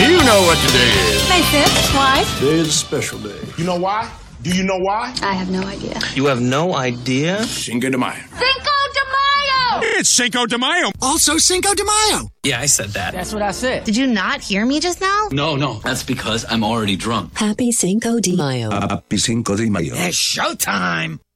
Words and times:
You 0.00 0.16
know 0.24 0.40
what 0.48 0.56
today 0.66 0.90
is. 1.12 1.28
May 1.28 1.42
5th. 1.42 1.94
Why? 1.94 2.24
Today 2.38 2.58
is 2.60 2.68
a 2.68 2.72
special 2.72 3.18
day. 3.18 3.38
You 3.58 3.64
know 3.64 3.76
why? 3.76 4.10
Do 4.42 4.50
you 4.50 4.64
know 4.64 4.78
why? 4.78 5.14
I 5.22 5.34
have 5.34 5.50
no 5.50 5.62
idea. 5.62 6.00
You 6.14 6.24
have 6.26 6.40
no 6.40 6.74
idea? 6.74 7.44
Cinco 7.44 7.90
de 7.90 7.98
Mayo. 7.98 8.22
Cinco 8.32 8.76
de 8.96 9.02
Mayo! 9.14 9.80
It's 9.98 10.08
Cinco 10.08 10.46
de 10.46 10.56
Mayo. 10.56 10.90
Also 11.02 11.36
Cinco 11.36 11.74
de 11.74 11.84
Mayo. 11.84 12.28
Yeah, 12.44 12.60
I 12.60 12.66
said 12.66 12.90
that. 12.90 13.12
That's 13.12 13.34
what 13.34 13.42
I 13.42 13.50
said. 13.52 13.84
Did 13.84 13.96
you 13.96 14.06
not 14.06 14.40
hear 14.40 14.64
me 14.64 14.80
just 14.80 15.00
now? 15.02 15.28
No, 15.32 15.56
no. 15.56 15.74
That's 15.84 16.02
because 16.02 16.46
I'm 16.48 16.64
already 16.64 16.96
drunk. 16.96 17.36
Happy 17.36 17.70
Cinco 17.70 18.20
de 18.20 18.34
Mayo. 18.34 18.70
Happy 18.70 19.18
Cinco 19.18 19.54
de 19.56 19.68
Mayo. 19.68 19.94
It's 19.96 20.16
showtime. 20.16 21.20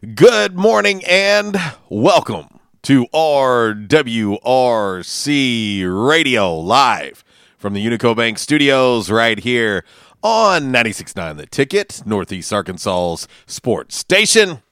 Good 0.00 0.54
morning 0.54 1.02
and 1.08 1.60
welcome 1.88 2.60
to 2.82 3.06
RWRC 3.06 3.80
Radio 6.08 6.56
live 6.56 7.24
from 7.56 7.74
the 7.74 7.84
Unico 7.84 8.14
Bank 8.14 8.38
Studios 8.38 9.10
right 9.10 9.40
here 9.40 9.84
on 10.22 10.72
96.9 10.72 11.36
The 11.38 11.46
Ticket, 11.46 12.02
Northeast 12.06 12.52
Arkansas's 12.52 13.26
sports 13.48 13.96
station. 13.96 14.62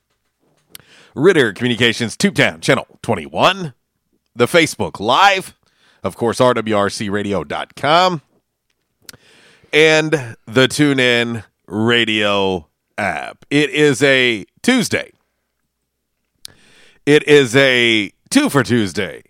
Ritter 1.16 1.52
Communications 1.52 2.16
Tubetown 2.16 2.60
Channel 2.62 2.86
21, 3.02 3.74
the 4.36 4.46
Facebook 4.46 5.00
Live, 5.00 5.56
of 6.04 6.16
course, 6.16 6.38
RWRCRadio.com, 6.38 8.22
and 9.72 10.12
the 10.46 10.68
TuneIn 10.68 11.42
Radio 11.66 12.68
app. 12.96 13.44
It 13.50 13.70
is 13.70 14.04
a 14.04 14.46
Tuesday. 14.62 15.10
It 17.06 17.22
is 17.28 17.54
a 17.54 18.10
two 18.30 18.50
for 18.50 18.64
Tuesday. 18.64 19.22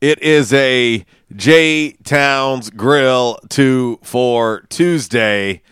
It 0.00 0.20
is 0.20 0.52
a 0.52 1.06
J 1.32 1.92
Towns 2.02 2.68
Grill 2.68 3.38
two 3.48 4.00
for 4.02 4.62
Tuesday 4.68 5.62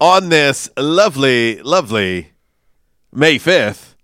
on 0.00 0.28
this 0.28 0.68
lovely, 0.76 1.62
lovely 1.62 2.32
May 3.12 3.38
5th, 3.38 3.94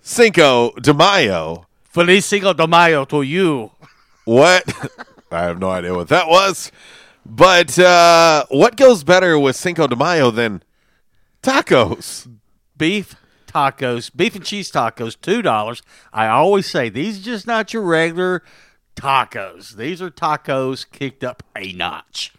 Cinco 0.00 0.70
de 0.80 0.94
Mayo. 0.94 1.66
Feliz 1.82 2.24
Cinco 2.24 2.52
de 2.52 2.68
Mayo 2.68 3.04
to 3.06 3.22
you. 3.22 3.72
What? 4.26 4.62
I 5.32 5.40
have 5.40 5.58
no 5.58 5.70
idea 5.70 5.92
what 5.92 6.06
that 6.06 6.28
was. 6.28 6.70
But 7.26 7.76
uh, 7.80 8.46
what 8.48 8.76
goes 8.76 9.02
better 9.02 9.36
with 9.36 9.56
Cinco 9.56 9.88
de 9.88 9.96
Mayo 9.96 10.30
than 10.30 10.62
tacos? 11.42 12.32
Beef 12.76 13.16
tacos, 13.48 14.14
beef 14.14 14.36
and 14.36 14.44
cheese 14.44 14.70
tacos, 14.70 15.20
two 15.20 15.42
dollars. 15.42 15.82
I 16.12 16.28
always 16.28 16.66
say 16.66 16.88
these 16.88 17.18
are 17.20 17.24
just 17.24 17.46
not 17.46 17.72
your 17.72 17.82
regular 17.82 18.42
tacos. 18.94 19.76
These 19.76 20.00
are 20.02 20.10
tacos 20.10 20.88
kicked 20.90 21.24
up 21.24 21.42
a 21.56 21.72
notch. 21.72 22.32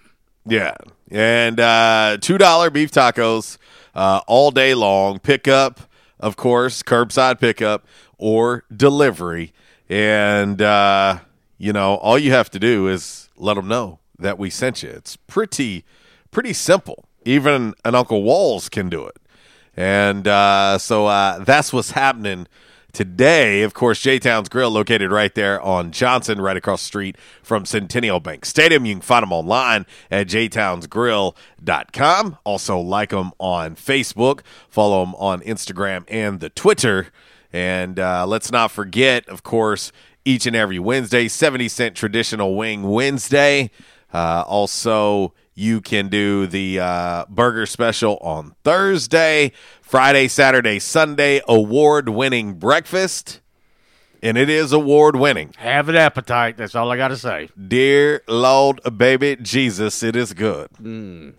Yeah. 0.45 0.75
And 1.11 1.59
uh, 1.59 2.17
$2 2.19 2.73
beef 2.73 2.91
tacos 2.91 3.57
uh, 3.95 4.21
all 4.27 4.51
day 4.51 4.73
long. 4.73 5.19
Pickup, 5.19 5.81
of 6.19 6.35
course, 6.35 6.83
curbside 6.83 7.39
pickup 7.39 7.85
or 8.17 8.63
delivery. 8.75 9.53
And, 9.87 10.61
uh, 10.61 11.19
you 11.57 11.73
know, 11.73 11.95
all 11.95 12.17
you 12.19 12.31
have 12.31 12.49
to 12.51 12.59
do 12.59 12.87
is 12.87 13.29
let 13.37 13.55
them 13.55 13.67
know 13.67 13.99
that 14.17 14.37
we 14.37 14.49
sent 14.49 14.83
you. 14.83 14.89
It's 14.89 15.15
pretty, 15.15 15.85
pretty 16.31 16.53
simple. 16.53 17.05
Even 17.25 17.73
an 17.85 17.95
Uncle 17.95 18.23
Walls 18.23 18.69
can 18.69 18.89
do 18.89 19.05
it. 19.05 19.17
And 19.79 20.27
uh, 20.27 20.77
so 20.77 21.07
uh, 21.07 21.43
that's 21.45 21.71
what's 21.71 21.91
happening 21.91 22.47
today. 22.91 23.61
Of 23.61 23.73
course, 23.73 24.01
J 24.01 24.19
Town's 24.19 24.49
Grill, 24.49 24.69
located 24.69 25.09
right 25.09 25.33
there 25.33 25.61
on 25.61 25.93
Johnson, 25.93 26.41
right 26.41 26.57
across 26.57 26.81
the 26.81 26.87
street 26.87 27.15
from 27.41 27.65
Centennial 27.65 28.19
Bank 28.19 28.43
Stadium. 28.43 28.85
You 28.85 28.95
can 28.95 29.01
find 29.01 29.23
them 29.23 29.31
online 29.31 29.85
at 30.11 30.27
jtownsgrill.com. 30.27 32.37
Also, 32.43 32.77
like 32.77 33.11
them 33.11 33.31
on 33.39 33.77
Facebook, 33.77 34.41
follow 34.67 35.05
them 35.05 35.15
on 35.15 35.39
Instagram 35.43 36.03
and 36.09 36.41
the 36.41 36.49
Twitter. 36.49 37.07
And 37.53 37.99
uh, 37.99 38.27
let's 38.27 38.51
not 38.51 38.71
forget, 38.71 39.29
of 39.29 39.43
course, 39.43 39.93
each 40.25 40.45
and 40.45 40.57
every 40.57 40.79
Wednesday, 40.79 41.29
70 41.29 41.69
cent 41.69 41.95
traditional 41.95 42.57
wing 42.57 42.83
Wednesday. 42.83 43.71
Uh, 44.13 44.43
also, 44.45 45.33
you 45.59 45.81
can 45.81 46.07
do 46.07 46.47
the 46.47 46.79
uh, 46.79 47.25
burger 47.27 47.65
special 47.65 48.17
on 48.21 48.55
Thursday, 48.63 49.51
Friday, 49.81 50.27
Saturday, 50.29 50.79
Sunday, 50.79 51.41
award 51.47 52.09
winning 52.09 52.53
breakfast. 52.53 53.41
And 54.21 54.37
it 54.37 54.49
is 54.49 54.73
award 54.73 55.15
winning. 55.15 55.53
Have 55.57 55.87
an 55.87 55.95
appetite. 55.95 56.57
That's 56.57 56.75
all 56.75 56.91
I 56.91 56.97
got 56.97 57.07
to 57.09 57.17
say. 57.17 57.49
Dear 57.67 58.21
Lord, 58.27 58.81
baby 58.97 59.37
Jesus, 59.41 60.03
it 60.03 60.13
is 60.15 60.33
good. 60.33 60.69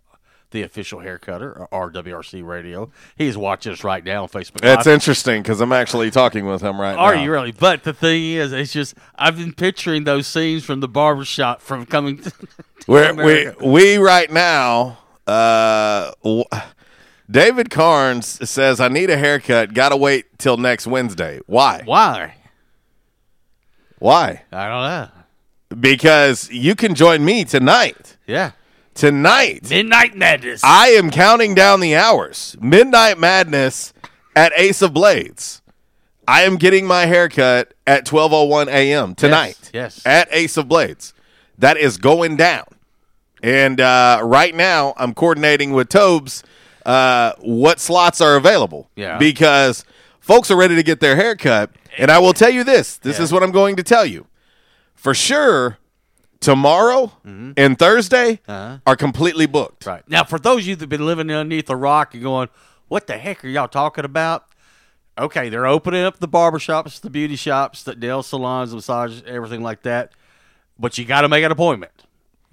the 0.51 0.61
official 0.63 0.99
haircutter 0.99 1.67
or 1.69 1.91
RWRC 1.91 2.45
Radio, 2.45 2.91
he's 3.15 3.37
watching 3.37 3.73
us 3.73 3.83
right 3.83 4.03
now 4.03 4.23
on 4.23 4.29
Facebook. 4.29 4.61
That's 4.61 4.85
Live. 4.85 4.93
interesting 4.95 5.41
because 5.41 5.61
I'm 5.61 5.71
actually 5.71 6.11
talking 6.11 6.45
with 6.45 6.61
him 6.61 6.79
right 6.79 6.95
Are 6.95 7.13
now. 7.13 7.19
Are 7.19 7.23
you 7.23 7.31
really? 7.31 7.51
But 7.51 7.83
the 7.83 7.93
thing 7.93 8.23
is, 8.23 8.53
it's 8.53 8.73
just 8.73 8.95
I've 9.15 9.37
been 9.37 9.53
picturing 9.53 10.03
those 10.05 10.27
scenes 10.27 10.63
from 10.63 10.79
the 10.79 10.87
barbershop 10.87 11.61
from 11.61 11.85
coming. 11.85 12.17
To, 12.19 12.29
to 12.31 12.47
We're, 12.87 13.13
we 13.61 13.67
we 13.67 13.97
right 13.97 14.31
now. 14.31 14.99
Uh, 15.27 16.11
w- 16.23 16.43
David 17.29 17.69
Carnes 17.69 18.49
says 18.49 18.79
I 18.79 18.87
need 18.87 19.09
a 19.09 19.17
haircut. 19.17 19.73
Got 19.73 19.89
to 19.89 19.97
wait 19.97 20.37
till 20.37 20.57
next 20.57 20.85
Wednesday. 20.87 21.39
Why? 21.47 21.81
Why? 21.85 22.35
Why? 23.99 24.43
I 24.51 24.67
don't 24.67 24.83
know. 24.83 25.79
Because 25.81 26.49
you 26.51 26.75
can 26.75 26.93
join 26.95 27.25
me 27.25 27.43
tonight. 27.43 28.17
Yeah. 28.27 28.51
Tonight. 28.93 29.69
Midnight 29.69 30.15
Madness. 30.15 30.63
I 30.63 30.89
am 30.89 31.09
counting 31.09 31.55
down 31.55 31.79
the 31.79 31.95
hours. 31.95 32.55
Midnight 32.61 33.17
Madness 33.17 33.93
at 34.35 34.53
Ace 34.55 34.81
of 34.81 34.93
Blades. 34.93 35.61
I 36.27 36.43
am 36.43 36.57
getting 36.57 36.85
my 36.85 37.05
haircut 37.05 37.73
at 37.85 38.05
12:01 38.05 38.67
a.m. 38.67 39.15
tonight. 39.15 39.69
yes. 39.73 40.01
At 40.05 40.27
Ace 40.31 40.57
of 40.57 40.67
Blades. 40.67 41.13
That 41.57 41.77
is 41.77 41.97
going 41.97 42.35
down. 42.37 42.65
And 43.43 43.79
uh, 43.79 44.21
right 44.23 44.55
now 44.55 44.93
I'm 44.97 45.13
coordinating 45.13 45.71
with 45.73 45.89
Tobes 45.89 46.43
uh, 46.85 47.33
what 47.39 47.79
slots 47.79 48.21
are 48.21 48.35
available. 48.35 48.89
Yeah. 48.95 49.17
Because 49.17 49.83
folks 50.19 50.51
are 50.51 50.55
ready 50.57 50.75
to 50.75 50.83
get 50.83 50.99
their 50.99 51.15
haircut. 51.15 51.71
And 51.97 52.11
I 52.11 52.19
will 52.19 52.33
tell 52.33 52.49
you 52.49 52.63
this. 52.63 52.97
This 52.97 53.17
Yeah. 53.17 53.23
is 53.23 53.31
what 53.31 53.41
I'm 53.43 53.51
going 53.51 53.75
to 53.77 53.83
tell 53.83 54.05
you. 54.05 54.27
For 54.93 55.13
sure, 55.13 55.77
tomorrow 56.39 57.13
and 57.23 57.77
Thursday 57.79 58.33
Mm-hmm. 58.47 58.51
Uh-huh. 58.51 58.77
are 58.85 58.95
completely 58.95 59.45
booked. 59.45 59.85
Right. 59.85 60.07
Now, 60.09 60.23
for 60.23 60.37
those 60.39 60.61
of 60.61 60.67
you 60.67 60.75
that 60.75 60.81
have 60.83 60.89
been 60.89 61.05
living 61.05 61.31
underneath 61.31 61.69
a 61.69 61.75
rock 61.75 62.13
and 62.13 62.21
going, 62.23 62.49
what 62.87 63.07
the 63.07 63.17
heck 63.17 63.43
are 63.43 63.47
y'all 63.47 63.67
talking 63.67 64.05
about? 64.05 64.45
Okay, 65.17 65.47
they're 65.49 65.65
opening 65.65 66.03
up 66.03 66.19
the 66.19 66.27
barbershops, 66.27 66.99
the 66.99 67.09
beauty 67.09 67.35
shops, 67.37 67.83
the 67.83 67.95
nail 67.95 68.21
salons, 68.21 68.73
massages, 68.75 69.23
everything 69.25 69.61
like 69.63 69.83
that. 69.83 70.11
But 70.77 70.97
you 70.97 71.05
got 71.05 71.21
to 71.21 71.29
make 71.29 71.43
an 71.45 71.51
appointment. 71.51 72.03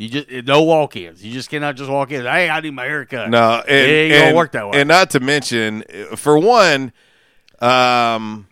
You 0.02 0.08
just 0.08 0.46
no 0.46 0.62
walk-ins. 0.62 1.24
You 1.24 1.32
just 1.32 1.48
cannot 1.48 1.76
just 1.76 1.88
walk 1.90 2.10
in. 2.10 2.22
Hey, 2.22 2.48
I 2.50 2.60
need 2.60 2.72
my 2.74 2.84
haircut. 2.84 3.30
No, 3.30 3.60
and, 3.60 3.68
it 3.68 3.72
ain't 3.88 4.12
and- 4.14 4.22
gonna 4.24 4.36
work 4.36 4.52
that 4.52 4.68
way. 4.68 4.80
And 4.80 4.88
not 4.88 5.10
to 5.10 5.20
mention, 5.20 5.84
for 6.16 6.36
one, 6.38 6.92
um, 7.60 8.48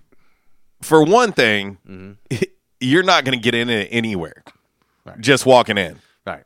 for 0.82 1.02
one 1.02 1.32
thing, 1.32 1.78
Mm-hmm. 1.88 2.36
you're 2.80 3.02
not 3.02 3.24
going 3.24 3.36
to 3.36 3.42
get 3.42 3.54
in 3.54 3.68
it 3.68 3.88
anywhere. 3.90 4.42
Just 5.18 5.44
walking 5.44 5.76
in, 5.76 5.98
right. 6.24 6.44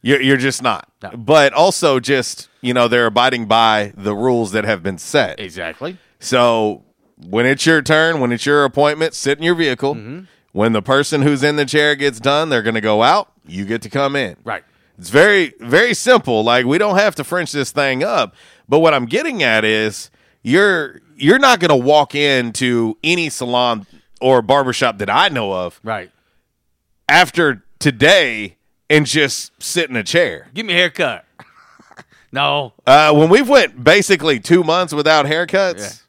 you're, 0.00 0.20
you're 0.22 0.36
just 0.38 0.62
not. 0.62 0.88
No. 1.02 1.10
But 1.10 1.52
also, 1.52 2.00
just 2.00 2.48
you 2.62 2.72
know, 2.72 2.88
they're 2.88 3.04
abiding 3.06 3.46
by 3.46 3.92
the 3.96 4.14
rules 4.14 4.52
that 4.52 4.64
have 4.64 4.82
been 4.82 4.96
set. 4.96 5.38
Exactly. 5.38 5.98
So 6.20 6.84
when 7.28 7.44
it's 7.44 7.66
your 7.66 7.82
turn, 7.82 8.18
when 8.18 8.32
it's 8.32 8.46
your 8.46 8.64
appointment, 8.64 9.12
sit 9.12 9.36
in 9.36 9.44
your 9.44 9.54
vehicle. 9.54 9.94
Mm-hmm. 9.94 10.24
When 10.52 10.72
the 10.72 10.82
person 10.82 11.22
who's 11.22 11.42
in 11.42 11.56
the 11.56 11.64
chair 11.64 11.94
gets 11.94 12.18
done, 12.18 12.48
they're 12.48 12.62
going 12.62 12.74
to 12.74 12.80
go 12.80 13.02
out. 13.02 13.30
You 13.46 13.64
get 13.64 13.82
to 13.82 13.90
come 13.90 14.16
in. 14.16 14.36
Right. 14.44 14.64
It's 14.98 15.10
very, 15.10 15.54
very 15.60 15.94
simple. 15.94 16.42
Like 16.44 16.66
we 16.66 16.76
don't 16.78 16.98
have 16.98 17.14
to 17.16 17.24
French 17.24 17.52
this 17.52 17.70
thing 17.72 18.02
up. 18.04 18.34
But 18.68 18.80
what 18.80 18.92
I'm 18.94 19.06
getting 19.06 19.42
at 19.42 19.64
is 19.64 20.10
you're 20.42 21.00
you're 21.16 21.38
not 21.38 21.60
going 21.60 21.68
to 21.70 21.76
walk 21.86 22.14
into 22.14 22.96
any 23.04 23.28
salon 23.30 23.86
or 24.20 24.42
barbershop 24.42 24.98
that 24.98 25.08
I 25.10 25.28
know 25.28 25.52
of 25.52 25.80
Right. 25.82 26.10
after 27.08 27.64
today 27.78 28.56
and 28.88 29.06
just 29.06 29.52
sit 29.62 29.88
in 29.90 29.96
a 29.96 30.02
chair. 30.02 30.48
Give 30.54 30.66
me 30.66 30.72
a 30.74 30.76
haircut. 30.76 31.24
no. 32.32 32.72
Uh, 32.86 33.12
when 33.14 33.28
we've 33.30 33.48
went 33.48 33.82
basically 33.82 34.40
two 34.40 34.62
months 34.64 34.92
without 34.92 35.26
haircuts, 35.26 36.02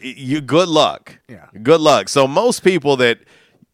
you 0.00 0.40
good 0.40 0.68
luck. 0.68 1.18
Yeah. 1.28 1.46
good 1.62 1.80
luck. 1.80 2.08
So 2.08 2.26
most 2.26 2.62
people 2.64 2.96
that 2.98 3.18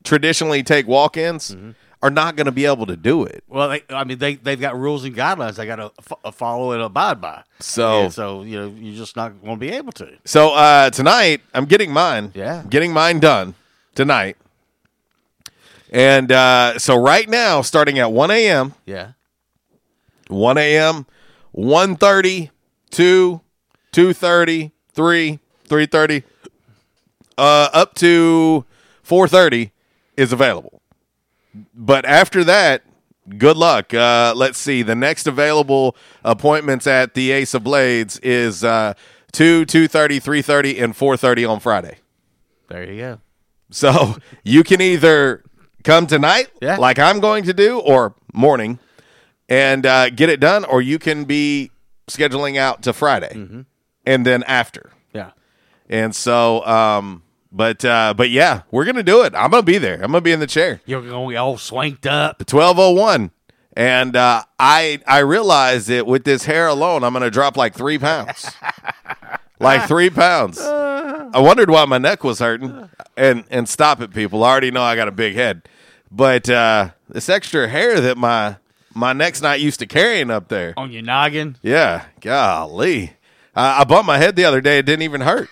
traditionally 0.06 0.62
take 0.62 0.86
walk-ins 0.86 1.50
Mm-hmm. 1.54 1.70
are 2.02 2.10
not 2.10 2.36
going 2.36 2.44
to 2.46 2.52
be 2.52 2.64
able 2.66 2.86
to 2.86 2.96
do 2.96 3.24
it. 3.24 3.42
Well, 3.48 3.68
they, 3.70 3.82
I 3.90 4.04
mean, 4.04 4.18
they 4.18 4.36
they've 4.36 4.60
got 4.60 4.78
rules 4.78 5.04
and 5.04 5.14
guidelines 5.14 5.56
they 5.56 5.66
got 5.66 5.76
to 5.76 5.90
f- 6.24 6.34
follow 6.34 6.72
and 6.72 6.80
abide 6.82 7.20
by. 7.20 7.42
So- 7.58 8.04
And 8.04 8.12
so 8.12 8.42
you 8.42 8.58
know, 8.60 8.68
you're 8.78 8.94
just 8.96 9.16
not 9.16 9.32
going 9.42 9.56
to 9.56 9.60
be 9.60 9.70
able 9.72 9.92
to. 9.92 10.08
So 10.24 10.50
uh, 10.54 10.90
tonight, 10.90 11.40
I'm 11.54 11.64
getting 11.66 11.92
mine. 11.92 12.32
Yeah. 12.34 12.62
getting 12.68 12.92
mine 12.92 13.18
done 13.20 13.54
tonight. 13.94 14.36
And 15.90 16.30
uh, 16.32 16.78
so 16.78 16.96
right 17.00 17.28
now, 17.28 17.62
starting 17.62 17.98
at 17.98 18.10
1 18.12 18.30
a.m., 18.30 18.74
Yeah. 18.86 19.12
1 20.28 20.58
a.m., 20.58 21.06
1.30, 21.56 22.50
2, 22.90 23.40
2.30, 23.92 24.70
3, 24.92 25.38
3.30, 25.68 26.22
uh, 27.38 27.68
up 27.72 27.94
to 27.94 28.64
4.30 29.06 29.70
is 30.16 30.32
available. 30.32 30.80
But 31.74 32.04
after 32.04 32.44
that, 32.44 32.82
good 33.38 33.56
luck. 33.56 33.92
Uh, 33.94 34.32
let's 34.36 34.58
see. 34.58 34.82
The 34.82 34.94
next 34.94 35.26
available 35.26 35.96
appointments 36.24 36.86
at 36.86 37.14
the 37.14 37.30
Ace 37.32 37.54
of 37.54 37.64
Blades 37.64 38.18
is 38.20 38.62
uh, 38.64 38.94
2, 39.32 39.64
2.30, 39.66 40.22
3.30, 40.22 40.82
and 40.82 40.94
4.30 40.94 41.48
on 41.48 41.60
Friday. 41.60 41.98
There 42.68 42.84
you 42.90 42.98
go. 42.98 43.20
So 43.70 44.16
you 44.44 44.62
can 44.64 44.80
either 44.80 45.42
come 45.82 46.06
tonight, 46.06 46.48
Yeah. 46.60 46.76
like 46.76 46.98
I'm 46.98 47.20
going 47.20 47.44
to 47.44 47.54
do, 47.54 47.78
or 47.78 48.14
morning, 48.32 48.78
and 49.48 49.86
uh, 49.86 50.10
get 50.10 50.28
it 50.28 50.40
done, 50.40 50.64
or 50.64 50.82
you 50.82 50.98
can 50.98 51.24
be 51.24 51.70
scheduling 52.08 52.56
out 52.56 52.82
to 52.82 52.92
Friday, 52.92 53.32
Mm-hmm. 53.34 53.60
and 54.04 54.26
then 54.26 54.42
after. 54.44 54.90
Yeah. 55.12 55.30
And 55.88 56.14
so, 56.14 56.64
um, 56.66 57.22
but 57.56 57.84
uh, 57.84 58.12
but 58.14 58.28
yeah, 58.28 58.62
we're 58.70 58.84
gonna 58.84 59.02
do 59.02 59.22
it. 59.22 59.34
I'm 59.34 59.50
gonna 59.50 59.62
be 59.62 59.78
there. 59.78 59.94
I'm 59.94 60.12
gonna 60.12 60.20
be 60.20 60.32
in 60.32 60.40
the 60.40 60.46
chair. 60.46 60.82
You're 60.84 61.00
going 61.00 61.28
to 61.28 61.32
be 61.32 61.36
all 61.36 61.56
swanked 61.56 62.06
up. 62.06 62.44
Twelve 62.46 62.78
oh 62.78 62.90
one. 62.92 63.30
And 63.74 64.14
uh, 64.14 64.44
I 64.58 65.00
I 65.06 65.20
realized 65.20 65.88
that 65.88 66.06
with 66.06 66.24
this 66.24 66.44
hair 66.44 66.66
alone, 66.66 67.02
I'm 67.02 67.14
gonna 67.14 67.30
drop 67.30 67.56
like 67.56 67.74
three 67.74 67.98
pounds. 67.98 68.50
like 69.60 69.88
three 69.88 70.10
pounds. 70.10 70.60
I 70.60 71.40
wondered 71.40 71.70
why 71.70 71.84
my 71.86 71.98
neck 71.98 72.22
was 72.22 72.40
hurting. 72.40 72.90
And 73.16 73.44
and 73.50 73.66
stop 73.66 74.02
it, 74.02 74.12
people. 74.12 74.44
I 74.44 74.50
already 74.50 74.70
know 74.70 74.82
I 74.82 74.94
got 74.94 75.08
a 75.08 75.12
big 75.12 75.34
head. 75.34 75.62
But 76.10 76.50
uh, 76.50 76.90
this 77.08 77.30
extra 77.30 77.68
hair 77.68 78.00
that 78.02 78.18
my 78.18 78.56
my 78.94 79.14
neck's 79.14 79.40
not 79.40 79.60
used 79.60 79.80
to 79.80 79.86
carrying 79.86 80.30
up 80.30 80.48
there. 80.48 80.74
On 80.76 80.92
your 80.92 81.02
noggin. 81.02 81.56
Yeah, 81.62 82.04
golly. 82.20 83.14
I 83.58 83.84
bumped 83.84 84.06
my 84.06 84.18
head 84.18 84.36
the 84.36 84.44
other 84.44 84.60
day. 84.60 84.78
It 84.78 84.84
didn't 84.84 85.02
even 85.02 85.22
hurt. 85.22 85.48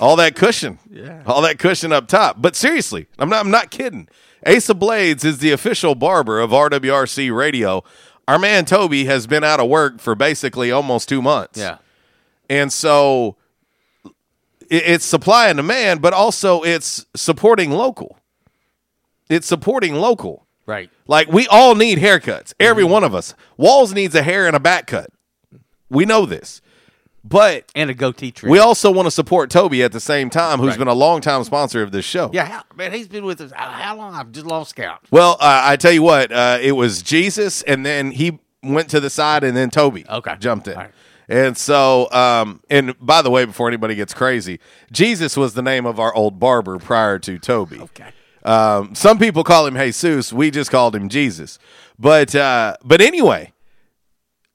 All 0.00 0.16
that 0.16 0.34
cushion. 0.36 0.78
Yeah. 0.90 1.22
All 1.26 1.42
that 1.42 1.58
cushion 1.58 1.92
up 1.92 2.06
top. 2.08 2.40
But 2.40 2.54
seriously, 2.56 3.06
I'm 3.18 3.28
not 3.28 3.44
I'm 3.44 3.50
not 3.50 3.70
kidding. 3.70 4.08
Ace 4.44 4.68
of 4.68 4.78
Blades 4.78 5.24
is 5.24 5.38
the 5.38 5.50
official 5.52 5.94
barber 5.94 6.38
of 6.40 6.50
RWRC 6.50 7.34
Radio. 7.36 7.82
Our 8.28 8.38
man 8.38 8.64
Toby 8.64 9.04
has 9.06 9.26
been 9.26 9.42
out 9.44 9.60
of 9.60 9.68
work 9.68 10.00
for 10.00 10.14
basically 10.14 10.70
almost 10.70 11.08
two 11.08 11.22
months. 11.22 11.58
Yeah. 11.58 11.78
And 12.50 12.72
so 12.72 13.36
it's 14.68 15.04
supply 15.04 15.48
and 15.48 15.56
demand, 15.56 16.02
but 16.02 16.12
also 16.12 16.62
it's 16.62 17.06
supporting 17.14 17.70
local. 17.70 18.18
It's 19.30 19.46
supporting 19.46 19.94
local. 19.94 20.46
Right. 20.66 20.90
Like 21.06 21.28
we 21.28 21.46
all 21.48 21.74
need 21.74 21.98
haircuts. 21.98 22.52
Every 22.60 22.82
Mm-hmm. 22.84 22.92
one 22.92 23.04
of 23.04 23.14
us. 23.14 23.34
Walls 23.56 23.92
needs 23.94 24.14
a 24.14 24.22
hair 24.22 24.46
and 24.46 24.54
a 24.56 24.60
back 24.60 24.86
cut. 24.88 25.10
We 25.88 26.04
know 26.04 26.26
this. 26.26 26.60
But 27.28 27.70
And 27.74 27.90
a 27.90 27.94
goatee 27.94 28.30
trim. 28.30 28.50
we 28.52 28.58
also 28.58 28.90
want 28.90 29.06
to 29.06 29.10
support 29.10 29.50
Toby 29.50 29.82
at 29.82 29.92
the 29.92 30.00
same 30.00 30.30
time, 30.30 30.58
who's 30.58 30.70
Right. 30.70 30.78
been 30.80 30.88
a 30.88 30.94
longtime 30.94 31.42
sponsor 31.44 31.82
of 31.82 31.90
this 31.90 32.04
show. 32.04 32.30
yeah, 32.32 32.44
how, 32.46 32.62
man, 32.76 32.92
he's 32.92 33.08
been 33.08 33.24
with 33.24 33.40
us. 33.40 33.50
How, 33.54 33.96
long? 33.96 34.14
I've 34.14 34.30
just 34.32 34.46
lost 34.46 34.76
count. 34.76 35.00
Well, 35.10 35.32
uh, 35.40 35.60
I 35.64 35.76
tell 35.76 35.92
you 35.92 36.02
what, 36.02 36.30
uh, 36.30 36.58
it 36.60 36.72
was 36.72 37.02
Jesus, 37.02 37.62
and 37.62 37.84
then 37.84 38.12
he 38.12 38.38
went 38.62 38.88
to 38.90 39.00
the 39.00 39.10
side, 39.10 39.42
and 39.44 39.56
then 39.56 39.70
Toby 39.70 40.04
Okay. 40.08 40.36
jumped 40.38 40.68
in. 40.68 40.76
Right. 40.76 40.90
And 41.28 41.56
so, 41.58 42.08
um, 42.12 42.60
and 42.70 42.94
by 43.00 43.20
the 43.22 43.30
way, 43.30 43.44
before 43.44 43.66
anybody 43.66 43.96
gets 43.96 44.14
crazy, 44.14 44.60
Jesus 44.92 45.36
was 45.36 45.54
the 45.54 45.62
name 45.62 45.84
of 45.84 45.98
our 45.98 46.14
old 46.14 46.38
barber 46.38 46.78
prior 46.78 47.18
to 47.18 47.38
Toby. 47.40 47.80
Okay. 47.80 48.10
Um, 48.44 48.94
some 48.94 49.18
people 49.18 49.42
call 49.42 49.66
him 49.66 49.74
Jesus. 49.76 50.32
We 50.32 50.52
just 50.52 50.70
called 50.70 50.94
him 50.94 51.08
Jesus. 51.08 51.58
But 51.98 52.32
uh, 52.36 52.76
but 52.84 53.00
anyway, 53.00 53.52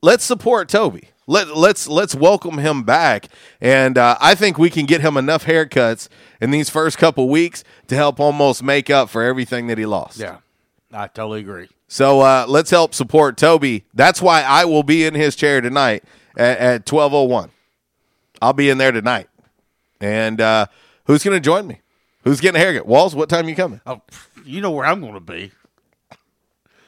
let's 0.02 0.24
support 0.24 0.70
Toby. 0.70 1.10
Let 1.32 1.56
let's 1.56 1.88
let's 1.88 2.14
welcome 2.14 2.58
him 2.58 2.84
back, 2.84 3.28
and 3.62 3.98
uh, 3.98 4.18
I 4.20 4.36
think 4.36 4.58
we 4.58 4.70
can 4.70 4.86
get 4.86 5.00
him 5.00 5.16
enough 5.16 5.46
haircuts 5.46 6.10
in 6.42 6.52
these 6.52 6.70
first 6.70 6.98
couple 6.98 7.30
weeks 7.30 7.64
to 7.88 7.96
help 7.96 8.20
almost 8.20 8.62
make 8.62 8.90
up 8.90 9.10
for 9.10 9.24
everything 9.24 9.68
that 9.68 9.78
he 9.78 9.86
lost. 9.86 10.18
Yeah, 10.20 10.40
I 10.92 11.08
totally 11.08 11.40
agree. 11.40 11.70
So 11.88 12.20
uh, 12.20 12.46
let's 12.50 12.70
help 12.70 12.94
support 12.94 13.38
Toby. 13.38 13.86
That's 13.94 14.22
why 14.22 14.42
I 14.44 14.66
will 14.66 14.84
be 14.84 15.06
in 15.06 15.14
his 15.14 15.38
chair 15.38 15.62
tonight 15.62 16.04
at, 16.36 16.58
at 16.58 16.86
twelve 16.86 17.14
oh 17.14 17.24
one. 17.24 17.52
I'll 18.42 18.52
be 18.52 18.70
in 18.70 18.78
there 18.78 18.92
tonight, 18.92 19.30
and 20.02 20.42
uh, 20.42 20.66
who's 21.06 21.24
going 21.24 21.38
to 21.38 21.40
join 21.42 21.66
me? 21.66 21.80
Who's 22.26 22.42
getting 22.42 22.60
a 22.60 22.64
haircut? 22.64 22.86
Walls, 22.88 23.16
what 23.16 23.30
time 23.30 23.48
you 23.48 23.56
coming? 23.56 23.80
Oh, 23.86 24.02
you 24.44 24.60
know 24.60 24.72
where 24.72 24.86
I'm 24.86 25.00
going 25.00 25.14
to 25.14 25.22
be. 25.22 25.52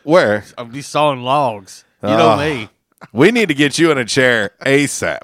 Where? 0.03 0.43
I'll 0.57 0.65
be 0.65 0.81
sawing 0.81 1.21
logs. 1.21 1.85
You 2.03 2.09
know 2.09 2.33
Oh. 2.33 2.37
me. 2.37 2.67
We 3.11 3.31
need 3.31 3.49
to 3.49 3.53
get 3.55 3.77
you 3.77 3.91
in 3.91 3.97
a 3.97 4.05
chair 4.05 4.51
ASAP. 4.61 5.19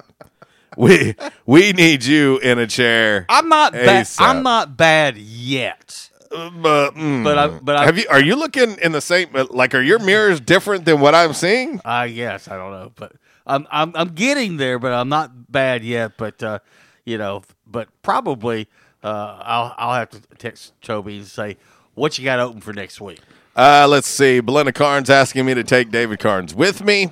We 0.77 1.15
we 1.45 1.71
need 1.73 2.03
you 2.05 2.37
in 2.39 2.59
a 2.59 2.67
chair. 2.67 3.25
I'm 3.29 3.49
not 3.49 3.73
bad. 3.73 4.05
ASAP. 4.05 4.17
I'm 4.21 4.43
not 4.43 4.77
bad 4.77 5.17
yet. 5.17 6.09
But 6.29 6.91
mm, 6.91 7.23
But 7.23 7.37
I- 7.39 7.47
but 7.47 7.75
I- 7.77 7.85
have 7.85 7.97
you? 7.97 8.05
Are 8.09 8.21
you 8.21 8.35
looking 8.35 8.77
in 8.77 8.91
the 8.91 9.01
same? 9.01 9.29
Like, 9.49 9.73
are 9.73 9.81
your 9.81 9.97
mirrors 9.99 10.39
different 10.39 10.85
than 10.85 10.99
what 10.99 11.15
I'm 11.15 11.33
seeing? 11.33 11.81
I 11.83 12.09
guess 12.09 12.47
I 12.47 12.55
don't 12.55 12.71
know, 12.71 12.91
but 12.95 13.13
I'm 13.47 13.67
I'm 13.71 13.91
I'm 13.95 14.09
getting 14.09 14.57
there, 14.57 14.77
but 14.77 14.93
I'm 14.93 15.09
not 15.09 15.51
bad 15.51 15.83
yet. 15.83 16.13
But 16.17 16.41
uh, 16.43 16.59
you 17.03 17.17
know, 17.17 17.41
but 17.65 17.87
probably 18.03 18.67
uh, 19.03 19.39
I'll 19.41 19.73
I'll 19.77 19.95
have 19.95 20.11
to 20.11 20.21
text 20.37 20.73
Toby 20.83 21.17
and 21.17 21.25
say 21.25 21.57
what 21.95 22.17
you 22.19 22.23
got 22.23 22.39
open 22.39 22.61
for 22.61 22.73
next 22.73 23.01
week. 23.01 23.19
Uh, 23.55 23.87
let's 23.89 24.07
see. 24.07 24.39
Belinda 24.39 24.71
Carnes 24.71 25.09
asking 25.09 25.45
me 25.47 25.55
to 25.55 25.63
take 25.63 25.89
David 25.89 26.19
Carnes 26.19 26.53
with 26.53 26.83
me. 26.83 27.11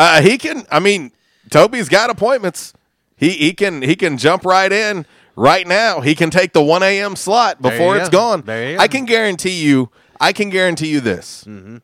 Uh, 0.00 0.22
he 0.22 0.38
can. 0.38 0.64
I 0.70 0.80
mean, 0.80 1.12
Toby's 1.50 1.90
got 1.90 2.08
appointments. 2.08 2.72
He 3.16 3.30
he 3.32 3.52
can 3.52 3.82
he 3.82 3.94
can 3.94 4.16
jump 4.16 4.46
right 4.46 4.72
in 4.72 5.04
right 5.36 5.66
now. 5.66 6.00
He 6.00 6.14
can 6.14 6.30
take 6.30 6.54
the 6.54 6.62
one 6.62 6.82
a.m. 6.82 7.16
slot 7.16 7.60
before 7.60 7.98
it's 7.98 8.08
gone. 8.08 8.40
There 8.40 8.70
you 8.70 8.76
go. 8.78 8.82
I 8.82 8.88
can 8.88 9.04
guarantee 9.04 9.62
you. 9.62 9.90
I 10.18 10.32
can 10.32 10.48
guarantee 10.48 10.88
you 10.88 11.00
this. 11.00 11.44
Mm-hmm. 11.44 11.78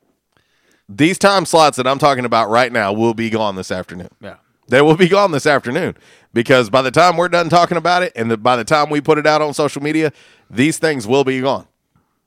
These 0.88 1.18
time 1.18 1.44
slots 1.44 1.76
that 1.76 1.87
I'm 1.87 1.99
talking 1.99 2.25
about 2.25 2.49
right 2.49 2.73
now 2.73 2.90
will 2.92 3.12
be 3.12 3.28
gone 3.28 3.54
this 3.54 3.70
afternoon. 3.70 4.08
Yeah. 4.20 4.37
They 4.68 4.80
will 4.80 4.96
be 4.96 5.08
gone 5.08 5.32
this 5.32 5.46
afternoon 5.46 5.94
because 6.32 6.70
by 6.70 6.80
the 6.80 6.90
time 6.90 7.18
we're 7.18 7.28
done 7.28 7.50
talking 7.50 7.76
about 7.76 8.02
it, 8.02 8.12
and 8.16 8.30
the, 8.30 8.37
by 8.37 8.56
the 8.56 8.64
time 8.64 8.88
we 8.88 9.00
put 9.00 9.18
it 9.18 9.26
out 9.26 9.42
on 9.42 9.52
social 9.52 9.82
media, 9.82 10.12
these 10.49 10.78
things 10.78 11.06
will 11.06 11.25
be 11.25 11.40
gone. 11.40 11.66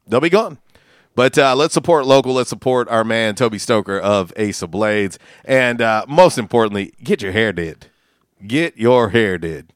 They'll 0.08 0.22
be 0.22 0.30
gone. 0.30 0.60
But 1.16 1.38
uh, 1.38 1.56
let's 1.56 1.74
support 1.74 2.06
local. 2.06 2.34
Let's 2.34 2.50
support 2.50 2.88
our 2.90 3.04
man 3.04 3.36
Toby 3.36 3.58
Stoker 3.60 4.00
of 4.00 4.32
Ace 4.38 4.62
of 4.62 4.72
Blades, 4.72 5.20
and 5.44 5.82
uh, 5.82 6.06
most 6.08 6.38
importantly, 6.38 6.94
get 7.04 7.22
your 7.22 7.32
hair 7.34 7.52
did. 7.52 7.88
Get 8.46 8.78
your 8.78 9.10
hair 9.10 9.38
did. 9.38 9.74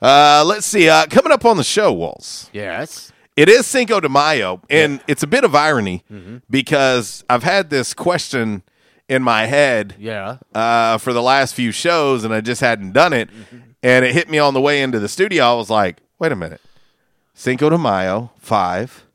Uh, 0.00 0.44
let's 0.46 0.66
see. 0.66 0.88
Uh, 0.88 1.06
coming 1.06 1.32
up 1.32 1.44
on 1.44 1.56
the 1.56 1.64
show, 1.64 1.92
Walls. 1.92 2.48
Yes. 2.52 3.12
It 3.34 3.48
is 3.48 3.66
Cinco 3.66 3.98
de 4.00 4.08
Mayo, 4.08 4.60
and 4.70 5.00
it's 5.08 5.22
a 5.22 5.26
bit 5.26 5.42
of 5.44 5.54
irony 5.54 6.04
because 6.48 7.24
I've 7.28 7.42
had 7.42 7.70
this 7.70 7.92
question 7.94 8.62
in 9.08 9.22
my 9.22 9.46
head 9.46 9.94
Yeah. 9.98 10.38
uh, 10.54 10.98
for 10.98 11.12
the 11.12 11.22
last 11.22 11.54
few 11.54 11.72
shows, 11.72 12.24
and 12.24 12.32
I 12.32 12.40
just 12.40 12.60
hadn't 12.60 12.92
done 12.92 13.12
it. 13.12 13.28
And 13.82 14.04
it 14.04 14.12
hit 14.14 14.28
me 14.30 14.38
on 14.38 14.54
the 14.54 14.60
way 14.60 14.80
into 14.82 14.98
the 14.98 15.08
studio. 15.08 15.44
I 15.44 15.54
was 15.54 15.70
like, 15.70 15.98
wait 16.18 16.32
a 16.32 16.36
minute. 16.36 16.60
Cinco 17.34 17.68
de 17.70 17.78
Mayo, 17.78 18.30
five. 18.38 19.05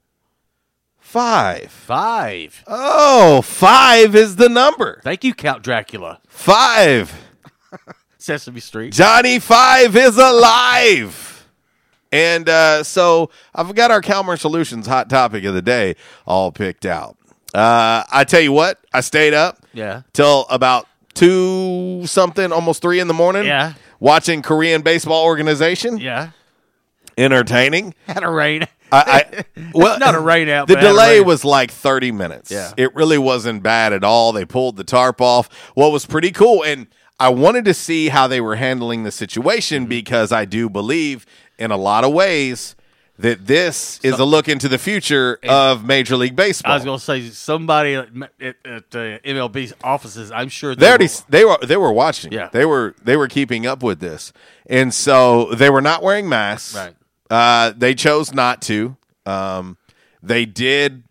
Five. 1.12 1.70
Five. 1.74 2.64
Oh, 2.68 3.42
five 3.42 4.16
is 4.16 4.38
the 4.38 4.48
number. 4.48 5.02
Thank 5.04 5.26
you, 5.26 5.34
Count 5.34 5.62
Dracula. 5.62 6.22
Five. 6.30 7.14
Sesame 8.18 8.62
Street. 8.62 8.94
Johnny 8.94 9.38
Five 9.38 9.94
is 9.98 10.18
alive. 10.18 11.50
And 12.14 12.48
uh, 12.48 12.84
so 12.86 13.30
I've 13.54 13.76
got 13.76 13.92
our 13.92 14.02
Calmer 14.02 14.38
Solutions 14.38 14.88
hot 14.88 15.10
topic 15.10 15.44
of 15.44 15.54
the 15.54 15.62
day 15.62 15.98
all 16.26 16.50
picked 16.50 16.86
out. 16.86 17.18
Uh, 17.54 18.04
I 18.10 18.24
tell 18.24 18.40
you 18.40 18.54
what, 18.54 18.80
I 18.94 19.02
stayed 19.02 19.34
up 19.34 19.58
Yeah. 19.74 20.04
till 20.14 20.46
about 20.50 20.88
two 21.14 22.04
something, 22.06 22.54
almost 22.54 22.82
three 22.82 23.02
in 23.02 23.10
the 23.10 23.14
morning. 23.14 23.44
Yeah. 23.44 23.74
Watching 24.00 24.42
Korean 24.42 24.82
baseball 24.82 25.26
organization. 25.26 25.98
Yeah. 25.98 26.30
Entertaining. 27.18 27.96
Had 28.08 28.24
a 28.24 28.30
rain. 28.32 28.66
I, 28.92 29.26
I 29.36 29.46
well, 29.74 30.00
Not 30.00 30.16
a 30.16 30.20
rain 30.20 30.50
out, 30.50 30.68
The 30.68 30.74
but 30.76 30.84
had 30.84 30.90
a 30.90 30.94
delay 30.94 31.18
rain. 31.20 31.28
was 31.28 31.46
like 31.46 31.72
thirty 31.72 32.12
minutes. 32.12 32.52
Yeah. 32.52 32.74
it 32.78 32.94
really 32.96 33.18
wasn't 33.18 33.64
bad 33.64 33.94
at 33.94 34.04
all. 34.04 34.32
They 34.34 34.46
pulled 34.46 34.76
the 34.78 34.84
tarp 34.84 35.22
off. 35.22 35.48
What 35.76 35.92
was 35.92 36.06
pretty 36.06 36.32
cool, 36.32 36.64
and 36.64 36.88
I 37.20 37.30
wanted 37.30 37.66
to 37.66 37.74
see 37.74 38.10
how 38.10 38.28
they 38.28 38.42
were 38.42 38.56
handling 38.56 39.04
the 39.04 39.10
Mm-hmm. 39.10 39.16
situation 39.16 39.86
because 39.86 40.32
I 40.32 40.46
do 40.46 40.70
believe, 40.70 41.26
in 41.60 41.70
a 41.72 41.78
lot 41.78 42.04
of 42.04 42.12
ways, 42.14 42.76
that 43.20 43.46
this 43.46 44.00
is 44.02 44.18
a 44.18 44.26
look 44.26 44.50
into 44.50 44.68
the 44.68 44.80
future 44.80 45.38
of 45.48 45.86
Major 45.86 46.18
League 46.18 46.36
Baseball. 46.36 46.72
I 46.72 46.76
was 46.76 46.84
going 46.84 46.98
to 46.98 47.06
say 47.06 47.30
somebody 47.30 47.94
at, 47.94 48.08
at, 48.40 48.56
at 48.66 48.84
uh, 48.96 49.20
MLB 49.20 49.72
offices. 49.84 50.32
I'm 50.32 50.50
sure 50.50 50.76
they 50.76 50.88
already 50.88 51.06
will- 51.06 51.26
they 51.30 51.46
were 51.46 51.58
they 51.62 51.78
were 51.78 51.92
watching. 51.94 52.32
Yeah. 52.32 52.50
they 52.52 52.66
were 52.66 52.96
they 53.04 53.16
were 53.16 53.28
keeping 53.28 53.68
up 53.68 53.84
with 53.84 54.00
this, 54.00 54.34
and 54.66 54.92
so 54.92 55.54
they 55.54 55.70
were 55.70 55.82
not 55.82 56.02
wearing 56.02 56.28
masks. 56.28 56.76
Right. 56.76 56.96
Uh, 57.32 57.74
they 57.76 57.96
chose 57.96 58.34
not 58.34 58.62
to. 58.64 58.98
Um, 59.26 59.78
they 60.22 60.46
did 60.46 61.04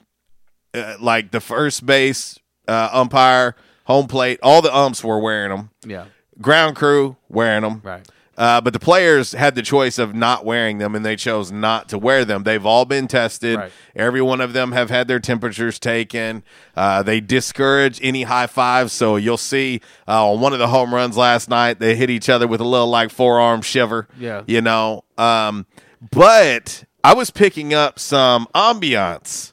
uh, 0.74 0.96
like 1.00 1.30
the 1.30 1.40
first 1.40 1.84
base 1.86 2.38
uh, 2.68 2.90
umpire, 2.92 3.56
home 3.84 4.06
plate. 4.06 4.38
All 4.42 4.62
the 4.62 4.74
umps 4.74 5.02
were 5.02 5.18
wearing 5.18 5.50
them. 5.50 5.70
Yeah. 5.84 6.04
Ground 6.40 6.76
crew 6.76 7.16
wearing 7.28 7.62
them. 7.62 7.80
Right. 7.82 8.06
Uh, 8.36 8.58
but 8.58 8.72
the 8.72 8.78
players 8.80 9.32
had 9.32 9.54
the 9.54 9.60
choice 9.60 9.98
of 9.98 10.14
not 10.14 10.46
wearing 10.46 10.78
them, 10.78 10.94
and 10.94 11.04
they 11.04 11.14
chose 11.14 11.52
not 11.52 11.90
to 11.90 11.98
wear 11.98 12.24
them. 12.24 12.42
They've 12.42 12.64
all 12.64 12.86
been 12.86 13.06
tested. 13.06 13.58
Right. 13.58 13.72
Every 13.94 14.22
one 14.22 14.40
of 14.40 14.54
them 14.54 14.72
have 14.72 14.88
had 14.88 15.08
their 15.08 15.20
temperatures 15.20 15.78
taken. 15.78 16.42
Uh, 16.74 17.02
they 17.02 17.20
discourage 17.20 18.00
any 18.02 18.22
high 18.22 18.46
fives. 18.46 18.94
So 18.94 19.16
you'll 19.16 19.36
see 19.36 19.82
uh, 20.08 20.32
on 20.32 20.40
one 20.40 20.54
of 20.54 20.58
the 20.58 20.68
home 20.68 20.94
runs 20.94 21.18
last 21.18 21.50
night, 21.50 21.80
they 21.80 21.96
hit 21.96 22.08
each 22.08 22.30
other 22.30 22.46
with 22.46 22.62
a 22.62 22.64
little 22.64 22.88
like 22.88 23.10
forearm 23.10 23.60
shiver. 23.60 24.08
Yeah. 24.18 24.42
You 24.46 24.62
know, 24.62 25.04
um, 25.18 25.66
but 26.12 26.84
I 27.04 27.14
was 27.14 27.30
picking 27.30 27.74
up 27.74 27.98
some 27.98 28.46
ambiance 28.54 29.52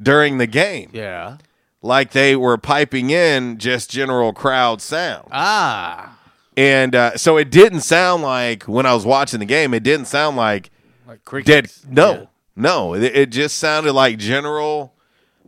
during 0.00 0.38
the 0.38 0.46
game, 0.46 0.90
Yeah. 0.92 1.36
like 1.82 2.12
they 2.12 2.36
were 2.36 2.56
piping 2.58 3.10
in 3.10 3.58
just 3.58 3.90
general 3.90 4.32
crowd 4.32 4.80
sound. 4.82 5.28
Ah. 5.30 6.16
And 6.56 6.94
uh, 6.94 7.16
so 7.16 7.36
it 7.36 7.50
didn't 7.50 7.80
sound 7.80 8.22
like 8.22 8.64
when 8.64 8.84
I 8.86 8.92
was 8.94 9.06
watching 9.06 9.40
the 9.40 9.46
game, 9.46 9.72
it 9.72 9.82
didn't 9.82 10.06
sound 10.06 10.36
like 10.36 10.70
Like 11.06 11.18
dead. 11.18 11.24
crickets. 11.24 11.86
No, 11.88 12.12
Yeah. 12.12 12.24
no, 12.56 12.94
it, 12.94 13.02
it 13.04 13.30
just 13.30 13.56
sounded 13.58 13.92
like 13.92 14.18
general 14.18 14.94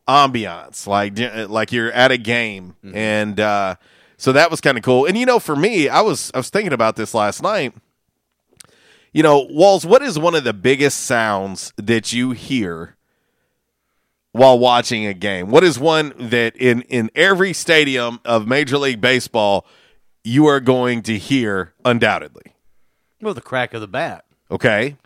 ambiance, 0.09 0.87
like 0.87 1.19
like 1.51 1.73
you're 1.73 1.93
at 1.93 2.11
a 2.11 2.19
game, 2.19 2.77
Mm-hmm. 2.85 2.97
and 2.97 3.41
uh, 3.41 3.75
so 4.17 4.33
that 4.33 4.51
was 4.51 4.61
kind 4.61 4.77
of 4.79 4.85
cool. 4.85 5.07
And 5.07 5.17
you 5.19 5.27
know, 5.27 5.39
for 5.39 5.57
me, 5.57 5.89
I 5.89 6.01
was 6.01 6.31
I 6.35 6.39
was 6.39 6.51
thinking 6.51 6.73
about 6.73 6.97
this 6.97 7.15
last 7.15 7.43
night. 7.43 7.75
You 9.13 9.23
know, 9.23 9.47
Walls, 9.51 9.85
what 9.85 10.03
is 10.03 10.19
one 10.19 10.35
of 10.35 10.45
the 10.45 10.55
biggest 10.55 11.01
sounds 11.01 11.73
that 11.77 12.13
you 12.13 12.31
hear 12.31 12.97
while 14.33 14.59
watching 14.59 15.07
a 15.07 15.13
game? 15.13 15.51
What 15.51 15.65
is 15.65 15.79
one 15.79 16.15
that 16.19 16.57
in 16.57 16.83
in 16.83 17.11
every 17.15 17.53
stadium 17.53 18.21
of 18.25 18.47
Major 18.47 18.79
League 18.79 19.01
Baseball 19.01 19.67
you 20.25 20.47
are 20.47 20.61
going 20.61 21.03
to 21.03 21.19
hear 21.19 21.75
undoubtedly? 21.85 22.55
Well, 23.21 23.35
the 23.35 23.41
crack 23.41 23.75
of 23.75 23.81
the 23.81 23.89
bat. 23.89 24.25
Okay. 24.51 24.97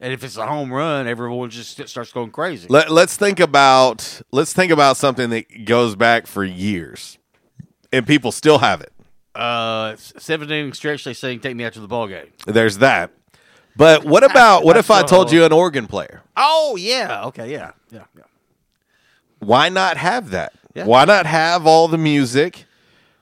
And 0.00 0.12
if 0.12 0.22
it's 0.22 0.36
a 0.36 0.46
home 0.46 0.72
run, 0.72 1.06
everyone 1.06 1.50
just 1.50 1.88
starts 1.88 2.12
going 2.12 2.30
crazy. 2.30 2.68
Let, 2.68 2.90
let's 2.90 3.16
think 3.16 3.40
about 3.40 4.20
let's 4.30 4.52
think 4.52 4.70
about 4.70 4.96
something 4.96 5.30
that 5.30 5.64
goes 5.64 5.96
back 5.96 6.26
for 6.26 6.44
years, 6.44 7.18
and 7.92 8.06
people 8.06 8.30
still 8.30 8.58
have 8.58 8.80
it. 8.80 8.92
Uh, 9.34 9.96
seven 9.96 10.50
inning 10.50 10.72
stretch. 10.72 11.04
They 11.04 11.14
saying 11.14 11.40
take 11.40 11.56
me 11.56 11.64
out 11.64 11.72
to 11.74 11.80
the 11.80 11.88
ball 11.88 12.08
game. 12.08 12.26
There's 12.46 12.78
that, 12.78 13.10
But 13.76 14.04
what 14.04 14.24
about 14.24 14.64
what 14.64 14.76
if 14.76 14.90
I 14.90 15.02
told 15.02 15.30
you 15.32 15.44
an 15.44 15.52
organ 15.52 15.86
player? 15.86 16.22
Oh 16.36 16.76
yeah. 16.76 17.24
Okay. 17.26 17.50
Yeah. 17.52 17.72
Yeah. 17.90 18.04
Yeah. 18.16 18.24
Why 19.38 19.68
not 19.68 19.96
have 19.96 20.30
that? 20.30 20.52
Yeah. 20.74 20.84
Why 20.86 21.04
not 21.04 21.26
have 21.26 21.66
all 21.66 21.88
the 21.88 21.98
music, 21.98 22.64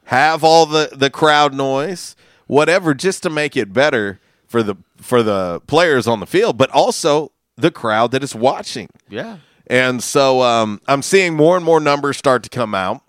have 0.04 0.44
all 0.44 0.66
the 0.66 0.90
the 0.92 1.10
crowd 1.10 1.54
noise, 1.54 2.16
whatever, 2.46 2.94
just 2.94 3.22
to 3.24 3.30
make 3.30 3.56
it 3.56 3.72
better 3.72 4.20
for 4.46 4.62
the 4.62 4.76
for 4.96 5.22
the 5.22 5.60
players 5.66 6.06
on 6.06 6.20
the 6.20 6.26
field, 6.26 6.56
but 6.56 6.70
also 6.70 7.32
the 7.56 7.70
crowd 7.70 8.10
that 8.12 8.22
is 8.22 8.34
watching. 8.34 8.88
Yeah. 9.08 9.38
And 9.66 10.02
so 10.02 10.42
um, 10.42 10.80
I'm 10.86 11.02
seeing 11.02 11.34
more 11.34 11.56
and 11.56 11.64
more 11.64 11.80
numbers 11.80 12.16
start 12.16 12.42
to 12.44 12.50
come 12.50 12.74
out. 12.74 13.02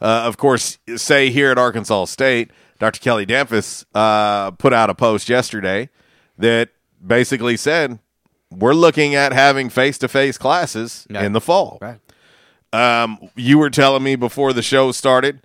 Uh, 0.00 0.22
of 0.24 0.36
course, 0.36 0.78
say 0.96 1.30
here 1.30 1.50
at 1.50 1.58
Arkansas 1.58 2.06
State, 2.06 2.50
Dr. 2.78 3.00
Kelly 3.00 3.26
Damphousse 3.26 3.84
uh, 3.94 4.50
put 4.52 4.72
out 4.72 4.90
a 4.90 4.94
post 4.94 5.28
yesterday 5.28 5.88
that 6.38 6.70
basically 7.04 7.56
said 7.56 7.98
we're 8.50 8.74
looking 8.74 9.14
at 9.14 9.32
having 9.32 9.68
face 9.70 9.98
to 9.98 10.08
face 10.08 10.36
classes 10.38 11.06
in 11.10 11.32
the 11.32 11.40
fall. 11.40 11.78
Right. 11.80 11.98
Um, 12.72 13.30
you 13.36 13.58
were 13.58 13.70
telling 13.70 14.02
me 14.02 14.16
before 14.16 14.52
the 14.52 14.62
show 14.62 14.92
started 14.92 15.40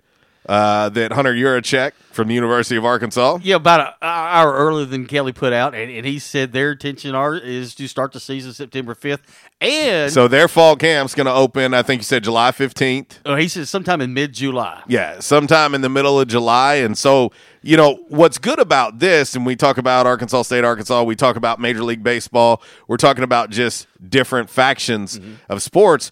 uh, 0.48 0.88
that 0.90 1.12
Hunter 1.12 1.34
Yurachek 1.34 1.92
from 2.12 2.28
the 2.28 2.34
University 2.34 2.76
of 2.76 2.84
Arkansas. 2.84 3.38
Yeah, 3.42 3.56
about 3.56 3.80
an 3.80 3.94
hour 4.00 4.52
earlier 4.52 4.86
than 4.86 5.06
Kelly 5.06 5.32
put 5.32 5.52
out, 5.52 5.74
and, 5.74 5.90
and 5.90 6.06
he 6.06 6.20
said 6.20 6.52
their 6.52 6.72
intention 6.72 7.16
are 7.16 7.36
is 7.36 7.74
to 7.74 7.88
start 7.88 8.12
the 8.12 8.20
season 8.20 8.52
September 8.52 8.94
fifth, 8.94 9.22
and 9.60 10.12
So 10.12 10.28
their 10.28 10.46
fall 10.46 10.76
camp's 10.76 11.16
going 11.16 11.26
to 11.26 11.32
open. 11.32 11.74
I 11.74 11.82
think 11.82 12.00
you 12.00 12.04
said 12.04 12.22
July 12.22 12.52
fifteenth. 12.52 13.18
oh, 13.26 13.34
he 13.34 13.48
said 13.48 13.66
sometime 13.66 14.00
in 14.00 14.14
mid 14.14 14.32
July. 14.32 14.82
Yeah, 14.86 15.18
sometime 15.18 15.74
in 15.74 15.80
the 15.80 15.88
middle 15.88 16.20
of 16.20 16.28
July. 16.28 16.76
And 16.76 16.96
so, 16.96 17.32
you 17.66 17.76
know, 17.76 17.98
what's 18.08 18.38
good 18.38 18.58
about 18.58 18.98
this, 19.00 19.34
and 19.34 19.44
we 19.44 19.56
talk 19.56 19.76
about 19.78 20.06
Arkansas 20.06 20.42
State, 20.42 20.64
Arkansas, 20.64 21.02
we 21.02 21.16
talk 21.16 21.36
about 21.36 21.58
Major 21.58 21.82
League 21.82 22.02
Baseball, 22.02 22.62
we're 22.86 22.96
talking 22.96 23.24
about 23.24 23.50
just 23.50 23.86
different 24.08 24.48
factions 24.48 25.18
of 25.48 25.62
sports. 25.62 26.10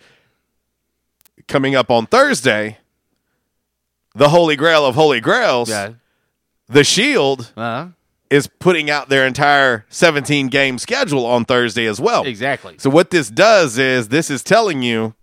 Coming 1.46 1.75
up 1.75 1.90
on 1.90 2.06
Thursday, 2.06 2.78
the 4.14 4.30
Holy 4.30 4.56
Grail 4.56 4.87
of 4.87 4.94
Holy 4.94 5.20
Grails, 5.20 5.68
Yeah. 5.68 5.90
the 6.68 6.82
Shield, 6.84 7.52
Uh-huh. 7.56 7.88
is 8.30 8.46
putting 8.46 8.88
out 8.90 9.08
their 9.11 9.26
entire 9.26 9.84
17 9.90 10.49
game 10.49 10.78
schedule 10.78 11.26
on 11.26 11.44
Thursday 11.44 11.87
as 11.87 12.00
well. 12.00 12.25
Exactly. 12.25 12.76
So, 12.78 12.88
what 12.88 13.11
this 13.11 13.28
does 13.28 13.76
is 13.78 14.08
this 14.08 14.30
is 14.30 14.42
telling 14.42 14.82
you 14.82 15.14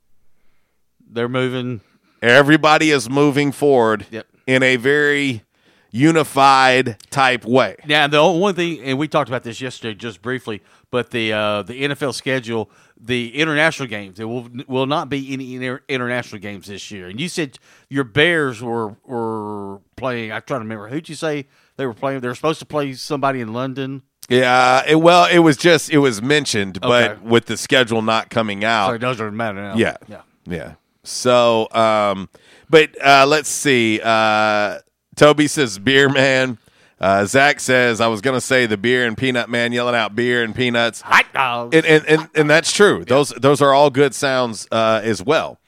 They're 1.09 1.27
moving. 1.27 1.81
everybody 2.21 2.91
is 2.91 3.09
moving 3.09 3.51
forward 3.51 4.05
Yep. 4.11 4.27
in 4.45 4.61
a 4.63 4.75
very 4.75 5.43
unified 5.91 6.97
type 7.09 7.45
way. 7.45 7.75
Now, 7.85 8.07
the 8.07 8.17
only 8.17 8.39
one 8.41 8.55
thing, 8.55 8.79
and 8.81 8.97
we 8.97 9.07
talked 9.07 9.29
about 9.29 9.43
this 9.43 9.61
yesterday 9.61 9.93
just 9.93 10.21
briefly, 10.21 10.61
but 10.89 11.11
the 11.11 11.33
uh, 11.33 11.61
the 11.63 11.83
NFL 11.83 12.13
schedule, 12.13 12.69
the 12.99 13.35
international 13.35 13.87
games, 13.87 14.17
there 14.17 14.27
will 14.27 14.47
will 14.67 14.85
not 14.85 15.09
be 15.09 15.31
any 15.33 15.55
inter- 15.55 15.81
international 15.87 16.41
games 16.41 16.67
this 16.67 16.91
year. 16.91 17.07
And 17.07 17.19
you 17.19 17.29
said 17.29 17.59
your 17.89 18.03
Bears 18.03 18.61
were 18.61 18.95
were 19.05 19.79
playing. 19.95 20.31
I'm 20.31 20.41
trying 20.41 20.59
to 20.59 20.63
remember 20.65 20.87
who'd 20.87 21.09
you 21.09 21.15
say 21.15 21.47
they 21.77 21.85
were 21.85 21.93
playing. 21.93 22.21
They 22.21 22.27
were 22.27 22.35
supposed 22.35 22.59
to 22.59 22.65
play 22.65 22.93
somebody 22.93 23.41
in 23.41 23.53
London. 23.53 24.03
Yeah, 24.29 24.83
it, 24.87 24.95
well, 24.95 25.25
it 25.29 25.39
was 25.39 25.57
just 25.57 25.89
it 25.91 25.97
was 25.97 26.21
mentioned, 26.21 26.79
but 26.79 27.21
with 27.21 27.45
the 27.47 27.57
schedule 27.57 28.01
not 28.01 28.29
coming 28.29 28.63
out, 28.63 28.87
So 28.87 28.93
it 28.93 28.99
doesn't 28.99 29.35
matter 29.35 29.61
now. 29.61 29.75
yeah, 29.75 29.97
yeah. 30.07 30.21
yeah. 30.45 30.73
So, 31.03 31.67
um, 31.71 32.29
but 32.69 32.89
uh, 33.03 33.25
let's 33.27 33.49
see. 33.49 33.99
Uh, 34.01 34.77
Toby 35.21 35.47
says 35.47 35.77
beer 35.77 36.09
man. 36.09 36.57
Uh, 36.99 37.25
Zach 37.25 37.59
says 37.59 38.01
I 38.01 38.07
was 38.07 38.21
gonna 38.21 38.41
say 38.41 38.65
the 38.65 38.75
beer 38.75 39.05
and 39.05 39.15
peanut 39.15 39.49
man 39.51 39.71
yelling 39.71 39.93
out 39.93 40.15
beer 40.15 40.43
and 40.43 40.55
peanuts. 40.55 41.01
Hot 41.01 41.27
dogs. 41.31 41.75
and 41.77 41.85
and, 41.85 42.05
and, 42.07 42.29
and 42.33 42.49
that's 42.49 42.71
true. 42.73 43.05
Those 43.05 43.29
those 43.29 43.61
are 43.61 43.71
all 43.71 43.91
good 43.91 44.15
sounds 44.15 44.67
uh, 44.71 44.99
as 45.03 45.21
well. 45.23 45.59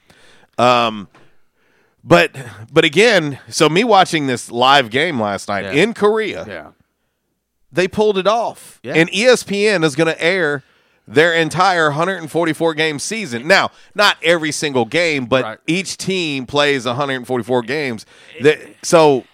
Um, 0.58 1.06
but 2.02 2.34
but 2.72 2.84
again, 2.84 3.38
so 3.48 3.68
me 3.68 3.84
watching 3.84 4.26
this 4.26 4.50
live 4.50 4.90
game 4.90 5.20
last 5.20 5.46
night 5.48 5.64
Yeah. 5.66 5.82
in 5.84 5.94
Korea, 5.94 6.44
yeah. 6.48 6.70
they 7.70 7.86
pulled 7.86 8.18
it 8.18 8.26
off, 8.26 8.80
Yeah. 8.82 8.94
and 8.94 9.08
ESPN 9.10 9.84
is 9.84 9.94
going 9.94 10.08
to 10.12 10.20
air 10.20 10.64
their 11.06 11.32
entire 11.32 11.90
144 11.90 12.74
game 12.74 12.98
season. 12.98 13.46
Now, 13.46 13.70
not 13.94 14.16
every 14.20 14.50
single 14.50 14.84
game, 14.84 15.26
but 15.26 15.44
Right. 15.44 15.58
each 15.68 15.96
team 15.96 16.44
plays 16.44 16.86
144 16.86 17.62
games. 17.62 18.04
That- 18.40 18.58
so 18.82 19.24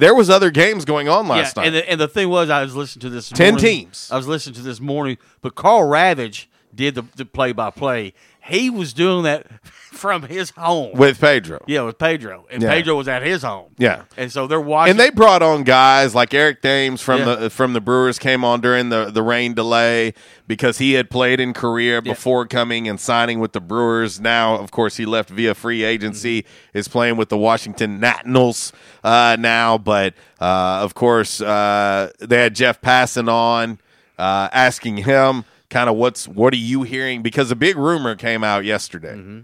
there 0.00 0.14
was 0.14 0.30
other 0.30 0.50
games 0.50 0.84
going 0.84 1.08
on 1.08 1.28
last 1.28 1.56
yeah, 1.56 1.62
night. 1.62 1.66
And 1.66 1.76
the, 1.76 1.90
and 1.90 2.00
the 2.00 2.08
thing 2.08 2.28
was, 2.28 2.50
I 2.50 2.62
was 2.62 2.74
listening 2.74 3.02
to 3.02 3.10
this. 3.10 3.28
10 3.28 3.54
morning- 3.54 3.64
teams. 3.64 4.10
I 4.10 4.16
was 4.16 4.26
listening 4.26 4.54
to 4.56 4.62
this 4.62 4.80
morning, 4.80 5.18
but 5.42 5.54
Karl 5.54 5.82
Ravech 5.82 6.46
did 6.74 6.94
the, 6.94 7.02
the 7.16 7.24
play-by-play. 7.24 8.14
He 8.44 8.70
was 8.70 8.92
doing 8.92 9.24
that 9.24 9.46
from 9.64 10.22
his 10.22 10.50
home 10.50 10.92
with 10.96 11.20
Pedro. 11.20 11.62
Yeah, 11.66 11.82
with 11.82 11.98
Pedro, 11.98 12.46
and 12.50 12.62
Yeah. 12.62 12.70
Pedro 12.72 12.94
was 12.96 13.06
at 13.08 13.22
his 13.22 13.42
home. 13.42 13.72
Yeah. 13.76 14.02
and 14.16 14.32
so 14.32 14.46
they're 14.46 14.60
watching. 14.60 14.92
And 14.92 15.00
they 15.00 15.10
brought 15.10 15.42
on 15.42 15.62
guys 15.62 16.14
like 16.14 16.32
Eric 16.32 16.62
Thames 16.62 17.02
from 17.02 17.18
Yeah. 17.20 17.34
the 17.34 17.50
from 17.50 17.74
the 17.74 17.80
Brewers 17.80 18.18
came 18.18 18.44
on 18.44 18.60
during 18.60 18.88
the 18.88 19.10
the 19.10 19.22
rain 19.22 19.52
delay 19.54 20.14
because 20.46 20.78
he 20.78 20.94
had 20.94 21.10
played 21.10 21.38
in 21.38 21.52
Korea 21.52 22.00
before 22.00 22.46
coming 22.46 22.88
and 22.88 22.98
signing 22.98 23.40
with 23.40 23.52
the 23.52 23.60
Brewers. 23.60 24.18
Now, 24.20 24.56
of 24.56 24.70
course, 24.70 24.96
he 24.96 25.04
left 25.06 25.28
via 25.28 25.54
free 25.54 25.84
agency. 25.84 26.42
Mm-hmm. 26.42 26.78
Is 26.78 26.88
playing 26.88 27.16
with 27.16 27.28
the 27.28 27.38
Washington 27.38 28.00
Nationals 28.00 28.72
uh, 29.04 29.36
now, 29.38 29.76
but 29.76 30.14
uh, 30.40 30.80
of 30.82 30.94
course, 30.94 31.40
uh, 31.40 32.10
they 32.20 32.38
had 32.42 32.54
Jeff 32.54 32.80
Passan 32.80 33.28
on 33.30 33.78
uh, 34.18 34.48
asking 34.52 34.98
him 34.98 35.44
kind 35.70 35.88
of 35.88 35.96
what's 35.96 36.26
what 36.28 36.52
are 36.52 36.56
you 36.58 36.82
hearing 36.82 37.22
because 37.22 37.50
a 37.50 37.56
big 37.56 37.76
rumor 37.76 38.14
came 38.16 38.42
out 38.44 38.64
yesterday 38.64 39.14
Mm-hmm. 39.14 39.40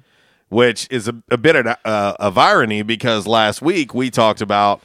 which 0.49 0.87
is 0.91 1.09
a, 1.09 1.15
a 1.31 1.37
bit 1.39 1.57
of, 1.57 1.67
uh, 1.85 2.15
of 2.21 2.37
irony 2.37 2.83
because 2.83 3.27
last 3.27 3.63
week 3.63 3.95
we 3.95 4.11
talked 4.11 4.41
about 4.41 4.83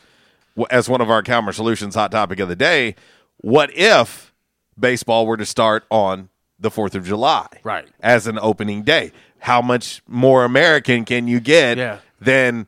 as 0.69 0.87
one 0.87 1.01
of 1.01 1.09
our 1.09 1.21
Calmer 1.23 1.51
Solutions 1.51 1.95
hot 1.95 2.11
topic 2.11 2.39
of 2.39 2.47
the 2.49 2.55
day. 2.55 2.95
What 3.37 3.69
if 3.75 4.33
baseball 4.79 5.25
were 5.25 5.37
to 5.37 5.45
start 5.45 5.83
on 5.89 6.29
the 6.59 6.69
Fourth 6.69 6.93
of 6.93 7.05
July, 7.05 7.47
Right. 7.63 7.87
as 8.01 8.27
an 8.27 8.37
opening 8.39 8.83
day? 8.83 9.11
How 9.39 9.61
much 9.61 10.01
more 10.07 10.43
American 10.43 11.05
can 11.05 11.27
you 11.27 11.39
get 11.39 11.77
Yeah. 11.77 11.97
than 12.19 12.67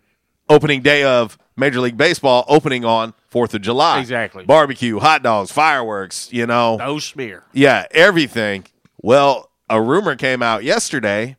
opening 0.49 0.81
day 0.81 1.03
of 1.03 1.38
Major 1.55 1.79
League 1.81 1.97
Baseball 1.97 2.45
opening 2.47 2.86
on 2.86 3.13
Fourth 3.34 3.56
of 3.56 3.63
July? 3.63 4.00
Exactly. 4.00 4.46
Barbecue, 4.46 5.00
hot 5.00 5.24
dogs, 5.24 5.52
fireworks. 5.52 6.32
You 6.32 6.46
know, 6.46 6.76
no 6.76 7.00
smear. 7.00 7.43
yeah, 7.52 7.88
everything. 7.89 8.65
Well, 9.02 9.50
a 9.67 9.82
rumor 9.82 10.15
came 10.15 10.43
out 10.43 10.63
yesterday 10.63 11.38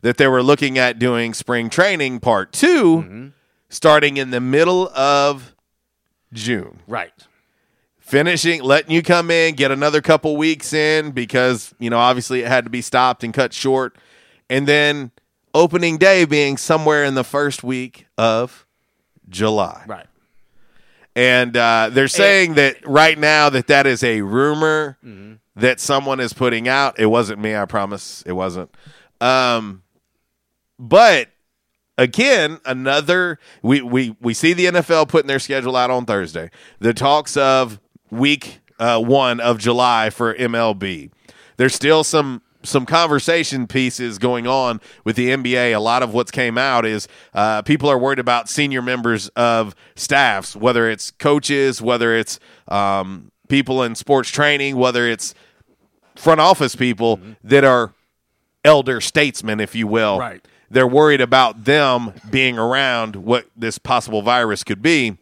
that 0.00 0.16
they 0.16 0.26
were 0.28 0.42
looking 0.42 0.78
at 0.78 0.98
doing 0.98 1.34
spring 1.34 1.68
training 1.68 2.20
part 2.20 2.54
2 2.54 2.66
mm-hmm. 2.66 3.26
starting 3.68 4.16
in 4.16 4.30
the 4.30 4.40
middle 4.40 4.88
of 4.96 5.54
June. 6.32 6.80
Right. 6.86 7.12
Finishing, 7.98 8.62
letting 8.62 8.92
you 8.92 9.02
come 9.02 9.30
in, 9.30 9.56
get 9.56 9.70
another 9.70 10.00
couple 10.00 10.38
weeks 10.38 10.72
in 10.72 11.10
because, 11.10 11.74
you 11.78 11.90
know, 11.90 11.98
obviously 11.98 12.40
it 12.40 12.48
had 12.48 12.64
to 12.64 12.70
be 12.70 12.80
stopped 12.80 13.22
and 13.22 13.34
cut 13.34 13.52
short. 13.52 13.98
And 14.48 14.66
then 14.66 15.10
opening 15.52 15.98
day 15.98 16.24
being 16.24 16.56
somewhere 16.56 17.04
in 17.04 17.14
the 17.14 17.24
first 17.24 17.62
week 17.62 18.06
of 18.16 18.66
July. 19.28 19.84
Right. 19.86 20.06
And 21.16 21.56
uh, 21.56 21.88
they're 21.92 22.08
saying 22.08 22.54
that 22.54 22.86
right 22.86 23.18
now 23.18 23.48
that 23.48 23.68
that 23.68 23.86
is 23.86 24.04
a 24.04 24.20
rumor 24.20 24.98
that 25.56 25.80
someone 25.80 26.20
is 26.20 26.34
putting 26.34 26.68
out. 26.68 26.98
It 26.98 27.06
wasn't 27.06 27.40
me, 27.40 27.56
I 27.56 27.64
promise. 27.64 28.22
It 28.26 28.32
wasn't. 28.32 28.70
Um, 29.20 29.82
but 30.78 31.28
again, 31.96 32.60
another 32.66 33.38
we, 33.62 33.80
we 33.80 34.14
we 34.20 34.34
see 34.34 34.52
the 34.52 34.66
NFL 34.66 35.08
putting 35.08 35.26
their 35.26 35.38
schedule 35.38 35.74
out 35.74 35.90
on 35.90 36.04
Thursday. 36.04 36.50
The 36.80 36.92
talks 36.92 37.34
of 37.38 37.80
week 38.10 38.60
uh, 38.78 39.00
one 39.00 39.40
of 39.40 39.58
July 39.58 40.10
for 40.10 40.34
MLB. 40.34 41.10
There's 41.56 41.74
still 41.74 42.04
some 42.04 42.42
some 42.66 42.86
conversation 42.86 43.66
pieces 43.66 44.18
going 44.18 44.46
on 44.46 44.80
with 45.04 45.16
the 45.16 45.30
NBA. 45.30 45.74
A 45.74 45.80
lot 45.80 46.02
of 46.02 46.12
what's 46.12 46.30
came 46.30 46.58
out 46.58 46.84
is 46.84 47.08
uh, 47.34 47.62
people 47.62 47.88
are 47.88 47.98
worried 47.98 48.18
about 48.18 48.48
senior 48.48 48.82
members 48.82 49.28
of 49.30 49.74
staffs, 49.94 50.54
whether 50.54 50.90
it's 50.90 51.10
coaches, 51.10 51.80
whether 51.80 52.16
it's 52.16 52.38
um, 52.68 53.30
people 53.48 53.82
in 53.82 53.94
sports 53.94 54.30
training, 54.30 54.76
whether 54.76 55.08
it's 55.08 55.34
front 56.14 56.40
office 56.40 56.74
people 56.74 57.20
that 57.44 57.64
are 57.64 57.92
elder 58.64 59.00
statesmen, 59.00 59.60
if 59.60 59.74
you 59.74 59.86
will. 59.86 60.18
Right. 60.18 60.46
They're 60.70 60.86
worried 60.86 61.20
about 61.20 61.64
them 61.64 62.12
being 62.28 62.58
around 62.58 63.16
what 63.16 63.46
this 63.56 63.78
possible 63.78 64.22
virus 64.22 64.64
could 64.64 64.82
be. 64.82 65.16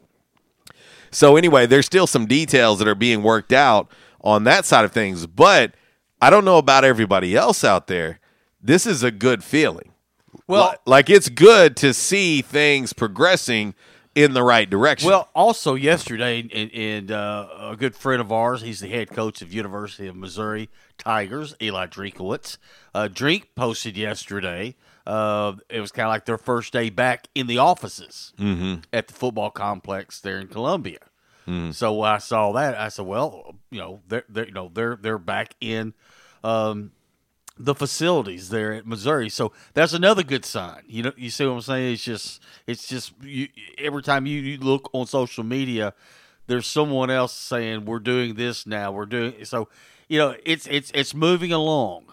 So 1.11 1.37
anyway, 1.37 1.67
there's 1.67 1.87
still 1.87 2.07
some 2.07 2.27
details 2.27 2.79
that 2.79 2.89
are 2.89 2.95
being 2.95 3.23
worked 3.23 3.53
out 3.53 3.91
on 4.23 4.45
that 4.45 4.65
side 4.65 4.85
of 4.85 4.93
things, 4.93 5.27
but 5.27 5.75
I 6.21 6.31
don't 6.31 6.45
know 6.45 6.59
about 6.59 6.85
everybody 6.85 7.37
else 7.37 7.65
out 7.65 7.87
there. 7.87 8.21
This 8.61 8.87
is 8.87 9.03
a 9.03 9.11
good 9.11 9.45
feeling. 9.45 9.93
Well- 10.47 10.71
Li- 10.71 10.77
like 10.87 11.11
it's 11.11 11.29
good 11.29 11.77
to 11.79 11.93
see 11.95 12.43
things 12.43 12.93
progressing 12.93 13.75
in 14.15 14.33
the 14.33 14.43
right 14.45 14.69
direction. 14.71 15.09
Well, 15.09 15.29
also 15.35 15.75
yesterday, 15.75 16.49
and, 16.55 16.73
and 16.73 17.11
uh, 17.11 17.49
a 17.73 17.77
good 17.77 17.97
friend 17.97 18.21
of 18.21 18.31
ours, 18.31 18.63
he's 18.63 18.79
the 18.81 18.89
head 18.89 19.11
coach 19.11 19.43
of 19.43 19.53
University 19.53 20.07
of 20.07 20.15
Missouri 20.15 20.71
Tigers, 20.99 21.57
Eli 21.61 21.87
Drinkwitz. 21.87 22.57
Uh, 22.95 23.09
Drink 23.09 23.49
posted 23.57 23.97
yesterday. 23.97 24.77
Uh, 25.05 25.55
it 25.69 25.81
was 25.81 25.91
kind 25.91 26.07
of 26.07 26.11
like 26.11 26.27
their 26.27 26.39
first 26.39 26.73
day 26.73 26.91
back 26.91 27.27
in 27.35 27.47
the 27.49 27.59
offices 27.59 28.33
Mhm. 28.39 28.85
at 28.93 29.09
the 29.09 29.15
football 29.15 29.51
complex 29.51 30.21
there 30.21 30.39
in 30.39 30.47
Columbia. 30.47 30.99
Mhm. 31.47 31.75
So 31.75 32.03
I 32.03 32.19
saw 32.19 32.53
that, 32.53 32.79
I 32.79 32.89
said, 32.89 33.07
"Well, 33.07 33.55
you 33.71 33.79
know, 33.81 34.01
they're, 34.09 34.25
they're 34.29 34.47
you 34.47 34.53
know 34.53 34.71
they're 34.73 34.97
they're 34.97 35.19
back 35.19 35.55
in 35.61 35.93
um, 36.43 36.93
the 37.59 37.75
facilities 37.75 38.49
there 38.51 38.73
at 38.75 38.87
Missouri. 38.87 39.29
So 39.29 39.53
that's 39.75 39.93
another 39.93 40.23
good 40.23 40.45
sign. 40.45 40.83
You 40.87 41.05
know, 41.05 41.13
you 41.17 41.31
see 41.31 41.47
what 41.47 41.55
I'm 41.55 41.61
saying? 41.63 41.95
It's 41.95 42.05
just, 42.05 42.43
it's 42.67 42.89
just 42.89 43.13
you, 43.23 43.49
every 43.79 44.03
time 44.03 44.27
you, 44.27 44.41
you 44.41 44.59
look 44.59 44.91
on 44.93 45.07
social 45.07 45.45
media, 45.45 45.95
there's 46.47 46.67
someone 46.67 47.11
else 47.11 47.33
saying 47.33 47.85
we're 47.85 48.01
doing 48.01 48.35
this 48.35 48.67
now. 48.67 48.93
We're 48.93 49.07
doing 49.07 49.45
so. 49.45 49.69
You 50.09 50.19
know, 50.19 50.37
it's 50.45 50.67
it's 50.69 50.91
it's 50.95 51.15
moving 51.15 51.53
along. 51.53 52.07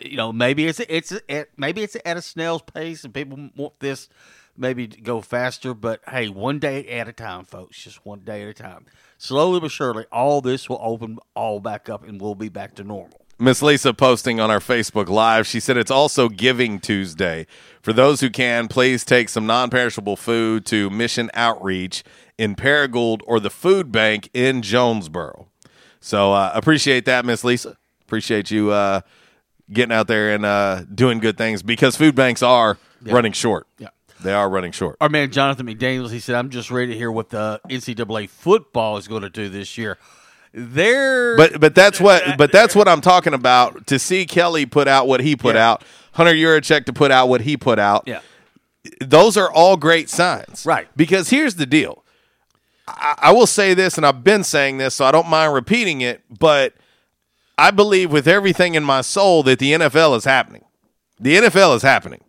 You 0.00 0.16
know, 0.16 0.32
maybe 0.32 0.66
it's 0.66 0.80
it's 0.80 1.12
maybe 1.56 1.82
it's 1.82 1.96
at 2.04 2.16
a 2.16 2.22
snail's 2.22 2.62
pace, 2.62 3.04
and 3.04 3.14
people 3.14 3.50
want 3.56 3.78
this 3.80 4.08
maybe 4.56 4.86
go 4.86 5.20
faster. 5.20 5.74
But 5.74 6.00
hey, 6.08 6.28
one 6.28 6.58
day 6.58 6.86
at 6.88 7.08
a 7.08 7.12
time, 7.12 7.44
folks. 7.44 7.82
Just 7.82 8.04
one 8.04 8.20
day 8.20 8.42
at 8.42 8.48
a 8.48 8.54
time. 8.54 8.86
Slowly 9.18 9.60
but 9.60 9.70
surely, 9.70 10.04
all 10.12 10.40
this 10.40 10.68
will 10.68 10.80
open 10.82 11.18
all 11.34 11.60
back 11.60 11.88
up, 11.88 12.06
and 12.06 12.20
we'll 12.20 12.34
be 12.34 12.48
back 12.48 12.74
to 12.76 12.84
normal. 12.84 13.20
Miss 13.38 13.62
Lisa 13.62 13.92
posting 13.92 14.38
on 14.38 14.50
our 14.50 14.60
Facebook 14.60 15.08
Live. 15.08 15.46
She 15.46 15.58
said 15.58 15.76
it's 15.76 15.90
also 15.90 16.28
Giving 16.28 16.78
Tuesday. 16.78 17.46
For 17.82 17.92
those 17.92 18.20
who 18.20 18.30
can, 18.30 18.68
please 18.68 19.04
take 19.04 19.28
some 19.28 19.46
non 19.46 19.70
perishable 19.70 20.16
food 20.16 20.64
to 20.66 20.88
Mission 20.90 21.30
Outreach 21.34 22.04
in 22.38 22.54
Paragould 22.54 23.20
or 23.26 23.40
the 23.40 23.50
Food 23.50 23.90
Bank 23.90 24.30
in 24.34 24.62
Jonesboro. 24.62 25.48
So 26.00 26.32
uh, 26.32 26.52
appreciate 26.54 27.06
that, 27.06 27.24
Miss 27.24 27.42
Lisa. 27.44 27.76
Appreciate 28.02 28.50
you 28.50 28.70
uh, 28.70 29.00
getting 29.72 29.92
out 29.92 30.06
there 30.06 30.32
and 30.34 30.44
uh, 30.44 30.82
doing 30.94 31.18
good 31.18 31.36
things 31.38 31.62
because 31.62 31.96
food 31.96 32.14
banks 32.14 32.42
are 32.42 32.78
Yeah. 33.04 33.14
running 33.14 33.32
short. 33.32 33.66
Yeah. 33.78 33.88
They 34.22 34.32
are 34.32 34.48
running 34.48 34.72
short. 34.72 34.96
Our 35.00 35.08
man 35.08 35.30
Jonathan 35.30 35.66
McDaniels, 35.66 36.10
he 36.10 36.20
said, 36.20 36.34
"I'm 36.36 36.50
just 36.50 36.70
ready 36.70 36.92
to 36.92 36.98
hear 36.98 37.10
what 37.12 37.30
the 37.30 37.60
NCAA 37.68 38.28
football 38.28 38.96
is 38.96 39.08
going 39.08 39.22
to 39.22 39.30
do 39.30 39.48
this 39.48 39.76
year." 39.76 39.98
They're 40.52 41.36
But 41.36 41.60
but 41.60 41.74
that's 41.74 42.00
what 42.00 42.38
but 42.38 42.52
that's 42.52 42.76
what 42.76 42.86
I'm 42.88 43.00
talking 43.00 43.34
about. 43.34 43.86
To 43.88 43.98
see 43.98 44.24
Kelly 44.24 44.66
put 44.66 44.86
out 44.86 45.08
what 45.08 45.20
he 45.20 45.34
put 45.34 45.56
Yeah. 45.56 45.68
out, 45.70 45.84
Hunter 46.12 46.32
Yurachek 46.32 46.84
to 46.86 46.92
put 46.92 47.10
out 47.10 47.28
what 47.28 47.40
he 47.40 47.56
put 47.56 47.78
out. 47.78 48.04
Yeah. 48.06 48.20
Those 49.00 49.36
are 49.36 49.50
all 49.50 49.76
great 49.76 50.08
signs. 50.08 50.64
Right. 50.64 50.86
Because 50.96 51.30
here's 51.30 51.56
the 51.56 51.66
deal. 51.66 52.04
I, 52.86 53.14
I 53.18 53.32
will 53.32 53.46
say 53.46 53.74
this, 53.74 53.96
and 53.96 54.06
I've 54.06 54.22
been 54.22 54.44
saying 54.44 54.78
this, 54.78 54.94
so 54.94 55.04
I 55.06 55.10
don't 55.10 55.28
mind 55.28 55.54
repeating 55.54 56.02
it, 56.02 56.20
but 56.30 56.74
I 57.58 57.70
believe 57.70 58.12
with 58.12 58.28
everything 58.28 58.74
in 58.74 58.84
my 58.84 59.00
soul 59.00 59.42
that 59.44 59.58
the 59.58 59.72
NFL 59.72 60.16
is 60.16 60.24
happening. 60.24 60.64
The 61.18 61.36
NFL 61.36 61.76
is 61.76 61.82
happening. 61.82 62.22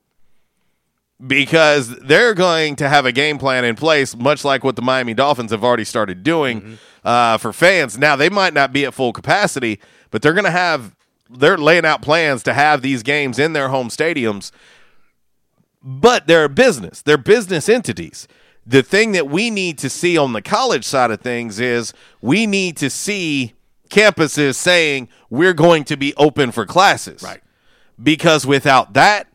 Because 1.25 1.97
they're 1.99 2.34
going 2.34 2.75
to 2.75 2.89
have 2.89 3.06
a 3.06 3.12
game 3.12 3.38
plan 3.38 3.63
in 3.63 3.75
place, 3.75 4.15
much 4.15 4.43
like 4.43 4.63
what 4.65 4.75
the 4.75 4.82
Miami 4.82 5.13
Dolphins 5.13 5.51
have 5.51 5.63
already 5.63 5.86
started 5.86 6.23
doing 6.23 6.78
uh, 7.06 7.38
for 7.38 7.54
fans. 7.54 7.97
Now, 7.97 8.17
they 8.17 8.28
might 8.28 8.54
not 8.54 8.73
be 8.73 8.84
at 8.86 8.93
full 8.93 9.13
capacity, 9.13 9.80
but 10.12 10.21
they're 10.21 10.34
going 10.34 10.43
to 10.43 10.51
have, 10.51 10.93
they're 11.30 11.58
laying 11.58 11.86
out 11.86 12.01
plans 12.01 12.43
to 12.43 12.54
have 12.54 12.82
these 12.82 13.01
games 13.01 13.39
in 13.39 13.54
their 13.54 13.69
home 13.69 13.88
stadiums 13.88 14.51
but 15.86 16.25
they're 16.25 16.45
a 16.45 16.49
business. 16.49 17.04
They're 17.04 17.17
business 17.17 17.69
entities. 17.69 18.28
The 18.65 18.82
thing 18.82 19.12
that 19.12 19.30
we 19.30 19.51
need 19.51 19.78
to 19.78 19.89
see 19.89 20.17
on 20.17 20.34
the 20.34 20.41
college 20.41 20.84
side 20.84 21.12
of 21.12 21.21
things 21.21 21.60
is 21.60 21.93
we 22.21 22.47
need 22.47 22.75
to 22.78 22.89
see 22.89 23.54
campuses 23.91 24.56
saying 24.56 25.08
we're 25.30 25.54
going 25.54 25.84
to 25.84 25.95
be 25.95 26.15
open 26.15 26.51
for 26.51 26.65
classes. 26.65 27.21
Right. 27.21 27.41
Because 28.01 28.47
without 28.47 28.93
that, 28.93 29.28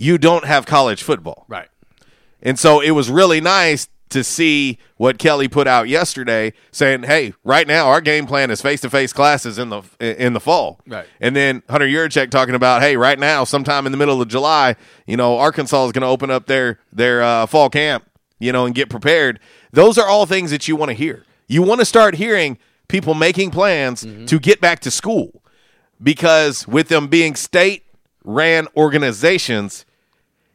you 0.00 0.16
don't 0.18 0.44
have 0.46 0.66
college 0.66 1.02
football. 1.02 1.44
right. 1.48 1.68
And 2.42 2.58
so 2.58 2.80
it 2.80 2.92
was 2.92 3.10
really 3.10 3.40
nice 3.42 3.86
to 4.08 4.24
see 4.24 4.78
what 4.96 5.18
Kelly 5.18 5.46
put 5.46 5.68
out 5.68 5.88
yesterday 5.88 6.54
saying, 6.72 7.02
"Hey, 7.02 7.34
right 7.44 7.66
now 7.66 7.86
our 7.88 8.00
game 8.00 8.26
plan 8.26 8.50
is 8.50 8.62
face-to-face 8.62 9.12
classes 9.12 9.58
in 9.58 9.68
the 9.68 9.82
in 10.00 10.32
the 10.32 10.40
fall." 10.40 10.80
Right. 10.86 11.06
And 11.20 11.36
then 11.36 11.62
Hunter 11.68 11.86
Yurachek 11.86 12.30
talking 12.30 12.54
about, 12.54 12.80
"Hey, 12.80 12.96
right 12.96 13.18
now 13.18 13.44
sometime 13.44 13.84
in 13.84 13.92
the 13.92 13.98
middle 13.98 14.22
of 14.22 14.28
July, 14.28 14.74
you 15.06 15.18
know, 15.18 15.36
Arkansas 15.36 15.84
is 15.84 15.92
going 15.92 16.02
to 16.02 16.08
open 16.08 16.30
up 16.30 16.46
their 16.46 16.80
their 16.92 17.22
uh, 17.22 17.44
fall 17.46 17.68
camp, 17.68 18.04
you 18.38 18.52
know, 18.52 18.64
and 18.64 18.74
get 18.74 18.88
prepared." 18.88 19.38
Those 19.70 19.98
are 19.98 20.08
all 20.08 20.24
things 20.24 20.50
that 20.50 20.66
you 20.66 20.76
want 20.76 20.88
to 20.88 20.94
hear. 20.94 21.24
You 21.46 21.62
want 21.62 21.80
to 21.80 21.84
start 21.84 22.14
hearing 22.14 22.56
people 22.88 23.12
making 23.14 23.50
plans 23.50 24.04
to 24.26 24.38
get 24.40 24.60
back 24.62 24.80
to 24.80 24.90
school 24.90 25.42
because 26.02 26.66
with 26.66 26.88
them 26.88 27.06
being 27.06 27.34
state 27.36 27.84
ran 28.24 28.66
organizations, 28.76 29.84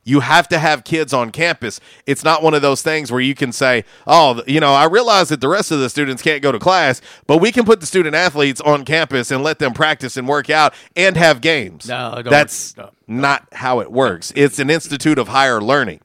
you 0.05 0.21
have 0.21 0.47
to 0.49 0.59
have 0.59 0.85
kids 0.85 1.13
on 1.13 1.31
campus. 1.31 1.81
It's 2.05 2.23
not 2.23 2.41
one 2.41 2.53
of 2.53 2.61
those 2.61 2.81
things 2.81 3.11
where 3.11 3.19
you 3.19 3.35
can 3.35 3.51
say, 3.51 3.83
"Oh, 4.07 4.41
you 4.47 4.61
know, 4.61 4.73
I 4.73 4.85
realize 4.85 5.29
that 5.29 5.41
the 5.41 5.49
rest 5.49 5.71
of 5.71 5.79
the 5.79 5.89
students 5.89 6.21
can't 6.21 6.41
go 6.41 6.51
to 6.51 6.59
class, 6.59 7.01
but 7.27 7.39
we 7.39 7.51
can 7.51 7.65
put 7.65 7.81
the 7.81 7.85
student 7.85 8.15
athletes 8.15 8.61
on 8.61 8.85
campus 8.85 9.31
and 9.31 9.43
let 9.43 9.59
them 9.59 9.73
practice 9.73 10.15
and 10.15 10.27
work 10.27 10.49
out 10.49 10.73
and 10.95 11.17
have 11.17 11.41
games." 11.41 11.89
No, 11.89 12.21
that's 12.23 12.77
work. 12.77 12.93
not 13.07 13.47
how 13.51 13.81
it 13.81 13.91
works. 13.91 14.31
It's 14.35 14.59
an 14.59 14.69
institute 14.69 15.17
of 15.17 15.27
higher 15.27 15.59
learning. 15.59 15.99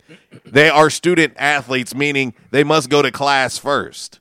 They 0.45 0.69
are 0.69 0.91
student 0.91 1.35
athletes, 1.37 1.95
meaning 1.95 2.35
they 2.51 2.65
must 2.65 2.89
go 2.89 3.03
to 3.03 3.13
class 3.13 3.59
first. 3.59 4.21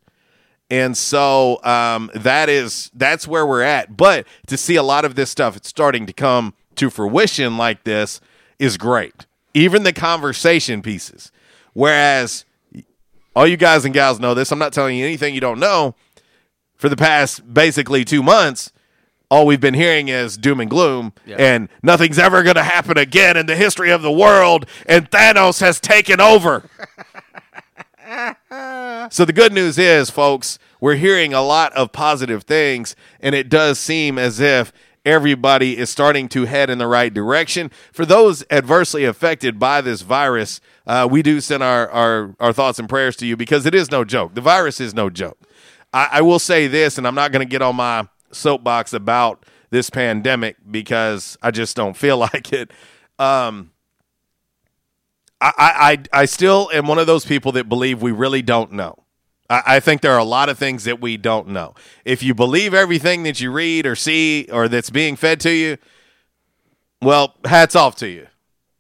And 0.71 0.95
so 0.95 1.63
um, 1.63 2.11
that 2.13 2.49
is 2.49 2.91
that's 2.93 3.27
where 3.27 3.45
we're 3.45 3.63
at. 3.63 3.97
But 3.97 4.27
to 4.47 4.57
see 4.57 4.75
a 4.75 4.83
lot 4.83 5.05
of 5.05 5.15
this 5.15 5.31
stuff 5.31 5.57
starting 5.63 6.05
to 6.05 6.13
come 6.13 6.53
to 6.75 6.89
fruition 6.89 7.57
like 7.57 7.83
this 7.83 8.21
is 8.59 8.77
great. 8.77 9.25
Even 9.53 9.83
the 9.83 9.93
conversation 9.93 10.81
pieces. 10.81 11.31
Whereas 11.73 12.45
all 13.35 13.47
you 13.47 13.57
guys 13.57 13.85
and 13.85 13.93
gals 13.93 14.19
know 14.19 14.33
this, 14.33 14.51
I'm 14.51 14.59
not 14.59 14.73
telling 14.73 14.97
you 14.97 15.05
anything 15.05 15.33
you 15.33 15.41
don't 15.41 15.59
know. 15.59 15.95
For 16.75 16.87
the 16.89 16.95
past 16.97 17.53
basically 17.53 18.05
two 18.05 18.23
months, 18.23 18.71
all 19.29 19.45
we've 19.45 19.59
been 19.61 19.73
hearing 19.73 20.07
is 20.07 20.37
doom 20.37 20.59
and 20.59 20.69
gloom, 20.69 21.13
Yeah. 21.25 21.35
and 21.37 21.69
nothing's 21.83 22.17
ever 22.17 22.41
going 22.41 22.55
to 22.55 22.63
happen 22.63 22.97
again 22.97 23.37
in 23.37 23.45
the 23.45 23.55
history 23.55 23.91
of 23.91 24.01
the 24.01 24.11
world, 24.11 24.65
and 24.87 25.09
Thanos 25.11 25.59
has 25.61 25.79
taken 25.79 26.19
over. 26.19 26.69
So 29.11 29.23
the 29.25 29.33
good 29.33 29.53
news 29.53 29.77
is, 29.77 30.09
folks, 30.09 30.57
we're 30.79 30.95
hearing 30.95 31.33
a 31.33 31.41
lot 31.41 31.73
of 31.73 31.91
positive 31.91 32.43
things, 32.43 32.95
and 33.19 33.35
it 33.35 33.49
does 33.49 33.79
seem 33.79 34.17
as 34.17 34.39
if 34.39 34.71
everybody 35.09 35.77
is 35.77 35.89
starting 35.89 36.29
to 36.29 36.45
head 36.45 36.69
in 36.69 36.77
the 36.77 36.87
right 36.87 37.13
direction. 37.13 37.71
For 37.91 38.05
those 38.05 38.43
adversely 38.51 39.05
affected 39.05 39.57
by 39.57 39.81
this 39.81 40.01
virus, 40.01 40.61
uh, 40.85 41.07
we 41.09 41.21
do 41.21 41.41
send 41.41 41.63
our, 41.63 41.89
our, 41.89 42.35
our 42.39 42.53
thoughts 42.53 42.79
and 42.79 42.87
prayers 42.87 43.15
to 43.17 43.25
you 43.25 43.35
because 43.35 43.65
it 43.65 43.73
is 43.73 43.89
no 43.91 44.05
joke. 44.05 44.35
The 44.35 44.41
virus 44.41 44.79
is 44.79 44.93
no 44.93 45.09
joke. 45.09 45.37
I, 45.91 46.09
I 46.13 46.21
will 46.21 46.39
say 46.39 46.67
this, 46.67 46.97
and 46.97 47.07
I'm 47.07 47.15
not 47.15 47.31
going 47.31 47.45
to 47.45 47.49
get 47.49 47.61
on 47.61 47.75
my 47.75 48.07
soapbox 48.31 48.93
about 48.93 49.45
this 49.71 49.89
pandemic 49.89 50.57
because 50.69 51.37
I 51.41 51.51
just 51.51 51.75
don't 51.75 51.97
feel 51.97 52.17
like 52.33 52.53
it. 52.53 52.71
Um, 53.17 53.71
I, 55.41 55.97
I, 56.13 56.21
I 56.21 56.25
still 56.25 56.69
am 56.73 56.87
one 56.87 56.99
of 56.99 57.07
those 57.07 57.25
people 57.25 57.53
that 57.53 57.69
believe 57.69 58.01
we 58.01 58.11
really 58.11 58.41
don't 58.41 58.73
know. 58.73 59.03
I, 59.49 59.79
think 59.79 60.01
there 60.01 60.13
are 60.13 60.19
a 60.19 60.23
lot 60.23 60.47
of 60.47 60.59
things 60.59 60.83
that 60.83 61.01
we 61.01 61.17
don't 61.17 61.47
know. 61.47 61.73
If 62.05 62.21
you 62.21 62.35
believe 62.35 62.73
everything 62.73 63.23
that 63.23 63.41
you 63.41 63.51
read 63.51 63.87
or 63.87 63.95
see 63.95 64.47
or 64.51 64.67
that's 64.67 64.91
being 64.91 65.15
fed 65.15 65.39
to 65.41 65.51
you, 65.51 65.77
well, 67.01 67.33
hats 67.45 67.75
off 67.75 67.95
to 67.97 68.07
you. 68.07 68.27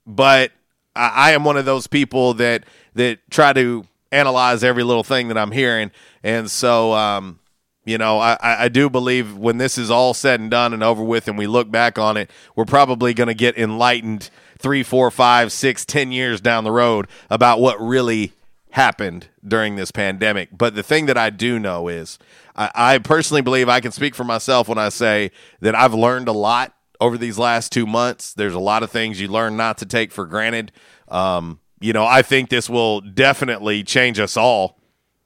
But 0.05 0.51
I, 0.95 1.31
am 1.31 1.43
one 1.43 1.57
of 1.57 1.65
those 1.65 1.87
people 1.87 2.35
that 2.35 2.65
that 2.95 3.19
try 3.29 3.53
to 3.53 3.85
analyze 4.11 4.63
every 4.63 4.83
little 4.83 5.03
thing 5.03 5.29
that 5.29 5.37
I'm 5.37 5.51
hearing, 5.51 5.91
and 6.23 6.49
so 6.49 6.93
um, 6.93 7.39
you 7.85 7.97
know, 7.97 8.19
I, 8.19 8.37
I 8.41 8.63
I 8.65 8.69
do 8.69 8.89
believe 8.89 9.37
when 9.37 9.57
this 9.57 9.77
is 9.77 9.89
all 9.89 10.13
said 10.13 10.39
and 10.39 10.51
done 10.51 10.73
and 10.73 10.83
over 10.83 11.03
with, 11.03 11.27
and 11.27 11.37
we 11.37 11.47
look 11.47 11.71
back 11.71 11.97
on 11.97 12.17
it, 12.17 12.29
we're 12.55 12.65
probably 12.65 13.13
going 13.13 13.27
to 13.27 13.33
get 13.33 13.57
enlightened 13.57 14.29
three, 14.57 14.83
four, 14.83 15.09
five, 15.09 15.51
six, 15.51 15.85
ten 15.85 16.11
years 16.11 16.41
down 16.41 16.63
the 16.63 16.71
road 16.71 17.07
about 17.29 17.59
what 17.59 17.79
really 17.79 18.33
happened 18.71 19.27
during 19.45 19.75
this 19.75 19.91
pandemic. 19.91 20.49
But 20.57 20.75
the 20.75 20.83
thing 20.83 21.07
that 21.07 21.17
I 21.17 21.29
do 21.29 21.59
know 21.59 21.87
is, 21.87 22.19
I, 22.55 22.71
I 22.75 22.97
personally 22.99 23.41
believe 23.41 23.69
I 23.69 23.79
can 23.79 23.91
speak 23.91 24.15
for 24.15 24.23
myself 24.23 24.67
when 24.67 24.77
I 24.77 24.89
say 24.89 25.31
that 25.61 25.75
I've 25.75 25.93
learned 25.93 26.27
a 26.27 26.33
lot 26.33 26.75
over 26.99 27.17
these 27.17 27.37
last 27.37 27.71
two 27.71 27.85
months. 27.85 28.33
There's 28.33 28.53
a 28.53 28.59
lot 28.59 28.83
of 28.83 28.91
things 28.91 29.19
you 29.19 29.27
learn 29.27 29.57
not 29.57 29.77
to 29.79 29.85
take 29.85 30.11
for 30.11 30.25
granted. 30.25 30.71
Um, 31.07 31.59
you 31.79 31.93
know, 31.93 32.05
I 32.05 32.21
think 32.21 32.49
this 32.49 32.69
will 32.69 33.01
definitely 33.01 33.83
change 33.83 34.19
us 34.19 34.35
all 34.35 34.79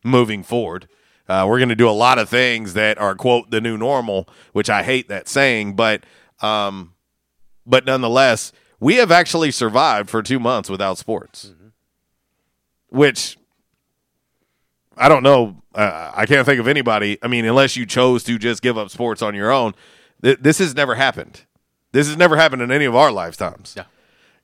moving 0.04 0.44
forward. 0.44 0.88
Uh, 1.28 1.46
we're 1.48 1.58
going 1.58 1.70
to 1.70 1.76
do 1.76 1.90
a 1.90 1.92
lot 1.92 2.20
of 2.20 2.30
things 2.30 2.74
that 2.74 2.98
are 2.98 3.16
quote 3.16 3.50
the 3.50 3.62
new 3.62 3.78
normal, 3.78 4.28
which 4.52 4.70
I 4.70 4.84
hate 4.84 5.08
that 5.08 5.28
saying, 5.28 5.76
but 5.76 6.06
um, 6.42 6.94
but 7.66 7.86
nonetheless, 7.86 8.52
we 8.80 8.96
have 8.96 9.12
actually 9.12 9.52
survived 9.52 10.10
for 10.10 10.22
two 10.22 10.40
months 10.40 10.70
without 10.70 10.98
sports, 10.98 11.54
which 12.94 13.38
I 14.96 15.10
don't 15.10 15.24
know. 15.24 15.58
Uh, 15.74 16.12
I 16.14 16.28
can't 16.28 16.46
think 16.46 16.60
of 16.60 16.68
anybody. 16.68 17.18
I 17.24 17.28
mean, 17.28 17.46
unless 17.46 17.76
you 17.76 17.86
chose 17.86 18.24
to 18.26 18.38
just 18.38 18.62
give 18.62 18.78
up 18.78 18.90
sports 18.92 19.24
on 19.24 19.34
your 19.34 19.52
own, 19.52 19.74
th- 20.22 20.38
this 20.40 20.60
has 20.60 20.76
never 20.76 20.94
happened. 20.94 21.42
This 21.92 22.08
has 22.08 22.16
never 22.16 22.38
happened 22.38 22.62
in 22.62 22.72
any 22.72 22.86
of 22.86 22.96
our 22.96 23.12
lifetimes. 23.12 23.74
Yeah. 23.76 23.86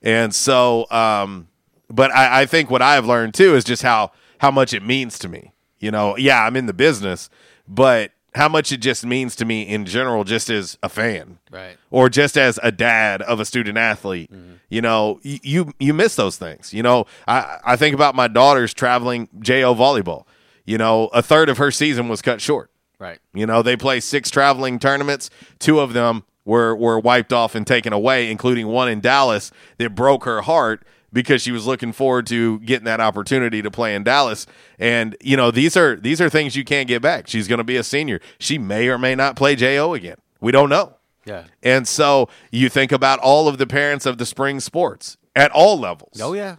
And 0.02 0.34
so, 0.34 0.90
um, 0.90 1.46
but 1.88 2.10
I, 2.10 2.42
I 2.42 2.46
think 2.46 2.70
what 2.70 2.82
I 2.82 2.94
have 2.94 3.06
learned 3.06 3.34
too 3.34 3.54
is 3.54 3.64
just 3.64 3.82
how 3.82 4.10
how 4.38 4.50
much 4.50 4.74
it 4.74 4.82
means 4.82 5.18
to 5.20 5.28
me. 5.28 5.52
You 5.78 5.92
know, 5.92 6.16
yeah, 6.16 6.44
I'm 6.44 6.56
in 6.56 6.66
the 6.66 6.72
business, 6.72 7.30
but 7.68 8.10
how 8.34 8.48
much 8.48 8.70
it 8.72 8.78
just 8.78 9.04
means 9.04 9.34
to 9.36 9.44
me 9.44 9.62
in 9.62 9.84
general, 9.86 10.24
just 10.24 10.50
as 10.50 10.78
a 10.82 10.88
fan, 10.88 11.38
Right. 11.50 11.76
or 11.90 12.08
just 12.08 12.36
as 12.38 12.58
a 12.62 12.70
dad 12.70 13.22
of 13.22 13.40
a 13.40 13.44
student 13.44 13.76
athlete. 13.76 14.32
Mm-hmm. 14.32 14.52
You 14.68 14.82
know, 14.82 15.18
y- 15.24 15.40
you 15.42 15.72
you 15.80 15.92
miss 15.94 16.14
those 16.16 16.36
things. 16.36 16.72
You 16.72 16.82
know, 16.82 17.06
I 17.26 17.58
I 17.64 17.76
think 17.76 17.94
about 17.94 18.14
my 18.14 18.28
daughter's 18.28 18.72
traveling 18.72 19.28
JO 19.40 19.74
volleyball. 19.74 20.24
You 20.64 20.78
know, 20.78 21.06
a 21.12 21.22
third 21.22 21.48
of 21.48 21.58
her 21.58 21.70
season 21.70 22.08
was 22.08 22.22
cut 22.22 22.40
short. 22.40 22.70
Right. 23.00 23.18
You 23.34 23.46
know, 23.46 23.62
they 23.62 23.76
play 23.76 23.98
six 24.00 24.30
traveling 24.30 24.78
tournaments. 24.78 25.30
Two 25.58 25.80
of 25.80 25.92
them 25.94 26.22
were 26.44 26.76
were 26.76 27.00
wiped 27.00 27.32
off 27.32 27.54
and 27.54 27.66
taken 27.66 27.92
away, 27.92 28.30
including 28.30 28.68
one 28.68 28.88
in 28.88 29.00
Dallas 29.00 29.50
that 29.78 29.94
broke 29.94 30.24
her 30.24 30.42
heart 30.42 30.84
because 31.12 31.42
she 31.42 31.52
was 31.52 31.66
looking 31.66 31.92
forward 31.92 32.26
to 32.28 32.58
getting 32.60 32.84
that 32.84 33.00
opportunity 33.00 33.62
to 33.62 33.70
play 33.70 33.94
in 33.94 34.02
Dallas. 34.04 34.46
And 34.78 35.16
you 35.20 35.36
know, 35.36 35.50
these 35.50 35.76
are 35.76 35.96
these 35.96 36.20
are 36.20 36.28
things 36.30 36.56
you 36.56 36.64
can't 36.64 36.88
get 36.88 37.02
back. 37.02 37.26
She's 37.28 37.48
going 37.48 37.58
to 37.58 37.64
be 37.64 37.76
a 37.76 37.84
senior. 37.84 38.20
She 38.38 38.58
may 38.58 38.88
or 38.88 38.98
may 38.98 39.14
not 39.14 39.36
play 39.36 39.56
JO 39.56 39.94
again. 39.94 40.16
We 40.40 40.52
don't 40.52 40.68
know. 40.68 40.94
Yeah. 41.26 41.44
And 41.62 41.86
so 41.86 42.28
you 42.50 42.68
think 42.68 42.92
about 42.92 43.18
all 43.18 43.46
of 43.48 43.58
the 43.58 43.66
parents 43.66 44.06
of 44.06 44.18
the 44.18 44.24
spring 44.26 44.58
sports 44.60 45.16
at 45.36 45.50
all 45.52 45.78
levels 45.78 46.18
Oh 46.20 46.32
yeah. 46.32 46.56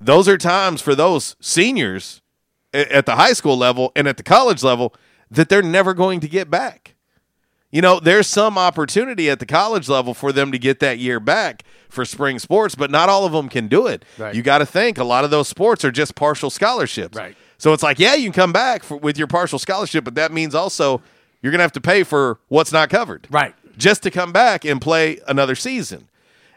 those 0.00 0.28
are 0.28 0.38
times 0.38 0.80
for 0.80 0.94
those 0.94 1.36
seniors 1.40 2.22
at 2.72 3.04
the 3.06 3.16
high 3.16 3.32
school 3.32 3.56
level 3.56 3.90
and 3.96 4.06
at 4.06 4.16
the 4.16 4.22
college 4.22 4.62
level 4.62 4.94
that 5.30 5.48
they're 5.48 5.62
never 5.62 5.92
going 5.94 6.20
to 6.20 6.28
get 6.28 6.48
back. 6.48 6.94
You 7.70 7.80
know, 7.82 8.00
there's 8.00 8.26
some 8.26 8.58
opportunity 8.58 9.30
at 9.30 9.38
the 9.38 9.46
college 9.46 9.88
level 9.88 10.12
for 10.12 10.32
them 10.32 10.50
to 10.52 10.58
get 10.58 10.80
that 10.80 10.98
year 10.98 11.20
back 11.20 11.62
for 11.88 12.04
spring 12.04 12.38
sports, 12.40 12.74
but 12.74 12.90
not 12.90 13.08
all 13.08 13.24
of 13.24 13.32
them 13.32 13.48
can 13.48 13.68
do 13.68 13.86
it. 13.86 14.04
Right. 14.18 14.34
You 14.34 14.42
got 14.42 14.58
to 14.58 14.66
think 14.66 14.98
a 14.98 15.04
lot 15.04 15.24
of 15.24 15.30
those 15.30 15.46
sports 15.48 15.84
are 15.84 15.92
just 15.92 16.14
partial 16.16 16.50
scholarships. 16.50 17.16
Right. 17.16 17.36
So 17.58 17.72
it's 17.72 17.82
like, 17.82 17.98
yeah, 18.00 18.14
you 18.14 18.24
can 18.24 18.32
come 18.32 18.52
back 18.52 18.82
for, 18.82 18.96
with 18.96 19.16
your 19.18 19.26
partial 19.28 19.58
scholarship, 19.58 20.02
but 20.04 20.14
that 20.16 20.32
means 20.32 20.54
also 20.54 21.00
you're 21.42 21.52
going 21.52 21.58
to 21.60 21.64
have 21.64 21.72
to 21.72 21.80
pay 21.80 22.02
for 22.02 22.38
what's 22.48 22.72
not 22.72 22.90
covered 22.90 23.28
Right. 23.30 23.54
just 23.78 24.02
to 24.02 24.10
come 24.10 24.32
back 24.32 24.64
and 24.64 24.80
play 24.80 25.20
another 25.28 25.54
season. 25.54 26.08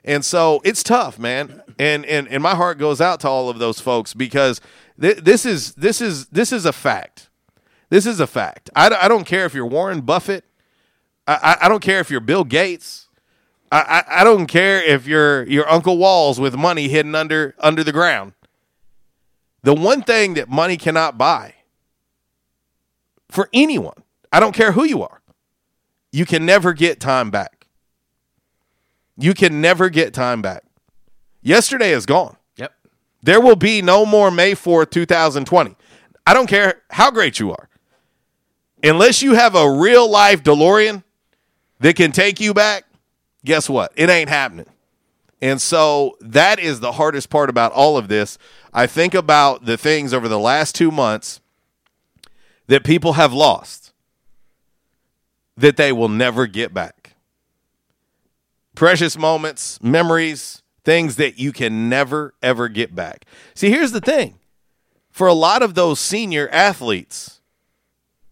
And 0.03 0.25
so 0.25 0.61
it's 0.65 0.81
tough, 0.83 1.17
man. 1.19 1.61
And 1.79 2.05
and 2.05 2.27
and 2.27 2.43
my 2.43 2.55
heart 2.55 2.77
goes 2.77 2.99
out 2.99 3.21
to 3.21 3.29
all 3.29 3.49
of 3.49 3.57
those 3.59 3.79
folks 3.79 4.13
because 4.13 4.59
th- 4.99 5.17
this 5.19 5.45
is 5.45 5.73
this 5.75 6.01
is 6.01 6.25
this 6.27 6.51
is 6.51 6.65
a 6.65 6.73
fact. 6.73 7.29
This 7.89 8.05
is 8.05 8.19
a 8.19 8.27
fact. 8.27 8.69
I, 8.75 8.89
d- 8.89 8.95
I 8.99 9.07
don't 9.07 9.23
care 9.25 9.45
if 9.45 9.53
you're 9.53 9.65
Warren 9.65 10.01
Buffett. 10.01 10.43
I, 11.27 11.33
I, 11.61 11.65
I 11.65 11.69
don't 11.69 11.81
care 11.81 11.99
if 11.99 12.09
you're 12.09 12.19
Bill 12.19 12.43
Gates. 12.43 13.07
I, 13.71 13.79
I, 14.07 14.21
I 14.21 14.23
don't 14.23 14.47
care 14.47 14.83
if 14.83 15.07
you're 15.07 15.43
your 15.47 15.69
Uncle 15.69 15.97
Walls 15.97 16.39
with 16.39 16.55
money 16.55 16.87
hidden 16.87 17.15
under 17.15 17.55
under 17.59 17.83
the 17.83 17.91
ground. 17.91 18.33
The 19.63 19.73
one 19.73 20.03
thing 20.03 20.33
that 20.33 20.49
money 20.49 20.77
cannot 20.77 21.17
buy 21.17 21.55
for 23.33 23.49
anyone, 23.51 24.03
I 24.31 24.39
don't 24.39 24.53
care 24.53 24.73
who 24.73 24.83
you 24.83 25.01
are, 25.01 25.21
you 26.11 26.25
can 26.25 26.45
never 26.45 26.73
get 26.73 26.99
time 26.99 27.31
back. 27.31 27.67
You 29.17 29.33
can 29.33 29.61
never 29.61 29.89
get 29.89 30.13
time 30.13 30.41
back. 30.41 30.63
Yesterday 31.41 31.91
is 31.91 32.05
gone. 32.05 32.37
Yep. 32.57 32.73
There 33.21 33.41
will 33.41 33.55
be 33.55 33.81
no 33.81 34.05
more 34.05 34.31
May 34.31 34.53
4th, 34.53 34.91
2020. 34.91 35.75
I 36.25 36.33
don't 36.33 36.47
care 36.47 36.81
how 36.89 37.11
great 37.11 37.39
you 37.39 37.51
are. 37.51 37.69
Unless 38.83 39.21
you 39.21 39.33
have 39.33 39.55
a 39.55 39.69
real 39.69 40.09
life 40.09 40.43
DeLorean 40.43 41.03
that 41.83 41.97
can 41.97 42.13
take 42.13 42.39
you 42.39 42.53
back, 42.53 42.85
guess 43.43 43.69
what? 43.69 43.91
It 43.97 44.09
ain't 44.09 44.29
happening. 44.29 44.67
And 45.41 45.61
so 45.61 46.15
that 46.21 46.57
is 46.57 46.79
the 46.79 46.93
hardest 46.93 47.29
part 47.29 47.49
about 47.49 47.73
all 47.73 47.97
of 47.97 48.07
this. 48.07 48.37
I 48.73 48.87
think 48.87 49.13
about 49.13 49.65
the 49.65 49.77
things 49.77 50.13
over 50.13 50.29
the 50.29 50.39
last 50.39 50.75
two 50.75 50.91
months 50.91 51.41
that 52.67 52.85
people 52.85 53.13
have 53.13 53.33
lost 53.33 53.91
that 55.57 55.75
they 55.75 55.91
will 55.91 56.07
never 56.07 56.47
get 56.47 56.73
back. 56.73 57.15
Precious 58.75 59.17
moments, 59.17 59.83
memories, 59.83 60.63
things 60.85 61.17
that 61.17 61.37
you 61.37 61.51
can 61.51 61.89
never, 61.89 62.33
ever 62.41 62.69
get 62.69 62.95
back. 62.95 63.25
See, 63.55 63.69
here's 63.69 63.91
the 63.91 63.99
thing 63.99 64.39
for 65.11 65.27
a 65.27 65.33
lot 65.33 65.61
of 65.61 65.75
those 65.75 65.99
senior 65.99 66.47
athletes, 66.47 67.41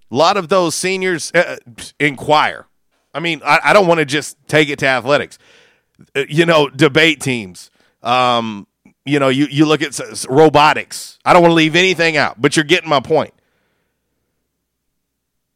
a 0.10 0.16
lot 0.16 0.38
of 0.38 0.48
those 0.48 0.74
seniors 0.74 1.34
uh, 1.34 1.58
inquire. 2.00 2.68
I 3.14 3.20
mean, 3.20 3.42
I, 3.44 3.60
I 3.66 3.74
don't 3.74 3.88
want 3.88 4.00
to 4.00 4.06
just 4.06 4.38
take 4.48 4.70
it 4.70 4.80
to 4.80 4.88
athletics. 4.88 5.38
Uh, 6.16 6.24
You 6.28 6.46
know, 6.46 6.70
debate 6.70 7.22
teams. 7.22 7.70
Um, 8.02 8.68
you 9.06 9.20
know, 9.20 9.30
you, 9.30 9.48
you 9.50 9.66
look 9.66 9.82
at 9.82 10.00
robotics. 10.30 11.20
I 11.26 11.34
don't 11.34 11.42
want 11.42 11.52
to 11.52 11.56
leave 11.56 11.76
anything 11.76 12.18
out, 12.18 12.40
but 12.42 12.56
you're 12.56 12.66
getting 12.66 12.90
my 12.90 13.00
point. 13.00 13.34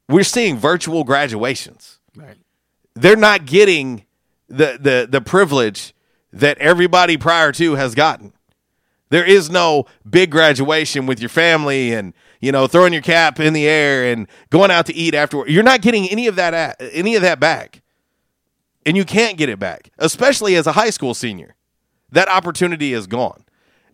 We're 0.07 0.23
seeing 0.23 0.57
virtual 0.57 1.03
graduations. 1.03 1.99
Right. 2.15 2.37
They're 2.93 3.15
not 3.15 3.45
getting 3.45 4.05
the 4.47 4.77
the 4.79 5.07
the 5.09 5.21
privilege 5.21 5.93
that 6.31 6.57
everybody 6.59 7.17
prior 7.17 7.51
to 7.53 7.75
has 7.75 7.95
gotten. 7.95 8.33
There 9.09 9.25
is 9.25 9.49
no 9.49 9.85
big 10.07 10.31
graduation 10.31 11.05
with 11.05 11.19
your 11.19 11.29
family 11.29 11.93
and 11.93 12.13
you 12.45 12.51
know 12.51 12.67
throwing 12.67 12.93
your 12.93 13.01
cap 13.01 13.39
in 13.39 13.53
the 13.53 13.67
air 13.67 14.11
and 14.11 14.27
going 14.51 14.69
out 14.69 14.85
to 14.85 14.93
eat 14.93 15.15
afterward. 15.15 15.49
You're 15.49 15.63
not 15.63 15.81
getting 15.81 16.07
any 16.09 16.27
of 16.27 16.35
that 16.35 16.53
at, 16.53 16.75
any 16.79 17.15
of 17.15 17.23
that 17.23 17.39
back, 17.39 17.81
and 18.85 18.95
you 18.95 19.03
can't 19.03 19.35
get 19.35 19.49
it 19.49 19.57
back, 19.57 19.89
especially 19.97 20.55
as 20.55 20.67
a 20.67 20.73
high 20.73 20.91
school 20.91 21.15
senior. 21.15 21.55
That 22.11 22.29
opportunity 22.29 22.93
is 22.93 23.07
gone, 23.07 23.45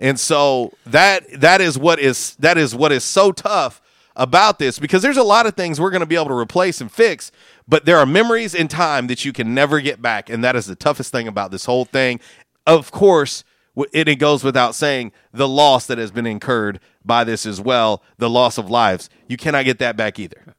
and 0.01 0.19
so 0.19 0.73
that 0.85 1.23
that 1.39 1.61
is 1.61 1.77
what 1.77 1.99
is 1.99 2.35
that 2.39 2.57
is 2.57 2.75
what 2.75 2.91
is 2.91 3.05
so 3.05 3.31
tough 3.31 3.81
about 4.17 4.59
this 4.59 4.77
because 4.77 5.01
there's 5.01 5.15
a 5.15 5.23
lot 5.23 5.45
of 5.45 5.55
things 5.55 5.79
we're 5.79 5.89
going 5.89 6.01
to 6.01 6.05
be 6.05 6.15
able 6.15 6.27
to 6.27 6.33
replace 6.33 6.81
and 6.81 6.91
fix, 6.91 7.31
but 7.69 7.85
there 7.85 7.97
are 7.97 8.05
memories 8.05 8.53
in 8.53 8.67
time 8.67 9.07
that 9.07 9.23
you 9.23 9.31
can 9.31 9.53
never 9.53 9.79
get 9.79 10.01
back, 10.01 10.29
and 10.29 10.43
that 10.43 10.57
is 10.57 10.65
the 10.65 10.75
toughest 10.75 11.13
thing 11.13 11.29
about 11.29 11.51
this 11.51 11.63
whole 11.63 11.85
thing. 11.85 12.19
Of 12.67 12.91
course, 12.91 13.45
it, 13.91 14.07
it 14.07 14.15
goes 14.15 14.43
without 14.43 14.75
saying 14.75 15.11
the 15.33 15.47
loss 15.47 15.85
that 15.87 15.97
has 15.97 16.11
been 16.11 16.25
incurred 16.25 16.79
by 17.03 17.23
this 17.23 17.45
as 17.45 17.61
well, 17.61 18.03
the 18.17 18.29
loss 18.29 18.57
of 18.57 18.69
lives. 18.69 19.09
You 19.27 19.37
cannot 19.37 19.65
get 19.65 19.79
that 19.79 19.95
back 19.95 20.19
either. 20.19 20.55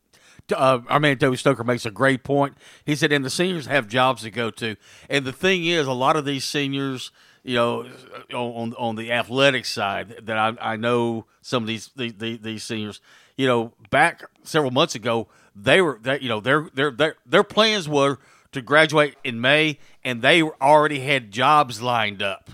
uh, 0.52 0.80
our 0.88 1.00
man 1.00 1.18
Toby 1.18 1.36
Stoker 1.36 1.64
makes 1.64 1.86
a 1.86 1.90
great 1.90 2.24
point. 2.24 2.56
He 2.84 2.96
said, 2.96 3.12
and 3.12 3.24
the 3.24 3.30
seniors 3.30 3.66
have 3.66 3.86
jobs 3.88 4.22
to 4.22 4.30
go 4.30 4.50
to, 4.52 4.76
and 5.08 5.24
the 5.24 5.32
thing 5.32 5.64
is, 5.64 5.86
a 5.86 5.92
lot 5.92 6.16
of 6.16 6.24
these 6.24 6.44
seniors, 6.44 7.10
you 7.42 7.54
know, 7.54 7.86
on 8.32 8.74
on 8.74 8.96
the 8.96 9.12
athletic 9.12 9.66
side, 9.66 10.20
that 10.22 10.38
I, 10.38 10.72
I 10.72 10.76
know 10.76 11.26
some 11.42 11.62
of 11.62 11.66
these 11.66 11.90
these, 11.96 12.14
these 12.40 12.64
seniors, 12.64 13.00
you 13.36 13.46
know, 13.46 13.72
back 13.90 14.24
several 14.42 14.70
months 14.70 14.94
ago, 14.94 15.28
they 15.54 15.80
were 15.80 15.98
that 16.02 16.22
you 16.22 16.28
know 16.28 16.40
their 16.40 16.68
their 16.74 16.90
their 16.90 17.16
their 17.26 17.44
plans 17.44 17.88
were 17.88 18.18
to 18.52 18.62
graduate 18.62 19.16
in 19.24 19.40
May, 19.40 19.78
and 20.04 20.22
they 20.22 20.42
already 20.42 21.00
had 21.00 21.30
jobs 21.30 21.80
lined 21.80 22.22
up 22.22 22.50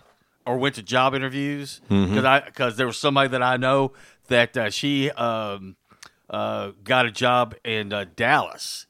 or 0.48 0.56
went 0.56 0.74
to 0.76 0.82
job 0.82 1.14
interviews 1.14 1.82
because 1.88 2.24
I 2.24 2.40
because 2.40 2.76
there 2.76 2.87
was 2.87 2.96
somebody 2.96 3.28
that 3.28 3.42
I 3.42 3.58
know 3.58 3.92
that 4.28 4.56
uh, 4.56 4.70
she 4.70 5.11
um, 5.11 5.76
uh, 6.30 6.70
got 6.82 7.04
a 7.04 7.11
job 7.11 7.54
in 7.64 7.92
uh, 7.92 8.06
Dallas. 8.16 8.87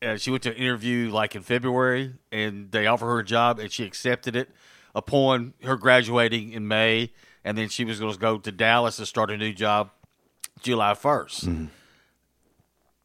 Uh, 0.00 0.16
she 0.16 0.30
went 0.30 0.44
to 0.44 0.50
an 0.50 0.56
interview 0.56 1.10
like 1.10 1.34
in 1.34 1.42
February, 1.42 2.14
and 2.30 2.70
they 2.70 2.86
offered 2.86 3.06
her 3.06 3.18
a 3.18 3.24
job, 3.24 3.58
and 3.58 3.72
she 3.72 3.84
accepted 3.84 4.36
it 4.36 4.48
upon 4.94 5.54
her 5.64 5.76
graduating 5.76 6.52
in 6.52 6.68
May, 6.68 7.12
and 7.44 7.58
then 7.58 7.68
she 7.68 7.84
was 7.84 7.98
going 7.98 8.12
to 8.12 8.18
go 8.18 8.38
to 8.38 8.52
Dallas 8.52 8.98
and 9.00 9.08
start 9.08 9.30
a 9.32 9.36
new 9.36 9.52
job 9.52 9.90
July 10.62 10.92
1st 10.92 11.68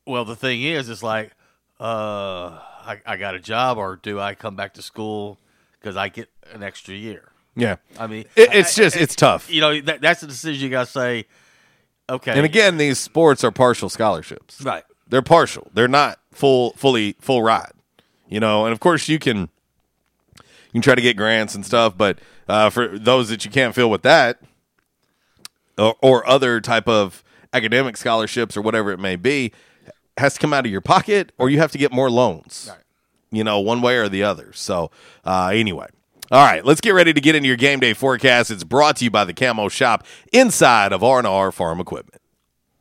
Well, 0.05 0.25
the 0.25 0.35
thing 0.35 0.61
is, 0.61 0.89
it's 0.89 1.01
like, 1.01 1.31
uh, 1.79 2.59
I, 2.85 3.01
I 3.05 3.17
got 3.17 3.33
a 3.35 3.39
job, 3.39 3.77
or 3.79 3.95
do 3.95 4.19
I 4.19 4.35
come 4.35 4.55
back 4.55 4.73
to 4.75 4.81
school 4.83 5.39
because 5.79 5.95
I 5.97 6.09
get 6.09 6.29
an 6.51 6.61
extra 6.61 6.93
year? 6.93 7.32
Yeah. 7.55 7.75
I 7.99 8.07
mean, 8.07 8.25
It- 8.35 8.53
it's 8.53 8.75
just- 8.75 8.95
it's 8.95 9.15
tough. 9.15 9.49
You 9.49 9.61
know, 9.61 9.81
that, 9.81 10.01
that's 10.01 10.21
the 10.21 10.27
decision 10.27 10.63
you 10.63 10.69
got 10.69 10.85
to 10.87 10.91
say. 10.91 11.25
Okay, 12.09 12.31
And 12.31 12.45
again, 12.45 12.77
these 12.77 12.99
sports 12.99 13.43
are 13.45 13.51
partial 13.51 13.87
scholarships. 13.89 14.61
Right. 14.61 14.83
They're 15.07 15.21
partial. 15.21 15.69
They're 15.73 15.87
not 15.87 16.19
full, 16.31 16.73
fully 16.73 17.15
full 17.21 17.41
ride. 17.41 17.71
You 18.27 18.39
know, 18.39 18.65
and 18.65 18.73
of 18.73 18.79
course 18.79 19.07
you 19.07 19.19
can 19.19 19.49
you 20.37 20.71
can 20.73 20.81
try 20.81 20.95
to 20.95 21.01
get 21.01 21.15
grants 21.15 21.53
and 21.55 21.63
stuff, 21.65 21.95
but 21.95 22.17
uh, 22.49 22.69
for 22.71 22.97
those 22.97 23.29
that 23.29 23.45
you 23.45 23.51
can't 23.51 23.75
fill 23.75 23.89
with 23.91 24.01
that, 24.01 24.41
or, 25.77 25.95
or 26.01 26.27
other 26.27 26.59
type 26.59 26.87
of 26.87 27.23
academic 27.53 27.95
scholarships 27.95 28.57
or 28.57 28.61
whatever 28.61 28.91
it 28.91 28.99
may 28.99 29.15
be, 29.15 29.51
has 30.17 30.33
to 30.33 30.39
come 30.39 30.51
out 30.53 30.65
of 30.65 30.71
your 30.71 30.81
pocket, 30.81 31.31
or 31.37 31.49
you 31.49 31.59
have 31.59 31.71
to 31.71 31.77
get 31.77 31.91
more 31.91 32.09
loans. 32.09 32.71
You 33.31 33.43
know, 33.43 33.59
one 33.59 33.81
way 33.81 33.97
or 33.97 34.09
the 34.09 34.23
other. 34.23 34.51
So, 34.53 34.91
uh, 35.25 35.51
anyway. 35.53 35.87
All 36.31 36.43
right, 36.43 36.65
let's 36.65 36.81
get 36.81 36.91
ready 36.91 37.13
to 37.13 37.21
get 37.21 37.35
into 37.35 37.47
your 37.47 37.57
game 37.57 37.79
day 37.79 37.93
forecast. 37.93 38.49
It's 38.49 38.63
brought 38.63 38.95
to 38.97 39.03
you 39.03 39.11
by 39.11 39.25
the 39.25 39.33
Camo 39.33 39.67
Shop 39.69 40.05
inside 40.31 40.91
of 40.93 41.03
R&R 41.03 41.51
Farm 41.51 41.79
Equipment. 41.79 42.22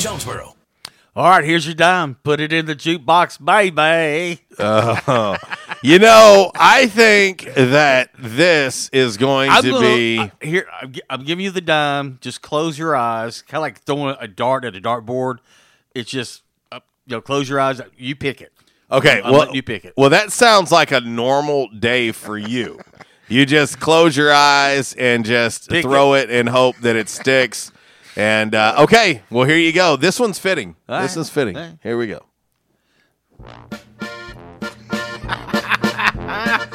Jonesboro. 0.00 0.54
All 1.16 1.28
right, 1.28 1.44
here's 1.44 1.66
your 1.66 1.74
dime. 1.74 2.14
Put 2.22 2.40
it 2.40 2.52
in 2.52 2.66
the 2.66 2.74
jukebox, 2.76 3.44
baby. 3.44 4.40
Uh, 4.58 5.36
you 5.82 5.98
know, 5.98 6.50
I 6.54 6.86
think 6.86 7.52
that 7.54 8.10
this 8.16 8.88
is 8.90 9.16
going 9.16 9.50
I'm 9.50 9.62
to 9.62 9.70
gonna- 9.72 9.80
be. 9.86 10.18
uh, 10.18 10.28
here. 10.40 10.66
I'm, 10.80 10.94
I'm 11.10 11.24
giving 11.24 11.44
you 11.44 11.50
the 11.50 11.60
dime. 11.60 12.18
Just 12.20 12.40
close 12.42 12.78
your 12.78 12.94
eyes, 12.96 13.42
kind 13.42 13.58
of 13.58 13.62
like 13.62 13.80
throwing 13.82 14.16
a 14.20 14.28
dart 14.28 14.64
at 14.64 14.76
a 14.76 14.80
dartboard. 14.80 15.38
It's 15.94 16.10
just, 16.10 16.42
uh, 16.72 16.80
you 17.06 17.16
know, 17.16 17.20
close 17.20 17.48
your 17.48 17.58
eyes. 17.60 17.80
You 17.98 18.14
pick 18.16 18.40
it. 18.40 18.52
Okay, 18.92 19.18
I'm, 19.20 19.26
I'm 19.26 19.32
well, 19.32 19.54
you 19.54 19.62
pick 19.62 19.84
it. 19.84 19.94
well, 19.96 20.10
that 20.10 20.32
sounds 20.32 20.70
like 20.72 20.92
a 20.92 21.00
normal 21.00 21.68
day 21.68 22.12
for 22.12 22.38
you. 22.38 22.80
You 23.28 23.46
just 23.46 23.78
close 23.80 24.16
your 24.16 24.32
eyes 24.32 24.92
and 24.94 25.24
just 25.24 25.68
Pick 25.70 25.82
throw 25.82 26.14
it. 26.14 26.30
and 26.30 26.48
hope 26.48 26.76
that 26.78 26.96
it 26.96 27.08
sticks. 27.08 27.70
And 28.16 28.54
uh, 28.54 28.76
okay, 28.80 29.22
well, 29.30 29.44
here 29.46 29.56
you 29.56 29.72
go. 29.72 29.96
This 29.96 30.18
one's 30.18 30.38
fitting. 30.38 30.76
All 30.88 31.00
this 31.00 31.16
right. 31.16 31.20
is 31.22 31.30
fitting. 31.30 31.56
Right. 31.56 31.78
Here 31.82 31.96
we 31.96 32.06
go. 32.06 32.24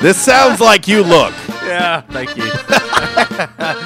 this 0.01 0.17
sounds 0.21 0.59
like 0.59 0.87
you 0.87 1.03
look. 1.03 1.33
Yeah, 1.63 2.01
thank 2.01 2.35
you. 2.37 2.43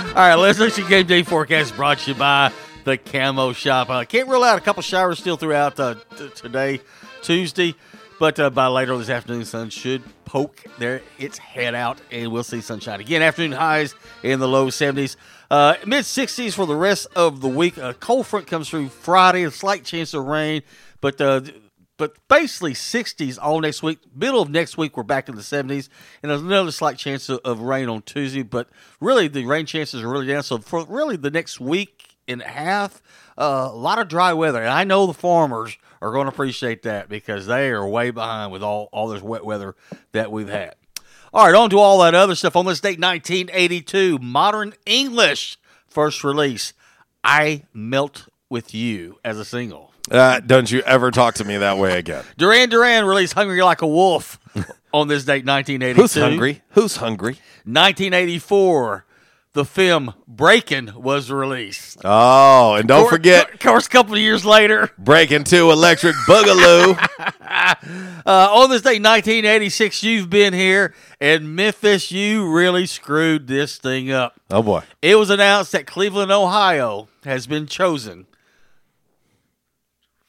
All 0.09 0.27
right, 0.27 0.35
let's 0.35 0.59
look 0.59 0.71
at 0.71 0.77
your 0.77 0.88
game 0.88 1.07
day 1.07 1.23
forecast 1.23 1.75
brought 1.75 1.99
to 1.99 2.12
you 2.12 2.17
by 2.17 2.51
the 2.83 2.97
Camo 2.97 3.53
Shop. 3.53 3.89
I 3.89 4.05
can't 4.05 4.27
rule 4.27 4.43
out 4.43 4.57
a 4.57 4.62
couple 4.62 4.81
showers 4.83 5.19
still 5.19 5.38
throughout 5.38 5.79
uh, 5.79 5.95
t- 6.17 6.29
today, 6.35 6.81
Tuesday, 7.21 7.75
but 8.19 8.39
uh, 8.39 8.49
by 8.49 8.67
later 8.67 8.97
this 8.97 9.09
afternoon, 9.09 9.45
sun 9.45 9.69
should 9.69 10.03
poke 10.25 10.63
there 10.77 11.01
its 11.17 11.38
head 11.38 11.73
out, 11.73 11.99
and 12.12 12.31
we'll 12.31 12.43
see 12.43 12.62
sunshine 12.62 12.99
again. 12.99 13.21
Afternoon 13.21 13.53
highs 13.53 13.95
in 14.23 14.39
the 14.39 14.47
low 14.47 14.67
70s, 14.67 15.15
uh, 15.49 15.75
mid 15.85 16.05
60s 16.05 16.53
for 16.53 16.65
the 16.65 16.75
rest 16.75 17.07
of 17.15 17.41
the 17.41 17.47
week. 17.47 17.77
A 17.77 17.93
cold 17.93 18.27
front 18.27 18.47
comes 18.47 18.69
through 18.69 18.89
Friday, 18.89 19.43
a 19.43 19.51
slight 19.51 19.83
chance 19.83 20.13
of 20.13 20.25
rain, 20.25 20.62
but 21.01 21.19
uh, 21.19 21.41
but 21.97 22.15
basically 22.29 22.73
60s 22.73 23.38
all 23.41 23.59
next 23.59 23.83
week. 23.83 23.99
Middle 24.15 24.41
of 24.41 24.49
next 24.49 24.77
week, 24.77 24.95
we're 24.95 25.03
back 25.03 25.27
in 25.27 25.35
the 25.35 25.41
70s, 25.41 25.89
and 26.23 26.31
there's 26.31 26.41
another 26.41 26.71
slight 26.71 26.97
chance 26.97 27.27
of, 27.27 27.39
of 27.43 27.59
rain 27.59 27.89
on 27.89 28.01
Tuesday. 28.03 28.41
But 28.41 28.69
really, 29.01 29.27
the 29.27 29.45
rain 29.45 29.65
chances 29.65 30.01
are 30.01 30.07
really 30.07 30.27
down. 30.27 30.43
So 30.43 30.59
for 30.59 30.85
really 30.85 31.17
the 31.17 31.29
next 31.29 31.59
week 31.59 32.15
and 32.27 32.41
a 32.41 32.47
half, 32.47 33.01
uh, 33.38 33.69
a 33.71 33.75
lot 33.75 33.99
of 33.99 34.07
dry 34.07 34.33
weather. 34.33 34.59
And 34.59 34.69
I 34.69 34.85
know 34.85 35.07
the 35.07 35.13
farmers 35.13 35.77
are 36.01 36.13
going 36.13 36.25
to 36.25 36.31
appreciate 36.31 36.83
that 36.83 37.09
because 37.09 37.47
they 37.47 37.69
are 37.69 37.85
way 37.85 38.12
behind 38.12 38.51
with 38.53 38.63
all 38.63 38.88
all 38.93 39.09
this 39.09 39.21
wet 39.21 39.43
weather 39.43 39.75
that 40.13 40.31
we've 40.31 40.49
had. 40.49 40.75
All 41.32 41.46
right, 41.46 41.56
on 41.56 41.70
to 41.70 41.78
all 41.80 42.00
that 42.00 42.15
other 42.15 42.34
stuff. 42.36 42.56
On 42.56 42.65
this 42.65 42.80
date, 42.80 43.00
1982, 43.00 44.18
Modern 44.20 44.74
English 44.86 45.58
first 45.88 46.24
release. 46.24 46.74
I 47.24 47.63
melt 47.74 48.28
with 48.50 48.74
you 48.74 49.20
as 49.24 49.38
a 49.38 49.46
single. 49.46 49.94
Uh, 50.10 50.39
don't 50.39 50.72
you 50.72 50.82
ever 50.82 51.12
talk 51.12 51.36
to 51.36 51.44
me 51.44 51.58
that 51.58 51.78
way 51.78 52.00
again. 52.00 52.24
Duran 52.38 52.70
Duran 52.70 53.06
released 53.06 53.34
Hungry 53.34 53.62
Like 53.62 53.84
a 53.84 53.88
Wolf 53.88 54.39
on 54.94 55.08
this 55.08 55.24
date, 55.26 55.46
1982. 55.46 56.02
Who's 56.02 56.15
hungry? 56.15 56.62
Who's 56.72 56.96
hungry? 56.96 57.34
1984, 57.65 59.06
the 59.60 59.65
film 59.65 60.13
Breaking 60.26 60.89
was 60.95 61.30
released. 61.30 62.00
Oh, 62.06 62.76
and 62.76 62.88
don't 62.88 63.10
forget, 63.10 63.54
Of 63.56 63.60
course, 63.60 63.88
a 63.88 63.89
couple 63.89 64.13
of 64.13 64.22
years 64.22 64.45
later, 64.45 64.89
Breaking 64.98 65.43
Two 65.43 65.69
Electric 65.69 66.15
Boogaloo. 66.26 66.98
uh, 68.26 68.26
on 68.26 68.69
this 68.69 68.82
day, 68.82 69.00
1986, 69.00 70.02
you've 70.02 70.30
been 70.30 70.54
here, 70.54 70.95
and 71.19 71.58
Memphis, 71.58 72.10
you 72.10 72.50
really 72.50 72.86
screwed 72.86 73.48
this 73.48 73.78
thing 73.78 74.12
up. 74.12 74.39
oh 74.50 74.63
boy. 74.63 74.84
It 75.02 75.15
was 75.15 75.30
announced 75.30 75.74
that 75.74 75.86
Cleveland, 75.86 76.32
Ohio 76.32 77.10
has 77.26 77.45
been 77.45 77.67
chosen 77.67 78.28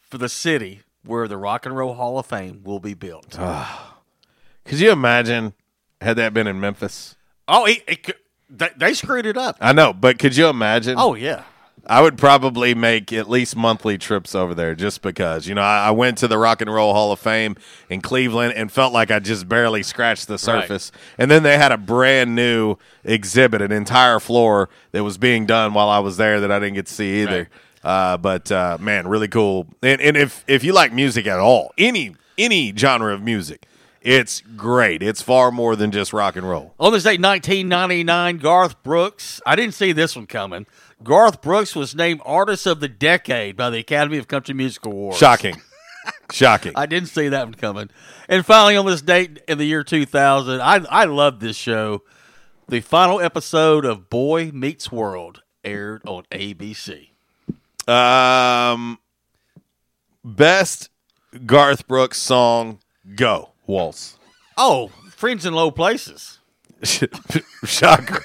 for 0.01 0.19
the 0.19 0.29
city 0.29 0.81
where 1.05 1.29
the 1.29 1.37
Rock 1.37 1.67
and 1.67 1.77
Roll 1.77 1.95
Hall 1.95 2.19
of 2.19 2.27
Fame 2.27 2.63
will 2.65 2.81
be 2.81 2.95
built. 2.95 3.39
Could 4.65 4.81
you 4.81 4.91
imagine 4.91 5.55
had 6.01 6.17
that 6.17 6.35
been 6.35 6.49
in 6.49 6.59
Memphis? 6.59 7.15
Oh, 7.47 7.65
it, 7.67 7.85
it, 7.87 8.03
could- 8.03 8.17
they, 8.51 8.71
they 8.77 8.95
screwed 8.95 9.27
it 9.27 9.37
up. 9.37 9.57
I 9.61 9.73
know, 9.73 9.93
but 9.93 10.19
could 10.19 10.37
you 10.37 10.49
imagine? 10.49 10.97
Oh, 10.99 11.15
yeah. 11.15 11.45
I 11.87 12.03
would 12.03 12.19
probably 12.19 12.75
make 12.75 13.13
at 13.13 13.29
least 13.29 13.57
monthly 13.57 13.97
trips 13.97 14.35
over 14.35 14.55
there 14.55 14.75
just 14.75 15.01
because. 15.03 15.49
You 15.49 15.55
know, 15.55 15.63
I, 15.63 15.89
I 15.89 15.91
went 15.91 16.19
to 16.19 16.29
the 16.29 16.37
Rock 16.37 16.61
and 16.61 16.73
Roll 16.73 16.93
Hall 16.93 17.11
of 17.11 17.19
Fame 17.19 17.57
in 17.89 18.01
Cleveland 18.01 18.53
and 18.55 18.71
felt 18.71 18.93
like 18.93 19.11
I 19.11 19.19
just 19.19 19.49
barely 19.49 19.83
scratched 19.83 20.29
the 20.29 20.39
surface. 20.39 20.93
And 21.17 21.31
then 21.31 21.43
they 21.43 21.57
had 21.57 21.73
a 21.73 21.79
brand 21.79 22.35
new 22.35 22.77
exhibit, 23.03 23.63
an 23.63 23.73
entire 23.73 24.21
floor 24.21 24.69
that 24.93 25.03
was 25.03 25.17
being 25.17 25.47
done 25.47 25.73
while 25.73 25.89
I 25.89 26.01
was 26.01 26.17
there 26.17 26.41
that 26.41 26.53
I 26.53 26.59
didn't 26.59 26.75
get 26.75 26.87
to 26.87 26.93
see 26.93 27.23
either. 27.23 27.49
Uh, 27.83 28.19
but 28.19 28.53
uh, 28.53 28.77
man, 28.79 29.09
really 29.09 29.29
cool. 29.29 29.67
And, 29.83 30.01
and 30.03 30.17
if 30.17 30.45
if 30.47 30.63
you 30.63 30.75
like 30.75 30.93
music 30.93 31.27
at 31.27 31.39
all, 31.39 31.73
any 31.79 32.15
any 32.37 32.77
genre 32.77 33.15
of 33.15 33.23
music, 33.23 33.67
it's 34.01 34.41
great. 34.57 35.03
It's 35.03 35.21
far 35.21 35.51
more 35.51 35.77
than 35.77 35.91
just 35.91 36.13
rock 36.13 36.37
and 36.37 36.49
roll. 36.49 36.75
On 36.81 36.93
this 36.93 37.03
date, 37.05 37.21
1999, 37.21 38.39
Garth 38.39 38.83
Brooks. 38.83 39.43
I 39.45 39.57
didn't 39.57 39.75
see 39.75 39.93
this 39.93 40.17
one 40.17 40.27
coming. 40.27 40.67
Garth 41.03 41.43
Brooks 41.43 41.77
was 41.77 41.95
named 41.95 42.21
Artist 42.25 42.67
of 42.67 42.81
the 42.81 42.89
Decade 42.89 43.57
by 43.57 43.69
the 43.69 43.79
Academy 43.79 44.17
of 44.17 44.27
Country 44.27 44.55
Music 44.55 44.85
Awards. 44.87 45.19
Shocking, 45.19 45.61
shocking. 46.33 46.73
I 46.77 46.87
didn't 46.87 47.09
see 47.11 47.29
that 47.29 47.45
one 47.45 47.55
coming. 47.55 47.91
And 48.29 48.45
finally, 48.45 48.77
on 48.77 48.87
this 48.87 49.03
date 49.03 49.41
in 49.47 49.59
the 49.59 49.65
year 49.65 49.85
2000, 49.85 50.61
I 50.61 50.77
I 50.89 51.05
love 51.05 51.41
this 51.41 51.57
show. 51.57 52.03
The 52.69 52.81
final 52.81 53.21
episode 53.21 53.85
of 53.85 54.09
Boy 54.09 54.51
Meets 54.53 54.93
World 54.93 55.43
aired 55.65 56.03
on 56.07 56.25
ABC. 56.31 57.09
Um, 57.89 58.99
best 60.25 60.89
Garth 61.45 61.89
Brooks 61.89 62.19
song, 62.19 62.79
go 63.17 63.50
Waltz. 63.71 64.19
Oh, 64.57 64.89
Friends 65.17 65.47
in 65.47 65.55
Low 65.55 65.71
Places. 65.71 66.39
Shocker, 67.65 68.23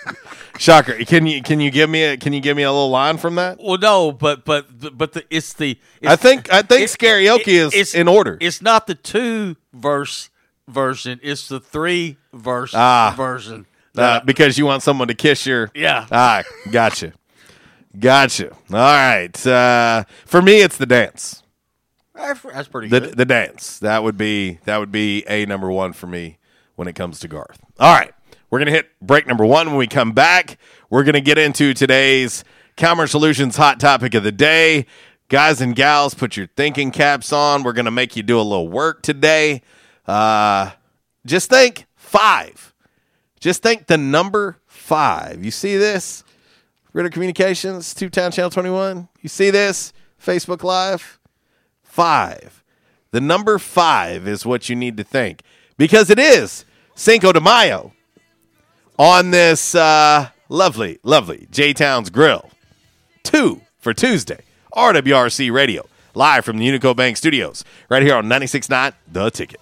shocker. 0.57 0.93
Can 1.05 1.25
you 1.27 1.41
can 1.43 1.59
you 1.59 1.69
give 1.71 1.89
me 1.89 2.03
a 2.03 2.17
can 2.17 2.31
you 2.31 2.39
give 2.39 2.55
me 2.55 2.63
a 2.63 2.71
little 2.71 2.89
line 2.89 3.17
from 3.17 3.35
that? 3.35 3.57
Well, 3.61 3.77
no, 3.77 4.11
but 4.13 4.45
but 4.45 4.97
but 4.97 5.11
the, 5.13 5.25
it's 5.29 5.53
the. 5.53 5.77
It's, 6.01 6.09
I 6.11 6.15
think 6.15 6.51
I 6.53 6.61
think 6.61 6.83
it's- 6.83 6.95
karaoke 6.95 7.47
is 7.49 7.73
it's- 7.73 7.93
in 7.95 8.07
order. 8.07 8.37
It's 8.39 8.61
not 8.61 8.87
the 8.87 8.95
two 8.95 9.57
verse 9.73 10.29
version. 10.69 11.19
It's 11.21 11.49
the 11.49 11.59
three 11.59 12.15
verse 12.33 12.71
Ah. 12.73 13.13
version. 13.17 13.65
Uh, 13.97 14.21
because 14.21 14.57
you 14.57 14.65
want 14.65 14.83
someone 14.83 15.07
to 15.09 15.13
kiss 15.15 15.45
your 15.45 15.69
Yeah. 15.75 16.05
Ah, 16.11 16.43
gotcha, 16.71 17.11
gotcha. 17.99 18.51
All 18.51 18.57
right. 18.71 19.45
Uh, 19.47 20.03
for 20.25 20.41
me, 20.41 20.61
it's 20.61 20.77
the 20.77 20.85
dance. 20.85 21.43
That's 22.15 22.67
pretty 22.69 22.87
The 22.89 22.99
good. 23.01 23.17
the 23.17 23.25
dance 23.25 23.79
that 23.79 24.03
would 24.03 24.17
be 24.17 24.59
that 24.65 24.77
would 24.77 24.91
be 24.91 25.23
a 25.27 25.45
number 25.45 25.69
one 25.71 25.93
for 25.93 26.07
me 26.07 26.37
when 26.75 26.87
it 26.87 26.93
comes 26.93 27.19
to 27.19 27.27
Garth. 27.27 27.59
All 27.79 27.93
right, 27.93 28.13
we're 28.49 28.59
gonna 28.59 28.71
hit 28.71 28.87
break 29.01 29.27
number 29.27 29.45
one. 29.45 29.67
When 29.67 29.75
we 29.77 29.87
come 29.87 30.11
back, 30.13 30.57
we're 30.89 31.03
gonna 31.03 31.21
get 31.21 31.37
into 31.37 31.73
today's 31.73 32.43
Calmer 32.77 33.07
Solutions 33.07 33.57
hot 33.57 33.79
topic 33.79 34.13
of 34.13 34.23
the 34.23 34.31
day. 34.31 34.85
Guys 35.27 35.59
and 35.59 35.75
gals, 35.75 36.13
put 36.13 36.37
your 36.37 36.47
thinking 36.55 36.91
caps 36.91 37.33
on. 37.33 37.63
We're 37.63 37.73
gonna 37.73 37.91
make 37.91 38.15
you 38.15 38.23
do 38.23 38.39
a 38.39 38.43
little 38.43 38.67
work 38.69 39.01
today. 39.01 39.61
Uh, 40.07 40.71
just 41.25 41.49
think 41.49 41.85
five. 41.95 42.73
Just 43.39 43.61
think 43.63 43.87
the 43.87 43.97
number 43.97 44.57
five. 44.67 45.43
You 45.43 45.51
see 45.51 45.77
this? 45.77 46.23
Ritter 46.93 47.09
Communications, 47.09 47.93
Tubetown 47.93 48.31
Channel 48.31 48.49
21. 48.51 49.09
You 49.21 49.29
see 49.29 49.49
this? 49.49 49.91
Facebook 50.23 50.63
Live? 50.63 51.19
Five. 51.95 52.61
The 53.11 53.21
number 53.21 53.57
five 53.57 54.27
is 54.27 54.45
what 54.45 54.67
you 54.67 54.75
need 54.75 54.97
to 54.97 55.03
think 55.05 55.43
because 55.77 56.09
it 56.09 56.19
is 56.19 56.65
Cinco 56.93 57.31
de 57.31 57.39
Mayo 57.39 57.93
on 58.99 59.31
this 59.31 59.73
uh, 59.73 60.27
lovely, 60.49 60.99
lovely 61.03 61.47
J 61.51 61.71
Town's 61.71 62.09
Grill. 62.09 62.49
Two 63.23 63.61
for 63.79 63.93
Tuesday. 63.93 64.41
RWRC 64.73 65.53
Radio, 65.53 65.85
live 66.13 66.43
from 66.43 66.57
the 66.57 66.67
Unico 66.67 66.93
Bank 66.93 67.15
Studios, 67.15 67.63
right 67.87 68.03
here 68.03 68.15
on 68.15 68.25
96.9 68.25 68.91
The 69.09 69.31
Ticket. 69.31 69.61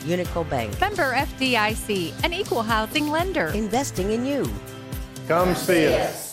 Unico 0.00 0.48
Bank. 0.48 0.80
Member 0.80 1.12
FDIC, 1.12 2.12
an 2.24 2.32
equal 2.32 2.62
housing 2.62 3.08
lender. 3.08 3.48
Investing 3.48 4.10
in 4.10 4.24
you. 4.24 4.50
Come 5.28 5.54
see 5.54 5.94
us. 5.94 6.30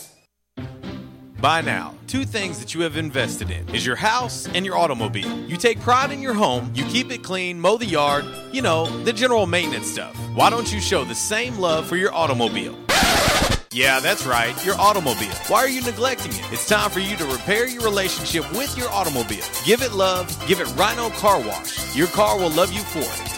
By 1.40 1.60
now, 1.60 1.94
two 2.08 2.24
things 2.24 2.58
that 2.58 2.74
you 2.74 2.80
have 2.80 2.96
invested 2.96 3.48
in 3.52 3.68
is 3.72 3.86
your 3.86 3.94
house 3.94 4.48
and 4.48 4.66
your 4.66 4.76
automobile. 4.76 5.38
You 5.48 5.56
take 5.56 5.80
pride 5.80 6.10
in 6.10 6.20
your 6.20 6.34
home, 6.34 6.72
you 6.74 6.84
keep 6.86 7.12
it 7.12 7.22
clean, 7.22 7.60
mow 7.60 7.76
the 7.76 7.86
yard, 7.86 8.24
you 8.50 8.60
know, 8.60 8.86
the 9.04 9.12
general 9.12 9.46
maintenance 9.46 9.86
stuff. 9.86 10.16
Why 10.34 10.50
don't 10.50 10.72
you 10.72 10.80
show 10.80 11.04
the 11.04 11.14
same 11.14 11.58
love 11.58 11.86
for 11.86 11.94
your 11.94 12.12
automobile? 12.12 12.76
Yeah, 13.70 14.00
that's 14.00 14.26
right, 14.26 14.52
your 14.66 14.74
automobile. 14.80 15.32
Why 15.46 15.58
are 15.58 15.68
you 15.68 15.82
neglecting 15.82 16.32
it? 16.32 16.52
It's 16.52 16.66
time 16.66 16.90
for 16.90 16.98
you 16.98 17.16
to 17.18 17.26
repair 17.26 17.68
your 17.68 17.84
relationship 17.84 18.50
with 18.52 18.76
your 18.76 18.88
automobile. 18.88 19.44
Give 19.64 19.82
it 19.82 19.92
love, 19.92 20.26
give 20.48 20.58
it 20.58 20.66
Rhino 20.74 21.10
Car 21.10 21.38
Wash. 21.38 21.94
Your 21.94 22.08
car 22.08 22.36
will 22.36 22.50
love 22.50 22.72
you 22.72 22.80
for 22.80 22.98
it. 22.98 23.37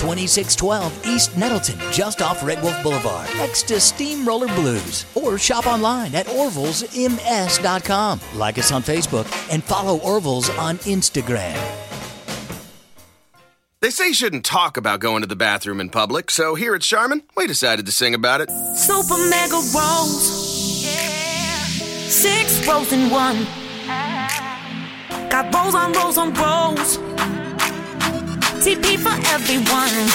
2612 0.00 1.06
East 1.06 1.36
Nettleton, 1.36 1.78
just 1.92 2.22
off 2.22 2.42
Red 2.42 2.62
Wolf 2.62 2.82
Boulevard, 2.82 3.28
next 3.36 3.68
to 3.68 3.78
Steamroller 3.78 4.48
Blues. 4.54 5.04
Or 5.14 5.36
shop 5.36 5.66
online 5.66 6.14
at 6.14 6.24
orvillesms.com. 6.26 8.20
Like 8.34 8.56
us 8.58 8.72
on 8.72 8.82
Facebook 8.82 9.26
and 9.52 9.62
follow 9.62 9.98
Orville's 9.98 10.48
on 10.56 10.78
Instagram. 10.78 11.54
They 13.82 13.90
say 13.90 14.08
you 14.08 14.14
shouldn't 14.14 14.46
talk 14.46 14.78
about 14.78 15.00
going 15.00 15.20
to 15.20 15.26
the 15.26 15.36
bathroom 15.36 15.80
in 15.80 15.90
public, 15.90 16.30
so 16.30 16.54
here 16.54 16.74
at 16.74 16.80
Charmin, 16.80 17.22
we 17.36 17.46
decided 17.46 17.84
to 17.84 17.92
sing 17.92 18.14
about 18.14 18.40
it. 18.40 18.48
Super 18.76 19.18
mega 19.28 19.60
rolls. 19.74 20.22
Six 22.10 22.66
rolls 22.66 22.90
in 22.92 23.10
one. 23.10 23.44
Got 25.28 25.54
rolls 25.54 25.74
on 25.74 25.92
rolls 25.92 26.16
on 26.18 26.32
rolls. 26.32 26.98
TP 28.60 28.98
for 28.98 29.16
everyone. 29.32 30.06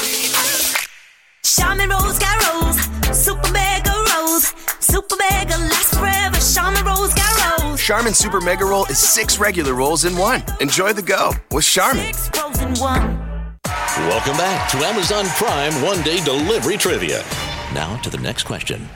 Charmin 1.43 1.89
rolls 1.89 2.19
got 2.19 2.37
rolls. 2.45 2.77
Super 3.17 3.51
mega 3.51 3.91
rolls. 4.13 4.53
Super 4.79 5.15
mega 5.15 5.57
lasts 5.57 5.97
forever. 5.97 6.37
Charmin 6.53 6.85
rolls 6.85 7.13
got 7.15 7.61
rolls. 7.63 7.81
Charmin 7.81 8.13
Super 8.13 8.41
Mega 8.41 8.65
Roll 8.65 8.85
is 8.85 8.99
six 8.99 9.39
regular 9.39 9.73
rolls 9.73 10.05
in 10.05 10.15
one. 10.15 10.43
Enjoy 10.59 10.93
the 10.93 11.01
go 11.01 11.31
with 11.51 11.65
Charmin. 11.65 12.13
Six 12.13 12.29
rolls 12.39 12.61
in 12.61 12.73
one. 12.75 13.19
Welcome 13.97 14.37
back 14.37 14.69
to 14.71 14.77
Amazon 14.77 15.25
Prime 15.37 15.81
One 15.81 16.01
Day 16.03 16.23
Delivery 16.23 16.77
Trivia. 16.77 17.23
Now 17.73 17.97
to 17.97 18.09
the 18.11 18.17
next 18.19 18.43
question. 18.43 18.87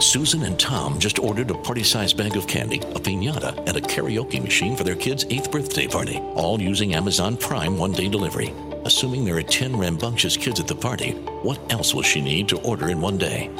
Susan 0.00 0.44
and 0.44 0.58
Tom 0.60 0.98
just 0.98 1.18
ordered 1.18 1.50
a 1.50 1.54
party 1.54 1.82
sized 1.82 2.16
bag 2.16 2.36
of 2.36 2.46
candy, 2.46 2.78
a 2.78 3.00
pinata, 3.00 3.56
and 3.66 3.76
a 3.76 3.80
karaoke 3.80 4.42
machine 4.42 4.76
for 4.76 4.84
their 4.84 4.96
kid's 4.96 5.24
eighth 5.30 5.50
birthday 5.50 5.86
party, 5.86 6.18
all 6.34 6.60
using 6.60 6.94
Amazon 6.94 7.36
Prime 7.36 7.78
One 7.78 7.92
Day 7.92 8.08
Delivery. 8.08 8.52
Assuming 8.84 9.24
there 9.24 9.36
are 9.36 9.42
10 9.42 9.76
rambunctious 9.76 10.36
kids 10.36 10.60
at 10.60 10.68
the 10.68 10.74
party, 10.74 11.12
what 11.42 11.58
else 11.72 11.94
will 11.94 12.02
she 12.02 12.20
need 12.20 12.48
to 12.48 12.60
order 12.60 12.90
in 12.90 13.00
one 13.00 13.18
day? 13.18 13.50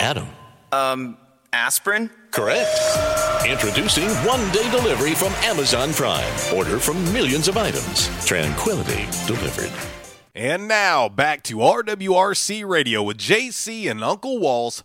Adam. 0.00 0.28
Um, 0.72 1.16
aspirin? 1.52 2.10
Correct. 2.30 2.68
Introducing 3.46 4.08
one 4.26 4.40
day 4.52 4.68
delivery 4.70 5.14
from 5.14 5.32
Amazon 5.44 5.92
Prime. 5.92 6.32
Order 6.54 6.78
from 6.78 7.02
millions 7.12 7.48
of 7.48 7.56
items. 7.56 8.08
Tranquility 8.26 9.06
delivered. 9.26 9.72
And 10.34 10.68
now 10.68 11.08
back 11.08 11.42
to 11.44 11.56
RWRC 11.56 12.68
Radio 12.68 13.02
with 13.02 13.18
JC 13.18 13.90
and 13.90 14.04
Uncle 14.04 14.38
Walls, 14.38 14.84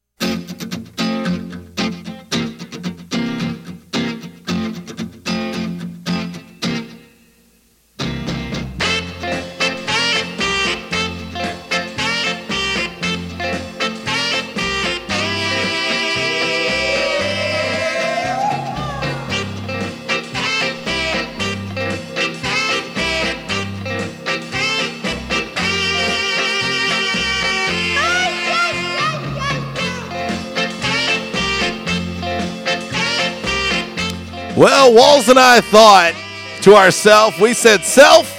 Well, 34.61 34.93
Walls 34.93 35.27
and 35.27 35.39
I 35.39 35.59
thought 35.59 36.13
to 36.61 36.75
ourselves, 36.75 37.39
we 37.39 37.55
said, 37.55 37.81
Self, 37.81 38.31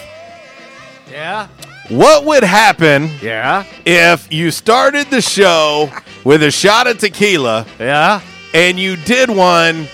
Yeah. 1.10 1.48
what 1.88 2.24
would 2.24 2.44
happen 2.44 3.10
Yeah. 3.20 3.64
if 3.84 4.32
you 4.32 4.52
started 4.52 5.10
the 5.10 5.20
show 5.20 5.90
with 6.22 6.44
a 6.44 6.52
shot 6.52 6.86
of 6.86 6.98
tequila 6.98 7.66
Yeah. 7.80 8.20
and 8.54 8.78
you 8.78 8.94
did 8.94 9.30
one 9.30 9.88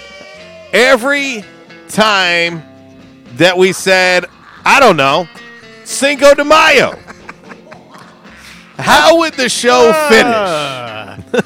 every 0.75 1.47
time 1.89 2.63
that 3.39 3.57
we 3.57 3.73
said, 3.73 4.27
I 4.67 4.81
don't 4.81 4.99
know, 4.99 5.27
Cinco 5.85 6.35
de 6.35 6.45
Mayo? 6.45 6.99
How 8.79 9.17
would 9.17 9.33
the 9.33 9.49
show 9.49 9.95
finish? 10.11 10.27
Ah. 10.27 10.98
Uh, 11.33 11.43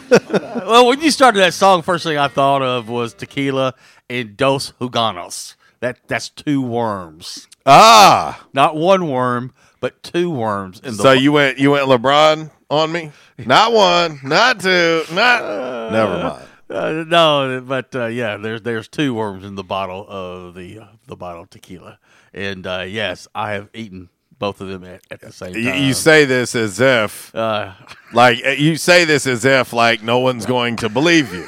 well, 0.66 0.86
when 0.88 1.00
you 1.00 1.10
started 1.10 1.40
that 1.40 1.54
song, 1.54 1.82
first 1.82 2.04
thing 2.04 2.18
I 2.18 2.28
thought 2.28 2.62
of 2.62 2.88
was 2.88 3.14
tequila 3.14 3.74
and 4.08 4.36
dos 4.36 4.72
gusanos. 4.80 5.54
That 5.80 5.98
that's 6.06 6.28
two 6.28 6.62
worms, 6.62 7.48
Ah, 7.66 8.46
not 8.52 8.76
one 8.76 9.08
worm, 9.08 9.52
but 9.80 10.02
two 10.02 10.30
worms 10.30 10.80
in 10.80 10.96
the. 10.96 11.02
so 11.02 11.12
you 11.12 11.32
went 11.32 11.58
you 11.58 11.72
went 11.72 11.86
LeBron 11.88 12.50
on 12.70 12.92
me? 12.92 13.10
Not 13.38 13.72
one, 13.72 14.20
not 14.22 14.60
two, 14.60 15.02
not. 15.12 15.90
Never 15.92 16.22
mind. 16.22 16.48
Uh, 16.70 17.04
no, 17.06 17.60
but 17.66 17.94
uh, 17.94 18.06
yeah, 18.06 18.36
there's 18.36 18.62
there's 18.62 18.88
two 18.88 19.12
worms 19.12 19.44
in 19.44 19.56
the 19.56 19.64
bottle 19.64 20.06
of 20.08 20.54
the 20.54 20.78
uh, 20.78 20.86
the 21.06 21.16
bottle 21.16 21.42
of 21.42 21.50
tequila, 21.50 21.98
and 22.32 22.66
uh, 22.66 22.84
yes, 22.86 23.26
I 23.34 23.52
have 23.52 23.68
eaten 23.74 24.08
both 24.42 24.60
of 24.60 24.66
them 24.66 24.82
at, 24.82 25.00
at 25.08 25.20
the 25.20 25.30
same 25.30 25.52
time. 25.54 25.62
You, 25.62 25.72
you 25.72 25.94
say 25.94 26.24
this 26.24 26.56
as 26.56 26.80
if, 26.80 27.32
Uh, 27.32 27.74
like, 28.12 28.44
uh, 28.44 28.48
you 28.48 28.74
say 28.76 29.04
this 29.04 29.24
as 29.24 29.44
if, 29.44 29.72
like, 29.72 30.02
no 30.02 30.18
one's 30.18 30.46
going 30.46 30.74
to 30.78 30.88
believe 30.88 31.32
you. 31.32 31.46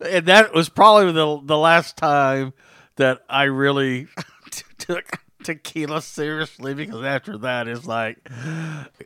and 0.00 0.26
that 0.26 0.52
was 0.52 0.68
probably 0.68 1.12
the 1.12 1.40
the 1.44 1.56
last 1.56 1.96
time 1.96 2.54
that 2.96 3.20
I 3.28 3.44
really 3.44 4.08
took 4.78 5.20
tequila 5.44 6.02
seriously 6.02 6.74
because 6.74 7.04
after 7.04 7.38
that 7.38 7.68
it's 7.68 7.86
like, 7.86 8.18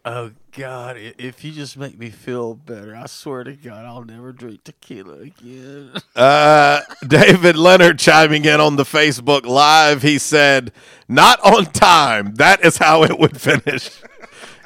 oh 0.04 0.30
God, 0.52 0.96
if 0.96 1.44
you 1.44 1.52
just 1.52 1.76
make 1.76 1.98
me 1.98 2.10
feel 2.10 2.54
better, 2.54 2.96
I 2.96 3.06
swear 3.06 3.44
to 3.44 3.52
God, 3.52 3.84
I'll 3.84 4.04
never 4.04 4.32
drink 4.32 4.64
tequila 4.64 5.18
again. 5.20 5.92
Uh, 6.16 6.80
David 7.06 7.56
Leonard 7.56 7.98
chiming 7.98 8.44
in 8.44 8.60
on 8.60 8.74
the 8.74 8.82
Facebook 8.82 9.46
Live. 9.46 10.02
He 10.02 10.18
said, 10.18 10.72
"Not 11.08 11.38
on 11.44 11.66
time. 11.66 12.34
That 12.34 12.64
is 12.64 12.78
how 12.78 13.04
it 13.04 13.18
would 13.18 13.40
finish." 13.40 14.00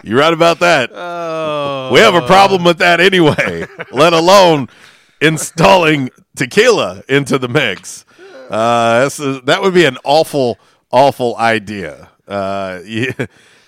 You're 0.03 0.19
right 0.19 0.33
about 0.33 0.61
that? 0.61 0.91
Oh, 0.93 1.91
we 1.93 2.01
have 2.01 2.15
a 2.15 2.27
problem 2.27 2.65
with 2.65 2.79
that 2.79 3.01
anyway. 3.01 3.67
let 3.93 4.15
alone 4.15 4.69
installing 5.21 6.11
tequila 6.37 7.03
into 7.09 7.39
the 7.39 7.49
mix. 7.49 8.05
Uh, 8.51 9.05
is, 9.07 9.17
that 9.45 9.63
would 9.63 9.73
be 9.73 9.85
an 9.85 9.97
awful, 10.05 10.59
awful 10.93 11.37
idea. 11.37 12.11
Uh, 12.29 12.81
yeah. 12.87 13.13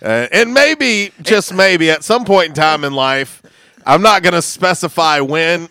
Uh, 0.03 0.29
and 0.33 0.53
maybe, 0.53 1.13
just 1.23 1.55
maybe, 1.55 1.91
at 1.91 2.05
some 2.05 2.25
point 2.25 2.49
in 2.49 2.55
time 2.55 2.85
in 2.85 2.93
life, 2.93 3.43
I'm 3.87 4.03
not 4.03 4.23
going 4.23 4.35
to 4.35 4.43
specify 4.43 5.21
when 5.21 5.69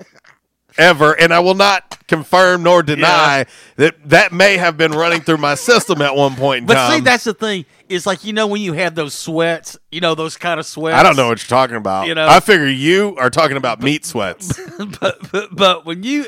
ever, 0.78 1.14
and 1.14 1.32
I 1.34 1.39
will 1.39 1.54
not 1.54 2.08
confirm 2.08 2.64
nor 2.64 2.82
deny 2.84 3.45
that 3.76 4.10
that 4.10 4.32
may 4.32 4.58
have 4.58 4.78
been 4.78 4.91
running 4.91 5.22
through 5.22 5.38
my 5.38 5.56
system 5.56 6.01
at 6.01 6.16
one 6.16 6.36
point 6.36 6.62
in 6.62 6.66
But 6.66 6.76
time. 6.76 6.91
see, 6.93 6.99
that's 7.01 7.24
the 7.24 7.34
thing. 7.34 7.66
It's 7.89 8.06
like 8.06 8.24
you 8.24 8.34
know 8.34 8.47
when 8.47 8.62
you 8.62 8.74
have 8.74 8.95
those 8.95 9.14
sweats, 9.14 9.78
you 9.91 10.01
know 10.01 10.16
those 10.16 10.36
kind 10.38 10.60
of 10.60 10.66
sweats. 10.66 10.95
I 10.97 11.04
don't 11.04 11.16
know 11.16 11.28
what 11.28 11.41
you're 11.41 11.56
talking 11.56 11.76
about. 11.76 12.08
You 12.08 12.16
know- 12.16 12.28
I 12.28 12.39
figure 12.39 12.68
you 12.68 13.16
are 13.18 13.30
talking 13.30 13.58
about 13.58 13.82
meat 13.82 14.06
sweats. 14.06 14.60
but, 14.99 15.32
but 15.32 15.56
but 15.56 15.86
when 15.86 16.04
you 16.04 16.26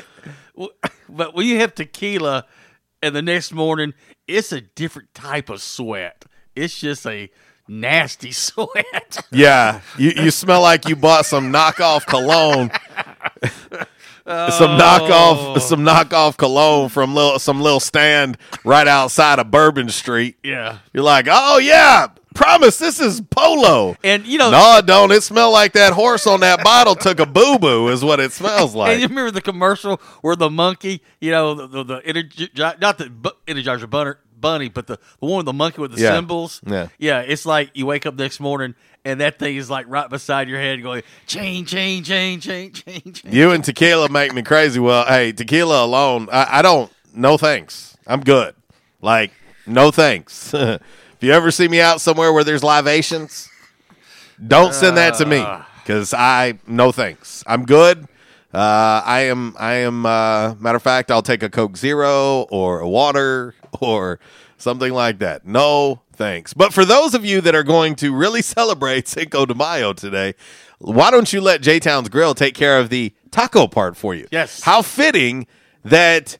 but 1.08 1.34
when 1.34 1.46
you 1.46 1.58
have 1.58 1.74
tequila 1.74 2.46
and 3.06 3.16
the 3.16 3.22
next 3.22 3.52
morning 3.52 3.94
it's 4.26 4.52
a 4.52 4.60
different 4.60 5.12
type 5.14 5.48
of 5.48 5.62
sweat 5.62 6.24
it's 6.54 6.78
just 6.78 7.06
a 7.06 7.30
nasty 7.68 8.32
sweat 8.32 9.24
yeah, 9.30 9.80
you, 9.98 10.12
you 10.16 10.30
smell 10.30 10.62
like 10.62 10.88
you 10.88 10.96
bought 10.96 11.26
some 11.26 11.52
knockoff 11.52 12.06
cologne. 12.06 12.70
some 14.26 14.78
knockoff, 14.78 15.56
oh. 15.56 15.58
some 15.58 15.80
knockoff 15.80 16.36
cologne 16.36 16.88
from 16.88 17.14
little, 17.14 17.38
some 17.38 17.60
little 17.60 17.80
stand 17.80 18.36
right 18.64 18.88
outside 18.88 19.38
of 19.38 19.50
Bourbon 19.50 19.88
Street. 19.88 20.36
yeah 20.42 20.78
You're 20.92 21.04
like, 21.04 21.26
oh 21.30 21.58
yeah, 21.58 22.08
promise 22.36 22.78
this 22.78 23.00
is 23.00 23.20
Polo. 23.20 23.96
and 24.04 24.24
you 24.26 24.38
know 24.38 24.50
No, 24.50 24.78
it 24.78 24.86
don't. 24.86 25.10
It 25.10 25.22
smell 25.22 25.50
like 25.50 25.72
that 25.72 25.92
horse 25.92 26.26
on 26.26 26.40
that 26.40 26.62
bottle 26.62 26.94
took 26.94 27.18
a 27.20 27.26
boo 27.26 27.58
boo. 27.58 27.88
Is 27.88 28.04
what 28.04 28.20
it 28.20 28.32
smells 28.32 28.70
and 28.74 28.78
like. 28.78 29.00
you 29.00 29.08
remember 29.08 29.30
the 29.30 29.40
commercial 29.40 29.96
where 30.20 30.36
the 30.36 30.50
monkey 30.50 31.02
you 31.20 31.30
know 31.30 31.54
the 31.54 31.66
the, 31.66 31.84
the 31.84 32.00
Energizer- 32.02 32.80
not 32.80 32.98
the 32.98 33.10
bu- 33.10 33.30
energizer 33.46 33.88
bunny 33.88 34.12
bunny 34.38 34.68
but 34.68 34.86
the, 34.86 34.98
the 35.20 35.26
one 35.26 35.38
with 35.38 35.46
the 35.46 35.52
monkey 35.52 35.80
with 35.80 35.92
the 35.94 36.00
Yeah. 36.00 36.12
cymbals 36.12 36.60
Yeah. 36.66 36.88
yeah 36.98 37.20
it's 37.20 37.46
like 37.46 37.70
you 37.72 37.86
wake 37.86 38.04
up 38.04 38.16
next 38.16 38.38
morning 38.38 38.74
and 39.02 39.20
that 39.22 39.38
thing 39.38 39.56
is 39.56 39.70
like 39.70 39.86
right 39.88 40.10
beside 40.10 40.48
your 40.48 40.60
head 40.60 40.82
going 40.82 41.02
chain 41.26 41.64
chain 41.64 42.04
chain 42.04 42.40
chain 42.40 42.70
chain 42.74 43.00
chain 43.14 43.32
You 43.32 43.50
and 43.52 43.64
tequila 43.64 44.10
make 44.10 44.34
me 44.34 44.42
crazy. 44.42 44.78
Well, 44.78 45.06
hey, 45.06 45.32
tequila 45.32 45.82
alone, 45.84 46.28
I, 46.30 46.58
I 46.58 46.62
don't. 46.62 46.92
No 47.14 47.38
thanks. 47.38 47.96
I'm 48.06 48.20
good. 48.20 48.54
Like, 49.00 49.32
no 49.66 49.90
thanks. 49.90 50.52
if 51.16 51.24
you 51.24 51.32
ever 51.32 51.50
see 51.50 51.66
me 51.66 51.80
out 51.80 52.00
somewhere 52.00 52.32
where 52.32 52.44
there's 52.44 52.62
libations, 52.62 53.48
don't 54.44 54.74
send 54.74 54.98
that 54.98 55.14
to 55.14 55.26
me 55.26 55.44
because 55.82 56.12
I 56.12 56.58
no 56.66 56.92
thanks. 56.92 57.42
I'm 57.46 57.64
good. 57.64 58.06
Uh, 58.52 59.02
I 59.04 59.20
am. 59.22 59.54
I 59.58 59.74
am. 59.74 60.04
Uh, 60.04 60.54
matter 60.56 60.76
of 60.76 60.82
fact, 60.82 61.10
I'll 61.10 61.22
take 61.22 61.42
a 61.42 61.48
Coke 61.48 61.76
Zero 61.76 62.46
or 62.50 62.80
a 62.80 62.88
water 62.88 63.54
or 63.80 64.18
something 64.58 64.92
like 64.92 65.18
that. 65.20 65.46
No 65.46 66.02
thanks. 66.12 66.52
But 66.52 66.74
for 66.74 66.84
those 66.84 67.14
of 67.14 67.24
you 67.24 67.40
that 67.40 67.54
are 67.54 67.64
going 67.64 67.94
to 67.96 68.14
really 68.14 68.42
celebrate 68.42 69.08
Cinco 69.08 69.46
de 69.46 69.54
Mayo 69.54 69.92
today, 69.94 70.34
why 70.78 71.10
don't 71.10 71.32
you 71.32 71.40
let 71.40 71.62
J 71.62 71.78
Town's 71.80 72.08
Grill 72.08 72.34
take 72.34 72.54
care 72.54 72.78
of 72.78 72.90
the 72.90 73.14
taco 73.30 73.66
part 73.66 73.96
for 73.96 74.14
you? 74.14 74.26
Yes. 74.30 74.62
How 74.62 74.82
fitting 74.82 75.46
that 75.82 76.38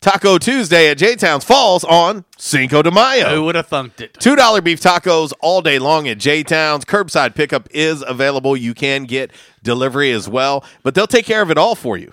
Taco 0.00 0.38
Tuesday 0.38 0.88
at 0.90 0.98
J 0.98 1.16
Town's 1.16 1.44
falls 1.44 1.82
on 1.84 2.24
Cinco 2.36 2.82
de 2.82 2.90
Mayo. 2.90 3.34
who 3.34 3.44
would 3.44 3.56
have 3.56 3.68
thunked 3.68 4.00
it 4.00 4.14
Two 4.14 4.36
dollar 4.36 4.60
beef 4.60 4.80
tacos 4.80 5.32
all 5.40 5.60
day 5.60 5.78
long 5.80 6.06
at 6.08 6.18
J 6.18 6.42
Towns. 6.44 6.84
Curbside 6.84 7.34
pickup 7.34 7.68
is 7.72 8.04
available. 8.06 8.56
You 8.56 8.74
can 8.74 9.04
get 9.04 9.32
delivery 9.62 10.12
as 10.12 10.28
well, 10.28 10.64
but 10.84 10.94
they'll 10.94 11.08
take 11.08 11.24
care 11.26 11.42
of 11.42 11.50
it 11.50 11.58
all 11.58 11.74
for 11.74 11.96
you. 11.96 12.12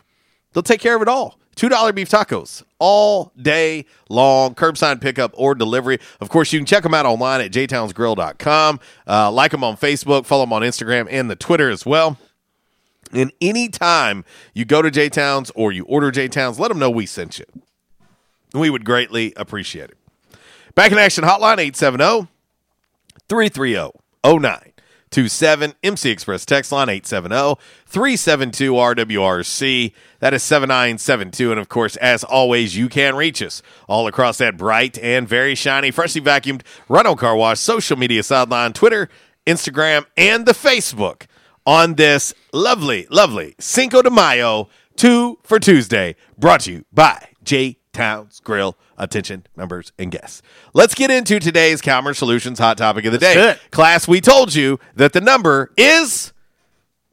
They'll 0.54 0.64
take 0.64 0.82
care 0.82 0.96
of 0.96 1.02
it 1.04 1.08
all. 1.08 1.38
$2 1.58 1.96
beef 1.96 2.10
tacos 2.10 2.64
all 2.80 3.32
day 3.42 3.86
long, 4.10 4.56
curbside 4.56 5.00
pickup 5.00 5.32
or 5.36 5.56
delivery. 5.56 6.00
Of 6.20 6.28
course, 6.28 6.52
you 6.52 6.60
can 6.60 6.66
check 6.66 6.84
them 6.84 6.94
out 6.94 7.06
online 7.06 7.40
at 7.40 7.52
jtownsgrill.com. 7.52 8.80
Uh, 9.08 9.32
like 9.32 9.52
them 9.52 9.64
on 9.64 9.78
Facebook, 9.78 10.26
follow 10.26 10.44
them 10.44 10.52
on 10.52 10.64
Instagram 10.64 11.08
and 11.10 11.30
the 11.32 11.36
Twitter 11.38 11.70
as 11.70 11.86
well. 11.86 12.18
And 13.14 13.32
anytime 13.40 14.26
you 14.54 14.66
go 14.66 14.82
to 14.82 14.92
J 14.92 15.08
Towns 15.08 15.50
or 15.56 15.72
you 15.72 15.86
order 15.86 16.12
J 16.12 16.28
Towns, 16.28 16.60
let 16.60 16.68
them 16.70 16.80
know 16.80 16.90
we 16.90 17.06
sent 17.06 17.40
you. 17.40 17.46
We 18.56 18.70
would 18.70 18.86
greatly 18.86 19.34
appreciate 19.36 19.92
it. 19.92 19.98
Back 20.76 20.92
in 20.92 20.98
action 20.98 21.24
hotline 21.24 21.60
870 21.60 22.28
330 23.30 23.92
0927. 24.24 25.74
MC 25.84 26.10
Express 26.10 26.46
text 26.46 26.72
line 26.72 26.90
870 26.90 27.62
372 27.86 28.74
RWRC. 28.74 29.94
That 30.20 30.34
is 30.34 30.44
7972. 30.44 31.52
And 31.52 31.60
of 31.60 31.70
course, 31.70 31.96
as 31.98 32.24
always, 32.24 32.76
you 32.76 32.90
can 32.90 33.16
reach 33.16 33.42
us 33.42 33.62
all 33.88 34.08
across 34.08 34.38
that 34.40 34.58
bright 34.58 34.98
and 35.00 35.28
very 35.28 35.56
shiny, 35.56 35.92
freshly 35.92 36.22
vacuumed 36.22 36.62
Rhino 36.90 37.16
Car 37.16 37.36
Wash 37.36 37.60
social 37.60 37.98
media 37.98 38.24
sideline, 38.24 38.74
Twitter, 38.74 39.10
Instagram, 39.48 40.06
and 40.18 40.46
the 40.46 40.54
Facebook 40.54 41.28
on 41.66 41.96
this 41.96 42.34
lovely, 42.52 43.08
lovely 43.10 43.56
Cinco 43.60 44.02
de 44.02 44.10
Mayo, 44.10 44.70
two 44.96 45.40
for 45.44 45.60
Tuesday, 45.60 46.16
brought 46.38 46.62
to 46.62 46.72
you 46.72 46.86
by 46.92 47.30
J 47.44 47.78
Towns 47.96 48.42
Grill. 48.44 48.76
Attention, 48.98 49.46
members 49.56 49.94
and 49.98 50.12
guests. 50.12 50.42
Let's 50.74 50.94
get 50.94 51.10
into 51.10 51.40
today's 51.40 51.82
Calmer 51.82 52.14
Solutions 52.14 52.60
hot 52.60 52.78
topic 52.78 53.06
of 53.06 53.14
the 53.14 53.18
day. 53.18 53.52
it. 53.52 53.60
Class, 53.72 54.06
we 54.08 54.20
told 54.20 54.54
you 54.54 54.80
that 54.96 55.14
the 55.14 55.22
number 55.22 55.72
is 55.78 56.34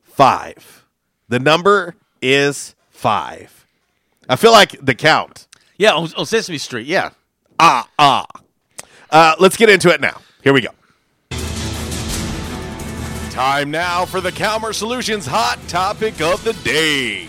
five. 0.03 0.85
The 1.29 1.39
number 1.39 1.95
is 2.21 2.75
five. 2.91 3.65
I 4.29 4.37
feel 4.37 4.51
like 4.53 4.73
the 4.85 4.95
count. 4.95 5.47
Yeah, 5.79 5.93
on, 5.93 6.09
on 6.17 6.27
Sesame 6.27 6.59
Street. 6.59 6.87
Yeah. 6.87 7.11
Ah, 7.61 7.89
ah. 7.99 8.27
Uh, 9.09 9.37
let's 9.39 9.57
get 9.57 9.71
into 9.71 9.89
it 9.91 10.01
now. 10.01 10.21
Here 10.43 10.53
we 10.53 10.63
go. 10.63 10.71
Time 13.31 13.71
now 13.71 14.05
for 14.05 14.21
the 14.21 14.33
Calmer 14.33 14.73
Solutions 14.73 15.27
hot 15.27 15.59
topic 15.69 16.21
of 16.21 16.43
the 16.45 16.53
day. 16.65 17.29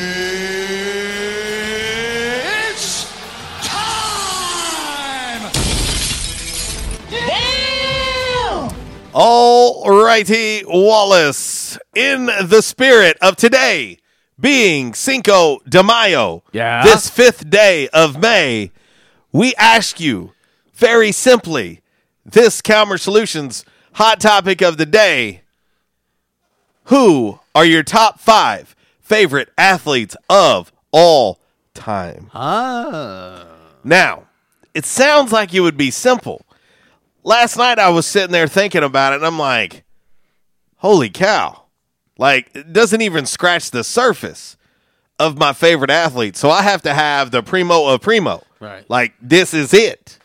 All 9.13 9.89
righty, 9.89 10.63
Wallace. 10.65 11.77
In 11.95 12.27
the 12.27 12.61
spirit 12.61 13.17
of 13.21 13.35
today 13.35 13.97
being 14.39 14.93
Cinco 14.93 15.59
de 15.67 15.83
Mayo, 15.83 16.43
Yeah. 16.53 16.83
this 16.83 17.09
fifth 17.09 17.49
day 17.49 17.89
of 17.89 18.19
May, 18.21 18.71
we 19.31 19.53
ask 19.55 19.99
you 19.99 20.31
very 20.73 21.11
simply 21.11 21.81
this 22.25 22.61
Calmer 22.61 22.97
Solutions 22.97 23.65
hot 23.93 24.19
topic 24.21 24.61
of 24.61 24.77
the 24.77 24.85
day 24.85 25.41
Who 26.85 27.39
are 27.53 27.65
your 27.65 27.83
top 27.83 28.19
five 28.19 28.75
favorite 29.01 29.49
athletes 29.57 30.15
of 30.29 30.71
all 30.91 31.39
time? 31.73 32.29
Ah. 32.33 33.45
Now, 33.83 34.23
it 34.73 34.85
sounds 34.85 35.31
like 35.31 35.53
it 35.53 35.59
would 35.61 35.77
be 35.77 35.91
simple. 35.91 36.45
Last 37.23 37.57
night 37.57 37.79
I 37.79 37.89
was 37.89 38.05
sitting 38.05 38.31
there 38.31 38.47
thinking 38.47 38.83
about 38.83 39.13
it 39.13 39.17
and 39.17 39.25
I'm 39.25 39.37
like, 39.39 39.83
holy 40.77 41.09
cow. 41.09 41.63
Like, 42.17 42.49
it 42.53 42.71
doesn't 42.73 43.01
even 43.01 43.25
scratch 43.25 43.71
the 43.71 43.83
surface 43.83 44.57
of 45.19 45.37
my 45.37 45.53
favorite 45.53 45.89
athlete. 45.89 46.35
So 46.37 46.49
I 46.49 46.61
have 46.63 46.81
to 46.83 46.93
have 46.93 47.31
the 47.31 47.41
primo 47.41 47.87
of 47.87 48.01
primo. 48.01 48.43
Right. 48.59 48.87
Like, 48.89 49.13
this 49.21 49.53
is 49.53 49.73
it. 49.73 50.17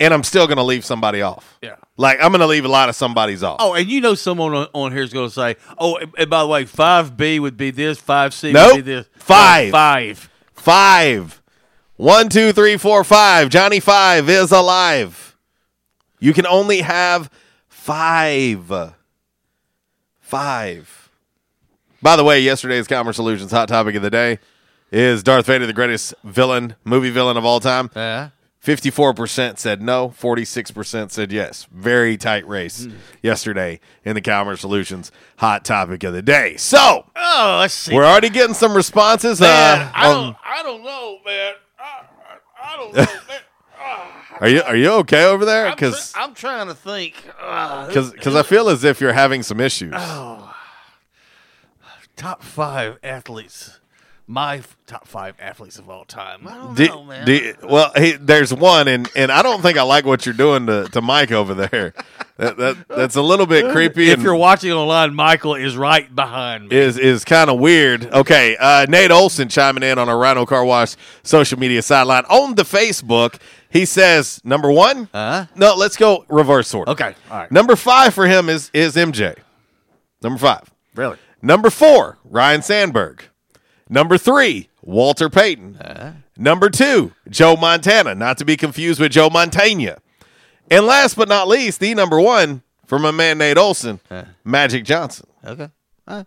And 0.00 0.12
I'm 0.12 0.24
still 0.24 0.46
going 0.46 0.56
to 0.56 0.64
leave 0.64 0.84
somebody 0.84 1.22
off. 1.22 1.58
Yeah. 1.62 1.76
Like, 1.96 2.18
I'm 2.20 2.32
going 2.32 2.40
to 2.40 2.46
leave 2.46 2.64
a 2.64 2.68
lot 2.68 2.88
of 2.88 2.96
somebody's 2.96 3.42
off. 3.44 3.58
Oh, 3.60 3.74
and 3.74 3.88
you 3.88 4.00
know 4.00 4.14
someone 4.14 4.54
on, 4.54 4.66
on 4.72 4.90
here 4.92 5.02
is 5.02 5.12
going 5.12 5.28
to 5.28 5.34
say, 5.34 5.56
"Oh, 5.78 5.96
and, 5.96 6.12
and 6.18 6.30
by 6.30 6.40
the 6.40 6.48
way, 6.48 6.64
five 6.64 7.16
B 7.16 7.38
would 7.38 7.56
be 7.56 7.70
this, 7.70 7.98
five 7.98 8.34
C 8.34 8.50
Nope. 8.50 8.76
would 8.76 8.84
be 8.84 8.90
this, 8.94 9.06
Five. 9.14 9.68
Oh, 9.68 9.72
five." 9.72 10.30
Five. 10.54 11.42
One, 11.96 12.28
two, 12.30 12.52
three, 12.52 12.78
four, 12.78 13.04
five. 13.04 13.50
Johnny 13.50 13.78
Five 13.78 14.28
is 14.28 14.50
alive. 14.50 15.31
You 16.22 16.32
can 16.32 16.46
only 16.46 16.82
have 16.82 17.28
five. 17.68 18.70
Five. 20.20 21.10
By 22.00 22.16
the 22.16 22.24
way, 22.24 22.40
yesterday's 22.40 22.86
Calmer 22.86 23.12
Solutions 23.12 23.50
hot 23.50 23.68
topic 23.68 23.94
of 23.96 24.02
the 24.02 24.10
day 24.10 24.38
is 24.90 25.22
Darth 25.22 25.46
Vader 25.46 25.66
the 25.66 25.72
greatest 25.72 26.14
villain, 26.24 26.76
movie 26.84 27.10
villain 27.10 27.36
of 27.36 27.44
all 27.44 27.60
time? 27.60 27.90
Yeah. 27.94 28.30
54% 28.64 29.58
said 29.58 29.82
no, 29.82 30.10
46% 30.10 31.10
said 31.10 31.32
yes. 31.32 31.66
Very 31.72 32.16
tight 32.16 32.46
race 32.46 32.86
yesterday 33.20 33.80
in 34.04 34.14
the 34.14 34.20
Calmer 34.20 34.56
Solutions 34.56 35.10
hot 35.38 35.64
topic 35.64 36.04
of 36.04 36.12
the 36.12 36.22
day. 36.22 36.56
So, 36.56 37.04
Oh, 37.16 37.56
let's 37.60 37.74
see. 37.74 37.92
we're 37.92 38.04
already 38.04 38.30
getting 38.30 38.54
some 38.54 38.74
responses. 38.74 39.40
Man, 39.40 39.80
uh, 39.80 39.90
I 39.92 40.12
don't, 40.12 40.36
I 40.44 40.62
don't 40.62 40.84
know, 40.84 41.18
man. 41.26 41.54
I, 41.80 42.04
I, 42.62 42.72
I 42.74 42.76
don't 42.76 42.94
know, 42.94 43.02
man. 43.28 43.40
Are 44.40 44.48
you 44.48 44.62
are 44.62 44.76
you 44.76 44.90
okay 44.90 45.24
over 45.24 45.44
there? 45.44 45.66
I'm, 45.66 45.74
Because 45.74 46.12
I'm 46.16 46.34
trying 46.34 46.66
to 46.68 46.74
think. 46.74 47.14
Uh, 47.40 47.86
because 47.86 48.34
I 48.34 48.42
feel 48.42 48.68
as 48.68 48.82
if 48.84 49.00
you're 49.00 49.12
having 49.12 49.42
some 49.42 49.60
issues. 49.60 49.92
Oh, 49.96 50.54
top 52.16 52.42
five 52.42 52.98
athletes. 53.02 53.78
My 54.28 54.58
f- 54.58 54.76
top 54.86 55.06
five 55.08 55.34
athletes 55.40 55.78
of 55.78 55.90
all 55.90 56.04
time. 56.04 56.46
I 56.48 56.54
don't 56.54 56.74
Do- 56.74 56.86
know, 56.86 57.04
man. 57.04 57.26
do- 57.26 57.54
well, 57.64 57.90
hey, 57.94 58.12
there's 58.12 58.54
one, 58.54 58.86
and, 58.88 59.10
and 59.16 59.32
I 59.32 59.42
don't 59.42 59.60
think 59.60 59.76
I 59.76 59.82
like 59.82 60.06
what 60.06 60.24
you're 60.24 60.32
doing 60.34 60.66
to, 60.68 60.84
to 60.92 61.02
Mike 61.02 61.32
over 61.32 61.54
there. 61.54 61.92
That, 62.38 62.56
that 62.56 62.88
that's 62.88 63.16
a 63.16 63.20
little 63.22 63.46
bit 63.46 63.70
creepy. 63.72 64.10
If 64.10 64.22
you're 64.22 64.36
watching 64.36 64.72
online, 64.72 65.12
Michael 65.14 65.54
is 65.56 65.76
right 65.76 66.12
behind 66.14 66.68
me. 66.68 66.76
is 66.76 66.96
is 66.98 67.24
kind 67.24 67.50
of 67.50 67.58
weird. 67.58 68.06
Okay, 68.06 68.56
uh, 68.58 68.86
Nate 68.88 69.10
Olson 69.10 69.48
chiming 69.48 69.82
in 69.82 69.98
on 69.98 70.08
our 70.08 70.16
Rhino 70.18 70.46
Car 70.46 70.64
Wash 70.64 70.94
social 71.24 71.58
media 71.58 71.82
sideline 71.82 72.24
on 72.30 72.54
the 72.54 72.62
Facebook. 72.62 73.38
He 73.72 73.86
says 73.86 74.40
number 74.44 74.70
one. 74.70 75.08
Uh-huh. 75.14 75.46
No, 75.56 75.74
let's 75.74 75.96
go 75.96 76.26
reverse 76.28 76.72
order. 76.74 76.90
Okay, 76.92 77.14
all 77.30 77.38
right. 77.38 77.50
Number 77.50 77.74
five 77.74 78.12
for 78.12 78.26
him 78.26 78.48
is 78.48 78.70
is 78.74 78.96
MJ. 78.96 79.36
Number 80.22 80.38
five. 80.38 80.70
Really? 80.94 81.16
Number 81.40 81.70
four, 81.70 82.18
Ryne 82.24 82.62
Sandberg. 82.62 83.24
Number 83.88 84.18
three, 84.18 84.68
Walter 84.82 85.30
Payton. 85.30 85.78
Uh-huh. 85.80 86.10
Number 86.36 86.68
two, 86.70 87.12
Joe 87.30 87.56
Montana, 87.56 88.14
not 88.14 88.38
to 88.38 88.44
be 88.44 88.56
confused 88.56 89.00
with 89.00 89.12
Joe 89.12 89.30
Montana. 89.30 89.98
And 90.70 90.86
last 90.86 91.16
but 91.16 91.28
not 91.28 91.48
least, 91.48 91.80
the 91.80 91.94
number 91.94 92.20
one 92.20 92.62
from 92.86 93.04
a 93.04 93.12
man 93.12 93.38
Nate 93.38 93.58
Olson, 93.58 94.00
Magic 94.44 94.84
Johnson. 94.84 95.26
Okay. 95.44 95.68
Uh, 96.06 96.24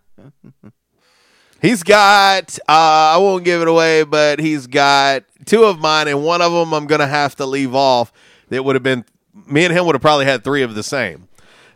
He's 1.62 1.82
got, 1.82 2.58
uh, 2.68 2.72
I 3.14 3.16
won't 3.16 3.44
give 3.44 3.62
it 3.62 3.68
away, 3.68 4.04
but 4.04 4.38
he's 4.38 4.66
got 4.66 5.24
two 5.46 5.64
of 5.64 5.78
mine, 5.80 6.08
and 6.08 6.22
one 6.24 6.42
of 6.42 6.52
them 6.52 6.74
I'm 6.74 6.86
going 6.86 7.00
to 7.00 7.06
have 7.06 7.36
to 7.36 7.46
leave 7.46 7.74
off. 7.74 8.12
That 8.50 8.64
would 8.64 8.76
have 8.76 8.82
been, 8.82 9.04
me 9.46 9.64
and 9.64 9.72
him 9.76 9.86
would 9.86 9.94
have 9.94 10.02
probably 10.02 10.26
had 10.26 10.44
three 10.44 10.62
of 10.62 10.74
the 10.74 10.82
same. 10.82 11.28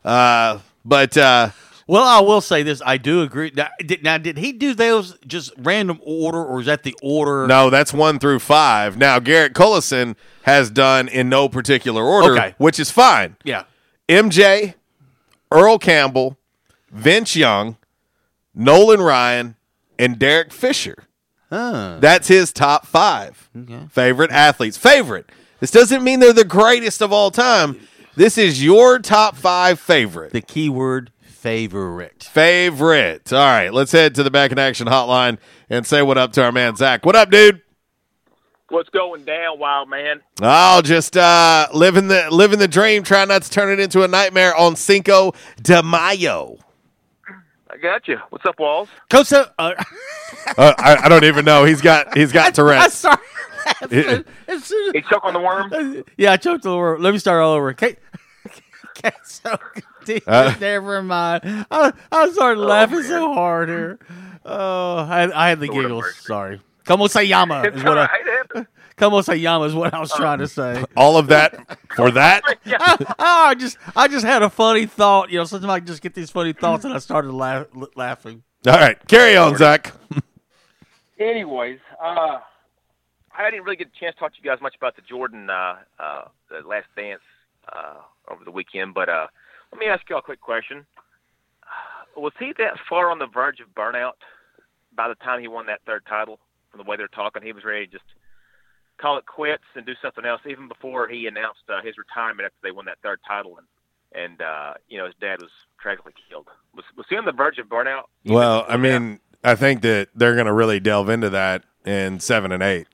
Uh, 0.05 0.59
but 0.85 1.17
uh, 1.17 1.51
well, 1.87 2.05
I 2.05 2.21
will 2.21 2.41
say 2.41 2.63
this. 2.63 2.81
I 2.87 2.97
do 2.97 3.23
agree. 3.23 3.51
Now 3.55 3.69
did, 3.85 4.03
now, 4.05 4.17
did 4.19 4.39
he 4.39 4.53
do 4.53 4.75
those 4.75 5.19
just 5.27 5.53
random 5.59 5.99
order, 6.05 6.43
or 6.43 6.61
is 6.61 6.67
that 6.67 6.85
the 6.85 6.95
order? 7.03 7.47
No, 7.49 7.69
that's 7.71 7.93
one 7.93 8.19
through 8.19 8.39
five. 8.39 8.97
Now 8.97 9.19
Garrett 9.19 9.53
Cullison 9.55 10.15
has 10.43 10.71
done 10.71 11.09
in 11.09 11.29
no 11.29 11.49
particular 11.49 12.05
order, 12.05 12.33
Okay. 12.35 12.55
which 12.59 12.79
is 12.79 12.91
fine. 12.91 13.37
Yeah. 13.45 13.65
MJ, 14.09 14.75
Earl 15.51 15.79
Campbell, 15.79 16.39
Vince 16.91 17.35
Young, 17.37 17.77
Nolan 18.55 19.01
Ryan, 19.01 19.57
and 19.99 20.19
Derek 20.19 20.53
Fisher. 20.53 21.05
Huh. 21.51 21.97
That's 22.01 22.29
his 22.29 22.53
top 22.53 22.87
five 22.87 23.49
Okay. 23.57 23.87
favorite 23.91 24.31
athletes. 24.31 24.77
Favorite. 24.79 25.29
This 25.59 25.71
doesn't 25.71 26.03
mean 26.05 26.21
they're 26.21 26.33
the 26.33 26.45
greatest 26.45 27.03
of 27.03 27.13
all 27.13 27.31
time. 27.31 27.81
This 28.17 28.39
is 28.39 28.63
your 28.65 28.99
top 28.99 29.37
five 29.37 29.79
favorite. 29.81 30.33
The 30.33 30.41
keyword 30.41 31.11
favorite. 31.23 32.25
Favorite. 32.25 33.33
All 33.33 33.39
right, 33.39 33.73
let's 33.73 33.93
head 33.93 34.15
to 34.15 34.23
the 34.23 34.31
back 34.31 34.53
in 34.53 34.59
action 34.59 34.87
hotline 34.87 35.39
and 35.69 35.87
say 35.87 36.03
what 36.03 36.19
up 36.19 36.33
to 36.35 36.45
our 36.45 36.53
man 36.53 36.77
Zach. 36.77 37.05
What 37.05 37.17
up, 37.17 37.31
dude? 37.31 37.63
What's 38.69 38.89
going 38.91 39.25
down, 39.25 39.59
wild 39.59 39.89
man? 39.89 40.21
Oh, 40.41 40.81
just 40.83 41.17
uh, 41.17 41.67
living 41.75 42.07
the 42.07 42.31
living 42.31 42.61
the 42.61 42.69
dream, 42.69 43.03
trying 43.03 43.27
not 43.29 43.43
to 43.43 43.51
turn 43.51 43.69
it 43.73 43.81
into 43.81 44.05
a 44.05 44.09
nightmare 44.09 44.55
on 44.55 44.77
Cinco 44.77 45.33
de 45.61 45.83
Mayo. 45.83 46.57
I 47.81 47.83
got 47.83 48.09
you. 48.09 48.19
What's 48.29 48.45
up, 48.45 48.59
Walls? 48.61 48.91
Coach, 49.09 49.33
uh, 49.33 49.47
Uh, 49.59 49.75
I, 50.59 50.99
I 51.05 51.09
don't 51.09 51.25
even 51.25 51.47
know. 51.47 51.65
He's 51.65 51.81
got 51.81 52.15
he's 52.17 52.31
got 52.31 52.59
I'm 52.59 52.91
sorry. 52.91 53.17
As 54.49 54.65
soon 54.65 54.89
as- 54.89 54.93
He 54.93 55.01
choke 55.03 55.25
on 55.25 55.33
the 55.33 55.41
worm. 55.41 56.05
yeah, 56.19 56.33
I 56.33 56.37
choked 56.37 56.65
the 56.65 56.77
worm. 56.77 57.01
Let 57.01 57.13
me 57.15 57.19
start 57.19 57.41
all 57.43 57.53
over. 57.55 57.71
Okay. 57.71 57.97
okay 58.99 59.17
so, 59.25 59.57
Uh. 60.27 60.55
never 60.61 61.03
mind. 61.03 61.43
I, 61.71 61.93
I 62.13 62.31
started 62.33 62.61
laughing 62.61 63.03
so 63.03 63.33
hard 63.33 63.71
here. 63.71 63.99
Oh, 64.45 64.97
I, 64.97 65.47
I 65.47 65.49
had 65.49 65.61
the 65.61 65.69
giggles. 65.69 66.05
Sorry. 66.17 66.61
Como 66.85 67.07
se 67.07 67.25
llama 67.27 67.63
is 67.63 67.75
It's 67.75 67.85
what 67.85 67.97
all 67.99 68.09
I. 68.55 68.67
right. 69.01 69.19
It 69.19 69.21
happens. 69.21 69.23
Como 69.23 69.23
se 69.23 69.37
llama 69.37 69.65
is 69.67 69.75
what 69.75 69.95
I 69.95 70.01
was 70.01 70.13
trying 70.13 70.39
to 70.41 70.49
say. 70.49 70.85
All 70.97 71.17
of 71.17 71.29
that 71.29 71.79
for 71.97 72.11
that. 72.13 72.43
I, 72.67 73.15
I 73.19 73.55
just 73.55 73.79
I 73.97 74.09
just 74.09 74.25
had 74.27 74.43
a 74.43 74.51
funny 74.51 74.87
thought. 74.87 75.31
You 75.31 75.39
know, 75.39 75.45
sometimes 75.45 75.71
I 75.71 75.81
just 75.81 76.03
get 76.03 76.15
these 76.15 76.31
funny 76.31 76.53
thoughts, 76.53 76.85
and 76.85 76.95
I 76.95 76.99
started 76.99 77.33
laugh, 77.33 77.67
laughing. 77.97 78.43
All 78.67 78.75
right, 78.75 78.99
carry 79.09 79.37
on, 79.37 79.57
Zach. 79.57 79.93
Anyways, 81.19 81.79
uh, 82.03 82.39
I 83.37 83.51
didn't 83.51 83.65
really 83.65 83.77
get 83.77 83.89
a 83.89 84.01
chance 84.01 84.15
to 84.15 84.21
talk 84.21 84.33
to 84.33 84.39
you 84.43 84.51
guys 84.51 84.61
much 84.61 84.77
about 84.77 84.97
the 84.97 85.03
Jordan 85.03 85.51
uh, 85.51 85.77
uh, 85.99 86.25
the 86.51 86.67
Last 86.67 86.89
Dance 86.97 87.23
uh, 87.73 87.95
over 88.31 88.45
the 88.45 88.51
weekend, 88.51 88.95
but 88.95 89.09
uh, 89.09 89.29
let 89.73 89.79
me 89.79 89.87
ask 89.87 90.09
you 90.11 90.17
a 90.17 90.23
quick 90.23 90.41
question. 90.41 90.87
Was 92.17 92.33
he 92.39 92.53
that 92.59 92.75
far 92.89 93.11
on 93.11 93.19
the 93.19 93.27
verge 93.27 93.61
of 93.61 93.69
burnout 93.75 94.15
by 94.97 95.09
the 95.09 95.15
time 95.17 95.41
he 95.41 95.49
won 95.49 95.67
that 95.67 95.81
third 95.87 96.05
title? 96.07 96.39
From 96.71 96.79
the 96.79 96.85
way 96.85 96.97
they're 96.97 97.09
talking, 97.09 97.43
he 97.43 97.53
was 97.53 97.65
ready 97.65 97.87
to 97.87 97.93
just 97.93 98.05
call 99.01 99.19
it 99.19 99.27
quits 99.27 99.65
and 99.75 99.87
do 99.87 99.95
something 100.03 100.25
else, 100.25 100.41
even 100.49 100.69
before 100.69 101.09
he 101.09 101.27
announced 101.27 101.63
uh, 101.69 101.83
his 101.83 101.97
retirement 101.99 102.47
after 102.47 102.59
they 102.63 102.71
won 102.73 102.85
that 102.87 102.99
third 103.03 103.21
title, 103.27 103.59
and 103.59 103.67
and 104.25 104.43
uh, 104.43 104.75
you 104.89 104.99
know 104.99 105.07
his 105.07 105.15
dad 105.21 105.41
was 105.41 105.51
tragically 105.81 106.13
killed. 106.29 106.49
Was 106.75 106.85
was 106.97 107.07
he 107.09 107.17
on 107.17 107.25
the 107.25 107.33
verge 107.33 107.59
of 107.59 107.67
burnout? 107.69 108.05
Well, 108.25 108.65
I 108.69 108.77
mean, 108.77 109.21
I 109.45 109.55
think 109.55 109.83
that 109.83 110.09
they're 110.15 110.35
going 110.35 110.47
to 110.47 110.53
really 110.53 110.81
delve 110.81 111.09
into 111.09 111.31
that 111.31 111.65
in 111.85 112.21
seven 112.21 112.53
and 112.53 112.63
eight. 112.63 112.89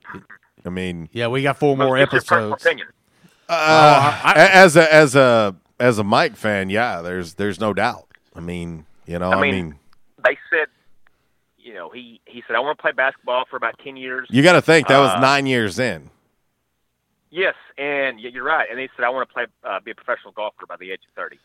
I 0.65 0.69
mean, 0.71 1.09
Yeah, 1.13 1.29
we 1.29 1.43
got 1.43 1.59
four 1.59 1.77
more 1.77 1.97
What's 1.97 2.13
your 2.13 2.23
personal 2.23 2.53
episodes. 2.53 2.55
opinion? 2.55 2.89
uh, 3.49 4.13
as 4.37 4.77
a 4.77 4.93
as 4.93 5.15
a 5.15 5.57
as 5.79 5.99
a 5.99 6.05
Mike 6.05 6.37
fan, 6.37 6.71
yeah, 6.71 7.03
there's 7.03 7.35
there's 7.35 7.61
no 7.61 7.73
doubt. 7.75 8.09
I 8.35 8.41
mean, 8.41 8.87
you 9.07 9.19
know, 9.19 9.33
I 9.33 9.37
I 9.37 9.45
mean, 9.45 9.51
mean, 9.51 9.79
they 10.25 10.39
said, 10.51 10.69
you 10.69 10.76
know, 11.77 11.91
he 11.91 12.21
he 12.27 12.43
said 12.47 12.57
I 12.57 12.61
want 12.61 12.79
to 12.79 12.83
play 12.83 12.93
basketball 12.93 13.45
for 13.51 13.57
about 13.57 13.79
ten 13.83 13.97
years. 13.97 14.27
you 14.31 14.43
got 14.43 14.53
to 14.53 14.63
think 14.63 14.89
that 14.89 14.99
was 14.99 15.11
Uh, 15.13 15.21
nine 15.21 15.47
years 15.47 15.79
in. 15.79 16.11
Yes, 17.31 17.55
and 17.77 18.19
you're 18.21 18.45
right. 18.45 18.69
And 18.71 18.79
he 18.79 18.89
said 18.97 19.05
I 19.05 19.09
want 19.11 19.29
to 19.29 19.33
play, 19.33 19.47
uh, 19.65 19.81
be 19.81 19.91
a 19.91 19.95
professional 19.95 20.33
golfer 20.33 20.65
by 20.67 20.77
the 20.77 20.91
age 20.91 21.01
of 21.09 21.15
thirty. 21.15 21.39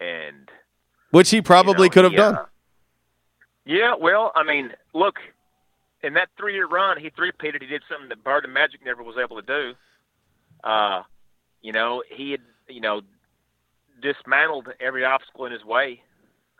And 0.00 0.50
Which 1.10 1.30
he 1.30 1.40
probably 1.42 1.84
you 1.84 1.88
know, 1.88 1.92
could 1.92 2.04
have 2.04 2.12
he, 2.12 2.16
done. 2.16 2.34
uh, 2.36 2.44
yeah, 3.64 3.94
well, 3.94 4.32
I 4.34 4.42
mean, 4.42 4.72
look, 4.94 5.16
in 6.02 6.14
that 6.14 6.30
three-year 6.36 6.66
run, 6.66 6.98
he 6.98 7.10
three-peated. 7.10 7.60
He 7.60 7.68
did 7.68 7.82
something 7.88 8.08
that 8.08 8.24
Bird 8.24 8.44
and 8.44 8.52
Magic 8.52 8.84
never 8.84 9.02
was 9.04 9.16
able 9.22 9.40
to 9.40 9.46
do. 9.46 9.74
Uh, 10.64 11.02
you 11.60 11.70
know, 11.72 12.02
he 12.10 12.32
had, 12.32 12.40
you 12.68 12.80
know, 12.80 13.02
dismantled 14.00 14.68
every 14.80 15.04
obstacle 15.04 15.46
in 15.46 15.52
his 15.52 15.64
way. 15.64 16.02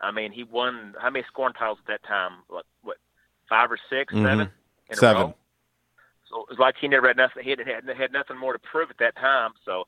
I 0.03 0.11
mean, 0.11 0.31
he 0.31 0.43
won 0.43 0.95
how 0.99 1.09
many 1.09 1.25
scoring 1.27 1.53
titles 1.53 1.79
at 1.81 1.87
that 1.87 2.03
time? 2.07 2.33
What, 2.49 2.65
what 2.83 2.97
five 3.49 3.71
or 3.71 3.77
6 3.89 4.13
Mhm. 4.13 4.23
seven 4.23 4.51
in 4.89 4.97
a 4.97 5.13
row? 5.13 5.35
So 6.29 6.41
it 6.41 6.49
was 6.49 6.59
like 6.59 6.75
he 6.79 6.87
never 6.87 7.07
had 7.07 7.17
nothing. 7.17 7.43
He 7.43 7.51
had, 7.51 7.59
had, 7.59 7.87
had 7.95 8.11
nothing 8.11 8.37
more 8.37 8.53
to 8.53 8.59
prove 8.59 8.89
at 8.89 8.97
that 8.97 9.15
time. 9.15 9.51
So, 9.65 9.87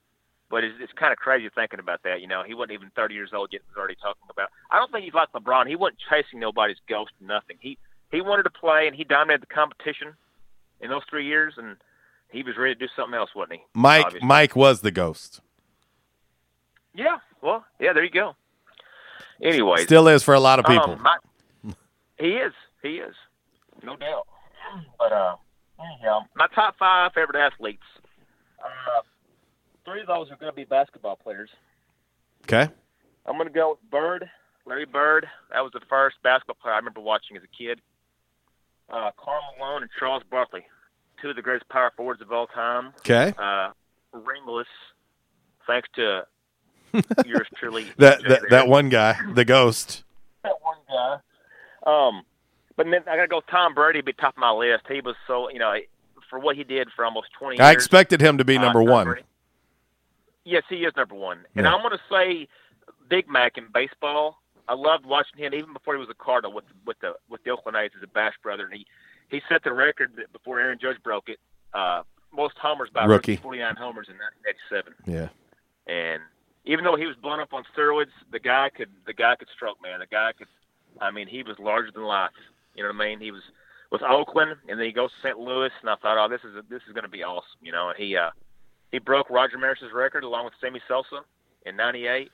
but 0.50 0.64
it's, 0.64 0.76
it's 0.80 0.94
kind 0.94 1.12
of 1.12 1.18
crazy 1.18 1.50
thinking 1.50 1.80
about 1.80 2.04
that. 2.04 2.22
You 2.22 2.28
know, 2.28 2.44
he 2.44 2.54
wasn't 2.54 2.74
even 2.74 2.92
30 2.96 3.14
years 3.16 3.32
old 3.34 3.50
yet. 3.52 3.62
Was 3.68 3.78
already 3.78 3.96
talking 3.96 4.22
about. 4.30 4.50
I 4.72 4.78
don't 4.78 4.92
think 4.92 5.04
he's 5.06 5.14
like 5.14 5.32
LeBron. 5.34 5.68
He 5.68 5.76
wasn't 5.76 6.00
chasing 6.10 6.40
nobody's 6.40 6.78
ghost. 6.88 7.12
Nothing. 7.20 7.58
He 7.60 7.78
he 8.12 8.22
wanted 8.22 8.44
to 8.44 8.50
play, 8.52 8.88
and 8.88 8.96
he 8.96 9.04
dominated 9.04 9.42
the 9.42 9.54
competition 9.54 10.14
in 10.80 10.90
those 10.90 11.04
three 11.10 11.26
years, 11.26 11.56
and 11.58 11.78
he 12.30 12.44
was 12.44 12.56
ready 12.58 12.76
to 12.76 12.80
do 12.80 12.88
something 12.96 13.16
else, 13.16 13.32
wasn't 13.36 13.54
he? 13.60 13.66
Mike 13.74 14.06
Obviously. 14.06 14.28
Mike 14.28 14.56
was 14.56 14.82
the 14.82 14.92
ghost. 14.92 15.42
Yeah. 16.94 17.18
Well, 17.42 17.66
yeah. 17.80 17.94
There 17.94 18.04
you 18.04 18.10
go. 18.12 18.36
Anyway, 19.42 19.84
Still 19.84 20.08
is 20.08 20.24
for 20.24 20.34
a 20.34 20.40
lot 20.40 20.60
of 20.60 20.66
people. 20.66 20.92
Um, 20.94 21.02
my, 21.02 21.18
he 22.18 22.30
is. 22.30 22.54
He 22.82 22.96
is. 22.96 23.14
No 23.84 23.96
doubt. 23.96 24.28
But 24.98 25.12
uh, 25.12 25.36
anyhow, 25.80 26.22
my 26.36 26.48
top 26.54 26.76
five 26.78 27.12
favorite 27.14 27.38
athletes. 27.38 27.84
Uh, 28.64 29.02
three 29.86 30.02
of 30.02 30.08
those 30.08 30.32
are 30.32 30.38
going 30.38 30.52
to 30.52 30.56
be 30.56 30.64
basketball 30.64 31.16
players. 31.18 31.50
Okay. 32.44 32.72
I'm 33.26 33.36
going 33.36 33.48
to 33.48 33.54
go 33.54 33.72
with 33.72 33.92
Bird, 33.92 34.30
Larry 34.66 34.86
Bird. 34.86 35.28
That 35.52 35.62
was 35.62 35.72
the 35.74 35.82
first 35.90 36.16
basketball 36.24 36.58
player 36.62 36.74
I 36.74 36.78
remember 36.78 37.02
watching 37.02 37.38
as 37.38 37.44
a 37.44 37.58
kid. 37.58 37.82
Uh, 38.90 39.12
Karl 39.18 39.42
Malone 39.58 39.82
and 39.82 39.92
Charles 40.00 40.24
Barkley, 40.30 40.64
two 41.22 41.30
of 41.32 41.36
the 41.36 41.42
greatest 41.42 41.68
power 41.70 41.92
forwards 41.98 42.22
of 42.22 42.32
all 42.32 42.48
time. 42.48 42.94
Okay. 43.00 43.34
Uh, 43.38 43.72
ringless, 44.14 44.68
thanks 45.66 45.90
to 45.96 46.22
yours 47.26 47.48
truly. 47.60 47.86
That 47.98 48.22
that, 48.28 48.42
that 48.50 48.68
one 48.68 48.90
guy, 48.90 49.18
the 49.34 49.46
ghost. 49.46 50.04
that 50.44 50.54
one 50.62 50.78
guy. 50.90 51.18
Um, 51.86 52.24
but 52.76 52.86
then 52.90 53.02
I 53.08 53.16
got 53.16 53.22
to 53.24 53.28
go. 53.28 53.42
Tom 53.50 53.74
Brady 53.74 54.02
be 54.02 54.14
top 54.14 54.34
of 54.36 54.40
my 54.40 54.52
list. 54.52 54.84
He 54.90 55.02
was 55.02 55.16
so 55.28 55.50
you 55.50 55.60
know 55.60 55.74
for 56.30 56.40
what 56.40 56.56
he 56.56 56.64
did 56.64 56.90
for 56.96 57.06
almost 57.06 57.28
twenty. 57.38 57.60
I 57.60 57.72
years. 57.72 57.76
expected 57.76 58.22
him 58.22 58.38
to 58.40 58.46
be 58.46 58.58
uh, 58.58 58.62
number 58.62 58.82
Tom 58.82 58.90
one. 58.90 59.06
Brady- 59.08 59.24
Yes, 60.48 60.62
he 60.70 60.76
is 60.86 60.94
number 60.96 61.16
one, 61.16 61.40
and 61.56 61.66
Yeah. 61.66 61.74
I'm 61.74 61.82
going 61.82 61.98
to 61.98 62.04
say 62.08 62.48
Big 63.10 63.28
Mac 63.28 63.58
in 63.58 63.66
baseball. 63.74 64.38
I 64.68 64.76
loved 64.76 65.04
watching 65.04 65.40
him 65.40 65.56
even 65.56 65.74
before 65.74 65.96
he 65.96 66.00
was 66.00 66.10
a 66.10 66.14
Cardinal 66.14 66.54
with 66.54 66.66
with 66.86 67.00
the 67.00 67.14
with 67.30 67.44
the 67.44 67.50
Oakland 67.50 67.78
A's 67.78 67.90
as 67.98 68.04
a 68.04 68.08
Bash 68.08 68.36
brother, 68.44 68.66
and 68.66 68.74
he 68.74 68.86
he 69.30 69.42
set 69.50 69.64
the 69.64 69.74
record 69.74 70.12
before 70.34 70.60
Aaron 70.60 70.78
Judge 70.80 71.02
broke 71.04 71.30
it. 71.30 71.40
Uh, 71.74 72.04
most 72.32 72.56
homers 72.62 72.90
by 72.94 73.06
a 73.06 73.08
Rookie. 73.08 73.38
49 73.38 73.76
homers 73.76 74.08
in 74.08 74.18
1987. 74.70 74.94
Yeah. 75.08 75.30
And 75.92 76.22
even 76.66 76.84
though 76.84 76.96
he 76.96 77.06
was 77.06 77.16
blown 77.22 77.40
up 77.40 77.54
on 77.54 77.64
steroids, 77.76 78.14
the 78.32 78.40
guy 78.40 78.70
could 78.76 78.90
the 79.06 79.14
guy 79.14 79.36
could 79.36 79.48
stroke, 79.56 79.82
man. 79.82 80.00
The 80.00 80.08
guy 80.08 80.32
could. 80.38 80.48
I 81.00 81.12
mean, 81.12 81.28
he 81.28 81.44
was 81.44 81.58
larger 81.60 81.92
than 81.92 82.04
life. 82.04 82.32
You 82.76 82.84
know 82.84 82.90
what 82.90 83.04
I 83.04 83.10
mean? 83.10 83.20
He 83.20 83.32
was 83.32 83.42
with 83.92 84.02
Oakland, 84.02 84.56
and 84.68 84.80
then 84.80 84.86
he 84.86 84.92
goes 84.94 85.10
to 85.12 85.28
St. 85.28 85.40
Louis, 85.40 85.72
and 85.82 85.90
I 85.90 85.96
thought, 85.96 86.18
oh, 86.18 86.30
this 86.30 86.42
is 86.44 86.56
this 86.70 86.82
is 86.88 86.94
going 86.94 87.04
to 87.04 87.10
be 87.10 87.24
awesome. 87.24 87.60
You 87.62 87.72
know, 87.72 87.90
and 87.90 87.98
he 87.98 88.18
uh, 88.18 88.32
he 88.92 89.00
broke 89.00 89.30
Roger 89.30 89.58
Maris's 89.58 89.94
record 89.94 90.24
along 90.24 90.46
with 90.46 90.54
Sammy 90.60 90.82
Sosa 90.88 91.22
in 91.66 91.76
'98. 91.76 92.32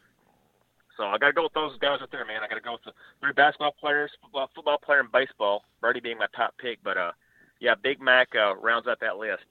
So 0.97 1.03
I 1.05 1.17
got 1.17 1.27
to 1.27 1.33
go 1.33 1.43
with 1.43 1.53
those 1.53 1.77
guys 1.79 1.99
right 1.99 2.11
there, 2.11 2.25
man. 2.25 2.43
I 2.43 2.47
got 2.47 2.55
to 2.55 2.61
go 2.61 2.73
with 2.73 2.83
the 2.83 2.91
three 3.21 3.33
basketball 3.33 3.75
players, 3.79 4.11
football, 4.21 4.49
football 4.53 4.77
player, 4.77 4.99
and 4.99 5.11
baseball. 5.11 5.63
Brady 5.79 5.99
being 5.99 6.17
my 6.17 6.27
top 6.35 6.53
pick, 6.59 6.79
but 6.83 6.97
uh, 6.97 7.11
yeah, 7.59 7.75
Big 7.75 8.01
Mac 8.01 8.29
uh, 8.35 8.55
rounds 8.55 8.87
out 8.87 8.99
that 9.01 9.17
list. 9.17 9.45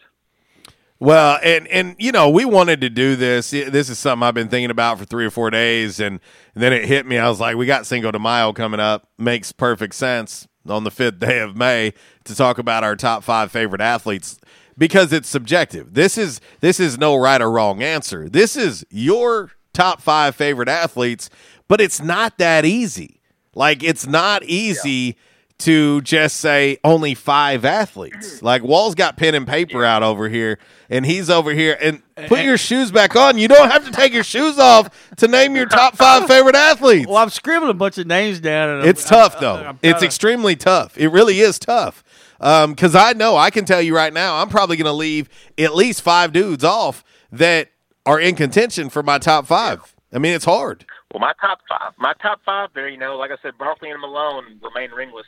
Well, 1.03 1.39
and 1.43 1.67
and 1.69 1.97
you 1.99 2.13
know, 2.13 2.29
we 2.29 2.45
wanted 2.45 2.83
to 2.83 2.91
do 2.91 3.17
this. 3.17 3.51
This 3.51 3.89
is 3.89 3.99
something 3.99 4.27
I've 4.27 4.35
been 4.35 4.49
thinking 4.49 4.71
about 4.71 4.99
for 4.99 5.07
three 5.07 5.25
or 5.25 5.31
four 5.31 5.51
days, 5.51 5.99
and, 5.99 6.21
then 6.55 6.75
it 6.75 6.85
hit 6.85 7.07
me. 7.07 7.17
I 7.17 7.29
was 7.29 7.41
like, 7.41 7.57
we 7.57 7.65
got 7.65 7.87
Cinco 7.87 8.11
de 8.11 8.19
Mayo 8.19 8.53
coming 8.53 8.81
up. 8.81 9.09
Makes 9.17 9.51
perfect 9.53 9.95
sense 9.95 10.47
on 10.69 10.85
the 10.85 10.91
fifth 10.91 11.19
day 11.19 11.39
of 11.39 11.57
May 11.57 11.95
to 12.25 12.35
talk 12.35 12.59
about 12.59 12.85
our 12.85 12.97
top 12.97 13.25
five 13.25 13.51
favorite 13.51 13.81
athletes 13.81 14.39
because 14.77 15.11
it's 15.13 15.29
subjective. 15.29 15.95
This 15.95 16.19
is 16.19 16.41
this 16.61 16.79
is 16.79 16.99
no 16.99 17.17
right 17.17 17.41
or 17.41 17.51
wrong 17.51 17.83
answer. 17.83 18.29
This 18.29 18.55
is 18.55 18.85
your 18.91 19.53
top 19.73 20.03
five 20.03 20.37
favorite 20.37 20.69
athletes, 20.69 21.31
but 21.67 21.81
it's 21.81 22.03
not 22.03 22.37
that 22.37 22.67
easy. 22.67 23.23
Like 23.55 23.83
it's 23.83 24.07
not 24.07 24.43
easy 24.45 25.17
to 25.61 26.01
just 26.03 26.37
say 26.39 26.79
only 26.85 27.15
five 27.15 27.65
athletes. 27.65 28.37
Mm-hmm. 28.37 28.45
Like 28.47 28.63
Wall's 28.63 28.95
got 28.95 29.17
pen 29.17 29.35
and 29.35 29.47
paper 29.47 29.85
out 29.85 30.03
over 30.03 30.29
here, 30.29 30.59
and 30.89 31.05
he's 31.07 31.31
over 31.31 31.53
here. 31.53 31.77
And 31.81 32.03
put 32.29 32.41
your 32.45 32.59
shoes 32.59 32.91
back 32.91 33.17
on. 33.17 33.39
You 33.39 33.49
don't 33.49 33.71
have 33.71 33.85
to 33.87 33.91
take 33.93 34.13
your 34.13 34.25
shoes 34.25 34.59
off 34.59 34.89
to 35.17 35.29
name 35.29 35.57
your 35.57 35.67
top 35.67 35.97
five 35.97 36.27
favorite 36.27 36.55
athletes. 36.57 37.07
Well, 37.07 37.17
I'm 37.19 37.31
scribbling 37.31 37.71
a 37.71 37.75
bunch 37.75 37.99
of 37.99 38.07
names 38.07 38.41
down. 38.41 38.69
And 38.69 38.81
I'm- 38.81 38.89
It's 38.89 39.05
tough 39.09 39.35
I'm- 39.35 39.41
though. 39.41 39.55
I'm 39.69 39.79
it's 39.83 39.93
kinda- 39.95 40.05
extremely 40.07 40.57
tough. 40.57 40.97
It 40.99 41.09
really 41.09 41.41
is 41.41 41.59
tough. 41.59 42.03
Um, 42.41 42.73
because 42.73 42.95
I 42.95 43.13
know 43.13 43.37
I 43.37 43.51
can 43.51 43.65
tell 43.67 43.83
you 43.83 43.95
right 43.95 44.13
now, 44.13 44.37
I'm 44.41 44.49
probably 44.49 44.77
going 44.79 44.87
to 44.87 44.93
leave 44.93 45.29
at 45.59 45.75
least 45.75 46.01
five 46.01 46.33
dudes 46.33 46.65
off 46.65 47.05
that 47.31 47.69
are 48.07 48.19
in 48.19 48.35
contention 48.35 48.89
for 48.89 49.03
my 49.03 49.19
top 49.19 49.47
five. 49.47 49.95
I 50.13 50.19
mean, 50.19 50.33
it's 50.33 50.47
hard. 50.47 50.87
Well, 51.13 51.21
my 51.21 51.33
top 51.41 51.59
five, 51.69 51.93
my 51.99 52.15
top 52.23 52.41
five 52.47 52.71
there, 52.75 52.89
you 52.89 52.97
know, 52.97 53.17
like 53.17 53.31
I 53.31 53.37
said, 53.43 53.59
Barkley 53.59 53.91
and 53.91 54.01
Malone 54.01 54.59
remain 54.63 54.91
ringless. 54.93 55.27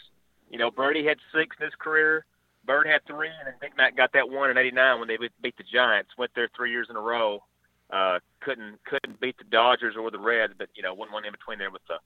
You 0.53 0.59
know, 0.59 0.71
Birdie 0.71 1.05
had 1.05 1.17
six 1.35 1.57
in 1.59 1.65
his 1.65 1.75
career. 1.75 2.27
Bird 2.65 2.87
had 2.87 3.05
three, 3.07 3.29
and 3.29 3.47
then 3.47 3.55
Big 3.61 3.77
Mac 3.77 3.97
got 3.97 4.13
that 4.13 4.29
one 4.29 4.51
in 4.51 4.59
'89 4.59 5.01
when 5.01 5.09
they 5.09 5.17
beat 5.17 5.57
the 5.57 5.65
Giants. 5.65 6.11
Went 6.17 6.31
there 6.37 6.49
three 6.55 6.71
years 6.71 6.87
in 6.91 6.95
a 6.95 7.01
row. 7.01 7.43
Uh, 7.91 8.21
couldn't 8.41 8.79
couldn't 8.85 9.19
beat 9.21 9.37
the 9.39 9.45
Dodgers 9.45 9.97
or 9.99 10.11
the 10.11 10.19
Reds, 10.19 10.53
but 10.57 10.69
you 10.75 10.83
know, 10.83 10.95
one 10.95 11.11
one 11.11 11.25
in 11.25 11.33
between 11.33 11.59
there 11.59 11.71
with 11.71 11.83
the 11.89 11.97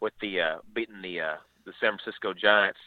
with 0.00 0.14
the 0.20 0.40
uh, 0.40 0.56
beating 0.74 1.02
the 1.02 1.20
uh, 1.20 1.36
the 1.66 1.72
San 1.80 1.98
Francisco 1.98 2.32
Giants 2.32 2.78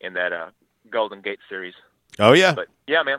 in 0.00 0.14
that 0.14 0.32
uh, 0.32 0.50
Golden 0.88 1.20
Gate 1.20 1.40
series. 1.48 1.74
Oh 2.18 2.32
yeah. 2.32 2.54
But 2.54 2.68
yeah, 2.86 3.02
man. 3.02 3.18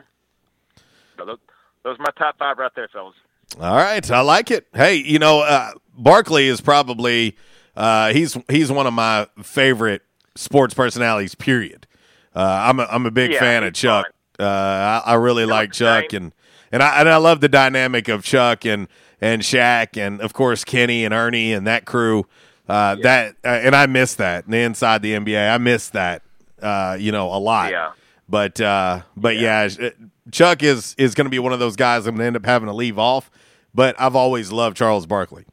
So 1.18 1.24
those, 1.24 1.38
those 1.84 1.98
are 1.98 2.02
my 2.02 2.12
top 2.16 2.38
five 2.38 2.58
right 2.58 2.72
there, 2.74 2.88
fellas. 2.92 3.14
All 3.60 3.76
right, 3.76 4.10
I 4.10 4.22
like 4.22 4.50
it. 4.50 4.66
Hey, 4.74 4.96
you 4.96 5.18
know, 5.18 5.40
uh, 5.40 5.72
Barkley 5.96 6.48
is 6.48 6.60
probably 6.60 7.36
uh, 7.76 8.12
he's 8.12 8.36
he's 8.48 8.72
one 8.72 8.86
of 8.86 8.94
my 8.94 9.28
favorite 9.42 10.02
sports 10.34 10.74
personalities. 10.74 11.34
Period. 11.34 11.86
Uh, 12.34 12.64
I'm 12.68 12.80
a, 12.80 12.84
I'm 12.90 13.06
a 13.06 13.10
big 13.10 13.32
Yeah, 13.32 13.40
fan 13.40 13.64
of 13.64 13.74
Chuck. 13.74 14.06
Uh, 14.38 14.44
I, 14.44 15.02
I 15.06 15.14
really 15.14 15.44
like 15.44 15.72
Chuck, 15.72 16.12
and 16.12 16.32
and 16.70 16.82
I 16.82 17.00
and 17.00 17.08
I 17.08 17.16
love 17.16 17.40
the 17.40 17.48
dynamic 17.48 18.08
of 18.08 18.24
Chuck 18.24 18.64
and 18.64 18.88
and 19.20 19.42
Shaq, 19.42 19.96
and 19.96 20.20
of 20.20 20.32
course 20.32 20.64
Kenny 20.64 21.04
and 21.04 21.12
Ernie 21.14 21.52
and 21.52 21.66
that 21.66 21.84
crew. 21.84 22.26
Uh, 22.68 22.94
That 22.96 23.36
uh, 23.44 23.48
and 23.48 23.76
I 23.76 23.86
miss 23.86 24.14
that 24.14 24.46
and 24.46 24.54
inside 24.54 25.02
the 25.02 25.12
NBA. 25.12 25.52
I 25.52 25.58
miss 25.58 25.90
that. 25.90 26.22
Uh, 26.60 26.96
you 26.98 27.12
know, 27.12 27.26
a 27.32 27.36
lot. 27.38 27.70
Yeah. 27.72 27.92
But 28.28 28.60
uh, 28.60 29.02
but 29.16 29.36
yeah, 29.36 29.68
uh, 29.80 29.90
Chuck 30.30 30.62
is 30.62 30.94
is 30.96 31.14
going 31.14 31.26
to 31.26 31.30
be 31.30 31.38
one 31.38 31.52
of 31.52 31.58
those 31.58 31.76
guys 31.76 32.06
I'm 32.06 32.14
going 32.14 32.20
to 32.22 32.26
end 32.28 32.36
up 32.36 32.46
having 32.46 32.68
to 32.68 32.72
leave 32.72 32.98
off. 32.98 33.30
But 33.74 33.94
I've 34.00 34.16
always 34.16 34.50
loved 34.52 34.76
Charles 34.76 35.06
Barkley. 35.06 35.44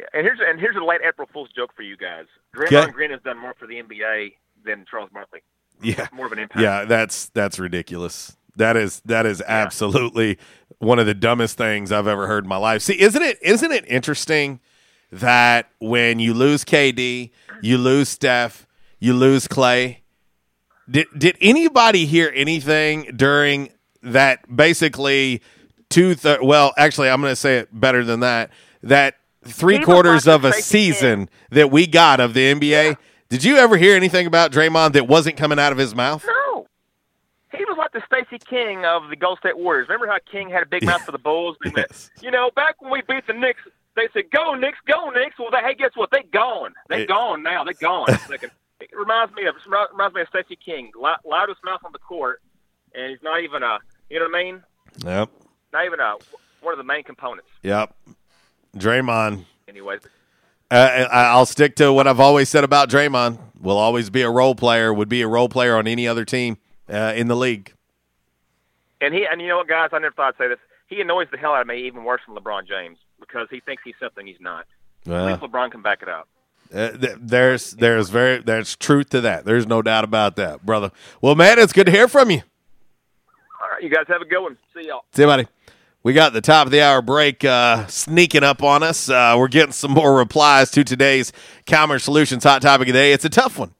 Yeah, 0.00 0.06
and 0.18 0.26
here's 0.26 0.38
and 0.40 0.58
here's 0.58 0.76
a 0.76 0.84
late 0.84 1.00
April 1.06 1.28
Fool's 1.32 1.50
joke 1.54 1.70
for 1.76 1.82
you 1.82 1.96
guys. 1.96 2.24
Draymond 2.56 2.84
Okay. 2.84 2.90
Green 2.92 3.10
has 3.10 3.20
done 3.22 3.38
more 3.38 3.54
for 3.58 3.66
the 3.66 3.74
NBA 3.82 4.34
than 4.64 4.86
Charles 4.90 5.10
Barkley. 5.12 5.40
Yeah, 5.82 6.08
more 6.12 6.26
of 6.26 6.32
an 6.32 6.38
impact. 6.38 6.60
Yeah, 6.60 6.84
that's 6.84 7.28
that's 7.30 7.58
ridiculous. 7.58 8.36
That 8.56 8.76
is 8.76 9.00
that 9.04 9.26
is 9.26 9.42
absolutely 9.46 10.38
one 10.78 10.98
of 10.98 11.06
the 11.06 11.14
dumbest 11.14 11.56
things 11.56 11.92
I've 11.92 12.06
ever 12.06 12.26
heard 12.26 12.44
in 12.44 12.48
my 12.48 12.56
life. 12.56 12.82
See, 12.82 13.00
isn't 13.00 13.22
it 13.22 13.38
isn't 13.42 13.72
it 13.72 13.84
interesting 13.88 14.60
that 15.12 15.70
when 15.80 16.18
you 16.18 16.34
lose 16.34 16.64
KD, 16.64 17.30
you 17.62 17.78
lose 17.78 18.08
Steph, 18.08 18.66
you 18.98 19.14
lose 19.14 19.48
Clay. 19.48 20.02
Did 20.90 21.06
did 21.16 21.36
anybody 21.40 22.06
hear 22.06 22.32
anything 22.34 23.12
during 23.16 23.70
that 24.02 24.54
basically 24.54 25.42
two 25.88 26.14
th- 26.14 26.40
well, 26.42 26.72
actually 26.76 27.08
I'm 27.10 27.20
going 27.20 27.32
to 27.32 27.36
say 27.36 27.58
it 27.58 27.68
better 27.72 28.04
than 28.04 28.20
that. 28.20 28.50
That 28.82 29.16
three 29.44 29.78
quarters 29.80 30.26
of 30.28 30.44
a 30.44 30.52
season 30.52 31.28
that 31.50 31.70
we 31.70 31.86
got 31.86 32.20
of 32.20 32.34
the 32.34 32.52
NBA. 32.54 32.96
Did 33.28 33.44
you 33.44 33.56
ever 33.56 33.76
hear 33.76 33.94
anything 33.96 34.26
about 34.26 34.50
Draymond 34.52 34.92
that 34.94 35.06
wasn't 35.06 35.36
coming 35.36 35.58
out 35.58 35.72
of 35.72 35.78
his 35.78 35.94
mouth? 35.94 36.24
No. 36.26 36.66
He 37.56 37.64
was 37.64 37.76
like 37.78 37.92
the 37.92 38.02
Stacey 38.06 38.38
King 38.44 38.84
of 38.84 39.08
the 39.10 39.16
Golden 39.16 39.38
State 39.40 39.58
Warriors. 39.58 39.88
Remember 39.88 40.06
how 40.06 40.18
King 40.30 40.50
had 40.50 40.62
a 40.62 40.66
big 40.66 40.84
mouth 40.84 41.02
for 41.02 41.12
the 41.12 41.18
Bulls? 41.18 41.56
Went, 41.74 42.10
You 42.20 42.30
know, 42.30 42.50
back 42.54 42.80
when 42.80 42.90
we 42.92 43.02
beat 43.08 43.26
the 43.26 43.32
Knicks, 43.32 43.60
they 43.96 44.08
said, 44.12 44.30
"Go 44.30 44.54
Knicks, 44.54 44.78
go 44.86 45.10
Knicks." 45.10 45.36
Well, 45.38 45.50
they, 45.50 45.58
hey, 45.58 45.74
guess 45.74 45.90
what? 45.94 46.10
They 46.10 46.22
gone. 46.32 46.72
They 46.88 47.02
It- 47.02 47.08
gone 47.08 47.42
now. 47.42 47.64
They 47.64 47.72
gone. 47.74 48.06
It's 48.08 48.30
like 48.30 48.44
a- 48.44 48.50
it 48.80 48.90
reminds 48.96 49.34
me 49.34 49.46
of 49.46 49.56
reminds 49.92 50.14
me 50.14 50.22
of 50.22 50.28
Stacey 50.28 50.56
King, 50.56 50.90
loudest 50.96 51.58
mouth 51.64 51.80
on 51.84 51.92
the 51.92 51.98
court, 51.98 52.40
and 52.94 53.10
he's 53.10 53.22
not 53.22 53.42
even 53.42 53.62
a. 53.62 53.78
You 54.08 54.20
know 54.20 54.26
what 54.26 54.36
I 54.38 54.42
mean? 54.44 54.62
Yep. 55.04 55.30
Not 55.72 55.84
even 55.86 56.00
a 56.00 56.14
one 56.62 56.72
of 56.72 56.78
the 56.78 56.84
main 56.84 57.02
components. 57.02 57.48
Yep. 57.62 57.94
Draymond. 58.76 59.44
Anyway, 59.68 59.98
Uh, 60.70 61.08
I'll 61.10 61.46
stick 61.46 61.74
to 61.76 61.92
what 61.92 62.06
I've 62.06 62.20
always 62.20 62.48
said 62.48 62.64
about 62.64 62.88
Draymond. 62.88 63.38
Will 63.60 63.76
always 63.78 64.08
be 64.10 64.22
a 64.22 64.30
role 64.30 64.54
player. 64.54 64.92
Would 64.94 65.08
be 65.08 65.22
a 65.22 65.28
role 65.28 65.48
player 65.48 65.76
on 65.76 65.86
any 65.86 66.06
other 66.08 66.24
team 66.24 66.56
uh, 66.88 67.12
in 67.16 67.28
the 67.28 67.36
league. 67.36 67.72
and 69.00 69.12
he 69.14 69.26
and 69.30 69.40
you 69.40 69.48
know 69.48 69.58
what, 69.58 69.68
guys? 69.68 69.90
I 69.92 69.98
never 69.98 70.14
thought 70.14 70.34
I'd 70.34 70.38
say 70.38 70.48
this. 70.48 70.58
He 70.86 71.00
annoys 71.00 71.28
the 71.30 71.36
hell 71.38 71.52
out 71.54 71.60
of 71.60 71.66
me 71.66 71.86
even 71.86 72.04
worse 72.04 72.20
than 72.26 72.36
LeBron 72.36 72.66
James 72.66 72.98
because 73.20 73.48
he 73.50 73.60
thinks 73.60 73.82
he's 73.84 73.94
something 74.00 74.26
he's 74.26 74.40
not. 74.40 74.66
At 75.06 75.10
Well, 75.12 75.26
least 75.26 75.40
LeBron 75.40 75.70
can 75.72 75.82
back 75.82 76.02
it 76.02 76.08
up. 76.08 76.26
Uh, 76.72 76.90
th- 76.92 77.16
there's 77.20 77.72
there's 77.72 78.08
very 78.10 78.38
there's 78.40 78.76
truth 78.76 79.10
to 79.10 79.20
that. 79.22 79.44
There's 79.44 79.66
no 79.66 79.82
doubt 79.82 80.04
about 80.04 80.36
that, 80.36 80.64
brother. 80.64 80.90
Well, 81.20 81.34
man, 81.34 81.58
it's 81.58 81.72
good 81.72 81.86
to 81.86 81.92
hear 81.92 82.06
from 82.08 82.30
you. 82.30 82.42
All 83.62 83.68
right, 83.72 83.82
you 83.82 83.90
guys 83.90 84.04
have 84.08 84.22
a 84.22 84.24
good 84.24 84.40
one. 84.40 84.56
See 84.74 84.86
y'all. 84.86 85.04
See 85.12 85.22
you, 85.22 85.28
buddy. 85.28 85.46
We 86.02 86.14
got 86.14 86.32
the 86.32 86.40
top 86.40 86.66
of 86.66 86.72
the 86.72 86.80
hour 86.80 87.02
break 87.02 87.44
uh, 87.44 87.86
sneaking 87.86 88.42
up 88.42 88.62
on 88.62 88.82
us. 88.82 89.10
Uh, 89.10 89.34
we're 89.38 89.48
getting 89.48 89.72
some 89.72 89.90
more 89.90 90.16
replies 90.16 90.70
to 90.72 90.82
today's 90.82 91.30
Calmer 91.66 91.98
Solutions 91.98 92.42
hot 92.42 92.62
topic 92.62 92.88
of 92.88 92.94
the 92.94 92.98
day. 92.98 93.12
It's 93.12 93.26
a 93.26 93.28
tough 93.30 93.58
one. 93.58 93.74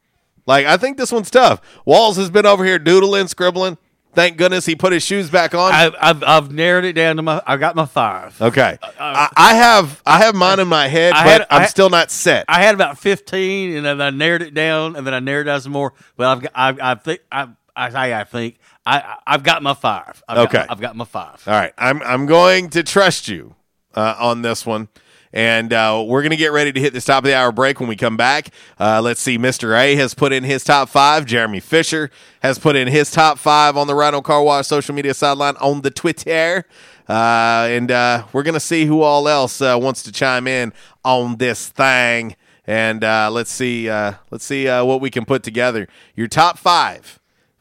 Like 0.44 0.66
I 0.66 0.76
think 0.76 0.98
this 0.98 1.12
one's 1.12 1.30
tough. 1.30 1.60
Walls 1.86 2.16
has 2.18 2.28
been 2.30 2.44
over 2.44 2.64
here 2.64 2.78
doodling, 2.78 3.28
scribbling. 3.28 3.78
Thank 4.12 4.36
goodness 4.36 4.66
he 4.66 4.74
put 4.74 4.92
his 4.92 5.02
shoes 5.04 5.30
back 5.30 5.54
on. 5.54 5.72
I've, 5.72 5.94
I've 6.00 6.24
I've 6.24 6.52
narrowed 6.52 6.84
it 6.84 6.94
down 6.94 7.16
to 7.16 7.22
my. 7.22 7.40
I 7.46 7.56
got 7.56 7.74
my 7.76 7.86
five. 7.86 8.40
okay, 8.42 8.76
I, 8.98 9.30
I 9.36 9.54
have 9.54 10.02
I 10.04 10.18
have 10.18 10.34
mine 10.34 10.58
in 10.58 10.66
my 10.68 10.88
head, 10.88 11.12
I 11.14 11.24
but 11.24 11.30
had- 11.30 11.46
I'm 11.48 11.60
had- 11.62 11.70
still 11.70 11.88
not 11.90 12.10
set. 12.10 12.44
I 12.48 12.60
had 12.62 12.74
about 12.74 12.98
fifteen, 12.98 13.76
and 13.76 13.86
then 13.86 14.00
I 14.02 14.10
narrowed 14.10 14.42
it 14.42 14.52
down, 14.52 14.96
and 14.96 15.06
then 15.06 15.14
I 15.14 15.20
narrowed 15.20 15.46
it 15.46 15.50
down 15.50 15.60
some 15.60 15.72
more. 15.72 15.94
But 16.16 16.26
I've 16.26 16.42
got, 16.42 16.52
I, 16.56 16.90
I 16.90 16.94
think 16.96 17.20
I, 17.30 17.48
I 17.76 18.12
I 18.20 18.24
think 18.24 18.58
I, 18.92 19.16
I've 19.26 19.42
got 19.42 19.62
my 19.62 19.74
five. 19.74 20.22
I've 20.28 20.38
Okay. 20.38 20.58
got, 20.58 20.70
I've 20.70 20.80
got 20.80 20.96
my 20.96 21.04
five. 21.04 21.42
All 21.46 21.54
right, 21.54 21.72
I'm 21.78 22.02
I'm 22.02 22.26
going 22.26 22.70
to 22.70 22.82
trust 22.82 23.28
you 23.28 23.54
uh, 23.94 24.16
on 24.18 24.42
this 24.42 24.66
one, 24.66 24.88
and 25.32 25.72
uh, 25.72 26.02
we're 26.06 26.22
going 26.22 26.30
to 26.30 26.36
get 26.36 26.50
ready 26.52 26.72
to 26.72 26.80
hit 26.80 26.92
this 26.92 27.04
top 27.04 27.18
of 27.18 27.28
the 27.28 27.34
hour 27.36 27.52
break 27.52 27.78
when 27.78 27.88
we 27.88 27.94
come 27.94 28.16
back. 28.16 28.48
Uh, 28.80 29.00
let's 29.00 29.20
see, 29.20 29.38
Mr. 29.38 29.78
A 29.78 29.94
has 29.94 30.14
put 30.14 30.32
in 30.32 30.42
his 30.42 30.64
top 30.64 30.88
five. 30.88 31.24
Jeremy 31.24 31.60
Fisher 31.60 32.10
has 32.42 32.58
put 32.58 32.74
in 32.74 32.88
his 32.88 33.12
top 33.12 33.38
five 33.38 33.76
on 33.76 33.86
the 33.86 33.94
Rhino 33.94 34.22
Car 34.22 34.42
Wash 34.42 34.66
social 34.66 34.94
media 34.94 35.14
sideline 35.14 35.56
on 35.60 35.82
the 35.82 35.90
Twitter. 35.92 36.64
Uh, 37.08 37.66
and 37.70 37.90
uh, 37.92 38.24
we're 38.32 38.42
going 38.42 38.54
to 38.54 38.60
see 38.60 38.86
who 38.86 39.02
all 39.02 39.28
else 39.28 39.60
uh, 39.60 39.76
wants 39.80 40.02
to 40.04 40.12
chime 40.12 40.46
in 40.48 40.72
on 41.04 41.36
this 41.36 41.68
thing. 41.68 42.34
And 42.66 43.04
uh, 43.04 43.30
let's 43.32 43.50
see, 43.52 43.88
uh, 43.88 44.14
let's 44.32 44.44
see 44.44 44.68
uh, 44.68 44.84
what 44.84 45.00
we 45.00 45.10
can 45.10 45.24
put 45.24 45.42
together. 45.44 45.86
Your 46.16 46.26
top 46.28 46.58
five 46.58 47.19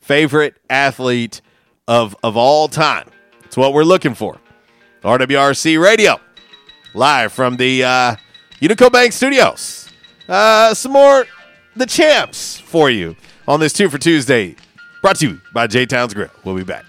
favorite 0.10 0.56
athlete 0.72 1.40
of 1.88 2.16
of 2.24 2.36
all 2.36 2.68
time. 2.68 3.08
It's 3.46 3.56
what 3.56 3.74
we're 3.74 3.84
looking 3.84 4.16
for. 4.16 4.40
RWRC 5.04 5.80
Radio, 5.80 6.20
live 6.96 7.32
from 7.32 7.58
the 7.58 7.84
uh, 7.84 8.16
Unico 8.60 8.92
Bank 8.92 9.14
Studios. 9.14 9.88
Uh, 10.28 10.74
some 10.74 10.94
more 10.94 11.28
the 11.76 11.86
champs 11.86 12.60
for 12.60 12.90
you 12.90 13.16
on 13.48 13.60
this 13.60 13.72
two 13.72 13.88
for 13.88 14.00
Tuesday, 14.00 14.56
brought 15.04 15.18
to 15.18 15.30
you 15.30 15.42
by 15.54 15.68
J 15.68 15.86
Towns 15.86 16.16
Grill. 16.16 16.32
We'll 16.44 16.56
be 16.56 16.64
back. 16.64 16.89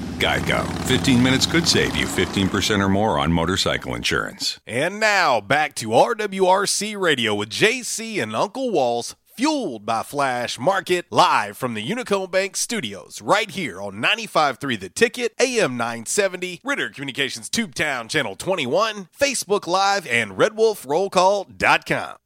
Geico. 0.21 0.63
15 0.85 1.23
minutes 1.23 1.47
could 1.47 1.67
save 1.67 1.95
you 1.95 2.05
15% 2.05 2.79
or 2.79 2.89
more 2.89 3.17
on 3.17 3.33
motorcycle 3.33 3.95
insurance. 3.95 4.59
And 4.67 4.99
now 4.99 5.41
back 5.41 5.73
to 5.75 5.87
RWRC 5.89 6.99
Radio 6.99 7.33
with 7.33 7.49
JC 7.49 8.21
and 8.21 8.35
Uncle 8.35 8.69
Walls, 8.69 9.15
fueled 9.35 9.83
by 9.83 10.03
Flash 10.03 10.59
Market, 10.59 11.07
live 11.09 11.57
from 11.57 11.73
the 11.73 11.83
Unico 11.83 12.29
Bank 12.29 12.55
studios, 12.55 13.19
right 13.19 13.49
here 13.49 13.81
on 13.81 13.95
95.3 13.95 14.79
The 14.79 14.89
Ticket, 14.89 15.33
AM 15.39 15.75
970, 15.75 16.61
Ritter 16.63 16.89
Communications 16.91 17.49
Tubetown 17.49 18.07
Channel 18.07 18.35
21, 18.35 19.09
Facebook 19.19 19.65
Live, 19.65 20.05
and 20.05 20.33
RedWolfRollCall.com. 20.33 22.20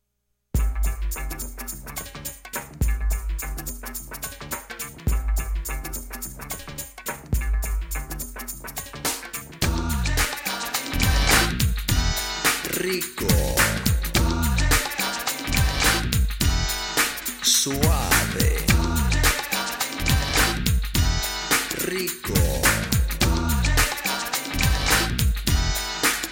rico, 12.85 13.25
suave, 17.41 18.57
rico, 21.87 22.33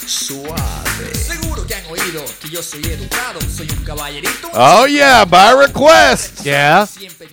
suave. 0.05 1.15
Seguro 1.15 1.65
que 1.65 1.73
han 1.73 1.85
oído 1.89 2.23
que 2.39 2.49
yo 2.49 2.61
soy 2.61 2.83
educado, 2.85 3.39
soy 3.41 3.67
un 3.75 3.83
caballerito. 3.83 4.49
Oh 4.53 4.85
yeah, 4.85 5.25
by 5.25 5.53
request. 5.53 6.45
Yeah. 6.45 6.85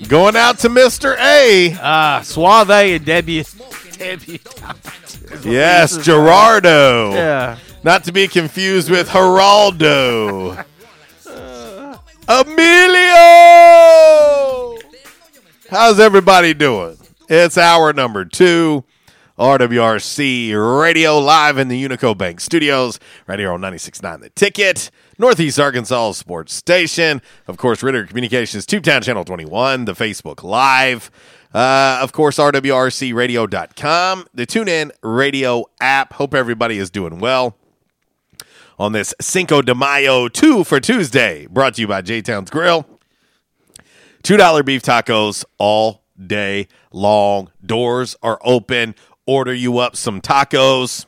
Going 0.09 0.37
out 0.37 0.59
to 0.61 0.71
Mr. 0.71 1.19
A. 1.19 1.77
Ah, 1.79 2.23
Suave 2.25 2.97
and 2.97 3.05
Debbie. 3.05 3.45
Debbie. 3.99 4.41
Yes, 5.45 5.99
Gerardo. 5.99 7.13
Yeah. 7.13 7.59
Not 7.83 8.05
to 8.05 8.13
be 8.13 8.29
confused 8.29 8.91
with 8.91 9.09
Geraldo. 9.09 10.67
Emilio! 12.29 13.17
How's 15.71 15.99
everybody 15.99 16.53
doing? 16.53 16.99
It's 17.31 17.57
hour 17.57 17.95
number 17.95 18.27
two. 18.27 18.85
RWRC 19.39 20.83
Radio 20.83 21.19
live 21.19 21.57
in 21.57 21.69
the 21.69 21.83
Unico 21.83 22.17
Bank 22.17 22.43
Studios, 22.43 23.01
right 23.27 23.39
here 23.39 23.51
on 23.51 23.63
96.9 23.63 24.21
The 24.21 24.29
Ticket, 24.31 24.91
Northeast 25.19 25.59
Arkansas 25.59 26.13
Sports 26.13 26.53
Station. 26.53 27.23
Of 27.49 27.57
course, 27.57 27.83
Ritter 27.83 28.05
Communications, 28.05 28.67
Tubetown 28.67 29.03
Channel 29.03 29.25
21, 29.25 29.87
the 29.87 29.95
Facebook 29.95 30.43
Live. 30.43 31.11
Uh, 31.55 31.99
of 32.03 32.13
course, 32.13 32.37
RWRCRadio.com, 32.37 34.27
the 34.35 34.47
TuneIn 34.47 34.91
Radio 35.03 35.65
app. 35.81 36.13
Hope 36.13 36.35
everybody 36.35 36.77
is 36.77 36.91
doing 36.91 37.19
well 37.19 37.57
on 38.81 38.93
this 38.93 39.15
Cinco 39.21 39.61
de 39.61 39.75
Mayo 39.75 40.27
2 40.27 40.65
for 40.65 40.81
Tuesday, 40.81 41.47
brought 41.49 41.75
to 41.75 41.83
you 41.83 41.87
by 41.87 42.01
J 42.01 42.23
Town's 42.23 42.49
Grill. 42.49 42.87
$2 44.23 44.65
beef 44.65 44.83
tacos 44.83 45.45
all 45.59 46.03
day 46.19 46.67
long. 46.91 47.51
Doors 47.65 48.17
are 48.23 48.41
open. 48.43 48.95
Order 49.27 49.53
you 49.53 49.79
up 49.79 49.97
some 49.97 50.23
tacos 50.23 51.05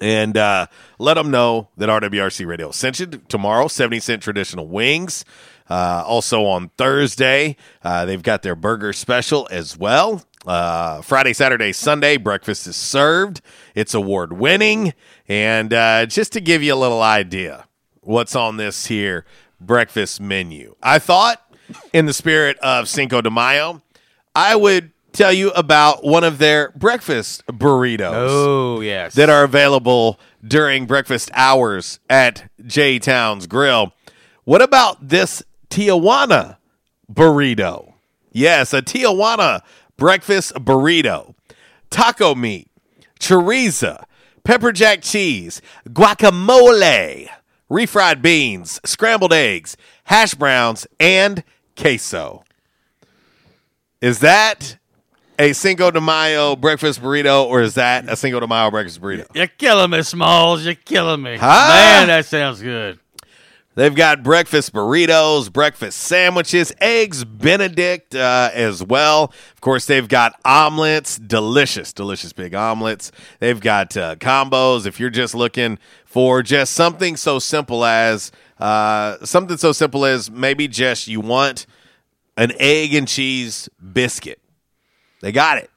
and 0.00 0.38
uh, 0.38 0.66
let 0.98 1.14
them 1.14 1.30
know 1.30 1.68
that 1.76 1.90
RWRC 1.90 2.46
Radio 2.46 2.70
sent 2.70 2.98
you 2.98 3.06
tomorrow. 3.08 3.68
70 3.68 4.00
cent 4.00 4.22
traditional 4.22 4.66
wings. 4.66 5.26
Uh, 5.68 6.02
also 6.06 6.46
on 6.46 6.70
Thursday, 6.78 7.56
uh, 7.82 8.06
they've 8.06 8.22
got 8.22 8.40
their 8.42 8.56
burger 8.56 8.94
special 8.94 9.46
as 9.50 9.76
well. 9.76 10.24
Uh, 10.46 11.00
Friday, 11.02 11.32
Saturday, 11.32 11.72
Sunday, 11.72 12.16
breakfast 12.16 12.66
is 12.66 12.76
served. 12.76 13.40
It's 13.74 13.94
award 13.94 14.32
winning. 14.34 14.92
And 15.28 15.72
uh, 15.72 16.06
just 16.06 16.32
to 16.32 16.40
give 16.40 16.62
you 16.62 16.74
a 16.74 16.76
little 16.76 17.02
idea 17.02 17.66
what's 18.02 18.36
on 18.36 18.56
this 18.58 18.86
here 18.86 19.24
breakfast 19.60 20.20
menu, 20.20 20.74
I 20.82 20.98
thought, 20.98 21.40
in 21.94 22.04
the 22.06 22.12
spirit 22.12 22.58
of 22.58 22.88
Cinco 22.88 23.22
de 23.22 23.30
Mayo, 23.30 23.80
I 24.34 24.54
would 24.56 24.90
tell 25.12 25.32
you 25.32 25.50
about 25.52 26.04
one 26.04 26.24
of 26.24 26.38
their 26.38 26.70
breakfast 26.72 27.46
burritos 27.46 28.12
Oh, 28.28 28.80
yes. 28.80 29.14
that 29.14 29.30
are 29.30 29.44
available 29.44 30.18
during 30.46 30.84
breakfast 30.86 31.30
hours 31.32 32.00
at 32.10 32.50
J 32.66 32.98
Town's 32.98 33.46
Grill. 33.46 33.94
What 34.42 34.60
about 34.60 35.08
this 35.08 35.42
Tijuana 35.70 36.58
burrito? 37.10 37.94
Yes, 38.32 38.74
a 38.74 38.82
Tijuana 38.82 39.62
breakfast 39.96 40.54
burrito. 40.54 41.34
Taco 41.90 42.34
meat, 42.34 42.68
chorizo, 43.20 44.04
pepper 44.42 44.72
jack 44.72 45.00
cheese, 45.02 45.62
guacamole, 45.88 47.28
refried 47.70 48.20
beans, 48.22 48.80
scrambled 48.84 49.32
eggs, 49.32 49.76
hash 50.04 50.34
browns, 50.34 50.86
and 50.98 51.44
queso. 51.76 52.44
Is 54.00 54.18
that 54.20 54.76
a 55.38 55.52
Cinco 55.52 55.90
de 55.90 56.00
Mayo 56.00 56.56
breakfast 56.56 57.00
burrito, 57.00 57.46
or 57.46 57.62
is 57.62 57.74
that 57.74 58.08
a 58.08 58.16
Cinco 58.16 58.40
de 58.40 58.46
Mayo 58.46 58.70
breakfast 58.70 59.00
burrito? 59.00 59.26
You're 59.34 59.46
killing 59.46 59.90
me, 59.90 60.02
Smalls. 60.02 60.64
You're 60.64 60.74
killing 60.74 61.22
me. 61.22 61.36
Huh? 61.36 61.46
Man, 61.46 62.08
that 62.08 62.26
sounds 62.26 62.60
good. 62.60 62.98
They've 63.76 63.94
got 63.94 64.22
breakfast 64.22 64.72
burritos, 64.72 65.52
breakfast 65.52 65.98
sandwiches, 65.98 66.72
eggs 66.80 67.24
Benedict 67.24 68.14
uh, 68.14 68.50
as 68.52 68.84
well. 68.84 69.32
Of 69.52 69.60
course, 69.60 69.86
they've 69.86 70.06
got 70.06 70.38
omelets, 70.44 71.18
delicious, 71.18 71.92
delicious 71.92 72.32
big 72.32 72.54
omelets. 72.54 73.10
They've 73.40 73.60
got 73.60 73.96
uh, 73.96 74.14
combos. 74.16 74.86
If 74.86 75.00
you're 75.00 75.10
just 75.10 75.34
looking 75.34 75.78
for 76.04 76.40
just 76.40 76.74
something 76.74 77.16
so 77.16 77.40
simple 77.40 77.84
as 77.84 78.30
uh, 78.60 79.16
something 79.24 79.56
so 79.56 79.72
simple 79.72 80.04
as 80.04 80.30
maybe 80.30 80.68
just 80.68 81.08
you 81.08 81.20
want 81.20 81.66
an 82.36 82.52
egg 82.60 82.94
and 82.94 83.08
cheese 83.08 83.68
biscuit, 83.92 84.40
they 85.20 85.32
got 85.32 85.58
it. 85.58 85.70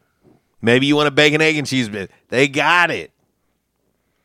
Maybe 0.62 0.86
you 0.86 0.96
want 0.96 1.08
a 1.08 1.12
bacon, 1.12 1.42
egg, 1.42 1.58
and 1.58 1.66
cheese 1.66 1.90
biscuit, 1.90 2.12
they 2.30 2.48
got 2.48 2.92
it. 2.92 3.12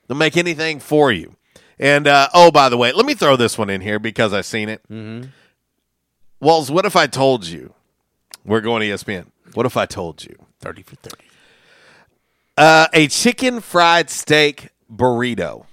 They'll 0.09 0.19
make 0.19 0.37
anything 0.37 0.79
for 0.79 1.11
you. 1.11 1.37
And 1.83 2.07
uh, 2.07 2.29
oh, 2.33 2.53
by 2.53 2.69
the 2.69 2.77
way, 2.77 2.93
let 2.93 3.05
me 3.05 3.15
throw 3.15 3.35
this 3.35 3.59
one 3.59 3.69
in 3.69 3.81
here 3.81 3.99
because 3.99 4.33
I've 4.33 4.47
seen 4.47 4.69
it. 4.69 4.83
Mm-hmm. 4.89 5.31
Walls, 6.39 6.71
what 6.71 6.87
if 6.87 6.95
I 6.95 7.09
told 7.09 7.45
you 7.45 7.75
we're 8.45 8.61
going 8.61 8.83
to 8.83 8.87
ESPN? 8.87 9.27
What 9.55 9.67
if 9.67 9.77
I 9.77 9.87
told 9.87 10.23
you 10.25 10.37
30 10.61 10.83
for 10.85 10.95
30. 10.95 11.17
uh, 12.57 12.87
a 12.93 13.09
chicken 13.09 13.61
fried 13.61 14.11
steak 14.11 14.69
burrito? 14.89 15.67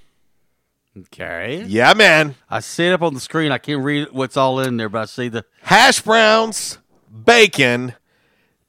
Okay. 0.97 1.63
Yeah, 1.67 1.93
man. 1.93 2.33
I 2.49 2.61
see 2.61 2.87
it 2.87 2.93
up 2.93 3.03
on 3.03 3.13
the 3.13 3.19
screen. 3.19 3.51
I 3.51 3.59
can't 3.59 3.83
read 3.83 4.07
what's 4.11 4.35
all 4.35 4.59
in 4.59 4.77
there, 4.77 4.89
but 4.89 5.01
I 5.01 5.05
see 5.05 5.27
the 5.27 5.45
Hash 5.61 6.01
browns, 6.01 6.79
bacon, 7.23 7.93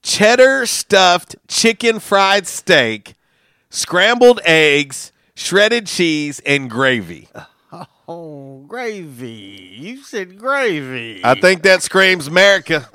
cheddar 0.02 0.66
stuffed 0.66 1.36
chicken 1.48 2.00
fried 2.00 2.46
steak, 2.46 3.14
scrambled 3.70 4.40
eggs, 4.44 5.10
shredded 5.40 5.86
cheese, 5.86 6.40
and 6.44 6.68
gravy. 6.70 7.28
oh 8.08 8.64
gravy. 8.68 9.76
You 9.78 10.04
said 10.04 10.38
gravy. 10.38 11.22
I 11.24 11.40
think 11.40 11.62
that 11.62 11.82
screams 11.82 12.26
America. 12.26 12.86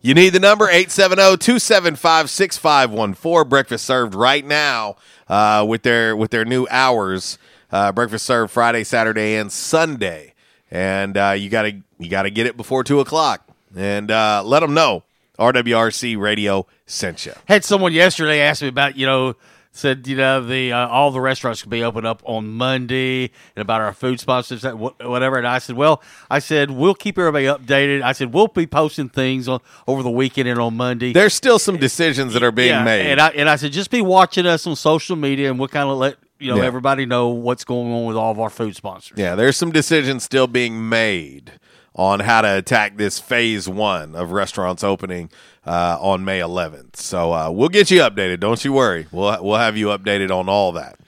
You 0.00 0.14
need 0.14 0.30
the 0.30 0.40
number 0.40 0.68
870-275-6514. 0.68 3.48
Breakfast 3.48 3.84
served 3.84 4.14
right 4.14 4.46
now 4.46 4.94
uh, 5.28 5.66
with 5.68 5.82
their 5.82 6.14
with 6.16 6.30
their 6.30 6.44
new 6.44 6.68
hours. 6.70 7.36
Uh, 7.70 7.92
breakfast 7.92 8.24
served 8.24 8.52
Friday, 8.52 8.84
Saturday, 8.84 9.34
and 9.36 9.52
Sunday. 9.52 10.34
And 10.70 11.16
uh, 11.16 11.34
you 11.36 11.50
gotta 11.50 11.82
you 11.98 12.08
gotta 12.08 12.30
get 12.30 12.46
it 12.46 12.56
before 12.56 12.84
two 12.84 13.00
o'clock. 13.00 13.44
And 13.76 14.10
uh, 14.10 14.42
let 14.44 14.60
them 14.60 14.72
know 14.72 15.02
RWRC 15.38 16.18
Radio 16.18 16.66
sent 16.86 17.26
you. 17.26 17.32
Had 17.46 17.64
someone 17.64 17.92
yesterday 17.92 18.40
ask 18.40 18.62
me 18.62 18.68
about, 18.68 18.96
you 18.96 19.04
know, 19.06 19.34
said, 19.78 20.06
you 20.06 20.16
know, 20.16 20.44
the 20.44 20.72
uh, 20.72 20.88
all 20.88 21.10
the 21.10 21.20
restaurants 21.20 21.62
could 21.62 21.70
be 21.70 21.82
open 21.84 22.04
up 22.04 22.22
on 22.24 22.48
Monday 22.48 23.30
and 23.56 23.62
about 23.62 23.80
our 23.80 23.92
food 23.92 24.20
sponsors, 24.20 24.62
that 24.62 24.78
whatever. 24.78 25.38
And 25.38 25.46
I 25.46 25.58
said, 25.58 25.76
well, 25.76 26.02
I 26.30 26.38
said 26.40 26.70
we'll 26.70 26.94
keep 26.94 27.18
everybody 27.18 27.46
updated. 27.46 28.02
I 28.02 28.12
said 28.12 28.34
we'll 28.34 28.48
be 28.48 28.66
posting 28.66 29.08
things 29.08 29.48
on 29.48 29.60
over 29.86 30.02
the 30.02 30.10
weekend 30.10 30.48
and 30.48 30.58
on 30.60 30.76
Monday. 30.76 31.12
There's 31.12 31.34
still 31.34 31.58
some 31.58 31.76
decisions 31.76 32.34
that 32.34 32.42
are 32.42 32.52
being 32.52 32.68
Yeah, 32.70 32.84
made. 32.84 33.06
and 33.06 33.20
I 33.20 33.28
and 33.30 33.48
I 33.48 33.56
said 33.56 33.72
just 33.72 33.90
be 33.90 34.02
watching 34.02 34.46
us 34.46 34.66
on 34.66 34.76
social 34.76 35.16
media, 35.16 35.50
and 35.50 35.58
we'll 35.58 35.68
kind 35.68 35.88
of 35.88 35.96
let 35.98 36.16
you 36.40 36.50
know 36.50 36.58
Yeah. 36.58 36.66
everybody 36.66 37.04
know 37.06 37.28
what's 37.28 37.64
going 37.64 37.90
on 37.92 38.04
with 38.06 38.16
all 38.16 38.30
of 38.30 38.38
our 38.38 38.50
food 38.50 38.76
sponsors. 38.76 39.18
Yeah, 39.18 39.34
there's 39.34 39.56
some 39.56 39.72
decisions 39.72 40.22
still 40.22 40.46
being 40.46 40.88
made 40.88 41.52
on 41.98 42.20
how 42.20 42.40
to 42.40 42.56
attack 42.56 42.96
this 42.96 43.18
phase 43.18 43.68
one 43.68 44.14
of 44.14 44.30
restaurants 44.30 44.84
opening 44.84 45.28
uh, 45.66 45.98
on 46.00 46.24
May 46.24 46.38
11th. 46.38 46.96
So 46.96 47.32
uh, 47.32 47.50
we'll 47.50 47.68
get 47.68 47.90
you 47.90 48.00
updated. 48.00 48.38
Don't 48.38 48.64
you 48.64 48.72
worry. 48.72 49.08
We'll 49.10 49.42
we'll 49.42 49.58
have 49.58 49.76
you 49.76 49.88
updated 49.88 50.30
on 50.30 50.48
all 50.48 50.72
that. 50.72 50.98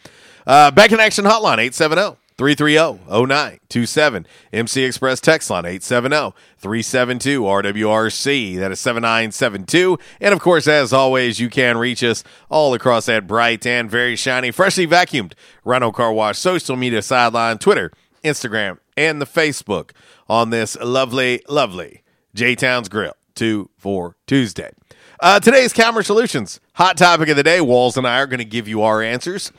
Uh, 0.46 0.70
back 0.72 0.90
in 0.90 0.98
action 0.98 1.24
hotline 1.24 1.58
870 1.58 2.16
330 2.36 3.04
0927. 3.08 4.26
MC 4.52 4.82
Express 4.82 5.20
text 5.20 5.48
line 5.48 5.64
870 5.64 6.34
372 6.58 7.42
RWRC. 7.42 8.58
That 8.58 8.72
is 8.72 8.80
7972. 8.80 9.96
And 10.20 10.34
of 10.34 10.40
course, 10.40 10.66
as 10.66 10.92
always, 10.92 11.38
you 11.38 11.48
can 11.48 11.78
reach 11.78 12.02
us 12.02 12.24
all 12.48 12.74
across 12.74 13.06
that 13.06 13.28
bright 13.28 13.64
and 13.64 13.88
very 13.88 14.16
shiny, 14.16 14.50
freshly 14.50 14.88
vacuumed 14.88 15.34
Rhino 15.64 15.92
Car 15.92 16.12
Wash 16.12 16.38
social 16.38 16.74
media 16.74 17.02
sideline, 17.02 17.58
Twitter, 17.58 17.92
Instagram, 18.24 18.78
and 18.96 19.20
the 19.20 19.26
Facebook 19.26 19.90
on 20.30 20.50
this 20.50 20.76
lovely, 20.80 21.42
lovely 21.48 22.02
J 22.34 22.54
Towns 22.54 22.88
Grill 22.88 23.14
2 23.34 23.68
for 23.76 24.14
Tuesday. 24.28 24.70
Uh, 25.18 25.40
today's 25.40 25.72
Calmer 25.72 26.02
Solutions 26.04 26.60
hot 26.74 26.96
topic 26.96 27.28
of 27.28 27.36
the 27.36 27.42
day. 27.42 27.60
Walls 27.60 27.96
and 27.96 28.06
I 28.06 28.18
are 28.20 28.26
going 28.26 28.38
to 28.38 28.44
give 28.44 28.68
you 28.68 28.82
our 28.82 29.02
answers. 29.02 29.52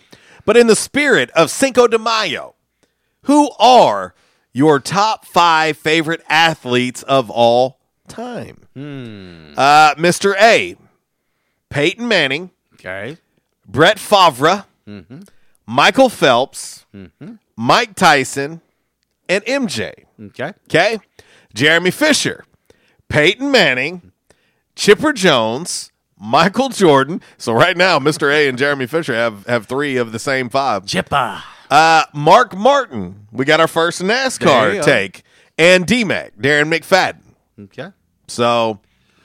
But 0.46 0.56
in 0.58 0.68
the 0.68 0.76
spirit 0.76 1.30
of 1.32 1.52
Cinco 1.52 1.88
de 1.88 2.00
Mayo, 2.00 2.56
who 3.24 3.52
are 3.60 4.16
your 4.54 4.80
top 4.80 5.26
five 5.26 5.78
favorite 5.78 6.22
athletes 6.30 7.04
of 7.04 7.30
all 7.30 7.78
time? 8.08 8.64
Uh, 9.58 9.94
Mr. 9.96 10.34
A, 10.42 10.78
Peyton 11.70 12.08
Manning, 12.08 12.50
Okay. 12.76 13.18
Brett 13.68 14.00
Favre, 14.00 14.66
Michael 15.68 16.10
Phelps, 16.10 16.86
Mike 17.56 17.94
Tyson, 17.96 18.62
and 19.32 19.46
MJ. 19.46 19.94
Okay. 20.20 20.54
Okay. 20.66 21.00
Jeremy 21.54 21.92
Fisher, 21.92 22.46
Peyton 23.10 23.52
Manning, 23.52 24.12
Chipper 24.76 25.14
Jones, 25.14 25.92
Michael 26.20 26.70
Jordan. 26.70 27.22
So 27.38 27.54
right 27.54 27.76
now, 27.76 28.00
Mr. 28.00 28.32
A 28.32 28.48
and 28.48 28.58
Jeremy 28.58 28.88
Fisher 28.88 29.14
have, 29.14 29.46
have 29.48 29.66
three 29.66 29.98
of 29.98 30.12
the 30.12 30.20
same 30.20 30.50
five. 30.50 30.86
Chipper. 30.86 31.42
Uh, 31.70 32.04
Mark 32.14 32.56
Martin, 32.56 33.28
we 33.32 33.46
got 33.46 33.60
our 33.60 33.68
first 33.68 34.02
NASCAR 34.02 34.84
take, 34.84 35.24
and 35.58 35.88
DMAC, 35.88 36.32
Darren 36.40 36.70
McFadden. 36.70 37.22
Okay. 37.60 37.90
So, 38.28 38.80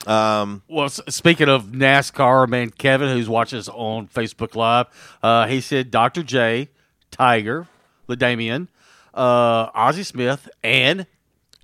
um, 0.05 0.63
Well, 0.69 0.87
speaking 0.89 1.49
of 1.49 1.65
NASCAR, 1.67 2.47
man, 2.47 2.69
Kevin, 2.69 3.09
who's 3.09 3.27
watching 3.29 3.59
us 3.59 3.67
on 3.67 4.07
Facebook 4.07 4.55
Live, 4.55 4.87
uh, 5.21 5.47
he 5.47 5.59
said 5.59 5.91
Dr. 5.91 6.23
J, 6.23 6.69
Tiger, 7.11 7.67
LaDainian, 8.07 8.69
uh, 9.17 9.71
Ozzie 9.73 10.03
Smith, 10.03 10.47
and 10.63 11.05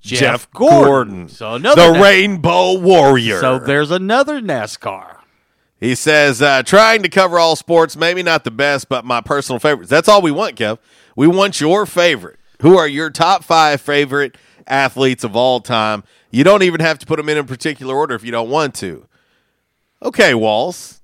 Jeff, 0.01 0.19
Jeff 0.19 0.51
Gordon. 0.51 0.83
Gordon, 0.85 1.29
So 1.29 1.53
another 1.55 1.93
the 1.93 1.99
Rainbow 1.99 2.79
Warrior. 2.79 3.39
So 3.39 3.59
there's 3.59 3.91
another 3.91 4.41
NASCAR. 4.41 5.17
He 5.79 5.95
says, 5.95 6.41
uh, 6.41 6.63
trying 6.63 7.03
to 7.03 7.09
cover 7.09 7.37
all 7.37 7.55
sports, 7.55 7.95
maybe 7.97 8.23
not 8.23 8.43
the 8.45 8.51
best, 8.51 8.87
but 8.87 9.03
my 9.05 9.21
personal 9.21 9.59
favorites. 9.59 9.89
That's 9.89 10.07
all 10.07 10.21
we 10.21 10.31
want, 10.31 10.55
Kev. 10.55 10.79
We 11.15 11.27
want 11.27 11.59
your 11.59 11.85
favorite. 11.85 12.39
Who 12.61 12.77
are 12.77 12.87
your 12.87 13.09
top 13.09 13.43
five 13.43 13.81
favorite 13.81 14.37
athletes 14.65 15.25
of 15.25 15.35
all 15.35 15.59
time? 15.59 16.03
You 16.31 16.45
don't 16.45 16.63
even 16.63 16.79
have 16.79 16.99
to 16.99 17.05
put 17.05 17.17
them 17.17 17.27
in 17.27 17.37
a 17.37 17.43
particular 17.43 17.95
order 17.95 18.15
if 18.15 18.23
you 18.23 18.31
don't 18.31 18.49
want 18.49 18.75
to. 18.75 19.05
Okay, 20.01 20.33
Walls. 20.33 21.01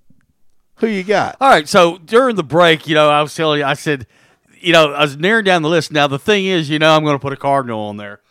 Who 0.75 0.87
you 0.87 1.03
got? 1.03 1.35
All 1.41 1.49
right. 1.49 1.67
So 1.67 1.97
during 1.97 2.37
the 2.37 2.43
break, 2.43 2.87
you 2.87 2.95
know, 2.95 3.09
I 3.09 3.21
was 3.21 3.35
telling 3.35 3.59
you, 3.59 3.65
I 3.65 3.73
said, 3.73 4.07
you 4.61 4.73
know, 4.73 4.93
I 4.93 5.01
was 5.01 5.17
narrowing 5.17 5.45
down 5.45 5.61
the 5.61 5.69
list. 5.69 5.91
Now 5.91 6.07
the 6.07 6.19
thing 6.19 6.45
is, 6.45 6.69
you 6.69 6.79
know, 6.79 6.95
I'm 6.95 7.03
going 7.03 7.15
to 7.15 7.21
put 7.21 7.33
a 7.33 7.37
Cardinal 7.37 7.81
on 7.81 7.97
there 7.97 8.21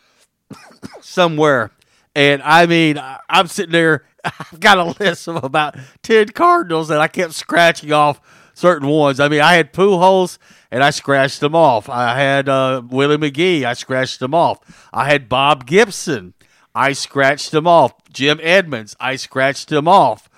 somewhere, 1.01 1.71
and 2.15 2.41
I 2.43 2.65
mean, 2.65 3.01
I'm 3.29 3.47
sitting 3.47 3.71
there. 3.71 4.05
I've 4.23 4.59
got 4.59 4.77
a 4.77 5.03
list 5.03 5.27
of 5.27 5.43
about 5.43 5.75
ten 6.03 6.29
Cardinals 6.29 6.89
that 6.89 6.99
I 6.99 7.07
kept 7.07 7.33
scratching 7.33 7.91
off 7.91 8.19
certain 8.53 8.89
ones. 8.89 9.19
I 9.19 9.29
mean, 9.29 9.41
I 9.41 9.53
had 9.53 9.71
Pujols 9.71 10.37
and 10.71 10.83
I 10.83 10.89
scratched 10.89 11.39
them 11.39 11.55
off. 11.55 11.89
I 11.89 12.17
had 12.17 12.49
uh, 12.49 12.81
Willie 12.87 13.17
McGee. 13.17 13.63
I 13.63 13.73
scratched 13.73 14.19
them 14.19 14.33
off. 14.33 14.59
I 14.93 15.09
had 15.09 15.29
Bob 15.29 15.65
Gibson. 15.65 16.33
I 16.75 16.93
scratched 16.93 17.51
them 17.51 17.65
off. 17.65 17.93
Jim 18.11 18.39
Edmonds. 18.43 18.95
I 18.99 19.15
scratched 19.15 19.69
them 19.69 19.87
off. 19.87 20.29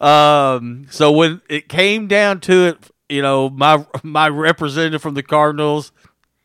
Um, 0.00 0.86
so 0.90 1.12
when 1.12 1.40
it 1.48 1.68
came 1.68 2.08
down 2.08 2.40
to 2.40 2.66
it, 2.66 2.90
you 3.08 3.22
know, 3.22 3.50
my 3.50 3.84
my 4.02 4.28
representative 4.28 5.02
from 5.02 5.14
the 5.14 5.22
Cardinals, 5.22 5.92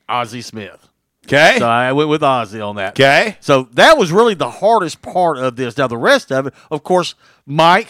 Ozzie 0.07 0.41
Smith. 0.41 0.88
Okay. 1.26 1.57
So 1.60 1.68
I 1.68 1.91
went 1.91 2.10
with 2.10 2.23
Ozzie 2.23 2.61
on 2.61 2.77
that. 2.77 2.94
Okay. 2.94 3.38
So 3.40 3.64
that 3.73 3.98
was 3.98 4.11
really 4.11 4.34
the 4.34 4.49
hardest 4.49 5.02
part 5.02 5.38
of 5.38 5.56
this. 5.56 5.77
Now 5.77 5.88
the 5.88 5.98
rest 5.98 6.31
of 6.31 6.48
it, 6.48 6.53
of 6.72 6.84
course, 6.84 7.14
Mike, 7.45 7.90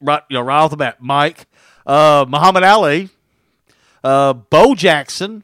right, 0.00 0.22
you 0.30 0.34
know, 0.34 0.42
right 0.42 0.58
off 0.58 0.70
the 0.70 0.76
bat, 0.76 0.98
Mike, 1.00 1.46
uh, 1.86 2.24
Muhammad 2.28 2.62
Ali, 2.62 3.08
uh, 4.04 4.32
Bo 4.32 4.74
Jackson, 4.74 5.42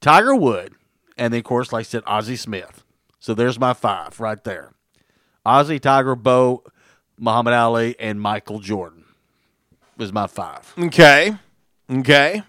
Tiger 0.00 0.34
Wood, 0.34 0.74
and 1.16 1.32
then 1.32 1.38
of 1.38 1.44
course, 1.44 1.72
like 1.72 1.80
I 1.80 1.84
said, 1.84 2.02
Ozzie 2.06 2.36
Smith. 2.36 2.84
So 3.18 3.32
there's 3.34 3.58
my 3.58 3.72
five 3.72 4.20
right 4.20 4.42
there: 4.44 4.72
Ozzie, 5.46 5.78
Tiger, 5.78 6.14
Bo, 6.14 6.62
Muhammad 7.18 7.54
Ali, 7.54 7.96
and 7.98 8.20
Michael 8.20 8.58
Jordan 8.60 8.95
was 9.96 10.12
my 10.12 10.26
five. 10.26 10.72
Okay. 10.78 11.36
Okay. 11.90 12.42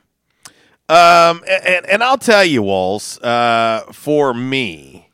Um, 0.90 1.44
and, 1.48 1.86
and 1.86 2.04
I'll 2.04 2.18
tell 2.18 2.46
you, 2.46 2.64
Walls, 2.64 3.20
uh, 3.22 3.84
for 3.92 4.34
me, 4.34 5.10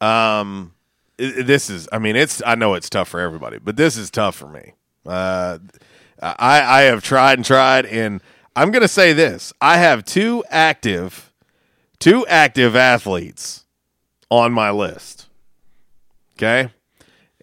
um, 0.00 0.72
this 1.18 1.68
is, 1.68 1.88
I 1.92 1.98
mean, 1.98 2.16
it's, 2.16 2.42
I 2.46 2.54
know 2.54 2.74
it's 2.74 2.88
tough 2.88 3.08
for 3.08 3.20
everybody, 3.20 3.58
but 3.58 3.76
this 3.76 3.96
is 3.96 4.10
tough 4.10 4.36
for 4.36 4.48
me. 4.48 4.72
Uh, 5.04 5.58
I, 6.20 6.62
I 6.62 6.80
have 6.82 7.02
tried 7.02 7.38
and 7.38 7.44
tried, 7.44 7.86
and 7.86 8.22
I'm 8.54 8.70
going 8.70 8.82
to 8.82 8.88
say 8.88 9.12
this 9.12 9.52
I 9.60 9.76
have 9.78 10.04
two 10.04 10.44
active, 10.50 11.32
two 11.98 12.26
active 12.26 12.74
athletes 12.74 13.66
on 14.30 14.52
my 14.52 14.70
list. 14.70 15.26
Okay. 16.36 16.70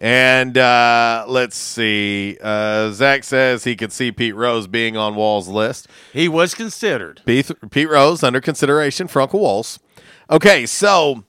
And 0.04 0.58
uh, 0.58 1.24
let's 1.30 1.56
see. 1.56 2.38
Uh, 2.42 2.92
Zach 2.92 3.24
says 3.24 3.64
he 3.64 3.78
could 3.78 3.94
see 3.94 4.12
Pete 4.12 4.36
Rose 4.36 4.68
being 4.68 4.98
on 4.98 5.16
Wall's 5.16 5.48
list. 5.48 5.88
He 6.12 6.28
was 6.28 6.54
considered. 6.54 7.22
Pete, 7.26 7.50
Pete 7.72 7.90
Rose 7.90 8.22
under 8.22 8.42
consideration 8.42 9.08
for 9.08 9.22
Uncle 9.22 9.40
Walls. 9.40 9.80
Okay, 10.30 10.66
so, 10.66 11.24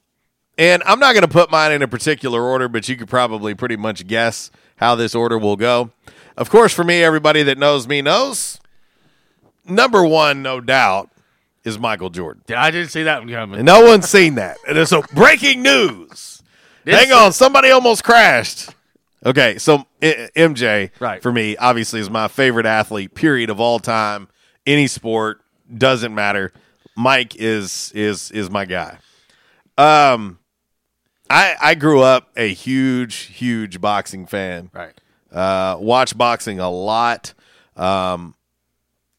and 0.59 0.83
I'm 0.87 0.99
not 0.99 1.13
going 1.13 1.23
to 1.23 1.29
put 1.29 1.53
mine 1.53 1.71
in 1.71 1.83
a 1.83 1.89
particular 1.89 2.43
order, 2.43 2.69
but 2.69 2.89
you 2.89 2.97
could 2.97 3.07
probably 3.07 3.55
pretty 3.55 3.77
much 3.77 4.09
guess 4.09 4.51
how 4.79 4.97
this 4.97 5.15
order 5.15 5.39
will 5.39 5.55
go. 5.55 5.93
Of 6.37 6.51
course, 6.51 6.75
for 6.75 6.83
me, 6.83 7.01
everybody 7.01 7.45
that 7.45 7.59
knows 7.59 7.87
me 7.87 8.03
knows. 8.03 8.59
Number 9.65 10.05
one, 10.05 10.43
no 10.43 10.61
doubt, 10.61 11.13
is 11.63 11.79
Michael 11.79 12.11
Jordan. 12.11 12.43
I 12.57 12.73
didn't 12.73 12.91
see 12.91 13.05
that 13.05 13.21
one 13.21 13.33
coming. 13.33 13.61
And 13.61 13.67
no 13.67 13.85
one's 13.85 14.09
seen 14.09 14.35
that. 14.35 14.57
And 14.67 14.77
it's 14.77 14.91
a 14.91 15.03
breaking 15.15 15.63
news. 15.63 16.34
This 16.85 16.95
Hang 17.03 17.13
on, 17.13 17.33
somebody 17.33 17.71
almost 17.71 18.05
crashed. 18.05 18.71
Okay, 19.25 19.57
so 19.59 19.87
I- 20.03 20.29
MJ, 20.37 20.91
Right. 21.01 21.23
for 21.23 21.33
me, 21.33 21.57
obviously 21.57 22.01
is 22.01 22.11
my 22.11 22.29
favorite 22.29 22.67
athlete. 22.67 23.15
Period 23.15 23.49
of 23.51 23.59
all 23.59 23.79
time, 23.79 24.29
any 24.67 24.87
sport 24.87 25.41
doesn't 25.75 26.15
matter. 26.15 26.53
Mike 26.97 27.35
is 27.37 27.91
is 27.95 28.31
is 28.33 28.51
my 28.51 28.65
guy. 28.67 28.99
Um, 29.79 30.39
I 31.31 31.57
I 31.61 31.75
grew 31.75 32.03
up 32.03 32.29
a 32.37 32.53
huge 32.53 33.15
huge 33.17 33.81
boxing 33.81 34.27
fan. 34.27 34.71
Right. 34.73 34.93
Uh, 35.33 35.77
watch 35.81 36.17
boxing 36.17 36.61
a 36.61 36.71
lot. 36.71 37.35
Um, 37.77 38.35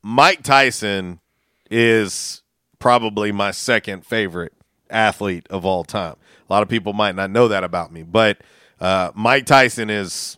Mike 0.02 0.44
Tyson 0.44 1.20
is 1.70 2.44
probably 2.80 3.32
my 3.32 3.52
second 3.52 4.06
favorite 4.06 4.54
athlete 4.90 5.48
of 5.50 5.66
all 5.66 5.84
time. 5.84 6.16
A 6.48 6.54
lot 6.54 6.64
of 6.64 6.70
people 6.70 6.94
might 6.94 7.16
not 7.16 7.32
know 7.32 7.48
that 7.48 7.64
about 7.64 7.92
me, 7.92 8.04
but 8.04 8.40
uh, 8.80 9.12
Mike 9.16 9.46
Tyson 9.46 9.90
is 9.90 10.38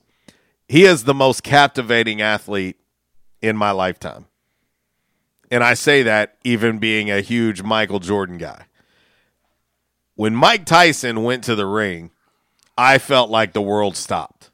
he 0.67 0.85
is 0.85 1.03
the 1.03 1.13
most 1.13 1.43
captivating 1.43 2.21
athlete 2.21 2.77
in 3.41 3.57
my 3.57 3.71
lifetime. 3.71 4.25
And 5.49 5.63
I 5.63 5.73
say 5.75 6.03
that 6.03 6.37
even 6.43 6.77
being 6.79 7.09
a 7.09 7.21
huge 7.21 7.61
Michael 7.61 7.99
Jordan 7.99 8.37
guy. 8.37 8.65
When 10.15 10.35
Mike 10.35 10.65
Tyson 10.65 11.23
went 11.23 11.43
to 11.45 11.55
the 11.55 11.65
ring, 11.65 12.11
I 12.77 12.97
felt 12.97 13.29
like 13.29 13.53
the 13.53 13.61
world 13.61 13.95
stopped. 13.95 14.49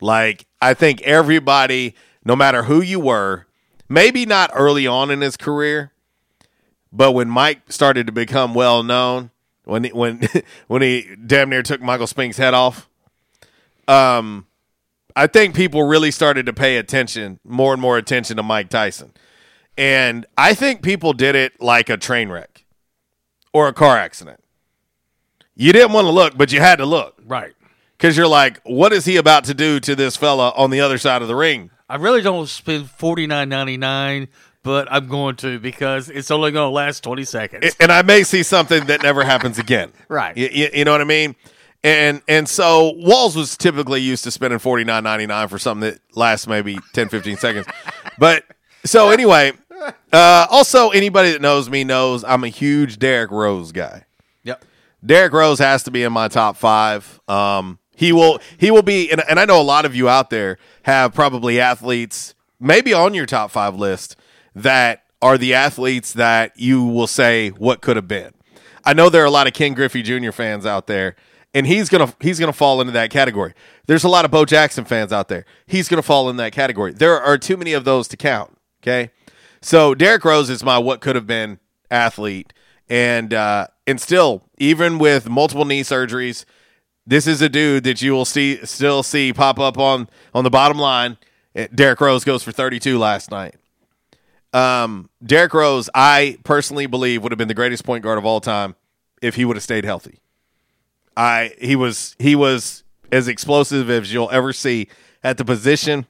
Like, 0.00 0.46
I 0.60 0.74
think 0.74 1.02
everybody, 1.02 1.94
no 2.24 2.34
matter 2.34 2.64
who 2.64 2.80
you 2.80 2.98
were, 2.98 3.46
maybe 3.88 4.26
not 4.26 4.50
early 4.54 4.86
on 4.86 5.10
in 5.10 5.20
his 5.20 5.36
career, 5.36 5.92
but 6.92 7.12
when 7.12 7.28
Mike 7.28 7.70
started 7.70 8.06
to 8.06 8.12
become 8.12 8.54
well 8.54 8.82
known, 8.82 9.30
when 9.70 9.84
he, 9.84 9.90
when 9.90 10.28
when 10.66 10.82
he 10.82 11.16
damn 11.26 11.48
near 11.50 11.62
took 11.62 11.80
Michael 11.80 12.06
Spinks' 12.06 12.36
head 12.36 12.54
off, 12.54 12.88
um, 13.88 14.46
I 15.16 15.26
think 15.26 15.54
people 15.54 15.82
really 15.84 16.10
started 16.10 16.46
to 16.46 16.52
pay 16.52 16.76
attention, 16.76 17.40
more 17.44 17.72
and 17.72 17.80
more 17.80 17.96
attention 17.96 18.36
to 18.36 18.42
Mike 18.42 18.68
Tyson, 18.68 19.12
and 19.78 20.26
I 20.36 20.54
think 20.54 20.82
people 20.82 21.12
did 21.12 21.34
it 21.34 21.60
like 21.60 21.88
a 21.88 21.96
train 21.96 22.28
wreck 22.28 22.64
or 23.52 23.68
a 23.68 23.72
car 23.72 23.96
accident. 23.96 24.42
You 25.54 25.72
didn't 25.72 25.92
want 25.92 26.06
to 26.06 26.10
look, 26.10 26.36
but 26.36 26.52
you 26.52 26.60
had 26.60 26.76
to 26.76 26.86
look, 26.86 27.20
Right. 27.24 27.54
Because 27.96 28.16
you're 28.16 28.26
like, 28.26 28.62
what 28.64 28.94
is 28.94 29.04
he 29.04 29.18
about 29.18 29.44
to 29.44 29.52
do 29.52 29.78
to 29.80 29.94
this 29.94 30.16
fella 30.16 30.54
on 30.56 30.70
the 30.70 30.80
other 30.80 30.96
side 30.96 31.20
of 31.20 31.28
the 31.28 31.36
ring? 31.36 31.70
I 31.86 31.96
really 31.96 32.22
don't 32.22 32.48
spend 32.48 32.88
forty 32.88 33.26
nine 33.26 33.50
ninety 33.50 33.76
nine, 33.76 34.28
but 34.62 34.88
I'm 34.90 35.08
going 35.08 35.36
to 35.36 35.58
because 35.58 36.08
it's 36.08 36.30
only 36.30 36.50
going 36.52 36.66
to 36.66 36.74
last 36.74 37.02
twenty 37.02 37.24
seconds. 37.24 37.76
and 37.80 37.90
I 37.90 38.02
may 38.02 38.22
see 38.22 38.42
something 38.42 38.86
that 38.86 39.02
never 39.02 39.24
happens 39.24 39.58
again. 39.58 39.92
Right. 40.08 40.36
You, 40.36 40.48
you, 40.50 40.68
you 40.74 40.84
know 40.84 40.90
what 40.92 41.00
I 41.00 41.04
mean? 41.04 41.36
And 41.84 42.20
and 42.28 42.48
so 42.48 42.92
Walls 42.96 43.36
was 43.36 43.56
typically 43.56 44.00
used 44.00 44.24
to 44.24 44.30
spending 44.30 44.58
forty 44.58 44.84
nine 44.84 45.04
ninety 45.04 45.26
nine 45.26 45.48
for 45.48 45.58
something 45.58 45.88
that 45.90 46.00
lasts 46.14 46.46
maybe 46.46 46.78
10, 46.94 47.08
15 47.08 47.36
seconds. 47.36 47.66
But 48.18 48.44
so 48.84 49.10
anyway, 49.10 49.52
uh, 50.12 50.46
also 50.50 50.90
anybody 50.90 51.32
that 51.32 51.40
knows 51.40 51.70
me 51.70 51.84
knows 51.84 52.24
I'm 52.24 52.44
a 52.44 52.48
huge 52.48 52.98
Derrick 52.98 53.30
Rose 53.30 53.72
guy. 53.72 54.04
Yep. 54.42 54.64
Derrick 55.04 55.32
Rose 55.32 55.58
has 55.58 55.84
to 55.84 55.90
be 55.90 56.02
in 56.02 56.12
my 56.12 56.28
top 56.28 56.56
five. 56.56 57.20
Um, 57.28 57.78
he 57.94 58.12
will 58.12 58.40
he 58.58 58.70
will 58.70 58.82
be, 58.82 59.10
and, 59.10 59.22
and 59.28 59.38
I 59.38 59.44
know 59.44 59.60
a 59.60 59.62
lot 59.62 59.84
of 59.84 59.94
you 59.94 60.08
out 60.08 60.30
there 60.30 60.58
have 60.82 61.14
probably 61.14 61.60
athletes 61.60 62.34
maybe 62.58 62.92
on 62.92 63.14
your 63.14 63.26
top 63.26 63.50
five 63.50 63.74
list 63.76 64.16
that 64.54 65.04
are 65.22 65.36
the 65.38 65.54
athletes 65.54 66.12
that 66.14 66.58
you 66.58 66.84
will 66.84 67.06
say 67.06 67.50
what 67.50 67.80
could 67.80 67.96
have 67.96 68.08
been. 68.08 68.32
I 68.84 68.94
know 68.94 69.08
there 69.08 69.22
are 69.22 69.26
a 69.26 69.30
lot 69.30 69.46
of 69.46 69.52
Ken 69.52 69.74
Griffey 69.74 70.02
Jr. 70.02 70.30
fans 70.30 70.64
out 70.64 70.86
there, 70.86 71.16
and 71.52 71.66
he's 71.66 71.88
gonna 71.88 72.14
he's 72.20 72.40
gonna 72.40 72.52
fall 72.52 72.80
into 72.80 72.92
that 72.92 73.10
category. 73.10 73.54
There's 73.86 74.04
a 74.04 74.08
lot 74.08 74.24
of 74.24 74.30
Bo 74.30 74.44
Jackson 74.44 74.84
fans 74.84 75.12
out 75.12 75.28
there. 75.28 75.44
He's 75.66 75.88
gonna 75.88 76.02
fall 76.02 76.30
in 76.30 76.36
that 76.36 76.52
category. 76.52 76.92
There 76.92 77.20
are 77.20 77.36
too 77.36 77.56
many 77.56 77.72
of 77.72 77.84
those 77.84 78.08
to 78.08 78.16
count. 78.16 78.56
Okay, 78.82 79.10
so 79.60 79.94
Derrick 79.94 80.24
Rose 80.24 80.48
is 80.48 80.64
my 80.64 80.78
what 80.78 81.00
could 81.00 81.16
have 81.16 81.26
been 81.26 81.58
athlete, 81.90 82.52
and 82.88 83.34
uh, 83.34 83.66
and 83.86 84.00
still 84.00 84.44
even 84.56 84.98
with 84.98 85.28
multiple 85.28 85.66
knee 85.66 85.82
surgeries, 85.82 86.46
this 87.06 87.26
is 87.26 87.42
a 87.42 87.48
dude 87.48 87.84
that 87.84 88.00
you 88.00 88.12
will 88.12 88.24
see 88.24 88.64
still 88.64 89.02
see 89.02 89.32
pop 89.32 89.58
up 89.58 89.76
on 89.76 90.08
on 90.32 90.44
the 90.44 90.50
bottom 90.50 90.78
line. 90.78 91.18
Derrick 91.74 92.00
Rose 92.00 92.24
goes 92.24 92.44
for 92.44 92.52
32 92.52 92.96
last 92.96 93.30
night. 93.30 93.56
Um, 94.52 95.10
Derrick 95.24 95.54
Rose, 95.54 95.88
I 95.94 96.38
personally 96.44 96.86
believe 96.86 97.22
would 97.22 97.32
have 97.32 97.38
been 97.38 97.48
the 97.48 97.54
greatest 97.54 97.84
point 97.84 98.02
guard 98.02 98.18
of 98.18 98.24
all 98.24 98.40
time 98.40 98.74
if 99.22 99.36
he 99.36 99.44
would 99.44 99.56
have 99.56 99.62
stayed 99.62 99.84
healthy. 99.84 100.20
I 101.16 101.54
he 101.60 101.76
was 101.76 102.16
he 102.18 102.34
was 102.34 102.84
as 103.12 103.28
explosive 103.28 103.90
as 103.90 104.12
you'll 104.12 104.30
ever 104.30 104.52
see 104.52 104.88
at 105.22 105.36
the 105.36 105.44
position. 105.44 106.06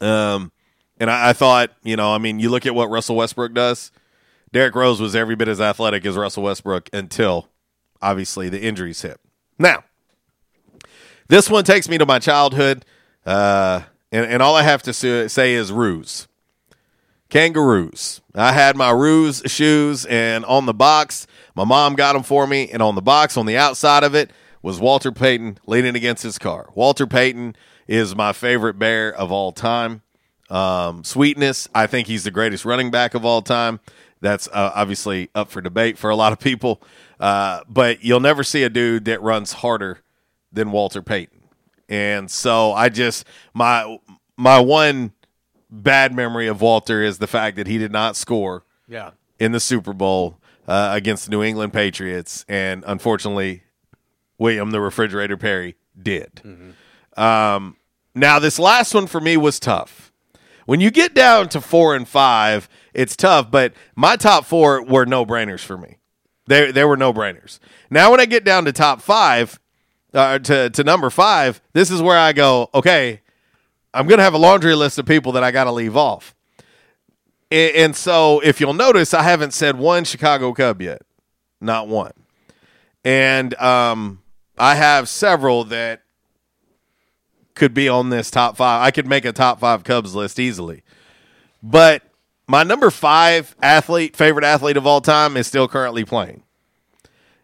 Um, 0.00 0.52
and 0.98 1.10
I, 1.10 1.30
I 1.30 1.32
thought, 1.32 1.70
you 1.82 1.96
know, 1.96 2.12
I 2.12 2.18
mean, 2.18 2.38
you 2.38 2.50
look 2.50 2.66
at 2.66 2.74
what 2.74 2.88
Russell 2.90 3.16
Westbrook 3.16 3.52
does. 3.54 3.90
Derrick 4.52 4.74
Rose 4.74 5.00
was 5.00 5.14
every 5.14 5.36
bit 5.36 5.48
as 5.48 5.60
athletic 5.60 6.06
as 6.06 6.16
Russell 6.16 6.44
Westbrook 6.44 6.88
until 6.92 7.48
obviously 8.00 8.48
the 8.48 8.62
injuries 8.62 9.02
hit. 9.02 9.20
Now, 9.58 9.84
this 11.28 11.50
one 11.50 11.64
takes 11.64 11.88
me 11.88 11.98
to 11.98 12.06
my 12.06 12.18
childhood, 12.18 12.84
uh, 13.26 13.82
and, 14.10 14.24
and 14.24 14.42
all 14.42 14.54
I 14.54 14.62
have 14.62 14.82
to 14.84 14.94
say 14.94 15.52
is 15.52 15.70
Roos. 15.70 16.27
Kangaroos. 17.30 18.20
I 18.34 18.52
had 18.52 18.76
my 18.76 18.90
Roos 18.90 19.42
shoes, 19.46 20.06
and 20.06 20.44
on 20.44 20.66
the 20.66 20.74
box, 20.74 21.26
my 21.54 21.64
mom 21.64 21.94
got 21.94 22.14
them 22.14 22.22
for 22.22 22.46
me, 22.46 22.70
and 22.70 22.82
on 22.82 22.94
the 22.94 23.02
box, 23.02 23.36
on 23.36 23.46
the 23.46 23.56
outside 23.56 24.02
of 24.02 24.14
it, 24.14 24.30
was 24.62 24.80
Walter 24.80 25.12
Payton 25.12 25.58
leaning 25.66 25.94
against 25.94 26.22
his 26.22 26.38
car. 26.38 26.70
Walter 26.74 27.06
Payton 27.06 27.56
is 27.86 28.14
my 28.16 28.32
favorite 28.32 28.78
bear 28.78 29.14
of 29.14 29.30
all 29.30 29.52
time. 29.52 30.02
Um, 30.50 31.04
sweetness, 31.04 31.68
I 31.74 31.86
think 31.86 32.06
he's 32.06 32.24
the 32.24 32.30
greatest 32.30 32.64
running 32.64 32.90
back 32.90 33.14
of 33.14 33.24
all 33.24 33.42
time. 33.42 33.80
That's 34.20 34.48
uh, 34.48 34.72
obviously 34.74 35.30
up 35.34 35.50
for 35.50 35.60
debate 35.60 35.98
for 35.98 36.10
a 36.10 36.16
lot 36.16 36.32
of 36.32 36.38
people. 36.40 36.82
Uh, 37.20 37.60
but 37.68 38.02
you'll 38.02 38.20
never 38.20 38.42
see 38.42 38.62
a 38.62 38.70
dude 38.70 39.04
that 39.04 39.22
runs 39.22 39.52
harder 39.52 40.00
than 40.52 40.70
Walter 40.70 41.02
Payton. 41.02 41.40
And 41.88 42.30
so 42.30 42.72
I 42.72 42.88
just 42.88 43.24
my 43.54 43.98
my 44.36 44.58
one 44.60 45.12
bad 45.70 46.14
memory 46.14 46.46
of 46.46 46.60
Walter 46.60 47.02
is 47.02 47.18
the 47.18 47.26
fact 47.26 47.56
that 47.56 47.66
he 47.66 47.78
did 47.78 47.92
not 47.92 48.16
score 48.16 48.64
Yeah. 48.88 49.10
in 49.38 49.52
the 49.52 49.60
Super 49.60 49.92
Bowl 49.92 50.38
uh, 50.66 50.90
against 50.92 51.26
the 51.26 51.30
New 51.30 51.42
England 51.42 51.72
Patriots, 51.72 52.44
and 52.48 52.84
unfortunately, 52.86 53.62
William 54.38 54.70
the 54.70 54.80
Refrigerator 54.80 55.36
Perry 55.36 55.76
did. 56.00 56.42
Um, 57.16 57.76
now, 58.14 58.38
this 58.38 58.58
last 58.58 58.94
one 58.94 59.06
for 59.06 59.20
me 59.20 59.36
was 59.36 59.58
tough. 59.60 60.12
When 60.66 60.80
you 60.80 60.90
get 60.90 61.14
down 61.14 61.48
to 61.50 61.60
four 61.60 61.96
and 61.96 62.06
five, 62.06 62.68
it's 62.92 63.16
tough. 63.16 63.50
But 63.50 63.72
my 63.96 64.16
top 64.16 64.44
four 64.44 64.82
were 64.84 65.06
no 65.06 65.24
brainers 65.24 65.60
for 65.64 65.78
me. 65.78 65.96
They 66.46 66.70
they 66.72 66.84
were 66.84 66.96
no 66.96 67.12
brainers. 67.12 67.58
Now, 67.90 68.10
when 68.10 68.20
I 68.20 68.26
get 68.26 68.44
down 68.44 68.64
to 68.66 68.72
top 68.72 69.00
five, 69.00 69.58
uh, 70.14 70.38
to 70.40 70.70
to 70.70 70.84
number 70.84 71.08
five, 71.10 71.60
this 71.72 71.90
is 71.90 72.02
where 72.02 72.18
I 72.18 72.32
go. 72.32 72.68
Okay, 72.74 73.20
I'm 73.94 74.06
going 74.06 74.18
to 74.18 74.24
have 74.24 74.34
a 74.34 74.38
laundry 74.38 74.74
list 74.74 74.98
of 74.98 75.06
people 75.06 75.32
that 75.32 75.44
I 75.44 75.50
got 75.50 75.64
to 75.64 75.72
leave 75.72 75.96
off. 75.96 76.34
And, 77.50 77.96
so, 77.96 78.40
if 78.40 78.60
you'll 78.60 78.74
notice, 78.74 79.14
I 79.14 79.22
haven't 79.22 79.54
said 79.54 79.78
one 79.78 80.04
Chicago 80.04 80.52
Cub 80.52 80.82
yet, 80.82 81.00
not 81.62 81.88
one. 81.88 82.12
And 83.04 83.54
um, 83.54 84.20
I 84.58 84.74
have 84.74 85.08
several 85.08 85.64
that 85.64 86.02
could 87.54 87.72
be 87.72 87.88
on 87.88 88.10
this 88.10 88.30
top 88.30 88.58
five. 88.58 88.82
I 88.82 88.90
could 88.90 89.06
make 89.06 89.24
a 89.24 89.32
top 89.32 89.60
five 89.60 89.82
Cubs 89.82 90.14
list 90.14 90.38
easily. 90.38 90.82
But 91.62 92.02
my 92.46 92.64
number 92.64 92.90
five 92.90 93.56
athlete, 93.62 94.14
favorite 94.14 94.44
athlete 94.44 94.76
of 94.76 94.86
all 94.86 95.00
time, 95.00 95.36
is 95.36 95.46
still 95.46 95.68
currently 95.68 96.04
playing. 96.04 96.42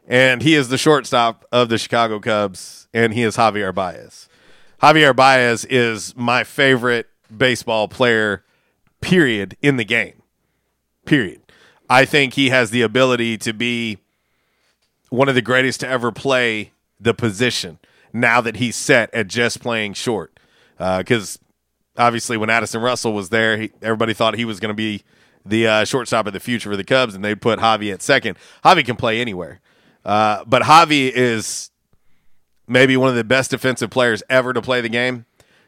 And 0.07 0.43
he 0.43 0.55
is 0.55 0.69
the 0.69 0.79
shortstop 0.79 1.47
of 1.51 1.71
the 1.71 1.79
Chicago 1.79 2.21
Cubs, 2.21 2.89
and 2.93 3.15
he 3.15 3.23
is 3.23 3.37
Javier 3.37 3.75
Baez. 3.75 4.29
Javier 4.85 5.17
Baez 5.17 5.65
is 5.65 6.15
my 6.15 6.45
favorite 6.45 7.09
baseball 7.35 7.89
player, 7.89 8.45
period, 9.01 9.57
in 9.63 9.79
the 9.79 9.85
game. 9.85 10.21
Period. 11.07 11.41
I 11.89 12.05
think 12.05 12.35
he 12.35 12.51
has 12.51 12.69
the 12.69 12.83
ability 12.83 13.39
to 13.39 13.55
be 13.55 13.97
one 15.09 15.31
of 15.31 15.35
the 15.35 15.41
greatest 15.41 15.81
to 15.81 15.89
ever 15.89 16.13
play 16.13 16.73
the 17.01 17.15
position 17.15 17.79
now 18.13 18.43
that 18.43 18.57
he's 18.57 18.77
set 18.77 19.13
at 19.15 19.27
just 19.27 19.63
playing 19.63 19.95
short. 19.95 20.39
Because 20.77 21.39
obviously, 21.97 22.37
when 22.37 22.51
Addison 22.51 22.83
Russell 22.83 23.15
was 23.15 23.31
there, 23.31 23.57
he, 23.57 23.71
everybody 23.81 24.13
thought 24.13 24.35
he 24.35 24.45
was 24.45 24.61
going 24.61 24.69
to 24.69 24.75
be 24.75 25.03
the 25.47 25.67
uh, 25.67 25.85
shortstop 25.87 26.27
of 26.27 26.35
the 26.35 26.41
future 26.41 26.69
for 26.69 26.77
the 26.77 26.85
Cubs, 26.85 27.15
and 27.15 27.25
they 27.25 27.35
put 27.35 27.59
Javi 27.59 27.91
at 27.91 28.03
second. 28.03 28.37
Javi 28.63 28.85
can 28.85 28.97
play 28.97 29.19
anywhere. 29.19 29.63
Uh, 30.05 30.45
but 30.45 30.61
Javi 30.61 31.11
is 31.11 31.71
maybe 32.67 32.97
one 32.97 33.09
of 33.09 33.15
the 33.15 33.25
best 33.25 33.51
defensive 33.51 33.91
players 33.91 34.23
ever 34.29 34.53
to 34.53 34.63
play 34.63 34.81
the 34.81 34.89
game. 34.89 35.27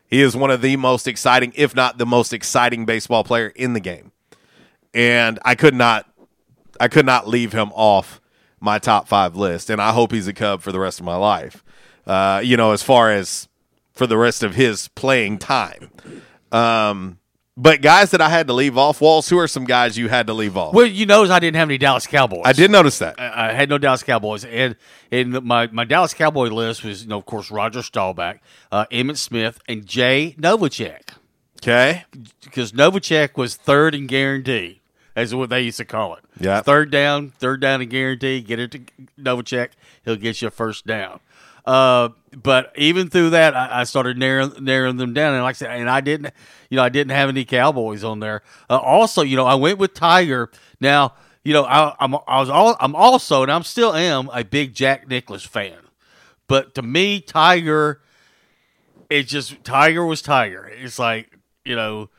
He 0.09 0.23
is 0.23 0.37
one 0.37 0.51
of 0.51 0.63
the 0.63 0.77
most 0.77 1.09
exciting, 1.09 1.53
if 1.57 1.75
not 1.75 1.99
the 1.99 2.07
most 2.07 2.33
exciting 2.33 2.87
baseball 2.87 3.25
player 3.25 3.49
in 3.49 3.73
the 3.73 3.81
game. 3.81 4.13
And 4.95 5.39
I 5.45 5.55
could 5.55 5.75
not 5.75 6.09
I 6.79 6.89
could 6.89 7.07
not 7.07 7.27
leave 7.27 7.53
him 7.53 7.73
off 7.75 8.21
my 8.61 8.79
top 8.79 9.09
five 9.09 9.35
list. 9.37 9.71
And 9.71 9.81
I 9.81 9.93
hope 9.93 10.13
he's 10.13 10.29
a 10.29 10.33
Cub 10.33 10.63
for 10.63 10.73
the 10.73 10.81
rest 10.81 11.01
of 11.01 11.07
my 11.07 11.17
life. 11.17 11.65
Uh, 12.07 12.41
you 12.45 12.57
know, 12.57 12.73
as 12.73 12.83
far 12.83 13.11
as 13.11 13.49
for 13.93 14.07
the 14.07 14.17
rest 14.17 14.43
of 14.43 14.55
his 14.55 14.89
playing 14.89 15.39
time. 15.39 15.91
Um, 16.53 17.19
but 17.57 17.81
guys 17.81 18.11
that 18.11 18.21
I 18.21 18.29
had 18.29 18.47
to 18.49 18.53
leave 18.53 18.77
off, 18.77 19.01
Walls, 19.01 19.29
who 19.29 19.39
are 19.39 19.49
some 19.49 19.65
guys 19.65 19.97
you 19.97 20.09
had 20.09 20.27
to 20.27 20.35
leave 20.35 20.57
off? 20.57 20.75
Well, 20.75 20.87
you 20.87 21.07
notice 21.07 21.31
I 21.31 21.39
didn't 21.39 21.57
have 21.57 21.69
any 21.69 21.79
Dallas 21.79 22.07
Cowboys. 22.07 22.43
I 22.45 22.53
did 22.53 22.71
notice 22.71 22.99
that. 22.99 23.19
I, 23.19 23.49
I 23.49 23.53
had 23.53 23.71
no 23.71 23.79
Dallas 23.79 24.03
Cowboys, 24.03 24.45
and 24.45 24.77
and 25.11 25.43
my, 25.43 25.67
my 25.69 25.85
Dallas 25.85 26.13
Cowboy 26.13 26.49
list 26.49 26.85
was, 26.85 27.05
you 27.05 27.09
know, 27.09 27.19
of 27.19 27.27
course, 27.27 27.51
Roger 27.51 27.83
Staubach, 27.83 28.39
uh, 28.71 28.87
Emmitt 28.93 29.17
Smith, 29.17 29.61
and 29.69 29.87
Jay 29.87 30.35
Novacek. 30.39 31.15
Okay, 31.63 32.05
because 32.45 32.73
Novacek 32.73 33.37
was 33.37 33.57
third 33.57 33.95
and 33.95 34.07
guarantee, 34.07 34.83
as 35.15 35.35
what 35.35 35.49
they 35.49 35.63
used 35.63 35.79
to 35.79 35.85
call 35.87 36.15
it. 36.15 36.25
Yeah. 36.39 36.61
third 36.61 36.91
down, 36.91 37.31
third 37.39 37.61
down 37.61 37.81
and 37.81 37.91
guarantee. 37.91 38.43
Get 38.43 38.59
it 38.59 38.71
to 38.73 38.81
Novacek, 39.19 39.71
he'll 40.05 40.17
get 40.17 40.43
you 40.43 40.49
a 40.49 40.51
first 40.51 40.87
down. 40.87 41.21
Uh, 41.67 42.11
but 42.37 42.73
even 42.77 43.09
through 43.11 43.31
that, 43.31 43.57
I, 43.57 43.81
I 43.81 43.85
started 43.85 44.17
narrowing, 44.17 44.53
narrowing 44.63 44.99
them 44.99 45.15
down, 45.15 45.35
and 45.35 45.43
like 45.43 45.57
I 45.57 45.59
said, 45.59 45.71
and 45.71 45.91
I 45.91 46.01
didn't, 46.01 46.33
you 46.71 46.77
know, 46.77 46.83
I 46.83 46.89
didn't 46.89 47.11
have 47.11 47.29
any 47.29 47.45
Cowboys 47.45 48.05
on 48.05 48.21
there. 48.21 48.43
Uh, 48.71 48.77
also, 48.77 49.23
you 49.23 49.37
know, 49.37 49.47
I 49.47 49.57
went 49.57 49.79
with 49.79 49.93
Tiger. 49.93 50.51
Now, 50.81 51.15
you 51.45 51.53
know, 51.53 51.65
I, 51.65 51.95
I'm 51.99 52.15
I 52.27 52.41
was 52.41 52.51
all 52.51 52.77
I'm 52.79 52.95
also, 52.95 53.43
and 53.43 53.51
I'm 53.51 53.65
still 53.65 53.95
am 53.95 54.31
a 54.33 54.45
big 54.45 54.75
Jack 54.75 55.09
Nicklaus 55.09 55.45
fan. 55.45 55.79
But 56.47 56.75
to 56.77 56.83
me, 56.83 57.21
Tiger, 57.21 58.01
it's 59.11 59.31
just 59.31 59.65
Tiger 59.65 60.07
was 60.07 60.23
Tiger. 60.23 60.71
It's 60.73 60.99
like 60.99 61.37
you 61.65 61.75
know, 61.75 62.11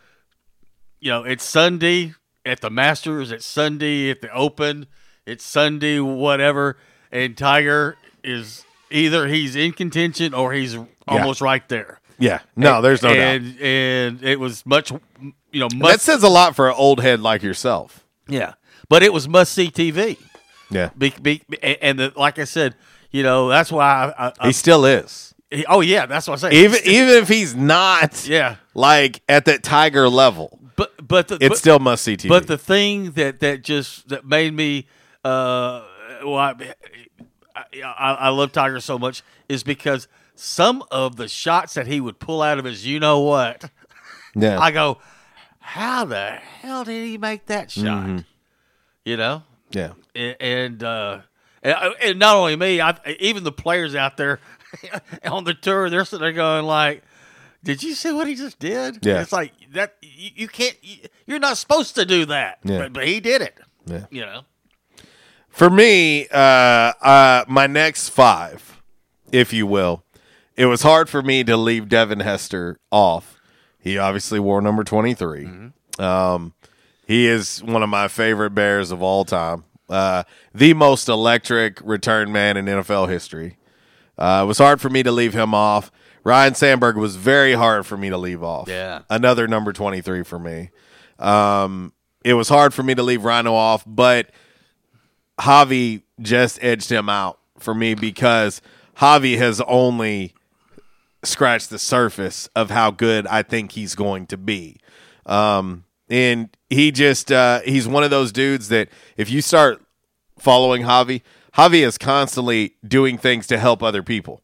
you 0.99 1.09
know, 1.09 1.23
it's 1.23 1.43
Sunday 1.43 2.15
at 2.45 2.59
the 2.59 2.69
Masters, 2.69 3.31
it's 3.31 3.45
Sunday 3.45 4.09
at 4.09 4.21
the 4.21 4.33
Open, 4.33 4.87
it's 5.25 5.45
Sunday 5.45 5.99
whatever, 5.99 6.77
and 7.11 7.37
Tiger 7.37 7.95
is 8.23 8.65
either 8.91 9.27
he's 9.27 9.55
in 9.55 9.71
contention 9.73 10.33
or 10.33 10.53
he's 10.53 10.77
almost 11.07 11.41
right 11.41 11.67
there. 11.69 11.99
Yeah, 12.19 12.39
no, 12.55 12.81
there's 12.81 13.03
no 13.03 13.13
doubt. 13.13 13.19
and, 13.41 13.59
And 13.61 14.23
it 14.23 14.39
was 14.39 14.65
much, 14.65 14.91
you 15.51 15.59
know, 15.59 15.67
that 15.69 15.75
must, 15.77 16.01
says 16.01 16.23
a 16.23 16.29
lot 16.29 16.55
for 16.55 16.67
an 16.67 16.75
old 16.75 16.99
head 17.01 17.19
like 17.21 17.43
yourself. 17.43 18.03
yeah, 18.27 18.53
but 18.89 19.03
it 19.03 19.13
was 19.13 19.27
must 19.29 19.53
see 19.53 19.69
TV. 19.69 20.17
Yeah, 20.69 20.89
Be, 20.97 21.13
be, 21.21 21.41
and 21.63 21.97
the, 21.99 22.11
like 22.15 22.39
I 22.39 22.43
said, 22.43 22.75
you 23.11 23.23
know, 23.23 23.47
that's 23.49 23.71
why 23.71 24.13
I, 24.17 24.33
I, 24.39 24.47
he 24.47 24.51
still 24.53 24.83
is. 24.85 25.33
He- 25.49 25.65
oh 25.67 25.79
yeah, 25.81 26.05
that's 26.07 26.27
what 26.27 26.43
I 26.43 26.49
say. 26.49 26.57
Even 26.63 26.79
even 26.83 27.09
if 27.15 27.29
he's 27.29 27.55
not, 27.55 28.27
Yeah. 28.27 28.55
like 28.73 29.21
at 29.29 29.45
that 29.45 29.63
Tiger 29.63 30.09
level, 30.09 30.59
but 30.75 31.07
but 31.07 31.29
the, 31.29 31.35
it's 31.35 31.47
but- 31.49 31.57
still 31.57 31.79
must 31.79 32.03
see 32.03 32.17
TV. 32.17 32.27
But 32.29 32.47
the 32.47 32.57
thing 32.57 33.11
that 33.11 33.39
that 33.39 33.61
just 33.61 34.09
that 34.09 34.25
made 34.25 34.53
me, 34.53 34.87
uh, 35.23 35.83
well, 36.25 36.35
I, 36.35 36.73
I, 37.83 38.17
I 38.19 38.29
love 38.29 38.51
Tiger 38.51 38.79
so 38.79 38.97
much 38.99 39.23
is 39.49 39.63
because 39.63 40.07
some 40.35 40.83
of 40.91 41.15
the 41.15 41.27
shots 41.27 41.73
that 41.75 41.87
he 41.87 41.99
would 41.99 42.19
pull 42.19 42.41
out 42.41 42.59
of 42.59 42.65
his, 42.65 42.85
you 42.85 42.99
know 42.99 43.19
what? 43.21 43.69
Yeah. 44.35 44.59
I 44.59 44.69
go, 44.69 44.99
how 45.59 46.05
the 46.05 46.29
hell 46.31 46.83
did 46.83 47.03
he 47.07 47.17
make 47.17 47.47
that 47.47 47.71
shot? 47.71 47.83
Mhm. 48.05 48.25
You 49.03 49.17
know, 49.17 49.43
yeah, 49.71 49.93
A- 50.15 50.39
and 50.39 50.83
uh, 50.83 51.21
and, 51.63 51.75
and 52.03 52.19
not 52.19 52.35
only 52.35 52.55
me, 52.55 52.79
I, 52.79 52.95
even 53.19 53.43
the 53.43 53.51
players 53.51 53.95
out 53.95 54.15
there 54.17 54.39
on 55.25 55.43
the 55.45 55.55
tour, 55.55 55.89
they're 55.89 56.05
sitting 56.05 56.21
there 56.21 56.33
going 56.33 56.65
like, 56.65 57.01
"Did 57.63 57.81
you 57.81 57.95
see 57.95 58.11
what 58.11 58.27
he 58.27 58.35
just 58.35 58.59
did?" 58.59 59.03
Yeah. 59.03 59.21
it's 59.21 59.31
like 59.31 59.53
that. 59.73 59.95
You, 60.03 60.29
you 60.35 60.47
can't. 60.47 60.77
You, 60.83 60.97
you're 61.25 61.39
not 61.39 61.57
supposed 61.57 61.95
to 61.95 62.05
do 62.05 62.25
that, 62.25 62.59
Yeah. 62.63 62.79
but, 62.79 62.93
but 62.93 63.07
he 63.07 63.19
did 63.19 63.41
it. 63.41 63.57
Yeah. 63.87 64.05
You 64.11 64.21
know. 64.21 64.41
For 65.57 65.71
me, 65.71 66.27
uh, 66.27 66.37
uh, 66.37 67.43
my 67.47 67.65
next 67.65 68.09
five, 68.09 68.79
if 69.31 69.53
you 69.53 69.65
will, 69.65 70.03
it 70.55 70.67
was 70.67 70.83
hard 70.83 71.09
for 71.09 71.23
me 71.23 71.43
to 71.45 71.57
leave 71.57 71.89
Devin 71.89 72.19
Hester 72.19 72.79
off. 72.91 73.41
He 73.79 73.97
obviously 73.97 74.39
wore 74.39 74.61
number 74.61 74.83
23. 74.83 75.49
Um, 75.97 76.53
he 77.07 77.25
is 77.25 77.63
one 77.63 77.81
of 77.81 77.89
my 77.89 78.07
favorite 78.07 78.51
Bears 78.51 78.91
of 78.91 79.01
all 79.01 79.25
time. 79.25 79.63
Uh, 79.89 80.25
the 80.53 80.75
most 80.75 81.09
electric 81.09 81.81
return 81.83 82.31
man 82.31 82.55
in 82.55 82.65
NFL 82.65 83.09
history. 83.09 83.57
Uh, 84.15 84.41
it 84.43 84.47
was 84.47 84.59
hard 84.59 84.79
for 84.79 84.91
me 84.91 85.01
to 85.01 85.11
leave 85.11 85.33
him 85.33 85.55
off. 85.55 85.91
Ryne 86.23 86.53
Sandberg 86.53 86.97
was 86.97 87.15
very 87.15 87.53
hard 87.53 87.87
for 87.87 87.97
me 87.97 88.11
to 88.11 88.17
leave 88.19 88.43
off. 88.43 88.67
Yeah. 88.67 89.01
Another 89.09 89.47
number 89.47 89.73
23 89.73 90.21
for 90.21 90.37
me. 90.37 90.69
Um, 91.17 91.93
it 92.23 92.35
was 92.35 92.47
hard 92.47 92.75
for 92.75 92.83
me 92.83 92.93
to 92.93 93.01
leave 93.01 93.23
Rhino 93.23 93.55
off, 93.55 93.83
but 93.87 94.29
Javi 95.39 96.01
just 96.21 96.61
edged 96.63 96.91
him 96.91 97.09
out 97.09 97.39
for 97.57 97.73
me 97.73 97.93
because 97.93 98.61
Javi 98.97 99.37
has 99.37 99.61
only 99.61 100.33
scratched 101.23 101.69
the 101.69 101.79
surface 101.79 102.49
of 102.55 102.69
how 102.69 102.91
good 102.91 103.27
I 103.27 103.43
think 103.43 103.73
he's 103.73 103.95
going 103.95 104.27
to 104.27 104.37
be. 104.37 104.77
Um, 105.25 105.83
and 106.09 106.55
he 106.69 106.91
just 106.91 107.31
uh, 107.31 107.61
he's 107.61 107.87
one 107.87 108.03
of 108.03 108.09
those 108.09 108.31
dudes 108.31 108.69
that 108.69 108.89
if 109.17 109.29
you 109.29 109.41
start 109.41 109.81
following 110.39 110.83
Javi, 110.83 111.21
Javi 111.53 111.85
is 111.85 111.97
constantly 111.97 112.75
doing 112.87 113.17
things 113.17 113.47
to 113.47 113.57
help 113.57 113.83
other 113.83 114.03
people. 114.03 114.41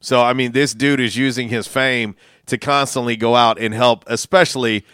So 0.00 0.22
I 0.22 0.32
mean, 0.32 0.52
this 0.52 0.72
dude 0.72 1.00
is 1.00 1.16
using 1.16 1.48
his 1.48 1.66
fame 1.66 2.16
to 2.46 2.58
constantly 2.58 3.16
go 3.16 3.36
out 3.36 3.58
and 3.58 3.74
help, 3.74 4.04
especially 4.06 4.78
es- 4.78 4.84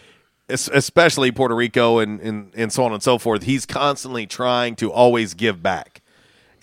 especially 0.51 1.31
Puerto 1.31 1.55
Rico 1.55 1.99
and, 1.99 2.19
and 2.21 2.51
and 2.55 2.71
so 2.71 2.83
on 2.83 2.93
and 2.93 3.01
so 3.01 3.17
forth. 3.17 3.43
He's 3.43 3.65
constantly 3.65 4.27
trying 4.27 4.75
to 4.77 4.91
always 4.91 5.33
give 5.33 5.63
back, 5.63 6.01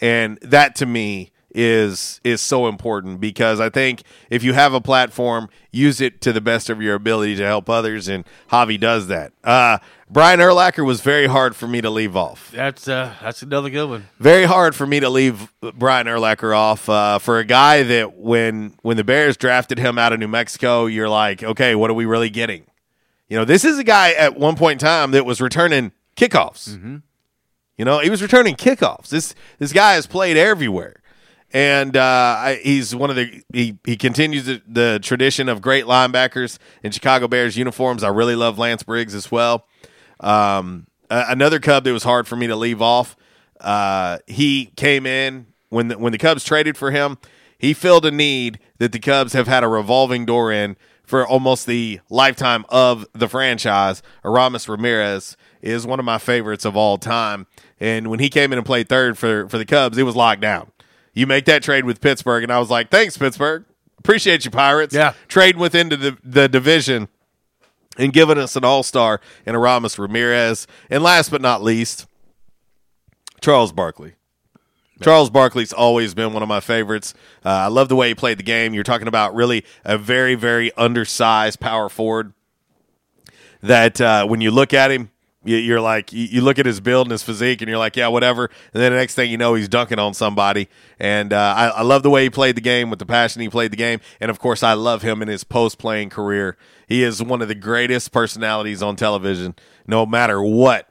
and 0.01 0.39
that 0.43 0.75
to 0.77 0.87
me 0.87 1.33
is 1.55 2.21
is 2.25 2.41
so 2.41 2.69
important 2.69 3.21
because 3.21 3.59
I 3.59 3.71
think 3.71 4.03
if 4.31 4.43
you 4.45 4.53
have 4.53 4.75
a 4.75 4.81
platform, 4.81 5.49
use 5.73 6.01
it 6.01 6.21
to 6.23 6.33
the 6.33 6.41
best 6.41 6.69
of 6.71 6.83
your 6.83 6.95
ability 6.95 7.37
to 7.37 7.45
help 7.45 7.71
others, 7.71 8.09
and 8.09 8.25
Javi 8.51 8.79
does 8.79 9.07
that. 9.09 9.33
Uh, 9.43 9.79
Brian 10.11 10.41
Urlacher 10.41 10.85
was 10.85 11.01
very 11.01 11.27
hard 11.27 11.57
for 11.57 11.67
me 11.67 11.81
to 11.81 11.91
leave 11.91 12.17
off. 12.17 12.51
That's 12.53 12.87
uh, 12.89 13.15
that's 13.23 13.43
another 13.43 13.71
good 13.71 13.89
one. 13.89 14.09
Very 14.19 14.45
hard 14.45 14.75
for 14.75 14.87
me 14.87 15.01
to 15.01 15.09
leave 15.11 15.53
Brian 15.75 16.07
Urlacher 16.07 16.57
off 16.57 16.89
uh, 16.89 17.19
for 17.19 17.39
a 17.39 17.45
guy 17.45 17.83
that 17.83 18.17
when 18.17 18.75
when 18.83 18.97
the 18.97 19.05
Bears 19.05 19.37
drafted 19.37 19.79
him 19.79 19.99
out 19.99 20.13
of 20.13 20.21
New 20.21 20.29
Mexico, 20.29 20.87
you're 20.87 21.09
like, 21.09 21.43
okay, 21.43 21.75
what 21.75 21.91
are 21.91 21.95
we 21.95 22.05
really 22.05 22.31
getting? 22.31 22.65
You 23.29 23.37
know, 23.39 23.45
this 23.45 23.65
is 23.65 23.79
a 23.79 23.85
guy 23.85 24.13
at 24.13 24.37
one 24.39 24.57
point 24.57 24.81
in 24.83 24.87
time 24.87 25.11
that 25.13 25.25
was 25.27 25.41
returning 25.41 25.93
kickoffs. 26.17 27.03
You 27.77 27.85
know, 27.85 28.01
he 28.01 28.11
was 28.11 28.23
returning 28.23 28.57
kickoffs. 28.57 29.09
This 29.09 29.35
this 29.59 29.73
guy 29.73 29.93
has 29.95 30.07
played 30.07 30.37
everywhere, 30.37 31.01
and 31.53 31.97
uh, 31.97 32.01
I, 32.03 32.61
he's 32.63 32.95
one 32.95 33.11
of 33.11 33.17
the 33.17 33.43
he 33.53 33.79
he 33.85 33.97
continues 33.97 34.47
the, 34.47 34.63
the 34.67 34.99
tradition 35.03 35.49
of 35.49 35.61
great 35.63 35.85
linebackers 35.85 36.59
in 36.83 36.91
Chicago 36.91 37.29
Bears 37.29 37.57
uniforms. 37.57 38.03
I 38.03 38.09
really 38.09 38.35
love 38.35 38.59
Lance 38.59 38.83
Briggs 38.83 39.15
as 39.15 39.31
well. 39.31 39.67
Um, 40.21 40.87
a- 41.11 41.27
another 41.29 41.61
Cub 41.61 41.85
that 41.85 41.93
was 41.93 42.03
hard 42.03 42.27
for 42.27 42.35
me 42.37 42.47
to 42.49 42.57
leave 42.57 42.83
off. 42.83 43.17
Uh, 43.61 44.19
he 44.27 44.67
came 44.77 45.07
in 45.07 45.47
when 45.69 45.89
the, 45.89 45.99
when 45.99 46.13
the 46.13 46.19
Cubs 46.19 46.43
traded 46.45 46.77
for 46.77 46.91
him. 46.91 47.19
He 47.59 47.75
filled 47.75 48.07
a 48.07 48.11
need 48.11 48.59
that 48.79 48.93
the 48.93 49.01
Cubs 49.01 49.33
have 49.35 49.47
had 49.49 49.63
a 49.65 49.69
revolving 49.69 50.25
door 50.27 50.51
in 50.53 50.77
for 51.09 51.27
almost 51.27 51.67
the 51.67 52.01
lifetime 52.11 52.67
of 52.69 53.07
the 53.15 53.29
franchise. 53.29 54.03
Aramis 54.23 54.69
Ramirez 54.69 55.39
is 55.63 55.87
one 55.87 55.99
of 55.99 56.05
my 56.05 56.19
favorites 56.19 56.67
of 56.67 56.77
all 56.77 56.99
time. 56.99 57.47
And 57.81 58.09
when 58.09 58.21
he 58.21 58.29
came 58.29 58.53
in 58.53 58.59
and 58.59 58.67
played 58.67 58.91
third 58.91 59.17
for, 59.17 59.49
for 59.49 59.57
the 59.57 59.65
Cubs, 59.65 59.97
it 59.97 60.03
was 60.03 60.15
locked 60.15 60.43
down. 60.43 60.71
You 61.15 61.27
make 61.27 61.47
that 61.47 61.63
trade 61.63 61.87
with 61.87 62.03
Pittsburgh, 62.03 62.43
and 62.43 62.53
I 62.53 62.59
was 62.59 62.69
like, 62.69 62.91
thanks, 62.91 63.17
Pittsburgh. 63.17 63.65
Appreciate 63.99 64.45
you, 64.45 64.51
Pirates. 64.51 64.95
Yeah. 64.95 65.15
Trading 65.29 65.61
within 65.61 65.89
the, 65.89 66.19
the 66.23 66.47
division 66.47 67.09
and 67.97 68.13
giving 68.13 68.37
us 68.37 68.55
an 68.55 68.65
all 68.65 68.83
star 68.83 69.21
in 69.47 69.55
Aramis 69.55 69.99
Ramirez. 69.99 70.67
And 70.91 71.03
last 71.03 71.31
but 71.31 71.41
not 71.41 71.63
least, 71.63 72.07
Charles 73.41 73.73
Barkley. 73.73 74.15
Charles 75.01 75.31
Barkley's 75.31 75.73
always 75.73 76.15
been 76.15 76.33
one 76.33 76.43
of 76.43 76.49
my 76.49 76.61
favorites. 76.61 77.15
Uh, 77.45 77.51
I 77.51 77.67
love 77.69 77.89
the 77.89 77.97
way 77.97 78.09
he 78.09 78.15
played 78.15 78.39
the 78.39 78.43
game. 78.43 78.75
You're 78.75 78.85
talking 78.85 79.09
about 79.09 79.35
really 79.35 79.65
a 79.85 79.97
very, 79.97 80.35
very 80.35 80.73
undersized 80.77 81.61
power 81.61 81.89
forward 81.89 82.33
that 83.63 84.01
uh, 84.01 84.27
when 84.27 84.41
you 84.41 84.51
look 84.51 84.75
at 84.75 84.91
him, 84.91 85.11
you, 85.45 85.57
you're 85.57 85.81
like, 85.81 86.13
you, 86.13 86.41
look 86.41 86.59
at 86.59 86.67
his 86.67 86.81
build 86.81 87.07
and 87.07 87.13
his 87.13 87.23
physique, 87.23 87.63
and 87.63 87.69
you're 87.69 87.79
like, 87.79 87.97
yeah, 87.97 88.09
whatever. 88.09 88.47
And 88.75 88.83
then 88.83 88.93
the 88.93 88.99
next 88.99 89.15
thing 89.15 89.31
you 89.31 89.39
know, 89.39 89.55
he's 89.55 89.69
dunking 89.69 89.99
on 89.99 90.15
somebody. 90.15 90.69
And 90.99 91.33
uh, 91.33 91.55
I, 91.57 91.67
I 91.69 91.83
love 91.83 92.03
the 92.03 92.11
way 92.11 92.25
he 92.25 92.31
played 92.31 92.57
the 92.57 92.61
game 92.61 92.91
with 92.91 92.99
the 92.99 93.07
passion 93.07 93.41
he 93.41 93.49
played 93.49 93.73
the 93.73 93.77
game. 93.77 94.01
And 94.21 94.31
of 94.31 94.39
course, 94.39 94.63
I 94.63 94.73
love 94.75 95.03
him 95.03 95.23
in 95.23 95.29
his 95.29 95.45
post 95.45 95.79
playing 95.79 96.11
career. 96.11 96.57
He 96.89 97.03
is 97.03 97.23
one 97.23 97.41
of 97.41 97.49
the 97.49 97.55
greatest 97.55 98.13
personalities 98.13 98.83
on 98.83 98.97
television, 98.97 99.55
no 99.87 100.05
matter 100.07 100.43
what 100.43 100.89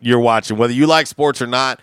you're 0.00 0.20
watching, 0.20 0.56
whether 0.56 0.72
you 0.72 0.86
like 0.86 1.06
sports 1.06 1.42
or 1.42 1.46
not. 1.46 1.80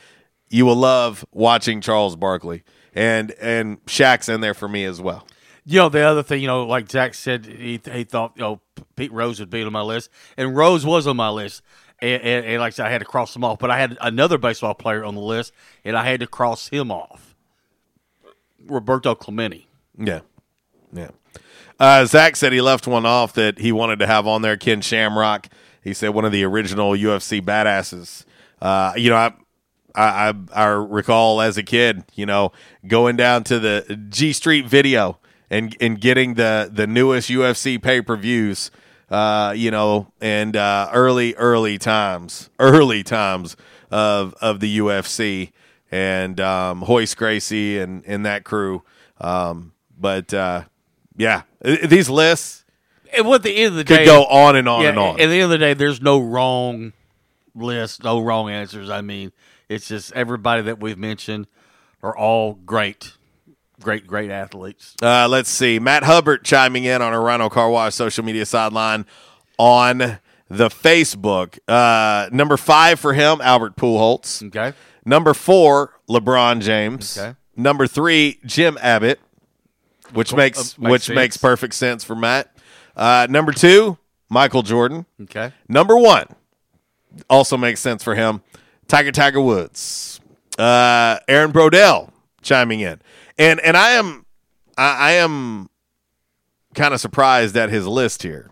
You 0.50 0.66
will 0.66 0.76
love 0.76 1.26
watching 1.32 1.82
Charles 1.82 2.16
Barkley, 2.16 2.64
and 2.94 3.32
and 3.42 3.84
Shaq's 3.86 4.30
in 4.30 4.42
there 4.42 4.54
for 4.54 4.68
me 4.68 4.86
as 4.86 5.02
well. 5.02 5.28
You 5.66 5.80
know, 5.80 5.90
the 5.90 6.02
other 6.02 6.22
thing, 6.22 6.42
you 6.42 6.48
know, 6.48 6.66
like 6.66 6.90
Zach 6.92 7.16
said, 7.16 7.48
he, 7.48 7.82
he 7.92 8.04
thought, 8.04 8.34
you 8.36 8.42
know, 8.42 8.62
Pete 8.96 9.12
Rose 9.12 9.40
would 9.40 9.50
be 9.50 9.64
on 9.64 9.72
my 9.74 9.82
list, 9.82 10.12
and 10.38 10.56
Rose 10.56 10.86
was 10.86 11.08
on 11.08 11.18
my 11.18 11.30
list. 11.30 11.64
And, 12.00 12.22
and, 12.22 12.46
and 12.46 12.60
like 12.60 12.74
I 12.74 12.76
said, 12.76 12.86
I 12.86 12.92
had 12.92 13.00
to 13.00 13.06
cross 13.06 13.34
them 13.34 13.44
off, 13.44 13.58
but 13.58 13.72
I 13.72 13.80
had 13.80 13.98
another 14.02 14.38
baseball 14.38 14.76
player 14.76 15.04
on 15.04 15.16
the 15.16 15.22
list, 15.22 15.54
and 15.84 15.98
I 15.98 16.06
had 16.06 16.20
to 16.20 16.28
cross 16.28 16.68
him 16.68 16.92
off. 16.92 17.36
Roberto 18.64 19.16
Clemente. 19.16 19.68
Yeah, 19.98 20.20
yeah. 20.94 21.12
Uh, 21.80 22.06
Zach 22.06 22.36
said 22.36 22.54
he 22.54 22.62
left 22.62 22.88
one 22.88 23.06
off 23.06 23.34
that 23.34 23.60
he 23.60 23.72
wanted 23.72 24.00
to 24.00 24.08
have 24.08 24.28
on 24.28 24.42
there. 24.42 24.58
Ken 24.58 24.82
Shamrock. 24.82 25.48
He 25.82 25.94
said 25.94 26.10
one 26.10 26.26
of 26.26 26.32
the 26.32 26.44
original 26.44 26.92
UFC 26.92 27.42
badasses. 27.42 28.26
Uh, 28.62 28.94
you 28.96 29.10
know, 29.10 29.18
I, 29.18 29.34
I, 29.96 30.30
I 30.30 30.34
I 30.54 30.66
recall 30.68 31.42
as 31.42 31.58
a 31.58 31.64
kid, 31.64 32.04
you 32.14 32.26
know, 32.26 32.52
going 32.88 33.16
down 33.16 33.44
to 33.46 33.60
the 33.60 34.00
G 34.10 34.34
Street 34.34 34.66
Video 34.68 35.20
and 35.50 35.76
and 35.80 36.00
getting 36.00 36.36
the 36.36 36.70
the 36.72 36.88
newest 36.88 37.30
UFC 37.30 37.82
pay 37.82 38.02
per 38.02 38.16
views. 38.16 38.72
Uh, 39.10 39.54
you 39.56 39.70
know, 39.70 40.12
and 40.20 40.56
uh, 40.56 40.90
early 40.92 41.36
early 41.36 41.78
times, 41.78 42.50
early 42.60 43.04
times 43.04 43.56
of 43.92 44.34
of 44.42 44.60
the 44.60 44.80
UFC 44.80 45.52
and 45.92 46.40
um, 46.40 46.84
Royce 46.88 47.14
Gracie 47.14 47.80
and 47.80 48.04
and 48.06 48.26
that 48.26 48.44
crew. 48.44 48.84
Um, 49.22 49.74
but 49.98 50.34
uh, 50.34 50.64
yeah, 51.16 51.44
these 51.62 52.10
lists 52.10 52.66
And 53.14 53.28
at 53.28 53.44
the 53.44 53.56
end 53.56 53.68
of 53.68 53.76
the 53.76 53.84
could 53.84 53.98
day, 53.98 54.06
go 54.06 54.26
on 54.26 54.56
and 54.56 54.68
on 54.68 54.84
yeah, 54.84 54.90
and 54.90 55.00
on. 55.00 55.22
At 55.22 55.28
the 55.28 55.36
end 55.36 55.44
of 55.44 55.50
the 55.52 55.58
day, 55.58 55.74
there's 55.74 56.02
no 56.02 56.20
wrong 56.20 56.94
list, 57.54 58.04
no 58.04 58.20
wrong 58.20 58.50
answers. 58.50 58.90
I 58.90 59.02
mean, 59.02 59.32
it's 59.70 59.88
just 59.88 60.12
everybody 60.14 60.62
that 60.64 60.80
we've 60.80 60.98
mentioned 60.98 61.48
are 62.04 62.16
all 62.16 62.54
great, 62.54 63.14
great, 63.82 64.06
great 64.08 64.30
athletes. 64.32 64.96
Uh, 65.02 65.28
let's 65.30 65.50
see. 65.50 65.80
Matt 65.80 66.04
Hubbard 66.04 66.44
chiming 66.44 66.86
in 66.86 67.02
on 67.02 67.14
our 67.14 67.22
Rhino 67.22 67.50
Car 67.50 67.70
Wash 67.70 67.96
social 67.96 68.24
media 68.24 68.46
sideline 68.46 69.06
on 69.58 70.20
the 70.50 70.70
Facebook. 70.70 71.58
Uh, 71.68 72.30
number 72.32 72.58
five 72.58 73.00
for 73.00 73.14
him, 73.14 73.42
Albert 73.42 73.76
Pujols. 73.76 74.46
Okay. 74.48 74.74
Number 75.06 75.34
four, 75.34 75.94
LeBron 76.10 76.62
James. 76.62 77.18
Okay. 77.18 77.36
Number 77.56 77.88
three, 77.88 78.40
Jim 78.46 78.78
Abbott, 78.82 79.20
which 80.14 80.34
makes 80.34 80.60
Uh, 80.60 80.82
makes 80.82 80.92
which 80.92 81.02
sense. 81.04 81.16
makes 81.16 81.38
perfect 81.38 81.74
sense 81.74 82.04
for 82.04 82.16
Matt. 82.16 82.52
Uh, 82.96 83.26
number 83.30 83.52
two, 83.52 83.98
Michael 84.30 84.62
Jordan. 84.62 85.06
Okay. 85.24 85.52
Number 85.68 85.98
one, 85.98 86.28
also 87.30 87.56
makes 87.58 87.80
sense 87.80 88.04
for 88.04 88.14
him. 88.16 88.42
Tiger 88.88 89.12
Tiger 89.12 89.42
Woods, 89.42 90.20
uh, 90.58 91.18
Aaron 91.28 91.52
Brodell 91.52 92.12
chiming 92.42 92.80
in, 92.80 93.02
and 93.38 93.60
and 93.60 93.76
I 93.76 93.92
am 93.92 94.26
I, 94.78 94.96
I 94.98 95.12
am 95.14 95.70
kind 96.76 96.94
of 96.94 97.02
surprised 97.02 97.58
at 97.58 97.70
his 97.70 97.88
list 97.88 98.24
here. 98.24 98.52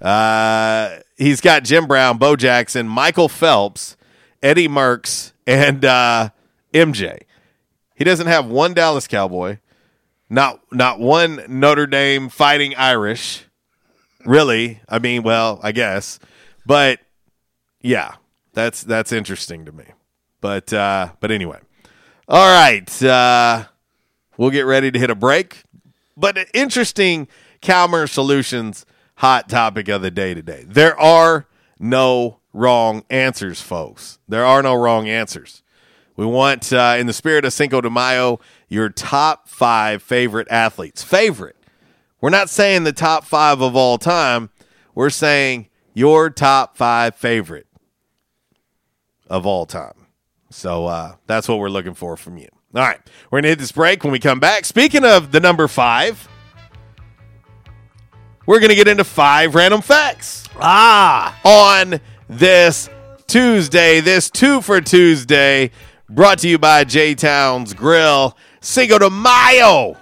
Uh, 0.00 0.98
he's 1.16 1.40
got 1.40 1.64
Jim 1.64 1.86
Brown, 1.86 2.18
Bo 2.18 2.36
Jackson, 2.36 2.86
Michael 2.86 3.28
Phelps, 3.28 3.96
Eddie 4.42 4.68
Merckx, 4.68 5.32
and 5.46 5.84
uh, 5.84 6.30
MJ. 6.72 7.22
He 7.96 8.04
doesn't 8.04 8.28
have 8.28 8.46
one 8.46 8.74
Dallas 8.74 9.08
Cowboy, 9.08 9.58
not 10.30 10.60
not 10.70 11.00
one 11.00 11.42
Notre 11.48 11.86
Dame 11.86 12.28
Fighting 12.28 12.76
Irish. 12.76 13.44
Really, 14.24 14.80
I 14.88 14.98
mean, 14.98 15.22
well, 15.22 15.58
I 15.62 15.72
guess, 15.72 16.18
but 16.66 17.00
yeah, 17.80 18.16
that's 18.58 18.82
that's 18.82 19.12
interesting 19.12 19.64
to 19.66 19.72
me. 19.72 19.84
But 20.40 20.72
uh, 20.72 21.12
but 21.20 21.30
anyway, 21.30 21.60
all 22.28 22.46
right, 22.46 23.02
uh, 23.02 23.66
we'll 24.36 24.50
get 24.50 24.62
ready 24.66 24.90
to 24.90 24.98
hit 24.98 25.10
a 25.10 25.14
break. 25.14 25.62
But 26.16 26.36
interesting 26.52 27.28
Calmer 27.62 28.06
Solutions 28.08 28.84
hot 29.16 29.48
topic 29.48 29.88
of 29.88 30.02
the 30.02 30.10
day 30.10 30.34
today. 30.34 30.64
There 30.66 30.98
are 30.98 31.46
no 31.78 32.40
wrong 32.52 33.04
answers, 33.10 33.60
folks. 33.60 34.18
There 34.28 34.44
are 34.44 34.62
no 34.62 34.74
wrong 34.74 35.08
answers. 35.08 35.62
We 36.16 36.26
want, 36.26 36.72
uh, 36.72 36.96
in 36.98 37.06
the 37.06 37.12
spirit 37.12 37.44
of 37.44 37.52
Cinco 37.52 37.80
de 37.80 37.90
Mayo, 37.90 38.40
your 38.68 38.88
top 38.88 39.48
five 39.48 40.02
favorite 40.02 40.48
athletes. 40.50 41.04
Favorite. 41.04 41.56
We're 42.20 42.30
not 42.30 42.50
saying 42.50 42.82
the 42.82 42.92
top 42.92 43.24
five 43.24 43.60
of 43.60 43.76
all 43.76 43.98
time. 43.98 44.50
We're 44.96 45.10
saying 45.10 45.68
your 45.94 46.30
top 46.30 46.76
five 46.76 47.14
favorite 47.14 47.67
of 49.30 49.46
all 49.46 49.66
time. 49.66 50.06
So 50.50 50.86
uh, 50.86 51.16
that's 51.26 51.48
what 51.48 51.58
we're 51.58 51.68
looking 51.68 51.94
for 51.94 52.16
from 52.16 52.38
you. 52.38 52.48
All 52.74 52.82
right. 52.82 53.00
We're 53.30 53.36
going 53.36 53.44
to 53.44 53.48
hit 53.50 53.58
this 53.58 53.72
break 53.72 54.04
when 54.04 54.12
we 54.12 54.18
come 54.18 54.40
back. 54.40 54.64
Speaking 54.64 55.04
of 55.04 55.32
the 55.32 55.40
number 55.40 55.68
five, 55.68 56.28
we're 58.46 58.60
going 58.60 58.70
to 58.70 58.74
get 58.74 58.88
into 58.88 59.04
five 59.04 59.54
random 59.54 59.82
facts. 59.82 60.44
Ah. 60.60 61.38
On 61.44 62.00
this 62.28 62.88
Tuesday, 63.26 64.00
this 64.00 64.30
two 64.30 64.62
for 64.62 64.80
Tuesday, 64.80 65.70
brought 66.08 66.38
to 66.38 66.48
you 66.48 66.58
by 66.58 66.84
J 66.84 67.14
Town's 67.14 67.74
Grill, 67.74 68.36
Cinco 68.60 68.98
de 68.98 69.10
Mayo. 69.10 69.96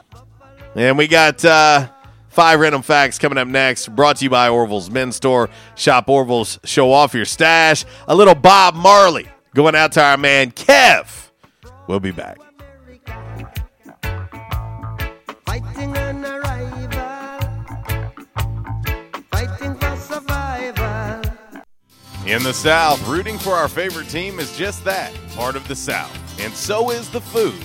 And 0.75 0.99
we 0.99 1.09
got 1.09 1.45
uh, 1.45 1.89
five 2.37 2.61
random 2.61 2.83
facts 2.83 3.19
coming 3.19 3.39
up 3.39 3.49
next, 3.49 3.89
brought 3.97 4.17
to 4.17 4.25
you 4.25 4.29
by 4.29 4.51
Orville's 4.51 4.91
Men's 4.91 5.17
Store. 5.17 5.49
Shop 5.75 6.07
Orville's, 6.07 6.61
show 6.65 6.93
off 6.93 7.15
your 7.15 7.25
stash. 7.25 7.87
A 8.07 8.15
little 8.15 8.35
Bob 8.35 8.75
Marley 8.75 9.27
going 9.55 9.75
out 9.75 9.93
to 9.93 10.03
our 10.03 10.19
man 10.19 10.51
Kev. 10.51 11.31
We'll 11.87 11.99
be 11.99 12.11
back. 12.11 12.37
Fighting 15.47 15.97
an 15.97 16.25
arrival, 16.27 17.41
fighting 19.31 19.75
for 19.77 19.97
survival. 19.97 21.23
In 22.27 22.43
the 22.43 22.53
South, 22.53 23.09
rooting 23.09 23.39
for 23.39 23.53
our 23.53 23.69
favorite 23.69 24.11
team 24.11 24.41
is 24.41 24.55
just 24.59 24.85
that 24.85 25.11
part 25.35 25.57
of 25.57 25.67
the 25.69 25.77
South. 25.77 26.13
And 26.39 26.53
so 26.53 26.91
is 26.91 27.09
the 27.09 27.23
food. 27.23 27.65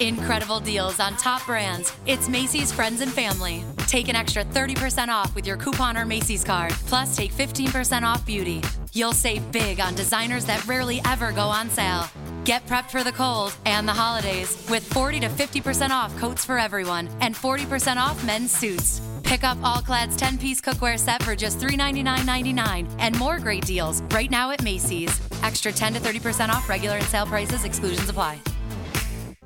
Incredible 0.00 0.60
deals 0.60 1.00
on 1.00 1.16
top 1.16 1.44
brands. 1.46 1.92
It's 2.06 2.28
Macy's 2.28 2.72
Friends 2.72 3.00
and 3.00 3.12
Family. 3.12 3.64
Take 3.86 4.08
an 4.08 4.16
extra 4.16 4.44
30% 4.44 5.08
off 5.08 5.34
with 5.34 5.46
your 5.46 5.56
coupon 5.56 5.96
or 5.96 6.04
Macy's 6.04 6.44
card. 6.44 6.72
Plus, 6.86 7.16
take 7.16 7.32
15% 7.32 8.02
off 8.02 8.24
beauty. 8.24 8.62
You'll 8.92 9.12
save 9.12 9.50
big 9.50 9.80
on 9.80 9.94
designers 9.94 10.44
that 10.44 10.64
rarely 10.66 11.00
ever 11.04 11.32
go 11.32 11.48
on 11.48 11.68
sale. 11.70 12.04
Get 12.44 12.64
prepped 12.66 12.90
for 12.90 13.02
the 13.04 13.12
cold 13.12 13.54
and 13.66 13.88
the 13.88 13.92
holidays 13.92 14.56
with 14.70 14.82
40 14.92 15.20
to 15.20 15.28
50% 15.28 15.90
off 15.90 16.16
coats 16.18 16.44
for 16.44 16.58
everyone 16.58 17.08
and 17.20 17.34
40% 17.34 17.96
off 17.96 18.24
men's 18.24 18.50
suits. 18.50 19.00
Pick 19.22 19.44
up 19.44 19.58
All 19.62 19.82
Clad's 19.82 20.16
10 20.16 20.38
piece 20.38 20.60
cookware 20.60 20.98
set 20.98 21.22
for 21.22 21.36
just 21.36 21.58
$399.99 21.58 22.88
and 22.98 23.18
more 23.18 23.38
great 23.38 23.66
deals 23.66 24.00
right 24.14 24.30
now 24.30 24.50
at 24.50 24.62
Macy's. 24.62 25.20
Extra 25.42 25.72
10 25.72 25.94
to 25.94 26.00
30% 26.00 26.48
off 26.48 26.68
regular 26.68 26.96
and 26.96 27.04
sale 27.06 27.26
prices, 27.26 27.64
exclusions 27.64 28.08
apply. 28.08 28.40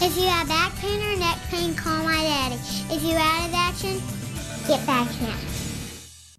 If 0.00 0.16
you 0.16 0.26
have 0.26 0.48
back 0.48 0.74
pain 0.76 1.00
or 1.00 1.16
neck 1.18 1.38
pain, 1.50 1.74
call 1.74 2.02
my 2.04 2.20
daddy. 2.22 2.56
If 2.90 3.02
you're 3.02 3.18
out 3.18 3.48
of 3.48 3.54
action, 3.54 4.02
get 4.66 4.84
back 4.86 5.08
here. 5.08 5.53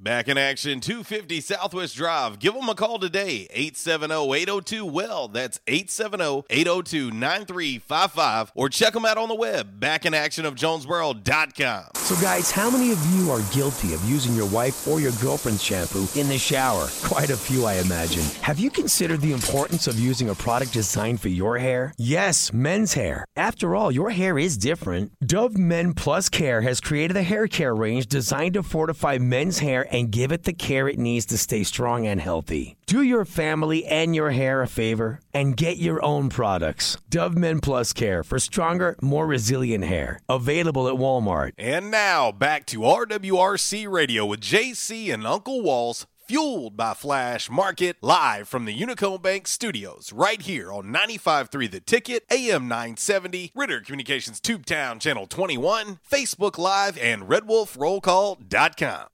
Back 0.06 0.28
in 0.28 0.38
action, 0.38 0.80
250 0.82 1.42
Southwest 1.42 1.96
Drive. 1.96 2.38
Give 2.38 2.54
them 2.54 2.70
a 2.70 2.76
call 2.76 3.00
today, 3.00 3.48
870-802-WELL. 3.56 5.30
That's 5.30 5.58
870-802-9355. 5.66 8.52
Or 8.54 8.70
check 8.70 8.94
them 8.94 9.04
out 9.04 9.18
on 9.18 9.30
the 9.30 9.36
web, 9.36 9.80
backinactionofjonesboro.com. 9.80 11.86
So, 11.96 12.16
guys, 12.22 12.52
how 12.52 12.70
many 12.70 12.92
of 12.92 13.04
you 13.16 13.32
are 13.32 13.42
guilty 13.52 13.96
of 13.96 14.06
using 14.06 14.36
your 14.36 14.46
wife 14.46 14.88
or 14.88 15.00
your 15.00 15.14
girlfriend's 15.14 15.64
shampoo 15.64 16.06
in 16.14 16.30
the 16.30 16.38
shower? 16.38 16.88
Quite 17.04 17.32
a 17.32 17.38
few, 17.38 17.66
I 17.66 17.78
imagine. 17.78 18.22
Have 18.44 18.60
you 18.60 18.70
considered 18.70 19.22
the 19.22 19.34
importance 19.34 19.88
of 19.88 20.00
using 20.00 20.30
a 20.30 20.36
product 20.36 20.72
designed 20.72 21.20
for 21.20 21.30
your 21.30 21.58
hair? 21.58 21.96
Yes, 21.98 22.54
men's 22.54 22.94
hair. 22.94 23.26
After 23.36 23.76
all, 23.76 23.92
your 23.92 24.12
hair 24.12 24.38
is 24.38 24.56
different. 24.56 25.14
Dove 25.26 25.58
Men 25.58 25.96
Plus 25.96 26.30
Care 26.30 26.62
has 26.62 26.80
created 26.80 27.18
a 27.18 27.24
hair 27.24 27.48
care 27.48 27.74
range 27.74 28.06
designed 28.06 28.54
to 28.54 28.62
fortify 28.62 29.18
men's 29.18 29.58
hair 29.58 29.88
and 29.96 30.12
give 30.12 30.34
it 30.34 30.44
the 30.44 30.52
care 30.52 30.90
it 30.90 31.00
needs 31.00 31.26
to 31.26 31.38
stay 31.38 31.64
strong 31.64 32.06
and 32.06 32.20
healthy. 32.20 32.76
Do 32.86 33.02
your 33.02 33.24
family 33.24 33.86
and 33.86 34.14
your 34.14 34.32
hair 34.32 34.62
a 34.62 34.68
favor 34.68 35.22
and 35.34 35.56
get 35.56 35.78
your 35.78 36.04
own 36.04 36.28
products. 36.28 36.98
Dove 37.10 37.38
Men 37.38 37.62
Plus 37.62 37.94
Care 37.94 38.22
for 38.22 38.38
stronger, 38.38 38.98
more 39.02 39.26
resilient 39.26 39.86
hair. 39.86 40.20
Available 40.28 40.90
at 40.90 40.96
Walmart. 40.96 41.54
And 41.58 41.90
now 41.90 42.34
back 42.34 42.66
to 42.68 42.80
RWRC 42.82 43.90
Radio 43.90 44.26
with 44.26 44.42
JC 44.42 45.14
and 45.14 45.26
Uncle 45.26 45.62
Walls, 45.62 46.06
fueled 46.28 46.76
by 46.76 46.94
Flash 46.94 47.50
Market, 47.50 47.96
live 48.02 48.50
from 48.50 48.66
the 48.66 48.78
Unico 48.78 49.22
Bank 49.22 49.48
Studios, 49.48 50.12
right 50.12 50.42
here 50.42 50.74
on 50.74 50.88
95.3 50.88 51.72
The 51.72 51.80
Ticket, 51.80 52.26
AM 52.30 52.68
970, 52.68 53.54
Ritter 53.56 53.80
Communications 53.80 54.42
Tubetown 54.42 55.00
Channel 55.00 55.28
21, 55.28 56.00
Facebook 56.12 56.58
Live, 56.58 56.98
and 56.98 57.30
RedWolfRollCall.com. 57.30 59.06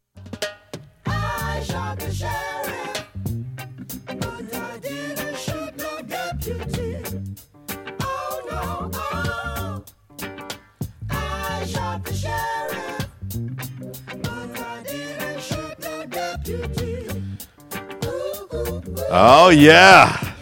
Oh 19.14 19.50
yeah. 19.50 20.34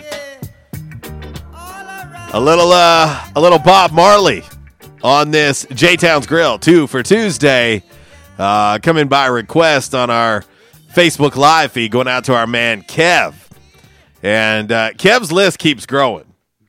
A 2.32 2.40
little 2.40 2.72
uh 2.72 3.28
a 3.36 3.42
little 3.42 3.60
Bob 3.60 3.92
Marley 3.92 4.44
on 5.04 5.32
this 5.32 5.66
J 5.74 5.96
Town's 5.96 6.28
Grill, 6.28 6.60
two 6.60 6.88
for 6.88 7.04
Tuesday. 7.04 7.84
Uh 8.38 8.80
coming 8.80 9.08
by 9.08 9.26
request 9.26 9.94
on 9.96 10.10
our 10.10 10.44
Facebook 10.94 11.36
Live 11.36 11.72
feed, 11.72 11.92
going 11.92 12.08
out 12.08 12.26
to 12.26 12.36
our 12.36 12.48
man 12.48 12.82
Kev. 12.84 13.36
And 14.22 14.72
uh 14.72 14.92
Kev's 14.92 15.32
list 15.32 15.60
keeps 15.60 15.86
growing. 15.86 16.26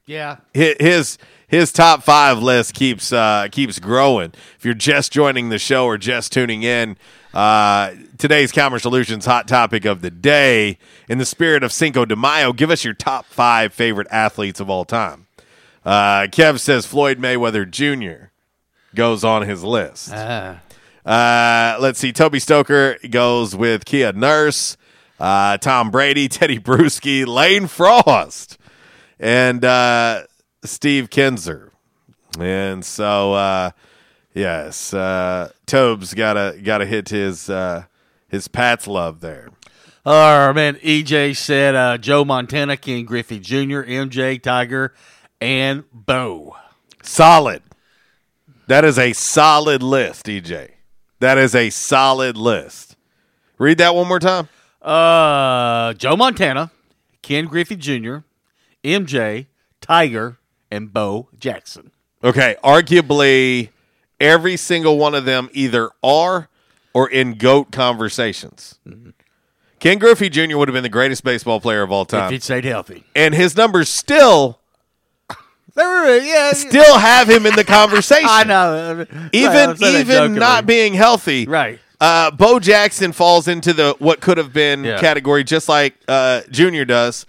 Yeah. 0.07 0.37
His 0.53 1.19
his 1.51 1.73
top 1.73 2.05
five 2.05 2.39
list 2.39 2.75
keeps 2.75 3.13
uh, 3.13 3.49
keeps 3.51 3.81
growing. 3.81 4.33
If 4.57 4.65
you're 4.65 4.73
just 4.73 5.13
joining 5.13 5.49
the 5.49 5.59
show 5.59 5.85
or 5.85 5.99
just 5.99 6.33
tuning 6.33 6.63
in, 6.63 6.97
uh, 7.35 7.95
today's 8.19 8.53
Calmer 8.53 8.79
Solutions 8.79 9.27
hot 9.27 9.49
topic 9.49 9.85
of 9.85 10.01
the 10.01 10.13
day. 10.13 10.79
In 11.09 11.19
the 11.19 11.25
spirit 11.25 11.65
of 11.65 11.73
Cinco 11.73 12.05
de 12.05 12.15
Mayo, 12.15 12.53
give 12.53 12.71
us 12.71 12.85
your 12.85 12.95
top 12.95 13.27
five 13.27 13.75
favorite 13.75 14.07
athletes 14.13 14.61
of 14.61 14.71
all 14.71 14.85
time. 14.85 15.27
Uh, 15.85 16.23
Kev 16.31 16.61
says 16.61 16.87
Floyd 16.87 17.19
Mayweather 17.19 17.69
Jr. 17.69 18.27
goes 18.95 19.25
on 19.25 19.43
his 19.43 19.65
list. 19.65 20.11
Ah. 20.13 20.61
Uh, 21.05 21.77
let's 21.81 21.99
see. 21.99 22.13
Toby 22.13 22.39
Stoker 22.41 22.97
goes 23.09 23.57
with 23.57 23.85
Kia 23.85 24.13
Nurse, 24.13 24.77
uh, 25.19 25.57
Tom 25.59 25.91
Brady, 25.91 26.29
Tedy 26.31 26.59
Bruschi, 26.59 27.27
Lane 27.27 27.67
Frost, 27.67 28.59
and 29.19 29.65
uh, 29.65 30.23
Steve 30.65 31.11
Kinser. 31.11 31.71
And 32.39 32.85
so, 32.85 33.33
uh, 33.33 33.71
yes, 34.35 34.95
uh, 34.95 35.51
Tobes 35.67 36.15
gotta 36.15 36.59
gotta 36.63 36.87
hit 36.87 37.09
his 37.09 37.51
uh, 37.51 37.85
his 38.29 38.49
Pat's 38.49 38.87
love 38.87 39.21
there. 39.21 39.49
Our 40.07 40.55
man 40.55 40.77
EJ 40.77 41.37
said 41.37 41.75
uh, 41.75 41.99
Joe 41.99 42.25
Montana, 42.25 42.77
Ken 42.77 43.05
Griffey 43.05 43.39
Jr., 43.39 43.83
MJ, 43.83 44.41
Tiger, 44.43 44.95
and 45.41 45.85
Bo. 45.93 46.57
Solid. 47.03 47.63
That 48.67 48.85
is 48.85 48.99
a 48.99 49.13
solid 49.13 49.83
list, 49.83 50.27
EJ. 50.27 50.71
That 51.21 51.39
is 51.39 51.55
a 51.55 51.71
solid 51.71 52.37
list. 52.37 52.97
Read 53.59 53.79
that 53.79 53.95
one 53.95 54.09
more 54.09 54.19
time. 54.19 54.49
Uh, 54.83 55.93
Joe 55.95 56.17
Montana, 56.17 56.71
Ken 57.23 57.45
Griffey 57.45 57.77
Jr., 57.77 58.19
MJ, 58.83 59.47
Tiger, 59.83 60.39
and 60.71 60.93
Bo 60.93 61.29
Jackson. 61.39 61.91
Okay, 62.25 62.57
arguably 62.65 63.69
every 64.19 64.57
single 64.57 64.99
one 64.99 65.15
of 65.15 65.27
them 65.27 65.51
either 65.53 65.91
are 66.03 66.49
or 66.95 67.09
in 67.09 67.35
GOAT 67.35 67.71
conversations. 67.71 68.79
Ken 69.79 69.99
Griffey 69.99 70.29
Jr. 70.29 70.57
would 70.57 70.69
have 70.69 70.75
been 70.75 70.83
the 70.83 70.89
greatest 70.89 71.25
baseball 71.25 71.61
player 71.61 71.83
of 71.83 71.93
all 71.93 72.05
time 72.05 72.25
If 72.27 72.31
he'd 72.31 72.43
stayed 72.43 72.65
healthy. 72.65 73.05
And 73.15 73.35
his 73.35 73.57
numbers 73.57 73.89
still 73.89 74.60
yeah, 76.23 76.53
still 76.53 76.99
have 76.99 77.29
him 77.29 77.47
in 77.47 77.55
the 77.55 77.65
conversation. 77.65 78.29
I 78.31 78.45
know. 78.45 79.07
Even 79.33 79.53
Well, 79.53 79.71
I 79.71 79.75
said 79.75 79.79
that 79.79 80.01
even 80.01 80.35
not 80.35 80.67
being 80.67 80.95
healthy. 80.95 81.47
Right. 81.47 81.79
Uh, 82.01 82.31
Bo 82.31 82.59
Jackson 82.59 83.13
falls 83.13 83.47
into 83.47 83.73
the 83.73 83.95
what 83.99 84.21
could 84.21 84.39
have 84.39 84.53
been 84.53 84.85
Yeah. 84.85 84.99
category 85.01 85.45
just 85.45 85.69
like 85.69 85.95
uh, 86.09 86.43
Junior 86.51 86.85
does, 86.85 87.27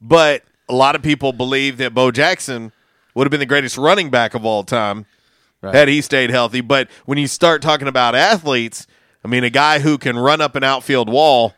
but 0.00 0.42
a 0.68 0.74
lot 0.74 0.96
of 0.96 1.02
people 1.02 1.32
believe 1.32 1.76
that 1.78 1.92
Bo 1.94 2.10
Jackson 2.10 2.72
would 3.14 3.26
have 3.26 3.30
been 3.30 3.40
the 3.40 3.46
greatest 3.46 3.76
running 3.76 4.10
back 4.10 4.34
of 4.34 4.44
all 4.44 4.64
time 4.64 5.06
had 5.62 5.88
he 5.88 6.00
stayed 6.00 6.30
healthy. 6.30 6.60
But 6.60 6.88
when 7.06 7.18
you 7.18 7.26
start 7.26 7.60
talking 7.60 7.88
about 7.88 8.14
athletes, 8.14 8.86
I 9.24 9.28
mean, 9.28 9.42
a 9.42 9.50
guy 9.50 9.80
who 9.80 9.98
can 9.98 10.16
run 10.16 10.40
up 10.40 10.54
an 10.54 10.62
outfield 10.62 11.08
wall 11.08 11.54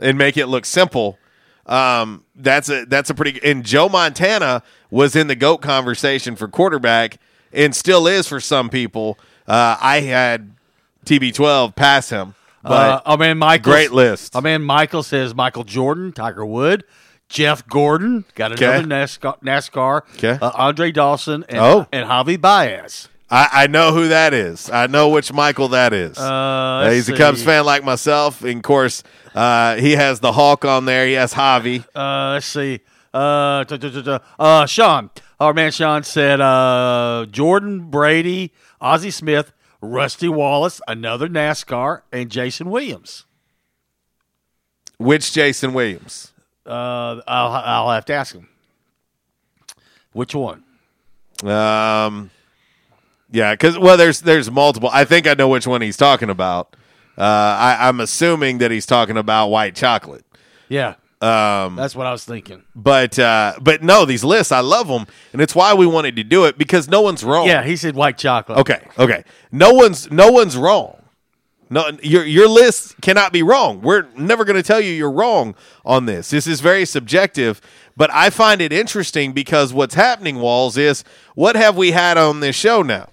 and 0.00 0.18
make 0.18 0.36
it 0.36 0.46
look 0.46 0.64
simple. 0.64 1.18
Um, 1.66 2.24
that's 2.36 2.68
a 2.68 2.84
that's 2.86 3.10
a 3.10 3.14
pretty 3.14 3.40
and 3.42 3.64
Joe 3.64 3.88
Montana 3.88 4.62
was 4.90 5.16
in 5.16 5.26
the 5.28 5.36
goat 5.36 5.58
conversation 5.58 6.36
for 6.36 6.46
quarterback 6.48 7.18
and 7.52 7.74
still 7.74 8.06
is 8.06 8.28
for 8.28 8.40
some 8.40 8.68
people. 8.68 9.18
Uh, 9.46 9.76
I 9.80 10.00
had 10.00 10.50
TB12 11.06 11.74
pass 11.74 12.08
him, 12.10 12.34
but 12.62 12.70
uh, 12.72 13.00
our 13.06 13.16
man 13.16 13.38
Michael. 13.38 13.72
great 13.72 13.92
list. 13.92 14.34
Our 14.36 14.42
man 14.42 14.62
Michael 14.62 15.02
says 15.02 15.34
Michael 15.34 15.64
Jordan, 15.64 16.12
Tiger 16.12 16.44
Wood, 16.46 16.84
Jeff 17.28 17.66
Gordon, 17.66 18.24
got 18.34 18.52
another 18.52 18.86
NASCAR, 18.86 19.40
NASCAR 19.42 20.02
Okay. 20.16 20.38
uh, 20.40 20.50
Andre 20.54 20.92
Dawson, 20.92 21.44
and, 21.48 21.58
Oh. 21.58 21.86
and 21.92 22.08
Javi 22.08 22.40
Baez. 22.40 23.08
I, 23.30 23.48
I 23.52 23.66
know 23.66 23.92
who 23.92 24.08
that 24.08 24.34
is. 24.34 24.70
I 24.70 24.86
know 24.86 25.08
which 25.08 25.32
Michael 25.32 25.68
that 25.68 25.92
is. 25.92 26.18
Uh, 26.18 26.90
he's 26.92 27.08
a 27.08 27.16
Cubs 27.16 27.42
fan 27.42 27.64
like 27.64 27.82
myself, 27.82 28.42
and 28.42 28.56
of 28.56 28.62
course, 28.62 29.02
uh, 29.34 29.76
he 29.76 29.92
has 29.92 30.20
the 30.20 30.32
Hawk 30.32 30.64
on 30.64 30.84
there. 30.84 31.06
He 31.06 31.14
has 31.14 31.32
Javi. 31.32 31.84
Uh, 31.94 32.34
let's 32.34 32.46
see. 32.46 32.80
Uh, 33.12 33.64
uh, 34.38 34.66
Sean, 34.66 35.10
our 35.38 35.54
man 35.54 35.70
Sean 35.72 36.02
said 36.02 36.40
uh, 36.40 37.26
Jordan 37.30 37.90
Brady, 37.90 38.52
Ozzie 38.80 39.10
Smith, 39.10 39.52
Rusty 39.80 40.28
Wallace, 40.28 40.80
another 40.88 41.28
NASCAR, 41.28 42.02
and 42.12 42.30
Jason 42.30 42.70
Williams. 42.70 43.24
Which 44.98 45.32
Jason 45.32 45.74
Williams? 45.74 46.32
Uh, 46.66 47.20
I'll 47.26 47.52
I'll 47.52 47.90
have 47.90 48.04
to 48.06 48.14
ask 48.14 48.34
him. 48.34 48.48
Which 50.12 50.34
one? 50.34 50.64
Um, 51.42 52.30
yeah, 53.34 53.52
because 53.52 53.78
well, 53.78 53.96
there's 53.96 54.20
there's 54.20 54.50
multiple. 54.50 54.88
I 54.92 55.04
think 55.04 55.26
I 55.26 55.34
know 55.34 55.48
which 55.48 55.66
one 55.66 55.82
he's 55.82 55.96
talking 55.96 56.30
about. 56.30 56.76
Uh, 57.18 57.22
I, 57.22 57.88
I'm 57.88 58.00
assuming 58.00 58.58
that 58.58 58.70
he's 58.70 58.86
talking 58.86 59.16
about 59.16 59.48
white 59.48 59.74
chocolate. 59.76 60.24
Yeah, 60.68 60.94
Um, 61.20 61.76
that's 61.76 61.94
what 61.94 62.06
I 62.06 62.12
was 62.12 62.24
thinking. 62.24 62.62
but 62.74 63.18
uh, 63.18 63.54
but 63.60 63.82
no, 63.82 64.04
these 64.04 64.24
lists 64.24 64.50
I 64.52 64.60
love 64.60 64.88
them, 64.88 65.06
and 65.32 65.40
it's 65.42 65.54
why 65.54 65.74
we 65.74 65.86
wanted 65.86 66.16
to 66.16 66.24
do 66.24 66.44
it 66.46 66.56
because 66.58 66.88
no 66.88 67.02
one's 67.02 67.22
wrong. 67.22 67.46
Yeah, 67.46 67.62
he 67.62 67.76
said 67.76 67.94
white 67.94 68.18
chocolate. 68.18 68.58
Okay, 68.58 68.80
okay. 68.98 69.24
No 69.52 69.72
one's 69.74 70.10
no 70.10 70.30
one's 70.32 70.56
wrong. 70.56 70.96
No, 71.70 71.90
your 72.02 72.24
your 72.24 72.48
list 72.48 73.00
cannot 73.00 73.32
be 73.32 73.42
wrong. 73.42 73.80
We're 73.80 74.06
never 74.16 74.44
going 74.44 74.56
to 74.56 74.62
tell 74.62 74.80
you 74.80 74.92
you're 74.92 75.10
wrong 75.10 75.54
on 75.84 76.06
this. 76.06 76.30
This 76.30 76.46
is 76.46 76.60
very 76.60 76.84
subjective, 76.84 77.60
but 77.96 78.10
I 78.12 78.30
find 78.30 78.60
it 78.60 78.72
interesting 78.72 79.32
because 79.32 79.72
what's 79.72 79.94
happening, 79.94 80.36
Walls, 80.40 80.76
is 80.76 81.04
what 81.34 81.56
have 81.56 81.76
we 81.76 81.92
had 81.92 82.18
on 82.18 82.40
this 82.40 82.56
show 82.56 82.82
now? 82.82 83.08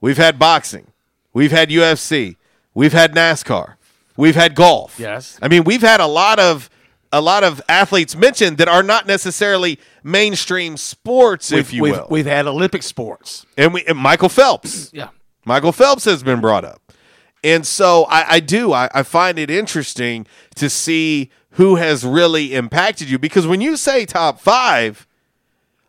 We've 0.00 0.16
had 0.16 0.38
boxing, 0.38 0.86
we've 1.32 1.50
had 1.52 1.68
UFC, 1.70 2.36
we've 2.74 2.92
had 2.92 3.12
NASCAR, 3.14 3.74
we've 4.16 4.34
had 4.34 4.54
golf. 4.54 4.98
Yes. 4.98 5.38
I 5.42 5.48
mean 5.48 5.64
we've 5.64 5.82
had 5.82 6.00
a 6.00 6.06
lot 6.06 6.38
of 6.38 6.70
a 7.12 7.20
lot 7.20 7.42
of 7.42 7.60
athletes 7.68 8.14
mentioned 8.14 8.56
that 8.58 8.68
are 8.68 8.82
not 8.84 9.06
necessarily 9.06 9.78
mainstream 10.04 10.76
sports, 10.76 11.50
if 11.52 11.68
We've- 11.70 11.76
you 11.76 11.82
we've, 11.82 11.92
will. 11.96 12.06
We've 12.08 12.26
had 12.26 12.46
Olympic 12.46 12.82
sports. 12.82 13.44
and 13.58 13.74
we 13.74 13.84
and 13.84 13.98
Michael 13.98 14.28
Phelps. 14.28 14.90
Yeah. 14.92 15.08
Michael 15.44 15.72
Phelps 15.72 16.04
has 16.04 16.22
been 16.22 16.40
brought 16.40 16.64
up. 16.64 16.80
And 17.42 17.66
so 17.66 18.04
I, 18.04 18.34
I 18.34 18.40
do. 18.40 18.72
I, 18.72 18.88
I 18.94 19.02
find 19.02 19.38
it 19.38 19.50
interesting 19.50 20.26
to 20.56 20.68
see 20.70 21.30
who 21.52 21.76
has 21.76 22.04
really 22.04 22.54
impacted 22.54 23.08
you 23.10 23.18
because 23.18 23.46
when 23.46 23.60
you 23.62 23.76
say 23.76 24.04
top 24.06 24.38
five 24.40 25.06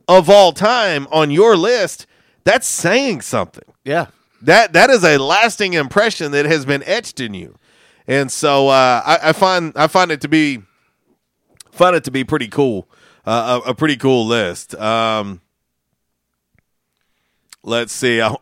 of 0.08 0.30
all 0.30 0.54
time 0.54 1.08
on 1.12 1.30
your 1.30 1.56
list, 1.56 2.08
that's 2.44 2.68
saying 2.68 3.22
something. 3.22 3.64
Yeah. 3.84 4.08
That 4.42 4.74
that 4.74 4.90
is 4.90 5.04
a 5.04 5.18
lasting 5.18 5.74
impression 5.74 6.32
that 6.32 6.46
has 6.46 6.66
been 6.66 6.84
etched 6.86 7.20
in 7.20 7.34
you. 7.34 7.56
And 8.08 8.32
so 8.32 8.70
uh, 8.70 9.02
I, 9.06 9.30
I 9.30 9.34
find 9.34 9.72
I 9.76 9.88
find 9.88 10.12
it 10.12 10.22
to 10.22 10.28
be 10.28 10.62
find 11.72 11.96
it 11.96 12.04
to 12.06 12.12
be 12.12 12.24
pretty 12.24 12.48
cool. 12.48 12.90
Uh, 13.24 13.62
a, 13.66 13.70
a 13.70 13.76
pretty 13.76 13.98
cool 13.98 14.26
list. 14.26 14.74
Um, 14.74 15.42
let's 17.62 17.94
see. 17.94 18.20
I, 18.20 18.36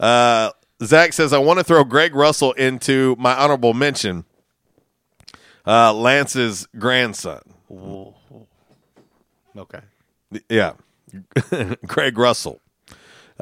uh, 0.00 0.50
Zach 0.82 1.12
says 1.12 1.34
I 1.34 1.38
want 1.38 1.58
to 1.58 1.64
throw 1.64 1.84
Greg 1.84 2.14
Russell 2.14 2.52
into 2.52 3.14
my 3.18 3.34
honorable 3.34 3.74
mention. 3.74 4.24
Uh, 5.66 5.92
Lance's 5.92 6.66
grandson. 6.78 7.42
Okay. 9.54 9.80
Yeah, 10.48 10.72
Greg 11.86 12.16
Russell. 12.16 12.61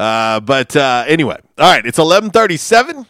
Uh, 0.01 0.41
but 0.41 0.75
uh, 0.77 1.05
anyway, 1.07 1.37
all 1.59 1.71
right. 1.71 1.85
It's 1.85 1.99
eleven 1.99 2.31
thirty-seven. 2.31 3.05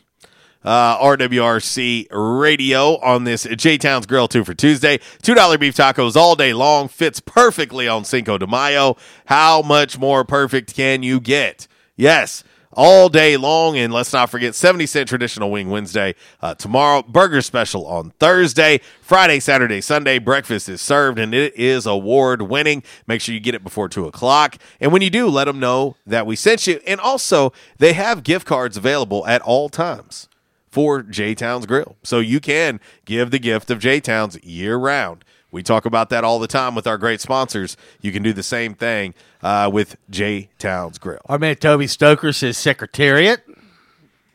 Uh, 0.62 0.98
RWRC 0.98 2.08
Radio 2.10 2.98
on 2.98 3.24
this 3.24 3.44
J 3.44 3.78
Towns 3.78 4.06
Grill 4.06 4.26
two 4.26 4.44
for 4.44 4.54
Tuesday. 4.54 4.98
Two 5.22 5.34
dollar 5.34 5.56
beef 5.56 5.76
tacos 5.76 6.16
all 6.16 6.34
day 6.34 6.52
long 6.52 6.88
fits 6.88 7.20
perfectly 7.20 7.86
on 7.86 8.04
Cinco 8.04 8.38
de 8.38 8.46
Mayo. 8.46 8.96
How 9.26 9.62
much 9.62 9.98
more 9.98 10.24
perfect 10.24 10.74
can 10.74 11.02
you 11.04 11.20
get? 11.20 11.68
Yes, 11.96 12.42
all 12.72 13.09
day 13.09 13.36
long. 13.36 13.76
And 13.76 13.92
let's 13.92 14.12
not 14.12 14.30
forget 14.30 14.55
70 14.55 14.86
cent 14.86 15.09
traditional 15.09 15.51
wing 15.51 15.70
Wednesday. 15.70 16.14
Uh, 16.40 16.55
tomorrow, 16.55 17.02
burger 17.02 17.42
special 17.42 17.86
on 17.86 18.10
Thursday. 18.18 18.80
Friday, 19.01 19.40
Saturday, 19.40 19.80
Sunday, 19.80 20.18
breakfast 20.18 20.68
is 20.68 20.80
served 20.80 21.18
and 21.18 21.34
it 21.34 21.55
is 21.56 21.86
award 21.86 22.42
winning. 22.42 22.82
Make 23.06 23.20
sure 23.20 23.34
you 23.34 23.40
get 23.40 23.55
it 23.55 23.64
before 23.64 23.88
2 23.88 24.06
o'clock. 24.06 24.56
And 24.80 24.92
when 24.92 25.02
you 25.02 25.10
do, 25.10 25.28
let 25.28 25.44
them 25.44 25.60
know 25.60 25.97
that 26.06 26.26
we 26.26 26.36
sent 26.36 26.66
you. 26.66 26.80
And 26.86 27.01
also, 27.01 27.52
they 27.78 27.92
have 27.92 28.22
gift 28.22 28.47
cards 28.47 28.76
available 28.76 29.26
at 29.26 29.42
all 29.42 29.68
times 29.68 30.28
for 30.70 31.02
J 31.02 31.34
Towns 31.34 31.66
Grill. 31.66 31.97
So 32.02 32.20
you 32.20 32.40
can 32.40 32.80
give 33.05 33.30
the 33.30 33.38
gift 33.38 33.70
of 33.70 33.80
J 33.80 34.01
Towns 34.01 34.42
year 34.44 34.76
round. 34.76 35.24
We 35.52 35.62
talk 35.62 35.85
about 35.85 36.10
that 36.10 36.22
all 36.24 36.39
the 36.39 36.47
time 36.47 36.74
with 36.74 36.86
our 36.86 36.97
great 36.98 37.20
sponsors. 37.20 37.77
You 38.01 38.12
can 38.12 38.22
do 38.22 38.32
the 38.32 38.43
same 38.43 38.74
thing 38.74 39.14
uh, 39.43 39.68
with 39.72 39.97
J 40.09 40.48
Towns 40.59 40.98
Grill. 40.98 41.20
Our 41.27 41.39
man 41.39 41.56
Toby 41.56 41.86
Stoker 41.86 42.32
says 42.32 42.56
Secretariat. 42.56 43.40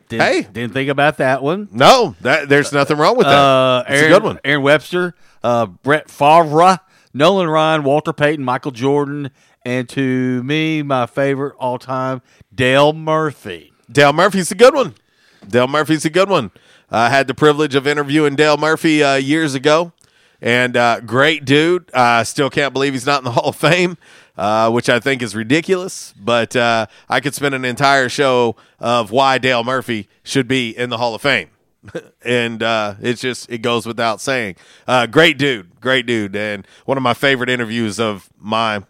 Didn't, 0.08 0.22
Hey. 0.26 0.42
didn't 0.42 0.72
think 0.72 0.88
about 0.88 1.16
that 1.16 1.42
one. 1.42 1.68
No, 1.72 2.14
that 2.20 2.48
there's 2.48 2.72
nothing 2.72 2.96
wrong 2.96 3.16
with 3.16 3.26
that. 3.26 3.34
Uh, 3.36 3.84
It's 3.88 4.02
Aaron, 4.02 4.12
a 4.12 4.14
good 4.14 4.22
one. 4.22 4.40
Aaron 4.44 4.62
Webster, 4.62 5.14
uh, 5.42 5.66
Brett 5.66 6.08
Favre, 6.10 6.78
Nolan 7.12 7.48
Ryan, 7.48 7.82
Walter 7.82 8.12
Payton, 8.12 8.44
Michael 8.44 8.70
Jordan, 8.70 9.30
and 9.64 9.88
to 9.88 10.42
me, 10.44 10.82
my 10.82 11.06
favorite 11.06 11.54
all 11.58 11.78
time, 11.78 12.22
Dale 12.54 12.92
Murphy. 12.92 13.72
Dale 13.90 14.12
Murphy's 14.12 14.52
a 14.52 14.54
good 14.54 14.74
one. 14.74 14.94
Dale 15.48 15.66
Murphy's 15.66 16.04
a 16.04 16.10
good 16.10 16.28
one. 16.28 16.52
I 16.88 17.08
had 17.08 17.26
the 17.26 17.34
privilege 17.34 17.74
of 17.74 17.84
interviewing 17.88 18.36
Dale 18.36 18.56
Murphy 18.56 19.02
uh, 19.02 19.16
years 19.16 19.56
ago, 19.56 19.90
and 20.40 20.76
uh, 20.76 21.00
great 21.00 21.44
dude. 21.44 21.90
I 21.94 22.22
still 22.22 22.50
can't 22.50 22.72
believe 22.72 22.92
he's 22.92 23.06
not 23.06 23.20
in 23.20 23.24
the 23.24 23.30
Hall 23.32 23.50
of 23.50 23.56
Fame, 23.56 23.96
uh, 24.36 24.70
which 24.70 24.88
I 24.88 25.00
think 25.00 25.22
is 25.22 25.34
ridiculous. 25.34 26.14
But 26.18 26.54
uh, 26.56 26.86
I 27.08 27.20
could 27.20 27.34
spend 27.34 27.54
an 27.54 27.64
entire 27.64 28.08
show 28.08 28.56
of 28.78 29.10
why 29.10 29.38
Dale 29.38 29.64
Murphy 29.64 30.08
should 30.22 30.48
be 30.48 30.76
in 30.76 30.90
the 30.90 30.98
Hall 30.98 31.14
of 31.14 31.22
Fame. 31.22 31.50
and 32.24 32.62
uh, 32.62 32.94
it's 33.00 33.20
just 33.20 33.50
it 33.50 33.58
goes 33.58 33.86
without 33.86 34.20
saying. 34.20 34.56
Uh, 34.86 35.06
great 35.06 35.38
dude, 35.38 35.80
great 35.80 36.06
dude, 36.06 36.36
and 36.36 36.66
one 36.84 36.96
of 36.96 37.02
my 37.02 37.14
favorite 37.14 37.50
interviews 37.50 38.00
of 38.00 38.28
my 38.38 38.82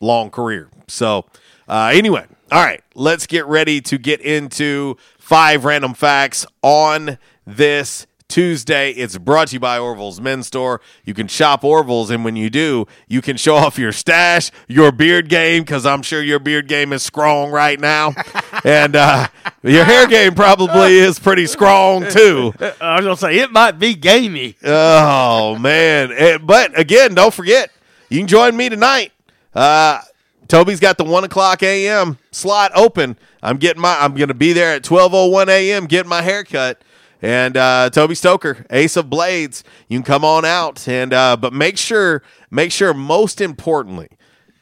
long 0.00 0.30
career. 0.30 0.68
So, 0.88 1.26
uh, 1.68 1.90
anyway, 1.92 2.26
all 2.50 2.64
right, 2.64 2.82
let's 2.94 3.26
get 3.26 3.46
ready 3.46 3.80
to 3.82 3.98
get 3.98 4.20
into 4.20 4.96
five 5.18 5.64
random 5.64 5.94
facts 5.94 6.46
on 6.62 7.18
this 7.46 8.06
Tuesday. 8.28 8.90
It's 8.92 9.16
brought 9.16 9.48
to 9.48 9.54
you 9.54 9.60
by 9.60 9.78
Orville's 9.78 10.20
Men's 10.20 10.46
Store. 10.46 10.80
You 11.04 11.14
can 11.14 11.28
shop 11.28 11.64
Orville's, 11.64 12.10
and 12.10 12.24
when 12.24 12.36
you 12.36 12.50
do, 12.50 12.86
you 13.08 13.22
can 13.22 13.36
show 13.36 13.56
off 13.56 13.78
your 13.78 13.90
stash, 13.92 14.50
your 14.68 14.92
beard 14.92 15.28
game, 15.28 15.62
because 15.62 15.86
I'm 15.86 16.02
sure 16.02 16.22
your 16.22 16.38
beard 16.38 16.68
game 16.68 16.92
is 16.92 17.02
strong 17.02 17.50
right 17.50 17.80
now, 17.80 18.12
and 18.64 18.94
uh, 18.94 19.28
your 19.62 19.84
hair 19.84 20.06
game 20.06 20.34
probably 20.34 20.98
is 20.98 21.18
pretty 21.18 21.46
strong 21.46 22.06
too. 22.08 22.52
I 22.80 22.96
was 22.96 23.04
gonna 23.04 23.16
say 23.16 23.38
it 23.38 23.50
might 23.50 23.78
be 23.78 23.94
gamey. 23.94 24.56
Oh 24.62 25.56
man! 25.56 26.12
Eh, 26.12 26.38
But 26.38 26.78
again, 26.78 27.14
don't 27.14 27.32
forget 27.34 27.70
you 28.10 28.18
can 28.18 28.26
join 28.28 28.56
me 28.56 28.68
tonight. 28.68 29.12
Uh, 29.54 30.02
Toby's 30.48 30.80
got 30.80 30.96
the 30.98 31.04
one 31.04 31.24
o'clock 31.24 31.62
a.m. 31.62 32.18
slot 32.30 32.72
open. 32.74 33.18
I'm 33.42 33.56
getting 33.58 33.80
my. 33.82 33.98
I'm 34.00 34.14
going 34.14 34.28
to 34.28 34.34
be 34.34 34.52
there 34.52 34.74
at 34.74 34.82
twelve 34.84 35.12
oh 35.14 35.26
one 35.26 35.48
a.m. 35.48 35.86
getting 35.86 36.08
my 36.08 36.22
hair 36.22 36.44
cut. 36.44 36.82
And 37.20 37.56
uh, 37.56 37.90
Toby 37.90 38.14
Stoker, 38.14 38.64
Ace 38.70 38.96
of 38.96 39.10
Blades, 39.10 39.64
you 39.88 39.98
can 39.98 40.04
come 40.04 40.24
on 40.24 40.44
out. 40.44 40.86
And 40.86 41.12
uh, 41.12 41.36
but 41.36 41.52
make 41.52 41.76
sure, 41.76 42.22
make 42.50 42.70
sure. 42.72 42.94
Most 42.94 43.40
importantly, 43.40 44.08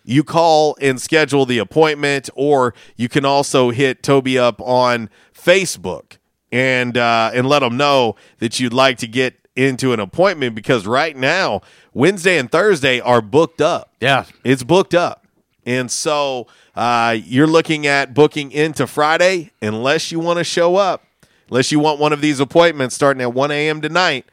you 0.04 0.24
call 0.24 0.76
and 0.80 1.00
schedule 1.00 1.44
the 1.44 1.58
appointment, 1.58 2.30
or 2.34 2.74
you 2.96 3.08
can 3.08 3.24
also 3.24 3.70
hit 3.70 4.02
Toby 4.02 4.38
up 4.38 4.60
on 4.60 5.10
Facebook 5.34 6.18
and 6.52 6.96
uh, 6.96 7.30
and 7.34 7.48
let 7.48 7.58
them 7.60 7.76
know 7.76 8.16
that 8.38 8.58
you'd 8.60 8.72
like 8.72 8.98
to 8.98 9.06
get 9.06 9.34
into 9.54 9.92
an 9.92 10.00
appointment 10.00 10.54
because 10.54 10.86
right 10.86 11.16
now 11.16 11.62
Wednesday 11.94 12.38
and 12.38 12.50
Thursday 12.50 13.00
are 13.00 13.20
booked 13.22 13.60
up. 13.60 13.92
Yeah, 14.00 14.26
it's 14.44 14.62
booked 14.62 14.94
up, 14.94 15.26
and 15.64 15.90
so 15.90 16.46
uh, 16.74 17.16
you're 17.24 17.46
looking 17.46 17.86
at 17.86 18.14
booking 18.14 18.52
into 18.52 18.86
Friday 18.86 19.50
unless 19.60 20.12
you 20.12 20.20
want 20.20 20.38
to 20.38 20.44
show 20.44 20.76
up, 20.76 21.05
unless 21.50 21.72
you 21.72 21.78
want 21.80 22.00
one 22.00 22.12
of 22.12 22.20
these 22.20 22.40
appointments 22.40 22.94
starting 22.94 23.20
at 23.22 23.32
1 23.32 23.50
a.m. 23.50 23.80
tonight. 23.80 24.26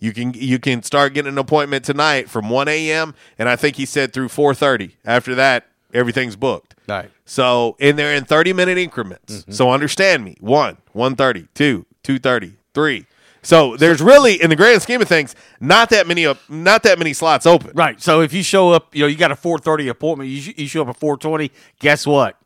You 0.00 0.12
can 0.12 0.32
you 0.32 0.60
can 0.60 0.84
start 0.84 1.12
getting 1.12 1.32
an 1.32 1.38
appointment 1.38 1.84
tonight 1.84 2.30
from 2.30 2.50
1 2.50 2.68
a.m. 2.68 3.14
and 3.36 3.48
I 3.48 3.56
think 3.56 3.76
he 3.76 3.84
said 3.84 4.12
through 4.12 4.28
4:30. 4.28 4.92
After 5.04 5.34
that, 5.34 5.66
everything's 5.92 6.36
booked. 6.36 6.76
Right. 6.88 7.10
So, 7.24 7.76
and 7.80 7.98
they're 7.98 8.14
in 8.14 8.24
30 8.24 8.52
minute 8.52 8.78
increments. 8.78 9.38
Mm-hmm. 9.38 9.52
So 9.52 9.70
understand 9.70 10.24
me. 10.24 10.36
One, 10.40 10.78
130, 10.92 11.48
two, 11.54 11.84
230, 12.04 12.54
three. 12.74 13.06
So 13.42 13.76
there's 13.76 14.00
really, 14.00 14.40
in 14.40 14.50
the 14.50 14.56
grand 14.56 14.82
scheme 14.82 15.00
of 15.00 15.08
things, 15.08 15.34
not 15.60 15.90
that 15.90 16.06
many 16.06 16.26
up, 16.26 16.38
not 16.48 16.82
that 16.82 16.98
many 16.98 17.12
slots 17.12 17.46
open. 17.46 17.72
Right. 17.74 18.00
So 18.00 18.20
if 18.20 18.32
you 18.32 18.42
show 18.42 18.72
up, 18.72 18.94
you 18.94 19.02
know, 19.02 19.06
you 19.06 19.16
got 19.16 19.32
a 19.32 19.36
4:30 19.36 19.88
appointment. 19.88 20.30
You, 20.30 20.40
sh- 20.40 20.54
you 20.56 20.68
show 20.68 20.82
up 20.82 20.88
at 20.88 21.00
4:20. 21.00 21.50
Guess 21.78 22.06
what? 22.06 22.36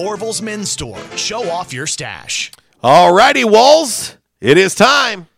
Orville's 0.00 0.42
Men's 0.42 0.70
Store. 0.70 0.98
Show 1.16 1.48
off 1.48 1.72
your 1.72 1.86
stash. 1.86 2.50
All 2.82 3.12
righty, 3.14 3.44
Walls. 3.44 4.16
It 4.40 4.58
is 4.58 4.74
time. 4.74 5.28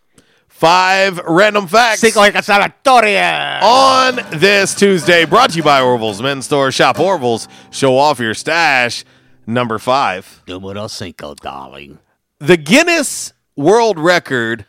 Five 0.48 1.18
random 1.18 1.66
facts. 1.66 2.02
like 2.16 2.34
a 2.34 2.38
Salatoria. 2.38 3.60
On 3.62 4.16
this 4.40 4.74
Tuesday, 4.74 5.26
brought 5.26 5.50
to 5.50 5.56
you 5.58 5.62
by 5.62 5.82
Orville's 5.82 6.22
Men's 6.22 6.46
Store. 6.46 6.72
Shop 6.72 6.98
Orville's. 6.98 7.46
Show 7.70 7.98
off 7.98 8.18
your 8.18 8.32
stash. 8.32 9.04
Number 9.46 9.78
five. 9.78 10.42
Numero 10.48 10.86
cinco, 10.86 11.34
darling. 11.34 11.98
The 12.38 12.56
Guinness 12.56 13.34
World 13.54 13.98
Record 13.98 14.64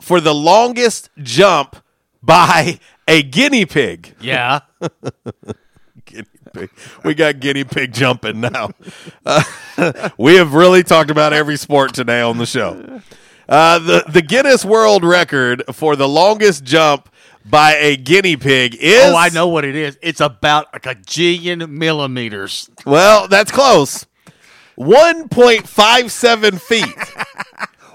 for 0.00 0.20
the 0.20 0.34
longest 0.34 1.08
jump 1.22 1.76
by 2.22 2.78
a 3.08 3.22
guinea 3.22 3.64
pig. 3.64 4.14
Yeah. 4.20 4.60
We 7.04 7.14
got 7.14 7.40
guinea 7.40 7.64
pig 7.64 7.92
jumping 7.92 8.40
now. 8.40 8.70
Uh, 9.24 10.10
we 10.18 10.36
have 10.36 10.54
really 10.54 10.82
talked 10.82 11.10
about 11.10 11.32
every 11.32 11.56
sport 11.56 11.94
today 11.94 12.20
on 12.20 12.38
the 12.38 12.46
show. 12.46 13.00
Uh, 13.48 13.78
the 13.78 14.04
the 14.08 14.22
Guinness 14.22 14.64
World 14.64 15.04
Record 15.04 15.62
for 15.72 15.96
the 15.96 16.08
longest 16.08 16.64
jump 16.64 17.10
by 17.44 17.74
a 17.74 17.96
guinea 17.96 18.36
pig 18.36 18.74
is. 18.80 19.04
Oh, 19.04 19.16
I 19.16 19.28
know 19.28 19.48
what 19.48 19.64
it 19.64 19.76
is. 19.76 19.98
It's 20.02 20.20
about 20.20 20.72
like 20.72 20.86
a 20.86 20.94
jillion 20.94 21.68
millimeters. 21.68 22.70
Well, 22.86 23.28
that's 23.28 23.50
close. 23.50 24.06
One 24.76 25.28
point 25.28 25.68
five 25.68 26.10
seven 26.10 26.58
feet. 26.58 26.86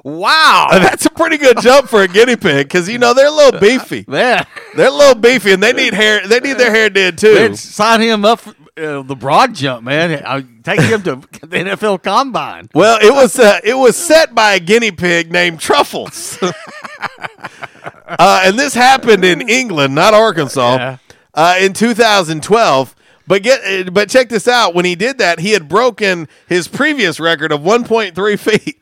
Wow, 0.04 0.68
that's 0.72 1.06
a 1.06 1.10
pretty 1.10 1.38
good 1.38 1.60
jump 1.62 1.90
for 1.90 2.02
a 2.02 2.08
guinea 2.08 2.36
pig 2.36 2.68
because 2.68 2.90
you 2.90 2.98
know 2.98 3.14
they're 3.14 3.28
a 3.28 3.32
little 3.32 3.60
beefy. 3.60 4.06
Yeah, 4.10 4.46
they're 4.76 4.88
a 4.88 4.92
little 4.92 5.16
beefy, 5.16 5.54
and 5.54 5.64
they 5.64 5.74
need 5.74 5.94
hair. 5.94 6.26
They 6.28 6.40
need 6.40 6.58
their 6.58 6.72
hair 6.72 6.90
did 6.90 7.18
too. 7.18 7.56
Sign 7.56 8.02
him 8.02 8.26
up 8.26 8.42
for 8.42 8.50
uh, 8.78 9.02
the 9.02 9.16
broad 9.16 9.56
jump, 9.56 9.84
man. 9.84 10.22
I'll 10.26 10.44
take 10.64 10.82
him 10.82 11.02
to 11.04 11.16
the 11.16 11.58
NFL 11.58 12.04
Combine. 12.04 12.70
Well, 12.74 13.00
it 13.02 13.14
was 13.14 13.38
uh, 13.40 13.60
it 13.64 13.76
was 13.76 13.96
set 13.96 14.34
by 14.34 14.54
a 14.54 14.60
guinea 14.60 14.92
pig 14.92 15.32
named 15.32 15.60
Truffles, 15.60 16.38
uh, 16.42 18.42
and 18.46 18.58
this 18.58 18.74
happened 18.74 19.26
in 19.26 19.48
England, 19.48 19.96
not 19.96 20.14
Arkansas, 20.14 20.98
uh, 21.34 21.56
in 21.60 21.74
2012. 21.74 22.96
But 23.28 23.44
get 23.44 23.88
uh, 23.88 23.92
but 23.92 24.10
check 24.10 24.30
this 24.30 24.48
out. 24.48 24.74
When 24.74 24.86
he 24.86 24.96
did 24.96 25.20
that, 25.20 25.40
he 25.40 25.52
had 25.52 25.70
broken 25.70 26.28
his 26.48 26.68
previous 26.68 27.20
record 27.20 27.52
of 27.52 27.62
1.3 27.62 28.40
feet. 28.40 28.82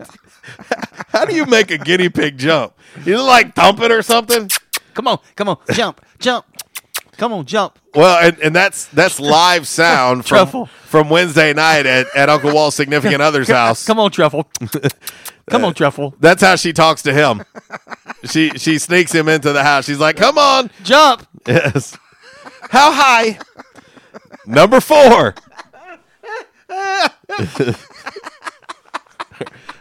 How 1.10 1.26
do 1.26 1.36
you 1.36 1.46
make 1.46 1.72
a 1.72 1.78
guinea 1.78 2.10
pig 2.10 2.38
jump? 2.38 2.74
You 3.06 3.22
like 3.22 3.56
thump 3.56 3.82
it 3.82 3.92
or 3.92 4.02
something? 4.02 4.50
Come 4.94 5.08
on, 5.08 5.20
come 5.36 5.50
on, 5.50 5.58
jump, 5.74 6.06
jump. 6.20 6.46
Come 7.18 7.34
on, 7.34 7.46
jump. 7.46 7.80
Well, 7.96 8.24
and, 8.24 8.38
and 8.40 8.56
that's 8.56 8.86
that's 8.86 9.20
live 9.20 9.68
sound 9.68 10.26
from, 10.28 10.38
Truffle. 10.38 10.66
from 10.68 11.10
Wednesday 11.10 11.52
night 11.54 11.88
at, 11.88 12.16
at 12.16 12.30
Uncle 12.30 12.54
Walls' 12.54 12.76
significant 12.76 13.22
other's 13.22 13.48
house. 13.48 13.86
Come 13.86 14.00
on, 14.00 14.12
Truffle. 14.12 14.48
Come 15.50 15.64
on, 15.64 15.72
uh, 15.72 15.74
Truffle. 15.74 16.14
That's 16.20 16.42
how 16.42 16.56
she 16.58 16.74
talks 16.74 17.02
to 17.04 17.14
him. 17.14 17.44
she 18.26 18.50
she 18.52 18.78
sneaks 18.78 19.14
him 19.14 19.28
into 19.28 19.52
the 19.52 19.64
house. 19.64 19.86
She's 19.86 20.00
like, 20.00 20.18
"Come 20.18 20.38
on, 20.38 20.70
jump." 20.84 21.28
Yes. 21.48 21.98
How 22.70 22.92
high? 22.92 23.40
Number 24.46 24.80
four. 24.80 25.36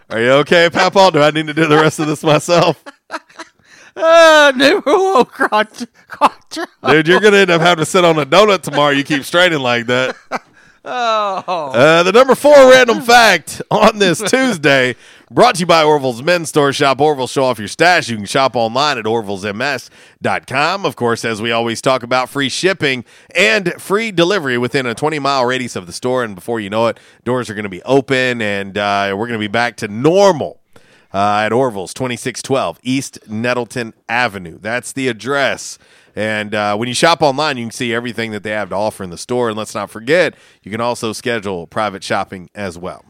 Are 0.08 0.20
you 0.20 0.30
okay, 0.32 0.70
Papa? 0.70 1.10
Do 1.12 1.20
I 1.20 1.30
need 1.30 1.48
to 1.48 1.54
do 1.54 1.66
the 1.66 1.76
rest 1.76 1.98
of 1.98 2.06
this 2.06 2.22
myself? 2.22 2.82
Uh, 3.98 4.52
numero 4.54 5.24
quattro. 5.24 5.86
Dude, 6.86 7.08
you're 7.08 7.18
gonna 7.18 7.38
end 7.38 7.50
up 7.50 7.62
having 7.62 7.82
to 7.82 7.90
sit 7.90 8.04
on 8.04 8.18
a 8.18 8.26
donut 8.26 8.60
tomorrow. 8.60 8.90
You 8.90 9.02
keep 9.02 9.24
straining 9.24 9.60
like 9.60 9.86
that. 9.86 10.14
Oh. 10.88 11.72
Uh, 11.74 12.04
the 12.04 12.12
number 12.12 12.36
four 12.36 12.54
random 12.70 13.00
fact 13.00 13.60
on 13.72 13.98
this 13.98 14.20
Tuesday, 14.30 14.94
brought 15.30 15.56
to 15.56 15.60
you 15.60 15.66
by 15.66 15.82
Orville's 15.82 16.22
Men's 16.22 16.48
Store. 16.48 16.72
Shop 16.72 17.00
Orville, 17.00 17.26
show 17.26 17.44
off 17.44 17.58
your 17.58 17.68
stash. 17.68 18.08
You 18.08 18.16
can 18.16 18.26
shop 18.26 18.54
online 18.54 18.98
at 18.98 19.04
orvillesms.com. 19.04 20.86
Of 20.86 20.96
course, 20.96 21.24
as 21.24 21.42
we 21.42 21.50
always 21.50 21.80
talk 21.80 22.02
about, 22.02 22.28
free 22.28 22.48
shipping 22.48 23.04
and 23.34 23.74
free 23.80 24.12
delivery 24.12 24.58
within 24.58 24.86
a 24.86 24.94
20 24.94 25.18
mile 25.18 25.44
radius 25.44 25.76
of 25.76 25.86
the 25.86 25.92
store. 25.92 26.24
And 26.24 26.34
before 26.34 26.60
you 26.60 26.70
know 26.70 26.86
it, 26.86 26.98
doors 27.24 27.50
are 27.50 27.54
going 27.54 27.64
to 27.64 27.68
be 27.68 27.82
open 27.82 28.40
and 28.40 28.78
uh, 28.78 29.14
we're 29.16 29.26
going 29.26 29.38
to 29.38 29.44
be 29.44 29.48
back 29.48 29.76
to 29.78 29.88
normal. 29.88 30.60
Uh, 31.14 31.44
at 31.46 31.52
Orville's, 31.52 31.94
2612 31.94 32.78
East 32.82 33.18
Nettleton 33.26 33.94
Avenue. 34.06 34.58
That's 34.60 34.92
the 34.92 35.08
address. 35.08 35.78
And 36.14 36.54
uh, 36.54 36.76
when 36.76 36.88
you 36.88 36.94
shop 36.94 37.22
online, 37.22 37.56
you 37.56 37.64
can 37.64 37.70
see 37.70 37.94
everything 37.94 38.32
that 38.32 38.42
they 38.42 38.50
have 38.50 38.68
to 38.68 38.74
offer 38.74 39.02
in 39.02 39.08
the 39.08 39.16
store. 39.16 39.48
And 39.48 39.56
let's 39.56 39.74
not 39.74 39.88
forget, 39.88 40.34
you 40.62 40.70
can 40.70 40.80
also 40.80 41.14
schedule 41.14 41.66
private 41.66 42.04
shopping 42.04 42.50
as 42.54 42.76
well. 42.76 43.02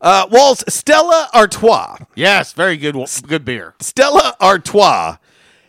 Uh, 0.00 0.26
Walls, 0.30 0.62
Stella 0.68 1.28
Artois. 1.34 1.96
Yes, 2.14 2.52
very 2.52 2.76
good. 2.76 2.96
Good 3.26 3.44
beer. 3.44 3.74
Stella 3.80 4.36
Artois 4.40 5.16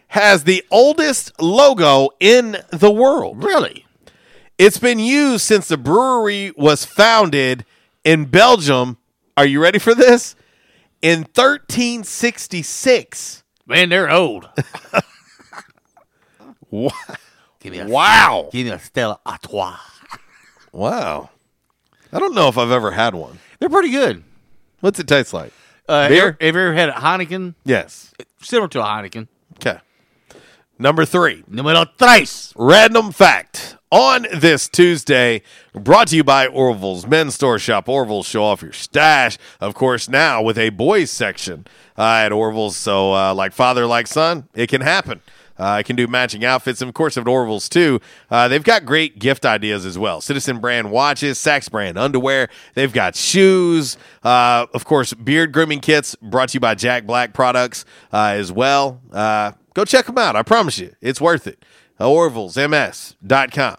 has 0.09 0.43
the 0.45 0.63
oldest 0.71 1.31
logo 1.41 2.09
in 2.19 2.57
the 2.69 2.91
world. 2.91 3.43
Really? 3.43 3.85
It's 4.57 4.77
been 4.77 4.99
used 4.99 5.43
since 5.45 5.67
the 5.67 5.77
brewery 5.77 6.51
was 6.55 6.85
founded 6.85 7.65
in 8.03 8.25
Belgium. 8.25 8.97
Are 9.35 9.45
you 9.45 9.61
ready 9.61 9.79
for 9.79 9.95
this? 9.95 10.35
In 11.01 11.19
1366. 11.21 13.43
Man, 13.65 13.89
they're 13.89 14.11
old. 14.11 14.47
Wow. 16.71 16.89
Give 17.59 17.73
me 17.73 17.79
a 17.79 17.87
Wow. 17.87 18.49
Give 18.51 18.65
me 18.65 18.71
a 18.71 18.79
Stella 18.79 19.19
Artois. 19.25 19.77
Wow. 20.71 21.29
I 22.13 22.19
don't 22.19 22.33
know 22.33 22.47
if 22.47 22.57
I've 22.57 22.71
ever 22.71 22.91
had 22.91 23.13
one. 23.13 23.39
They're 23.61 23.69
pretty 23.69 23.91
good. 23.91 24.23
What's 24.79 24.99
it 24.99 25.07
taste 25.07 25.35
like? 25.35 25.53
Uh, 25.87 26.07
Beer? 26.07 26.31
Have, 26.31 26.41
have 26.41 26.55
you 26.55 26.61
ever 26.61 26.73
had 26.73 26.89
a 26.89 26.93
Heineken? 26.93 27.53
Yes. 27.63 28.11
Similar 28.41 28.67
to 28.69 28.81
a 28.81 28.83
Heineken. 28.83 29.27
Okay. 29.57 29.77
Number 30.79 31.05
three. 31.05 31.43
Numero 31.47 31.85
tres. 31.99 32.53
Random 32.55 33.11
fact 33.11 33.77
on 33.91 34.25
this 34.33 34.67
Tuesday, 34.67 35.43
brought 35.73 36.07
to 36.07 36.15
you 36.15 36.23
by 36.23 36.47
Orville's 36.47 37.05
Men's 37.05 37.35
Store 37.35 37.59
Shop. 37.59 37.87
Orville's 37.87 38.25
show 38.25 38.43
off 38.43 38.63
your 38.63 38.71
stash, 38.71 39.37
of 39.59 39.75
course, 39.75 40.09
now 40.09 40.41
with 40.41 40.57
a 40.57 40.69
boys 40.69 41.11
section 41.11 41.67
uh, 41.99 42.23
at 42.25 42.31
Orville's. 42.31 42.75
So, 42.75 43.13
uh, 43.13 43.35
like 43.35 43.53
father, 43.53 43.85
like 43.85 44.07
son, 44.07 44.47
it 44.55 44.69
can 44.69 44.81
happen. 44.81 45.21
Uh, 45.61 45.65
I 45.65 45.83
can 45.83 45.95
do 45.95 46.07
matching 46.07 46.43
outfits, 46.43 46.81
and 46.81 46.89
of 46.89 46.95
course, 46.95 47.17
at 47.17 47.27
Orville's 47.27 47.69
too. 47.69 47.99
Uh, 48.31 48.47
they've 48.47 48.63
got 48.63 48.83
great 48.83 49.19
gift 49.19 49.45
ideas 49.45 49.85
as 49.85 49.95
well. 49.95 50.19
Citizen 50.19 50.57
brand 50.57 50.89
watches, 50.89 51.37
Saxx 51.37 51.69
brand 51.69 51.99
underwear. 51.99 52.49
They've 52.73 52.91
got 52.91 53.15
shoes, 53.15 53.95
uh, 54.23 54.65
of 54.73 54.85
course, 54.85 55.13
beard 55.13 55.51
grooming 55.51 55.79
kits. 55.81 56.15
Brought 56.15 56.49
to 56.49 56.53
you 56.55 56.59
by 56.59 56.73
Jack 56.73 57.05
Black 57.05 57.35
Products 57.35 57.85
uh, 58.11 58.33
as 58.35 58.51
well. 58.51 59.01
Uh, 59.11 59.51
go 59.75 59.85
check 59.85 60.07
them 60.07 60.17
out. 60.17 60.35
I 60.35 60.41
promise 60.41 60.79
you, 60.79 60.95
it's 60.99 61.21
worth 61.21 61.45
it. 61.45 61.63
Orville'sMS.com. 61.99 63.75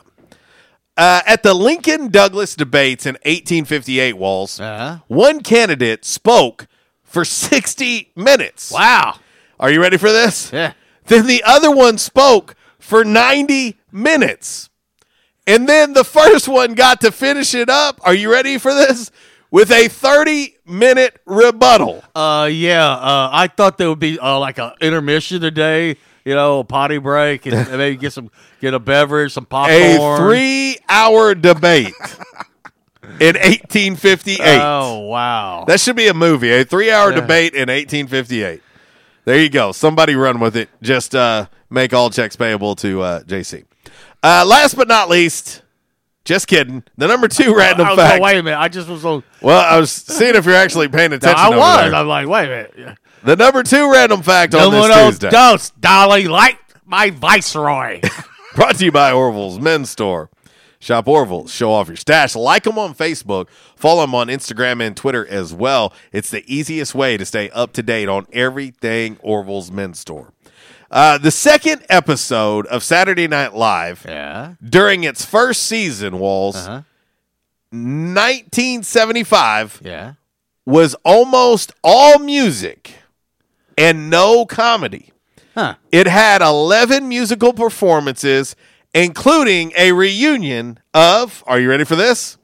Uh, 0.97 1.23
at 1.27 1.43
the 1.43 1.55
Lincoln 1.55 2.11
Douglas 2.11 2.55
debates 2.55 3.07
in 3.07 3.15
1858, 3.25 4.13
Walls, 4.17 4.61
one 5.09 5.41
candidate 5.41 6.05
spoke 6.05 6.69
for 7.03 7.25
60 7.25 8.13
minutes. 8.15 8.71
Wow. 8.71 9.19
Are 9.59 9.71
you 9.71 9.81
ready 9.81 9.97
for 9.97 10.13
this? 10.13 10.53
Yeah. 10.53 10.75
Then 11.07 11.27
the 11.27 11.43
other 11.45 11.71
one 11.71 11.99
spoke 11.99 12.55
for 12.79 13.05
90 13.05 13.79
minutes. 13.91 14.71
And 15.47 15.69
then 15.69 15.93
the 15.93 16.05
first 16.05 16.47
one 16.49 16.75
got 16.75 17.01
to 17.01 17.11
finish 17.11 17.55
it 17.55 17.69
up. 17.69 18.01
Are 18.05 18.15
you 18.15 18.31
ready 18.31 18.59
for 18.59 18.73
this? 18.73 19.11
With 19.51 19.71
a 19.71 19.89
30 19.89 20.57
minute 20.67 21.21
rebuttal. 21.27 22.03
Uh, 22.15 22.49
yeah. 22.51 22.89
Uh, 22.91 23.29
I 23.33 23.49
thought 23.49 23.77
there 23.77 23.89
would 23.89 23.99
be 23.99 24.19
uh, 24.19 24.39
like 24.39 24.59
a 24.59 24.75
intermission 24.81 25.41
today. 25.41 25.97
You 26.25 26.35
know, 26.37 26.61
a 26.61 26.65
potty 26.65 26.99
break, 26.99 27.47
and 27.47 27.69
maybe 27.77 27.97
get 27.97 28.13
some 28.13 28.31
get 28.61 28.73
a 28.75 28.79
beverage, 28.79 29.33
some 29.33 29.45
popcorn. 29.45 29.81
A 29.81 30.17
three 30.17 30.79
hour 30.89 31.35
debate 31.35 31.93
in 33.21 33.35
1858. 33.35 34.39
Oh 34.63 35.01
wow. 35.01 35.65
That 35.67 35.81
should 35.81 35.97
be 35.97 36.07
a 36.07 36.15
movie. 36.15 36.53
A 36.53 36.65
three 36.65 36.93
hour 36.93 37.11
Yeah. 37.11 37.21
debate 37.21 37.55
in 37.55 37.69
1858. 37.69 38.63
There 39.25 39.39
you 39.41 39.49
go. 39.49 39.73
Somebody 39.73 40.15
run 40.15 40.41
with 40.41 40.57
it. 40.57 40.69
Just 40.83 41.15
uh, 41.15 41.47
make 41.71 41.93
all 41.95 42.11
checks 42.11 42.35
payable 42.37 42.75
to 42.77 43.03
uh, 43.03 43.23
JC. 43.23 43.65
Uh, 44.23 44.45
last 44.47 44.75
but 44.75 44.89
not 44.89 45.09
least, 45.09 45.63
just 46.25 46.47
kidding. 46.47 46.83
The 46.97 47.07
number 47.09 47.29
two 47.29 47.55
random 47.57 47.87
I 47.87 47.97
fact. 47.97 48.13
like, 48.15 48.23
wait 48.23 48.39
a 48.39 48.43
minute. 48.43 48.59
I 48.59 48.69
just 48.69 48.89
was 48.89 49.03
so. 49.03 49.23
Well, 49.41 49.61
I 49.61 49.79
was 49.79 49.91
seeing 49.91 50.35
if 50.35 50.45
you're 50.45 50.55
actually 50.55 50.89
paying 50.89 51.11
No, 51.11 51.17
attention. 51.17 51.39
I 51.39 51.49
over 51.49 51.57
was. 51.59 51.93
I'm 51.93 52.07
like, 52.09 52.29
wait 52.29 52.45
a 52.45 52.49
minute. 52.49 52.75
Yeah. 52.77 52.95
The 53.25 53.37
number 53.37 53.63
two 53.63 53.91
random 53.93 54.23
fact 54.23 54.55
on 54.55 54.73
this 54.73 54.97
Tuesday. 54.97 55.31
dos, 55.31 55.71
Dolly, 55.71 56.27
like 56.27 56.59
my 56.85 57.11
viceroy. 57.11 58.01
Brought 58.55 58.77
to 58.77 58.85
you 58.85 58.93
by 58.93 59.13
Orville's 59.13 59.59
Men's 59.61 59.91
Store. 59.91 60.31
Shop 60.83 61.07
Orville, 61.07 61.47
show 61.47 61.71
off 61.73 61.87
your 61.87 61.97
stash. 61.97 62.35
Like 62.35 62.65
them 62.65 62.77
on 62.77 62.93
Facebook. 62.93 63.49
Follow 63.77 64.01
them 64.01 64.17
on 64.17 64.27
Instagram 64.27 64.85
and 64.85 64.97
Twitter 64.97 65.25
as 65.29 65.55
well. 65.55 65.93
It's 66.11 66.29
the 66.29 66.43
easiest 66.53 66.93
way 66.93 67.17
to 67.17 67.25
stay 67.25 67.51
up 67.51 67.73
to 67.75 67.85
date 67.85 68.09
on 68.09 68.27
everything 68.33 69.17
Orville's 69.23 69.71
Men's 69.71 70.01
Store. 70.01 70.33
Uh, 70.91 71.19
the 71.19 71.31
second 71.31 71.87
episode 71.89 72.67
of 72.67 72.83
Saturday 72.83 73.29
Night 73.29 73.55
Live 73.55 74.05
yeah. 74.09 74.55
during 74.61 75.05
its 75.05 75.25
first 75.25 75.63
season, 75.63 76.19
Walls, 76.19 76.57
Uh-huh. 76.57 76.83
1975, 77.71 79.83
Yeah. 79.85 80.15
was 80.67 80.97
almost 81.05 81.71
all 81.85 82.19
music 82.19 82.97
and 83.79 84.11
no 84.11 84.45
comedy. 84.47 85.13
Huh. 85.55 85.77
It 85.93 86.09
had 86.09 86.43
11 86.43 87.09
musical 87.09 87.53
performances, 87.53 88.57
including 88.95 89.73
a 89.77 89.93
reunion 89.93 90.79
of, 90.95 91.43
are 91.47 91.59
you 91.59 91.69
ready 91.69 91.85
for 91.85 91.97
this? 91.97 92.37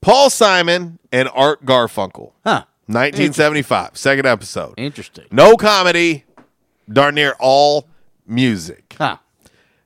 Paul 0.00 0.30
Simon 0.30 0.98
and 1.12 1.28
Art 1.34 1.64
Garfunkel. 1.64 2.32
Huh. 2.44 2.64
1975, 2.86 3.96
second 3.96 4.26
episode. 4.26 4.74
Interesting. 4.76 5.24
No 5.32 5.56
comedy, 5.56 6.24
darn 6.88 7.16
near 7.16 7.34
all 7.40 7.88
music. 8.26 8.94
Huh. 8.98 9.16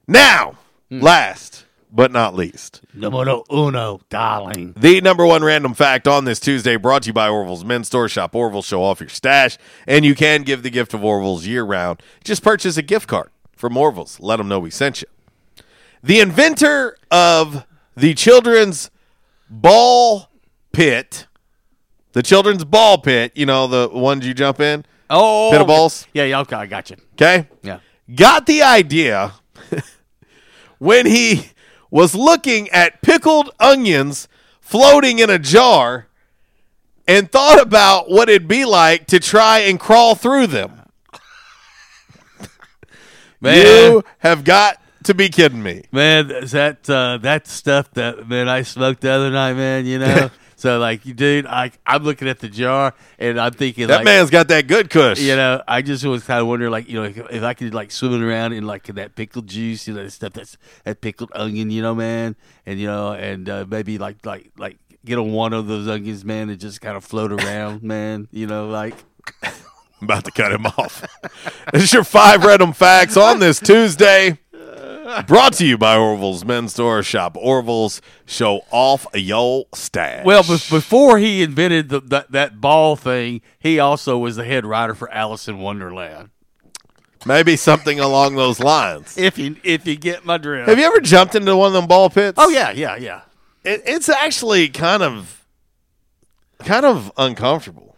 Now, 0.06 0.56
Hmm. 0.90 1.00
last 1.00 1.64
but 1.92 2.12
not 2.12 2.34
least, 2.36 2.82
Numero 2.94 3.44
uno, 3.50 4.00
darling. 4.10 4.74
the 4.76 5.00
number 5.00 5.24
one 5.26 5.42
random 5.42 5.72
fact 5.74 6.06
on 6.06 6.24
this 6.24 6.38
Tuesday 6.38 6.76
brought 6.76 7.02
to 7.04 7.08
you 7.08 7.12
by 7.12 7.28
Orville's 7.28 7.64
Men's 7.64 7.86
Store. 7.88 8.08
Shop 8.08 8.34
Orville, 8.34 8.62
show 8.62 8.82
off 8.82 9.00
your 9.00 9.08
stash, 9.08 9.56
and 9.88 10.04
you 10.04 10.14
can 10.14 10.42
give 10.42 10.62
the 10.62 10.70
gift 10.70 10.92
of 10.94 11.02
Orville's 11.02 11.46
year 11.46 11.64
round. 11.64 12.02
Just 12.22 12.42
purchase 12.44 12.76
a 12.76 12.82
gift 12.82 13.08
card 13.08 13.30
from 13.60 13.76
Orville's. 13.76 14.18
Let 14.18 14.36
them 14.36 14.48
know 14.48 14.58
we 14.58 14.70
sent 14.70 15.02
you. 15.02 15.08
The 16.02 16.18
inventor 16.18 16.96
of 17.10 17.66
the 17.94 18.14
children's 18.14 18.90
ball 19.50 20.30
pit, 20.72 21.26
the 22.12 22.22
children's 22.22 22.64
ball 22.64 22.98
pit, 22.98 23.32
you 23.34 23.44
know, 23.46 23.66
the 23.66 23.90
ones 23.92 24.26
you 24.26 24.32
jump 24.34 24.60
in, 24.60 24.84
Oh, 25.10 25.50
pit 25.52 25.60
of 25.60 25.66
balls. 25.66 26.06
Yeah, 26.14 26.24
yeah. 26.24 26.40
Okay, 26.40 26.56
I 26.56 26.66
got 26.66 26.88
you. 26.90 26.96
Okay. 27.14 27.48
Yeah. 27.62 27.80
Got 28.14 28.46
the 28.46 28.62
idea 28.62 29.32
when 30.78 31.04
he 31.06 31.50
was 31.90 32.14
looking 32.14 32.68
at 32.70 33.02
pickled 33.02 33.50
onions 33.60 34.26
floating 34.60 35.18
in 35.18 35.28
a 35.28 35.38
jar 35.38 36.06
and 37.06 37.30
thought 37.30 37.60
about 37.60 38.08
what 38.08 38.28
it'd 38.28 38.48
be 38.48 38.64
like 38.64 39.06
to 39.08 39.18
try 39.18 39.58
and 39.58 39.78
crawl 39.80 40.14
through 40.14 40.46
them. 40.46 40.79
Man. 43.40 43.92
You 43.92 44.04
have 44.18 44.44
got 44.44 44.80
to 45.04 45.14
be 45.14 45.28
kidding 45.28 45.62
me. 45.62 45.84
Man, 45.92 46.30
is 46.30 46.52
that 46.52 46.88
uh, 46.88 47.18
that 47.18 47.46
stuff 47.46 47.90
that 47.92 48.28
man 48.28 48.48
I 48.48 48.62
smoked 48.62 49.00
the 49.00 49.10
other 49.10 49.30
night, 49.30 49.54
man. 49.54 49.86
You 49.86 49.98
know, 49.98 50.30
so 50.56 50.78
like, 50.78 51.02
dude, 51.02 51.46
I 51.46 51.72
I'm 51.86 52.02
looking 52.04 52.28
at 52.28 52.40
the 52.40 52.48
jar 52.48 52.94
and 53.18 53.40
I'm 53.40 53.52
thinking 53.52 53.86
That 53.86 53.96
like, 53.96 54.04
man's 54.04 54.30
got 54.30 54.48
that 54.48 54.66
good 54.66 54.90
kush. 54.90 55.20
You 55.20 55.36
know, 55.36 55.62
I 55.66 55.82
just 55.82 56.04
was 56.04 56.24
kind 56.24 56.40
of 56.40 56.46
wondering, 56.46 56.70
like, 56.70 56.88
you 56.88 56.94
know, 56.94 57.04
if, 57.04 57.16
if 57.16 57.42
I 57.42 57.54
could 57.54 57.72
like 57.72 57.90
swimming 57.90 58.22
around 58.22 58.52
in 58.52 58.66
like 58.66 58.84
that 58.84 59.14
pickled 59.14 59.46
juice, 59.46 59.88
you 59.88 59.94
know, 59.94 60.04
that 60.04 60.10
stuff 60.10 60.34
that's 60.34 60.58
that 60.84 61.00
pickled 61.00 61.32
onion, 61.34 61.70
you 61.70 61.82
know, 61.82 61.94
man, 61.94 62.36
and 62.66 62.78
you 62.78 62.86
know, 62.86 63.12
and 63.12 63.48
uh, 63.48 63.64
maybe 63.68 63.96
like 63.96 64.24
like 64.26 64.50
like 64.58 64.76
get 65.04 65.18
on 65.18 65.32
one 65.32 65.54
of 65.54 65.66
those 65.66 65.88
onions, 65.88 66.26
man, 66.26 66.50
and 66.50 66.60
just 66.60 66.82
kind 66.82 66.96
of 66.96 67.04
float 67.04 67.32
around, 67.32 67.82
man, 67.94 68.28
you 68.30 68.46
know, 68.46 68.68
like. 68.68 68.94
I'm 70.00 70.06
about 70.06 70.24
to 70.24 70.30
cut 70.30 70.50
him 70.50 70.64
off. 70.64 71.04
This 71.72 71.84
is 71.84 71.92
your 71.92 72.04
five 72.04 72.44
random 72.44 72.72
facts 72.72 73.16
on 73.16 73.38
this 73.38 73.60
Tuesday. 73.60 74.38
Brought 75.26 75.54
to 75.54 75.66
you 75.66 75.76
by 75.76 75.96
Orville's 75.96 76.44
Men's 76.44 76.72
Store. 76.72 77.02
Shop 77.02 77.36
Orville's. 77.36 78.00
Show 78.26 78.62
off 78.70 79.06
your 79.12 79.66
stash. 79.74 80.24
Well, 80.24 80.42
be- 80.42 80.50
before 80.70 81.18
he 81.18 81.42
invented 81.42 81.88
the, 81.88 82.00
that 82.00 82.30
that 82.30 82.60
ball 82.60 82.94
thing, 82.94 83.40
he 83.58 83.80
also 83.80 84.18
was 84.18 84.36
the 84.36 84.44
head 84.44 84.64
writer 84.64 84.94
for 84.94 85.10
Alice 85.10 85.48
in 85.48 85.58
Wonderland. 85.58 86.30
Maybe 87.26 87.56
something 87.56 87.98
along 88.00 88.36
those 88.36 88.60
lines. 88.60 89.18
If 89.18 89.36
you 89.36 89.56
if 89.64 89.86
you 89.86 89.96
get 89.96 90.24
my 90.24 90.38
drift. 90.38 90.68
Have 90.68 90.78
you 90.78 90.84
ever 90.84 91.00
jumped 91.00 91.34
into 91.34 91.56
one 91.56 91.68
of 91.68 91.72
them 91.72 91.86
ball 91.86 92.08
pits? 92.08 92.38
Oh 92.40 92.48
yeah, 92.48 92.70
yeah, 92.70 92.96
yeah. 92.96 93.22
It, 93.64 93.82
it's 93.84 94.08
actually 94.08 94.68
kind 94.68 95.02
of, 95.02 95.44
kind 96.60 96.86
of 96.86 97.12
uncomfortable. 97.18 97.96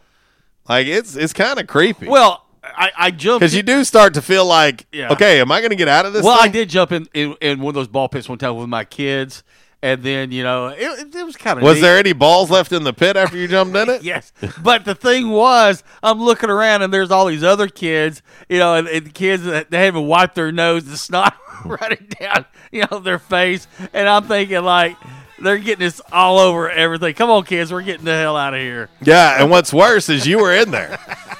Like 0.68 0.86
it's 0.86 1.14
it's 1.14 1.32
kind 1.32 1.60
of 1.60 1.66
creepy. 1.66 2.08
Well, 2.08 2.44
I, 2.76 2.90
I 2.96 3.10
jumped 3.10 3.40
because 3.40 3.54
you 3.54 3.62
do 3.62 3.84
start 3.84 4.14
to 4.14 4.22
feel 4.22 4.44
like, 4.44 4.86
Yeah. 4.92 5.12
okay, 5.12 5.40
am 5.40 5.52
I 5.52 5.60
going 5.60 5.70
to 5.70 5.76
get 5.76 5.88
out 5.88 6.06
of 6.06 6.12
this? 6.12 6.24
Well, 6.24 6.38
I 6.40 6.48
did 6.48 6.68
jump 6.68 6.92
in, 6.92 7.08
in 7.14 7.36
in 7.40 7.60
one 7.60 7.70
of 7.70 7.74
those 7.74 7.88
ball 7.88 8.08
pits 8.08 8.28
one 8.28 8.38
time 8.38 8.56
with 8.56 8.68
my 8.68 8.84
kids, 8.84 9.42
and 9.82 10.02
then 10.02 10.30
you 10.32 10.42
know 10.42 10.68
it, 10.68 11.14
it, 11.14 11.24
was 11.26 11.36
kind 11.36 11.58
of 11.58 11.64
Was 11.64 11.80
there 11.80 11.98
any 11.98 12.12
balls 12.12 12.50
left 12.50 12.72
in 12.72 12.84
the 12.84 12.92
pit 12.92 13.16
after 13.16 13.36
you 13.36 13.48
jumped 13.48 13.76
in 13.76 13.88
it? 13.90 14.02
yes, 14.04 14.32
but 14.62 14.84
the 14.84 14.94
thing 14.94 15.30
was, 15.30 15.82
I'm 16.02 16.20
looking 16.20 16.50
around 16.50 16.82
and 16.82 16.92
there's 16.92 17.10
all 17.10 17.26
these 17.26 17.44
other 17.44 17.68
kids, 17.68 18.22
you 18.48 18.58
know, 18.58 18.74
and, 18.74 18.88
and 18.88 19.12
kids 19.12 19.44
that 19.44 19.70
they 19.70 19.84
haven't 19.84 20.06
wiped 20.06 20.34
their 20.34 20.52
nose, 20.52 20.84
the 20.84 20.96
snot 20.96 21.36
running 21.64 22.08
down, 22.20 22.46
you 22.70 22.84
know, 22.90 22.98
their 22.98 23.18
face, 23.18 23.66
and 23.92 24.08
I'm 24.08 24.24
thinking 24.24 24.62
like 24.62 24.96
they're 25.42 25.58
getting 25.58 25.84
this 25.84 26.00
all 26.12 26.38
over 26.38 26.70
everything. 26.70 27.14
Come 27.14 27.30
on, 27.30 27.44
kids, 27.44 27.72
we're 27.72 27.82
getting 27.82 28.04
the 28.04 28.14
hell 28.14 28.36
out 28.36 28.54
of 28.54 28.60
here. 28.60 28.88
Yeah, 29.02 29.42
and 29.42 29.50
what's 29.50 29.72
worse 29.72 30.08
is 30.08 30.26
you 30.26 30.38
were 30.38 30.52
in 30.52 30.70
there. 30.70 30.98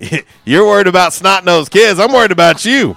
You're 0.44 0.66
worried 0.66 0.86
about 0.86 1.12
snot 1.12 1.44
nosed 1.44 1.70
kids. 1.70 1.98
I'm 1.98 2.12
worried 2.12 2.32
about 2.32 2.64
you. 2.64 2.96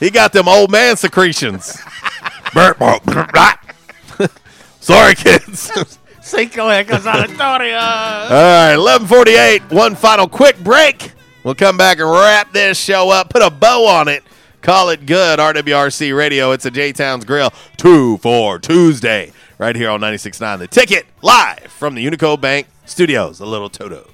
He 0.00 0.10
got 0.10 0.32
them 0.32 0.48
old 0.48 0.70
man 0.70 0.96
secretions. 0.96 1.64
Sorry, 4.80 5.14
kids. 5.14 5.70
Cinco 6.20 6.68
aleatoria. 6.68 7.80
All 7.80 8.30
right, 8.30 8.76
1148. 8.76 9.70
One 9.70 9.94
final 9.94 10.28
quick 10.28 10.58
break. 10.58 11.12
We'll 11.42 11.54
come 11.54 11.76
back 11.76 11.98
and 11.98 12.10
wrap 12.10 12.52
this 12.52 12.78
show 12.78 13.10
up, 13.10 13.28
put 13.28 13.42
a 13.42 13.50
bow 13.50 13.86
on 13.86 14.08
it, 14.08 14.22
call 14.62 14.88
it 14.88 15.04
good. 15.04 15.38
RWRC 15.38 16.16
Radio. 16.16 16.52
It's 16.52 16.64
a 16.64 16.70
J 16.70 16.92
Towns 16.92 17.24
Grill 17.26 17.52
2 17.76 18.18
for 18.18 18.58
Tuesday, 18.58 19.32
right 19.58 19.76
here 19.76 19.90
on 19.90 20.00
96.9 20.00 20.58
The 20.58 20.68
Ticket, 20.68 21.04
live 21.20 21.70
from 21.70 21.94
the 21.94 22.04
Unico 22.04 22.40
Bank 22.40 22.66
Studios. 22.86 23.40
A 23.40 23.46
little 23.46 23.68
Toto. 23.68 24.13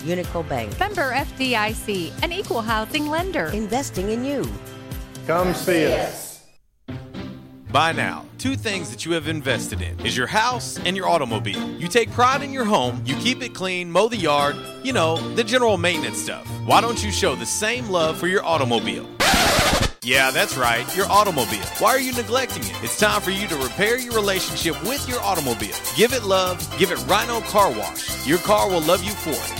Unico 0.00 0.48
Bank. 0.48 0.78
Member 0.78 1.12
FDIC, 1.12 2.22
an 2.22 2.32
equal 2.32 2.62
housing 2.62 3.08
lender. 3.08 3.46
Investing 3.46 4.10
in 4.10 4.24
you. 4.24 4.48
Come 5.26 5.54
see 5.54 5.92
us. 5.92 6.30
By 7.72 7.92
now, 7.92 8.26
two 8.38 8.56
things 8.56 8.90
that 8.90 9.04
you 9.04 9.12
have 9.12 9.28
invested 9.28 9.80
in 9.80 10.04
is 10.04 10.16
your 10.16 10.26
house 10.26 10.76
and 10.84 10.96
your 10.96 11.08
automobile. 11.08 11.70
You 11.78 11.86
take 11.86 12.10
pride 12.10 12.42
in 12.42 12.52
your 12.52 12.64
home, 12.64 13.00
you 13.04 13.14
keep 13.16 13.42
it 13.42 13.54
clean, 13.54 13.92
mow 13.92 14.08
the 14.08 14.16
yard, 14.16 14.56
you 14.82 14.92
know, 14.92 15.16
the 15.36 15.44
general 15.44 15.76
maintenance 15.76 16.18
stuff. 16.18 16.44
Why 16.66 16.80
don't 16.80 17.00
you 17.04 17.12
show 17.12 17.36
the 17.36 17.46
same 17.46 17.88
love 17.88 18.18
for 18.18 18.26
your 18.26 18.44
automobile? 18.44 19.08
Yeah, 20.02 20.32
that's 20.32 20.56
right, 20.56 20.84
your 20.96 21.06
automobile. 21.06 21.64
Why 21.78 21.90
are 21.90 22.00
you 22.00 22.12
neglecting 22.14 22.64
it? 22.64 22.72
It's 22.82 22.98
time 22.98 23.20
for 23.20 23.30
you 23.30 23.46
to 23.46 23.56
repair 23.56 23.98
your 23.98 24.14
relationship 24.14 24.82
with 24.82 25.08
your 25.08 25.20
automobile. 25.20 25.76
Give 25.94 26.12
it 26.12 26.24
love, 26.24 26.58
give 26.76 26.90
it 26.90 26.98
Rhino 27.06 27.40
Car 27.42 27.70
Wash. 27.70 28.26
Your 28.26 28.38
car 28.38 28.68
will 28.68 28.80
love 28.80 29.04
you 29.04 29.12
for 29.12 29.30
it. 29.30 29.59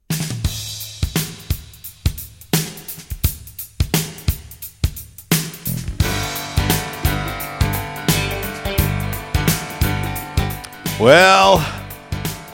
Well, 11.01 11.57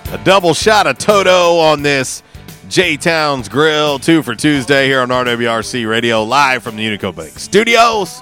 a 0.10 0.18
double 0.24 0.54
shot 0.54 0.88
of 0.88 0.98
Toto 0.98 1.58
on 1.58 1.82
this 1.82 2.24
J 2.70 2.96
Towns 2.96 3.50
Grill, 3.50 4.00
two 4.00 4.24
for 4.24 4.36
Tuesday 4.36 4.88
here 4.88 5.02
on 5.02 5.10
RWRC 5.10 5.86
Radio, 5.86 6.24
live 6.24 6.64
from 6.64 6.78
the 6.78 6.88
Unico 6.88 7.14
Bank 7.14 7.38
Studios 7.40 8.22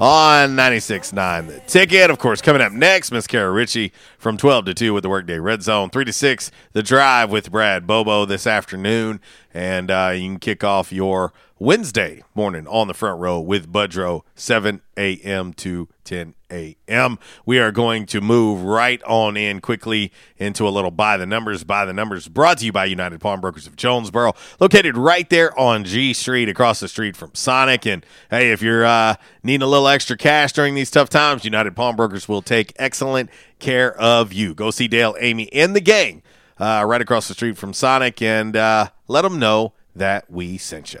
on 0.00 0.56
96.9 0.56 1.46
The 1.46 1.60
Ticket. 1.60 2.10
Of 2.10 2.18
course, 2.18 2.42
coming 2.42 2.60
up 2.60 2.72
next, 2.72 3.12
Miss 3.12 3.28
Kara 3.28 3.52
Ritchie 3.52 3.92
from 4.18 4.36
12 4.36 4.64
to 4.64 4.74
2 4.74 4.94
with 4.94 5.04
the 5.04 5.08
Workday 5.08 5.38
Red 5.38 5.62
Zone, 5.62 5.90
3 5.90 6.06
to 6.06 6.12
6, 6.12 6.50
The 6.72 6.82
Drive 6.82 7.30
with 7.30 7.52
Brad 7.52 7.86
Bobo 7.86 8.24
this 8.24 8.48
afternoon. 8.48 9.20
And 9.54 9.92
uh, 9.92 10.12
you 10.12 10.28
can 10.28 10.38
kick 10.40 10.64
off 10.64 10.92
your 10.92 11.32
Wednesday 11.60 12.24
morning 12.34 12.66
on 12.66 12.88
the 12.88 12.94
front 12.94 13.20
row 13.20 13.38
with 13.38 13.72
Budrow, 13.72 14.22
7 14.34 14.82
a.m. 14.96 15.52
to 15.52 15.88
10 16.02 16.34
a.m. 16.52 17.18
We 17.44 17.58
are 17.58 17.72
going 17.72 18.06
to 18.06 18.20
move 18.20 18.62
right 18.62 19.02
on 19.04 19.36
in 19.36 19.60
quickly 19.60 20.12
into 20.36 20.68
a 20.68 20.70
little 20.70 20.90
by 20.90 21.16
the 21.16 21.26
numbers. 21.26 21.64
By 21.64 21.84
the 21.84 21.92
numbers 21.92 22.28
brought 22.28 22.58
to 22.58 22.66
you 22.66 22.72
by 22.72 22.84
United 22.84 23.20
Pawnbrokers 23.20 23.66
of 23.66 23.74
Jonesboro, 23.74 24.34
located 24.60 24.96
right 24.96 25.28
there 25.30 25.58
on 25.58 25.84
G 25.84 26.12
Street, 26.12 26.48
across 26.48 26.80
the 26.80 26.88
street 26.88 27.16
from 27.16 27.34
Sonic. 27.34 27.86
And 27.86 28.04
hey, 28.30 28.52
if 28.52 28.62
you're 28.62 28.84
uh, 28.84 29.16
needing 29.42 29.62
a 29.62 29.66
little 29.66 29.88
extra 29.88 30.16
cash 30.16 30.52
during 30.52 30.74
these 30.74 30.90
tough 30.90 31.08
times, 31.08 31.44
United 31.44 31.74
Pawnbrokers 31.74 32.28
will 32.28 32.42
take 32.42 32.72
excellent 32.76 33.30
care 33.58 33.98
of 33.98 34.32
you. 34.32 34.54
Go 34.54 34.70
see 34.70 34.88
Dale, 34.88 35.16
Amy, 35.18 35.52
and 35.52 35.74
the 35.74 35.80
gang 35.80 36.22
uh, 36.58 36.84
right 36.86 37.00
across 37.00 37.28
the 37.28 37.34
street 37.34 37.56
from 37.56 37.72
Sonic, 37.72 38.20
and 38.20 38.56
uh, 38.56 38.88
let 39.08 39.22
them 39.22 39.38
know 39.38 39.72
that 39.96 40.30
we 40.30 40.58
sent 40.58 40.92
you. 40.94 41.00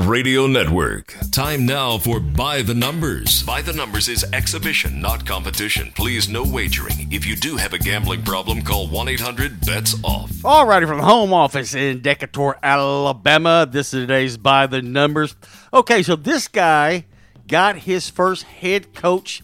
Radio 0.00 0.46
Network. 0.46 1.14
Time 1.30 1.64
now 1.66 1.98
for 1.98 2.20
By 2.20 2.62
the 2.62 2.74
Numbers. 2.74 3.42
By 3.42 3.62
the 3.62 3.72
Numbers 3.72 4.08
is 4.08 4.24
exhibition, 4.32 5.00
not 5.00 5.26
competition. 5.26 5.92
Please, 5.94 6.28
no 6.28 6.42
wagering. 6.42 7.12
If 7.12 7.26
you 7.26 7.36
do 7.36 7.56
have 7.56 7.72
a 7.72 7.78
gambling 7.78 8.22
problem, 8.22 8.62
call 8.62 8.88
1 8.88 9.08
800 9.08 9.60
BETS 9.60 9.94
OFF. 10.04 10.30
Alrighty, 10.42 10.86
from 10.86 10.98
the 10.98 11.04
home 11.04 11.32
office 11.32 11.74
in 11.74 12.00
Decatur, 12.00 12.58
Alabama. 12.62 13.68
This 13.70 13.94
is 13.94 14.02
today's 14.02 14.36
By 14.36 14.66
the 14.66 14.82
Numbers. 14.82 15.36
Okay, 15.72 16.02
so 16.02 16.16
this 16.16 16.48
guy 16.48 17.06
got 17.46 17.76
his 17.76 18.08
first 18.10 18.42
head 18.44 18.94
coach 18.94 19.42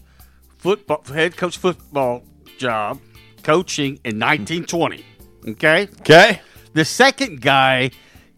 football 0.57 1.03
head 1.13 1.37
coach 1.37 1.57
football 1.57 2.23
job 2.57 2.99
coaching 3.43 3.99
in 4.03 4.19
1920. 4.19 5.05
Okay? 5.49 5.87
Okay. 6.01 6.41
The 6.73 6.85
second 6.85 7.41
guy 7.41 7.91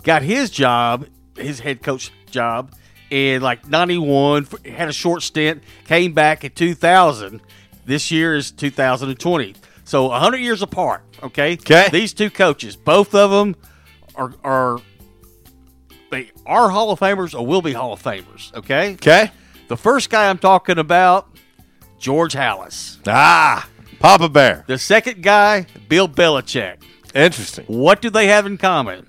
got 0.03 0.22
his 0.22 0.49
job, 0.49 1.07
his 1.35 1.60
head 1.60 1.81
coach 1.81 2.11
job, 2.30 2.73
in 3.10 3.41
like 3.41 3.68
91, 3.68 4.47
had 4.65 4.89
a 4.89 4.93
short 4.93 5.22
stint, 5.22 5.64
came 5.85 6.14
back 6.14 6.43
in 6.43 6.51
2000. 6.51 7.41
This 7.85 8.11
year 8.11 8.35
is 8.35 8.51
2020. 8.51 9.55
So 9.84 10.07
100 10.07 10.38
years 10.38 10.61
apart, 10.61 11.03
okay? 11.22 11.53
Okay. 11.53 11.89
These 11.91 12.14
two 12.14 12.30
coaches, 12.30 12.76
both 12.76 13.14
of 13.14 13.31
them 13.31 13.55
are, 14.15 14.34
are 14.43 14.80
they 16.10 16.31
are 16.45 16.69
Hall 16.69 16.91
of 16.91 16.99
Famers 16.99 17.38
or 17.38 17.45
will 17.45 17.61
be 17.61 17.73
Hall 17.73 17.93
of 17.93 18.01
Famers, 18.01 18.53
okay? 18.55 18.93
Okay. 18.93 19.31
The 19.68 19.77
first 19.77 20.10
guy 20.10 20.30
I'm 20.30 20.38
talking 20.38 20.77
about, 20.77 21.27
George 21.99 22.34
Halas. 22.34 22.99
Ah, 23.07 23.68
Papa 23.99 24.30
Bear. 24.30 24.64
The 24.68 24.77
second 24.77 25.22
guy, 25.22 25.65
Bill 25.88 26.07
Belichick. 26.07 26.77
Interesting. 27.14 27.65
What 27.65 28.01
do 28.01 28.10
they 28.10 28.27
have 28.27 28.45
in 28.45 28.57
common? 28.57 29.05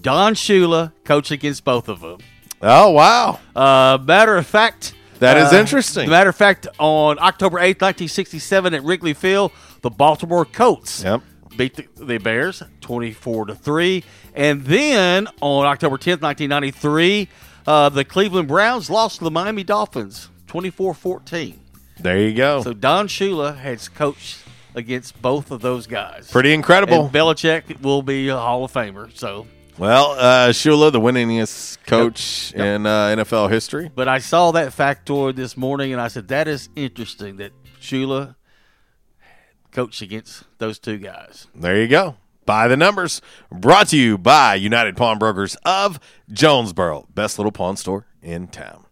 Don 0.00 0.34
Shula 0.34 0.92
coached 1.04 1.30
against 1.30 1.64
both 1.64 1.88
of 1.88 2.00
them. 2.00 2.18
Oh 2.60 2.90
wow! 2.90 3.38
Uh, 3.54 3.98
matter 4.04 4.36
of 4.36 4.46
fact, 4.46 4.94
That 5.20 5.36
is 5.36 5.52
uh, 5.52 5.56
interesting. 5.56 6.08
Matter 6.10 6.30
of 6.30 6.36
fact, 6.36 6.66
on 6.78 7.18
October 7.20 7.58
eighth, 7.60 7.80
nineteen 7.80 8.08
sixty-seven, 8.08 8.74
at 8.74 8.82
Wrigley 8.82 9.14
Field, 9.14 9.52
the 9.82 9.90
Baltimore 9.90 10.44
Colts 10.44 11.02
Yep. 11.04 11.22
beat 11.56 11.74
the, 11.76 11.86
the 12.04 12.18
Bears 12.18 12.62
twenty-four 12.80 13.46
to 13.46 13.54
three, 13.54 14.02
and 14.34 14.64
then 14.64 15.28
on 15.40 15.66
October 15.66 15.98
tenth, 15.98 16.20
nineteen 16.20 16.50
ninety-three, 16.50 17.28
uh, 17.66 17.88
the 17.90 18.04
Cleveland 18.04 18.48
Browns 18.48 18.90
lost 18.90 19.18
to 19.18 19.24
the 19.24 19.30
Miami 19.30 19.62
Dolphins 19.62 20.28
24-14. 20.48 21.56
There 22.00 22.18
you 22.18 22.34
go. 22.34 22.62
So 22.62 22.72
Don 22.72 23.06
Shula 23.08 23.56
has 23.58 23.88
coached 23.88 24.38
against 24.74 25.20
both 25.20 25.50
of 25.50 25.60
those 25.60 25.86
guys. 25.86 26.30
Pretty 26.30 26.52
incredible. 26.54 27.04
And 27.04 27.12
Belichick 27.12 27.80
will 27.82 28.02
be 28.02 28.28
a 28.28 28.36
Hall 28.36 28.64
of 28.64 28.72
Famer. 28.72 29.14
So, 29.16 29.46
Well, 29.78 30.12
uh, 30.18 30.48
Shula, 30.48 30.90
the 30.90 31.00
winningest 31.00 31.78
coach 31.86 32.52
in 32.52 32.84
uh, 32.84 33.14
NFL 33.16 33.48
history. 33.50 33.90
but 33.94 34.08
I 34.08 34.18
saw 34.18 34.50
that 34.52 34.72
factoid 34.72 35.36
this 35.36 35.56
morning, 35.56 35.92
and 35.92 36.00
I 36.00 36.08
said 36.08 36.26
that 36.28 36.48
is 36.48 36.68
interesting 36.74 37.36
that 37.36 37.52
Shula 37.80 38.34
coached 39.70 40.02
against 40.02 40.44
those 40.58 40.80
two 40.80 40.98
guys. 40.98 41.46
There 41.54 41.80
you 41.80 41.86
go. 41.86 42.16
By 42.44 42.66
the 42.66 42.76
numbers. 42.76 43.20
Brought 43.52 43.88
to 43.88 43.96
you 43.96 44.18
by 44.18 44.56
United 44.56 44.96
Pawnbrokers 44.96 45.56
of 45.64 46.00
Jonesboro. 46.28 47.06
Best 47.14 47.38
little 47.38 47.52
pawn 47.52 47.76
store 47.76 48.06
in 48.20 48.48
town. 48.48 48.86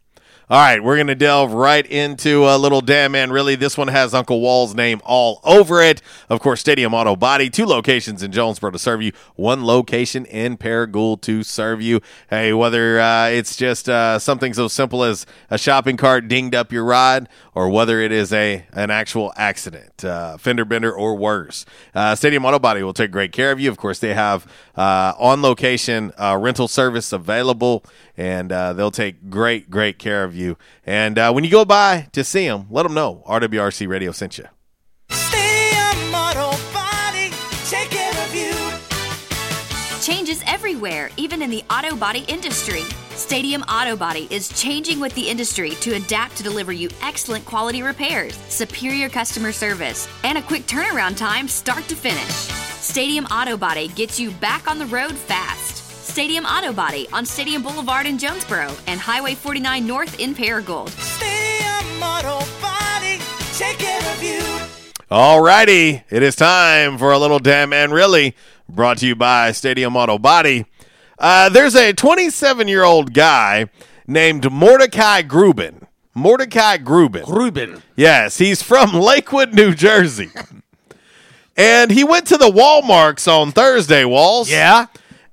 All 0.49 0.61
right, 0.61 0.81
we're 0.81 0.95
going 0.95 1.09
to 1.09 1.17
delve 1.17 1.53
right 1.53 1.85
into 1.85 2.45
a 2.45 2.57
little 2.57 2.81
damn 2.81 3.11
man. 3.11 3.33
Really, 3.33 3.57
this 3.57 3.77
one 3.77 3.89
has 3.89 4.15
Uncle 4.15 4.41
Wall's 4.41 4.77
name 4.77 5.01
all 5.05 5.41
over 5.43 5.83
it. 5.83 6.01
Of 6.29 6.39
course, 6.39 6.61
Stadium 6.61 6.95
Auto 6.95 7.17
Body, 7.17 7.51
two 7.51 7.67
locations 7.67 8.23
in 8.23 8.31
Jonesboro 8.31 8.71
to 8.71 8.79
serve 8.79 9.03
you, 9.03 9.11
one 9.35 9.65
location 9.65 10.25
in 10.25 10.57
Paragould 10.57 11.21
to 11.23 11.43
serve 11.43 11.83
you. 11.83 12.01
Hey, 12.31 12.53
whether 12.53 13.01
uh, 13.01 13.27
it's 13.27 13.57
just 13.57 13.89
uh, 13.89 14.21
something 14.21 14.55
so 14.55 14.69
simple 14.69 15.03
as 15.03 15.27
a 15.51 15.59
shopping 15.59 15.97
cart 15.97 16.29
dinged 16.29 16.55
up 16.55 16.71
your 16.71 16.85
ride, 16.85 17.29
or 17.53 17.69
whether 17.69 17.99
it 18.01 18.13
is 18.13 18.33
a 18.33 18.67
an 18.73 18.93
actual 18.93 19.33
accident, 19.37 20.05
uh, 20.05 20.37
fender 20.37 20.65
bender, 20.65 20.93
or 20.93 21.17
worse, 21.17 21.67
uh, 21.93 22.15
Stadium 22.15 22.45
Auto 22.45 22.61
Body 22.61 22.85
will 22.85 22.95
take 22.95 23.11
great 23.11 23.33
care 23.33 23.51
of 23.51 23.59
you. 23.59 23.69
Of 23.69 23.79
course, 23.79 23.99
they 23.99 24.15
have 24.15 24.47
uh, 24.77 25.13
on 25.19 25.43
location 25.43 26.13
uh, 26.17 26.39
rental 26.41 26.69
service 26.69 27.13
available, 27.13 27.83
and 28.17 28.51
they'll 28.51 28.93
take 28.93 29.29
great, 29.29 29.71
great 29.71 29.99
care 29.99 30.23
of 30.23 30.35
you. 30.35 30.36
And 30.85 31.19
uh, 31.19 31.33
when 31.33 31.45
you 31.45 31.51
go 31.51 31.65
by 31.65 32.09
to 32.13 32.23
see 32.25 32.47
them, 32.47 32.67
let 32.71 32.83
them 32.85 32.95
know 32.95 33.23
RWRC 33.27 33.89
Radio 33.89 34.13
sent 34.13 34.39
you. 34.39 34.47
Stadium 35.11 36.15
Auto 36.15 36.51
Body, 36.73 37.31
take 37.65 37.91
care 37.91 38.25
of 38.25 38.35
you. 38.35 38.53
Changes 40.03 40.43
everywhere, 40.47 41.11
even 41.17 41.43
in 41.43 41.51
the 41.51 41.65
auto 41.71 41.97
body 41.97 42.25
industry. 42.29 42.83
Stadium 43.11 43.63
Auto 43.63 43.97
Body 43.97 44.29
is 44.31 44.49
changing 44.51 45.01
with 45.01 45.15
the 45.15 45.29
industry 45.29 45.71
to 45.81 45.95
adapt 45.95 46.37
to 46.37 46.43
deliver 46.43 46.71
you 46.71 46.91
excellent 47.03 47.45
quality 47.45 47.83
repairs, 47.83 48.37
superior 48.49 49.09
customer 49.09 49.53
service, 49.53 50.07
and 50.23 50.37
a 50.37 50.43
quick 50.43 50.67
turnaround 50.67 51.17
time 51.17 51.49
start 51.49 51.89
to 51.89 51.97
finish. 51.97 52.35
Stadium 52.81 53.25
Auto 53.27 53.57
Body 53.57 53.89
gets 53.89 54.21
you 54.21 54.31
back 54.33 54.71
on 54.71 54.79
the 54.79 54.87
road 54.87 55.15
fast. 55.15 55.76
Stadium 56.17 56.47
Auto 56.47 56.73
Body 56.73 57.07
on 57.13 57.27
Stadium 57.27 57.61
Boulevard 57.61 58.07
in 58.07 58.17
Jonesboro 58.17 58.75
and 58.87 58.99
Highway 58.99 59.35
49 59.35 59.87
North 59.87 60.19
in 60.19 60.35
Paragould. 60.35 60.89
Stadium 60.89 62.03
Auto 62.03 62.39
Body, 62.63 63.21
take 63.53 63.77
care 63.77 64.01
of 64.15 64.23
you. 64.23 64.43
All 65.11 65.43
righty, 65.43 66.05
it 66.09 66.23
is 66.23 66.35
time 66.35 66.97
for 66.97 67.13
a 67.13 67.19
little 67.19 67.39
damn 67.39 67.75
and 67.75 67.93
really 67.93 68.35
brought 68.67 68.97
to 68.97 69.07
you 69.07 69.15
by 69.15 69.53
Stadium 69.53 69.95
Auto 69.95 70.17
Body. 70.17 70.65
Uh, 71.19 71.51
there's 71.51 71.77
a 71.77 71.93
27 71.93 72.67
year 72.67 72.83
old 72.83 73.13
guy 73.13 73.67
named 74.07 74.51
Mordecai 74.51 75.21
Grubin. 75.21 75.87
Mordecai 76.15 76.79
Grubin. 76.79 77.27
Grubin. 77.27 77.83
Yes, 77.95 78.39
he's 78.39 78.63
from 78.63 78.95
Lakewood, 78.99 79.53
New 79.53 79.75
Jersey. 79.75 80.31
and 81.59 81.91
he 81.91 82.05
went 82.05 82.27
to 82.29 82.39
the 82.39 82.49
Walmarts 82.51 83.31
on 83.31 83.53
Thursday, 83.53 84.07
Walls. 84.07 84.51
Yeah. 84.51 84.87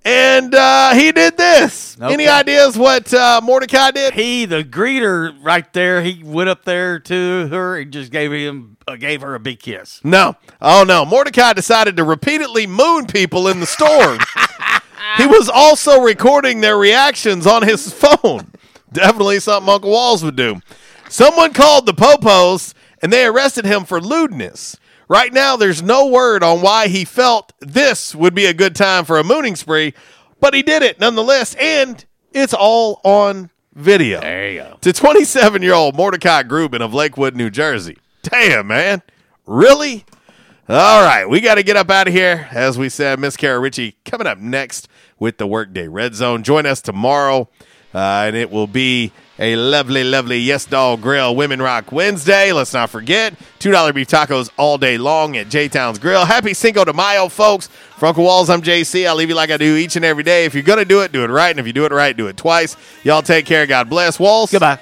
And 0.05 0.53
uh, 0.53 0.93
he 0.95 1.11
did 1.13 1.37
this. 1.37 1.97
Any 2.01 2.27
ideas 2.27 2.77
what 2.77 3.13
uh, 3.13 3.39
Mordecai 3.41 3.91
did? 3.91 4.13
He, 4.13 4.45
the 4.45 4.63
greeter 4.63 5.33
right 5.41 5.71
there, 5.71 6.01
he 6.03 6.21
went 6.23 6.49
up 6.49 6.65
there 6.65 6.99
to 6.99 7.47
her 7.47 7.77
and 7.77 7.91
just 7.93 8.11
gave 8.11 8.31
him 8.31 8.75
uh, 8.85 8.97
gave 8.97 9.21
her 9.21 9.33
a 9.33 9.39
big 9.39 9.59
kiss. 9.59 10.01
No. 10.03 10.35
Oh, 10.61 10.83
no. 10.83 11.05
Mordecai 11.05 11.53
decided 11.53 11.95
to 11.97 12.03
repeatedly 12.03 12.67
moon 12.67 13.05
people 13.05 13.47
in 13.47 13.61
the 13.61 13.65
store. 13.65 14.17
he 15.17 15.25
was 15.25 15.47
also 15.47 16.01
recording 16.01 16.59
their 16.59 16.77
reactions 16.77 17.47
on 17.47 17.63
his 17.63 17.93
phone. 17.93 18.51
Definitely 18.91 19.39
something 19.39 19.73
Uncle 19.73 19.91
Walls 19.91 20.21
would 20.23 20.35
do. 20.35 20.59
Someone 21.07 21.53
called 21.53 21.85
the 21.85 21.93
Popos 21.93 22.73
and 23.01 23.11
they 23.11 23.25
arrested 23.25 23.65
him 23.65 23.85
for 23.85 24.01
lewdness. 24.01 24.77
Right 25.13 25.31
now, 25.31 25.57
there's 25.57 25.83
no 25.83 26.07
word 26.07 26.41
on 26.41 26.61
why 26.61 26.87
he 26.87 27.05
felt 27.05 27.53
this 27.59 28.15
would 28.15 28.33
be 28.33 28.47
a 28.47 28.53
good 28.53 28.75
time 28.75 29.05
for 29.05 29.19
a 29.19 29.23
mooning 29.23 29.55
spree, 29.55 29.93
but 30.39 30.55
he 30.55 30.63
did 30.63 30.81
it 30.81 30.99
nonetheless, 30.99 31.53
and 31.53 32.03
it's 32.31 32.51
all 32.51 32.99
on 33.03 33.51
video. 33.75 34.21
There 34.21 34.49
you 34.49 34.59
go. 34.61 34.77
To 34.81 34.91
27 34.91 35.61
year 35.61 35.75
old 35.75 35.95
Mordecai 35.95 36.41
Grubin 36.41 36.81
of 36.81 36.95
Lakewood, 36.95 37.35
New 37.35 37.51
Jersey. 37.51 37.99
Damn, 38.23 38.65
man. 38.65 39.03
Really? 39.45 40.03
All 40.67 41.03
right, 41.03 41.29
we 41.29 41.41
got 41.41 41.55
to 41.55 41.63
get 41.63 41.77
up 41.77 41.91
out 41.91 42.07
of 42.07 42.13
here. 42.15 42.47
As 42.49 42.79
we 42.79 42.89
said, 42.89 43.19
Miss 43.19 43.37
Kara 43.37 43.59
Ritchie 43.59 43.97
coming 44.05 44.25
up 44.25 44.39
next 44.39 44.87
with 45.19 45.37
the 45.37 45.45
Workday 45.45 45.89
Red 45.89 46.15
Zone. 46.15 46.41
Join 46.41 46.65
us 46.65 46.81
tomorrow, 46.81 47.49
uh, 47.93 48.23
and 48.25 48.35
it 48.35 48.49
will 48.49 48.65
be 48.65 49.11
a 49.39 49.55
lovely, 49.55 50.03
lovely 50.03 50.37
Yes 50.37 50.65
Dog 50.65 51.01
Grill 51.01 51.35
Women 51.35 51.61
Rock 51.61 51.91
Wednesday. 51.91 52.51
Let's 52.51 52.73
not 52.73 52.89
forget 52.89 53.33
$2 53.59 53.93
beef 53.93 54.07
tacos 54.07 54.49
all 54.57 54.77
day 54.77 54.97
long 54.97 55.35
at 55.37 55.49
J 55.49 55.67
Town's 55.67 55.97
Grill. 55.97 56.25
Happy 56.25 56.53
Cinco 56.53 56.85
de 56.85 56.93
Mayo, 56.93 57.27
folks. 57.29 57.67
For 57.97 58.05
Uncle 58.07 58.23
Walls, 58.23 58.49
I'm 58.49 58.61
JC. 58.61 59.07
I'll 59.07 59.15
leave 59.15 59.29
you 59.29 59.35
like 59.35 59.49
I 59.49 59.57
do 59.57 59.75
each 59.75 59.95
and 59.95 60.05
every 60.05 60.23
day. 60.23 60.45
If 60.45 60.53
you're 60.53 60.63
going 60.63 60.79
to 60.79 60.85
do 60.85 61.01
it, 61.01 61.11
do 61.11 61.23
it 61.23 61.29
right. 61.29 61.49
And 61.49 61.59
if 61.59 61.65
you 61.65 61.73
do 61.73 61.85
it 61.85 61.91
right, 61.91 62.15
do 62.15 62.27
it 62.27 62.37
twice. 62.37 62.75
Y'all 63.03 63.21
take 63.21 63.45
care. 63.45 63.65
God 63.65 63.89
bless. 63.89 64.19
Walls. 64.19 64.51
Goodbye. 64.51 64.79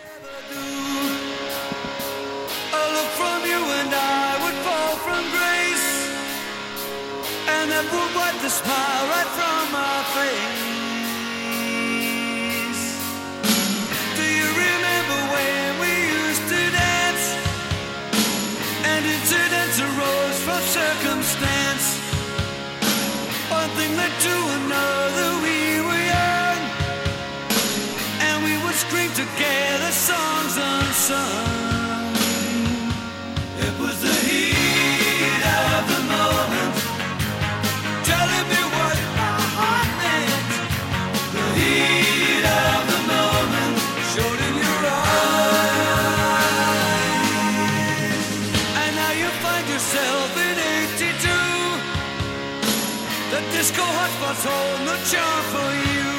It 33.66 33.74
was 33.80 33.96
the 34.02 34.16
heat 34.28 35.44
of 35.44 35.82
the 35.92 36.02
moment, 36.16 36.74
telling 38.12 38.46
me 38.54 38.62
what 38.76 38.98
my 39.20 39.38
heart 39.58 39.90
meant. 40.02 40.52
The 41.36 41.46
heat 41.60 42.46
of 42.66 42.82
the 42.94 43.02
moment 43.14 43.76
showed 44.14 44.42
in 44.48 44.56
your 44.66 44.82
eyes, 45.04 46.26
and 48.82 48.92
now 49.02 49.14
you 49.22 49.30
find 49.46 49.66
yourself 49.74 50.30
in 50.48 50.56
'82. 50.76 51.40
The 53.34 53.42
disco 53.56 53.84
hotspots 53.98 54.44
charm 55.12 55.44
for 55.54 55.70
you. 55.88 56.12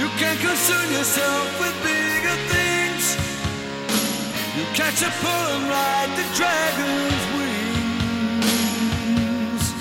You 0.00 0.08
can't 0.20 0.40
concern 0.40 0.86
yourself 0.98 1.46
with. 1.60 1.76
You 1.84 2.09
catch 4.74 5.02
a 5.02 5.10
pull 5.20 5.30
and 5.30 5.68
ride 5.68 6.10
the 6.16 6.24
dragon's 6.36 7.24
wings. 7.36 7.62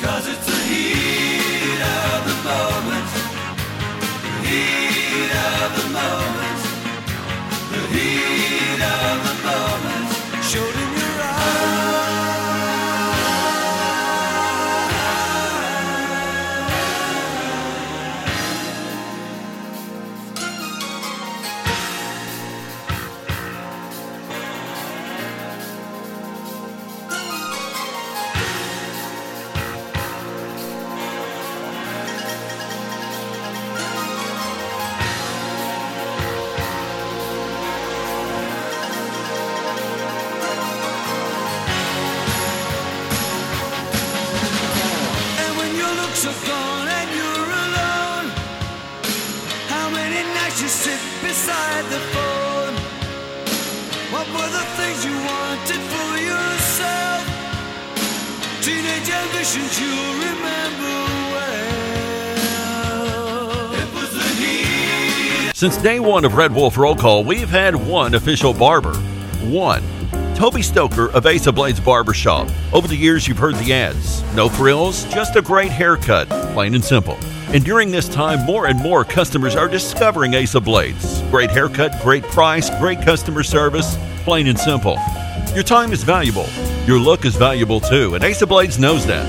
Cause 0.02 0.28
it's 0.28 0.46
the 0.46 0.62
heat 0.72 1.82
of 1.82 2.26
the 2.30 2.36
moment. 2.50 3.10
The 4.42 4.48
heat 4.48 5.32
of 5.32 5.70
the 5.78 5.88
moment. 5.94 6.29
the 51.46 52.02
phone? 52.14 52.76
What 54.12 54.28
were 54.28 54.50
the 54.50 54.66
things 54.78 55.06
you 55.06 55.16
wanted 55.16 55.82
for 55.94 56.12
yourself? 56.18 57.24
Teenage 58.62 59.10
ambitions 59.10 59.80
you 59.80 59.94
remember 60.28 60.60
Since 65.60 65.76
day 65.76 66.00
one 66.00 66.24
of 66.24 66.36
Red 66.36 66.56
Wolf 66.56 66.78
Roll 66.78 66.96
Call, 66.96 67.26
we've 67.26 67.50
had 67.50 67.76
one 67.76 68.16
official 68.16 68.54
barber. 68.54 68.96
One. 69.44 69.84
Toby 70.34 70.62
Stoker 70.62 71.12
of 71.12 71.26
Ace 71.26 71.48
of 71.48 71.56
Blades 71.56 71.82
Barbershop. 71.82 72.48
Over 72.72 72.88
the 72.88 72.96
years, 72.96 73.28
you've 73.28 73.40
heard 73.40 73.56
the 73.56 73.74
ads. 73.74 74.24
No 74.36 74.48
frills, 74.48 75.04
just 75.14 75.36
a 75.36 75.42
great 75.42 75.70
haircut, 75.70 76.30
plain 76.54 76.76
and 76.76 76.84
simple. 76.84 77.18
And 77.52 77.66
during 77.66 77.90
this 77.90 78.08
time, 78.08 78.46
more 78.46 78.68
and 78.68 78.78
more 78.78 79.04
customers 79.04 79.56
are 79.56 79.68
discovering 79.68 80.36
Ace 80.36 80.54
of 80.54 80.66
Blades. 80.66 81.24
Great 81.32 81.50
haircut, 81.50 82.00
great 82.04 82.24
price, 82.26 82.70
great 82.80 83.02
customer 83.02 83.42
service, 83.42 83.98
plain 84.24 84.46
and 84.48 84.60
simple. 84.60 85.00
Your 85.56 85.64
time 85.64 85.92
is 85.92 86.04
valuable. 86.04 86.46
Your 86.86 87.00
look 87.00 87.26
is 87.26 87.36
valuable 87.36 87.80
too, 87.80 88.14
and 88.14 88.24
Ace 88.24 88.44
of 88.44 88.50
Blades 88.50 88.78
knows 88.78 89.04
that. 89.08 89.26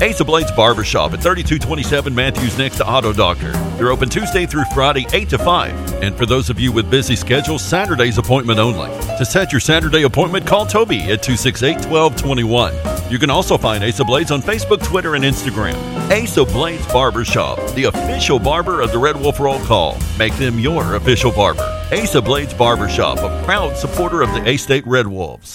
Ace 0.00 0.18
of 0.20 0.28
Blades 0.28 0.50
Barbershop 0.52 1.12
at 1.12 1.20
3227 1.20 2.14
Matthews 2.14 2.56
next 2.56 2.76
to 2.76 2.88
Auto 2.88 3.12
Doctor. 3.12 3.52
They're 3.76 3.90
open 3.90 4.08
Tuesday 4.08 4.46
through 4.46 4.64
Friday, 4.72 5.06
8 5.12 5.28
to 5.28 5.38
5. 5.38 6.02
And 6.02 6.16
for 6.16 6.24
those 6.24 6.48
of 6.48 6.58
you 6.58 6.72
with 6.72 6.90
busy 6.90 7.16
schedules, 7.16 7.62
Saturday's 7.62 8.16
appointment 8.16 8.60
only. 8.60 8.88
To 9.18 9.26
set 9.26 9.52
your 9.52 9.60
Saturday 9.60 10.04
appointment, 10.04 10.46
call 10.46 10.64
Toby 10.64 11.00
at 11.10 11.22
268 11.22 11.84
1221. 11.90 12.97
You 13.10 13.18
can 13.18 13.30
also 13.30 13.56
find 13.56 13.82
Ace 13.82 14.00
of 14.00 14.06
Blades 14.06 14.30
on 14.30 14.42
Facebook, 14.42 14.84
Twitter, 14.84 15.14
and 15.14 15.24
Instagram. 15.24 15.76
Ace 16.10 16.36
of 16.36 16.48
Blades 16.48 16.86
Barbershop, 16.88 17.58
the 17.74 17.84
official 17.84 18.38
barber 18.38 18.82
of 18.82 18.92
the 18.92 18.98
Red 18.98 19.16
Wolf 19.16 19.40
Roll 19.40 19.58
Call. 19.60 19.96
Make 20.18 20.34
them 20.34 20.58
your 20.58 20.94
official 20.94 21.32
barber. 21.32 21.64
Ace 21.90 22.14
of 22.14 22.26
Blades 22.26 22.52
Barbershop, 22.52 23.18
a 23.18 23.44
proud 23.44 23.78
supporter 23.78 24.20
of 24.20 24.30
the 24.34 24.46
A 24.46 24.58
State 24.58 24.86
Red 24.86 25.06
Wolves. 25.06 25.46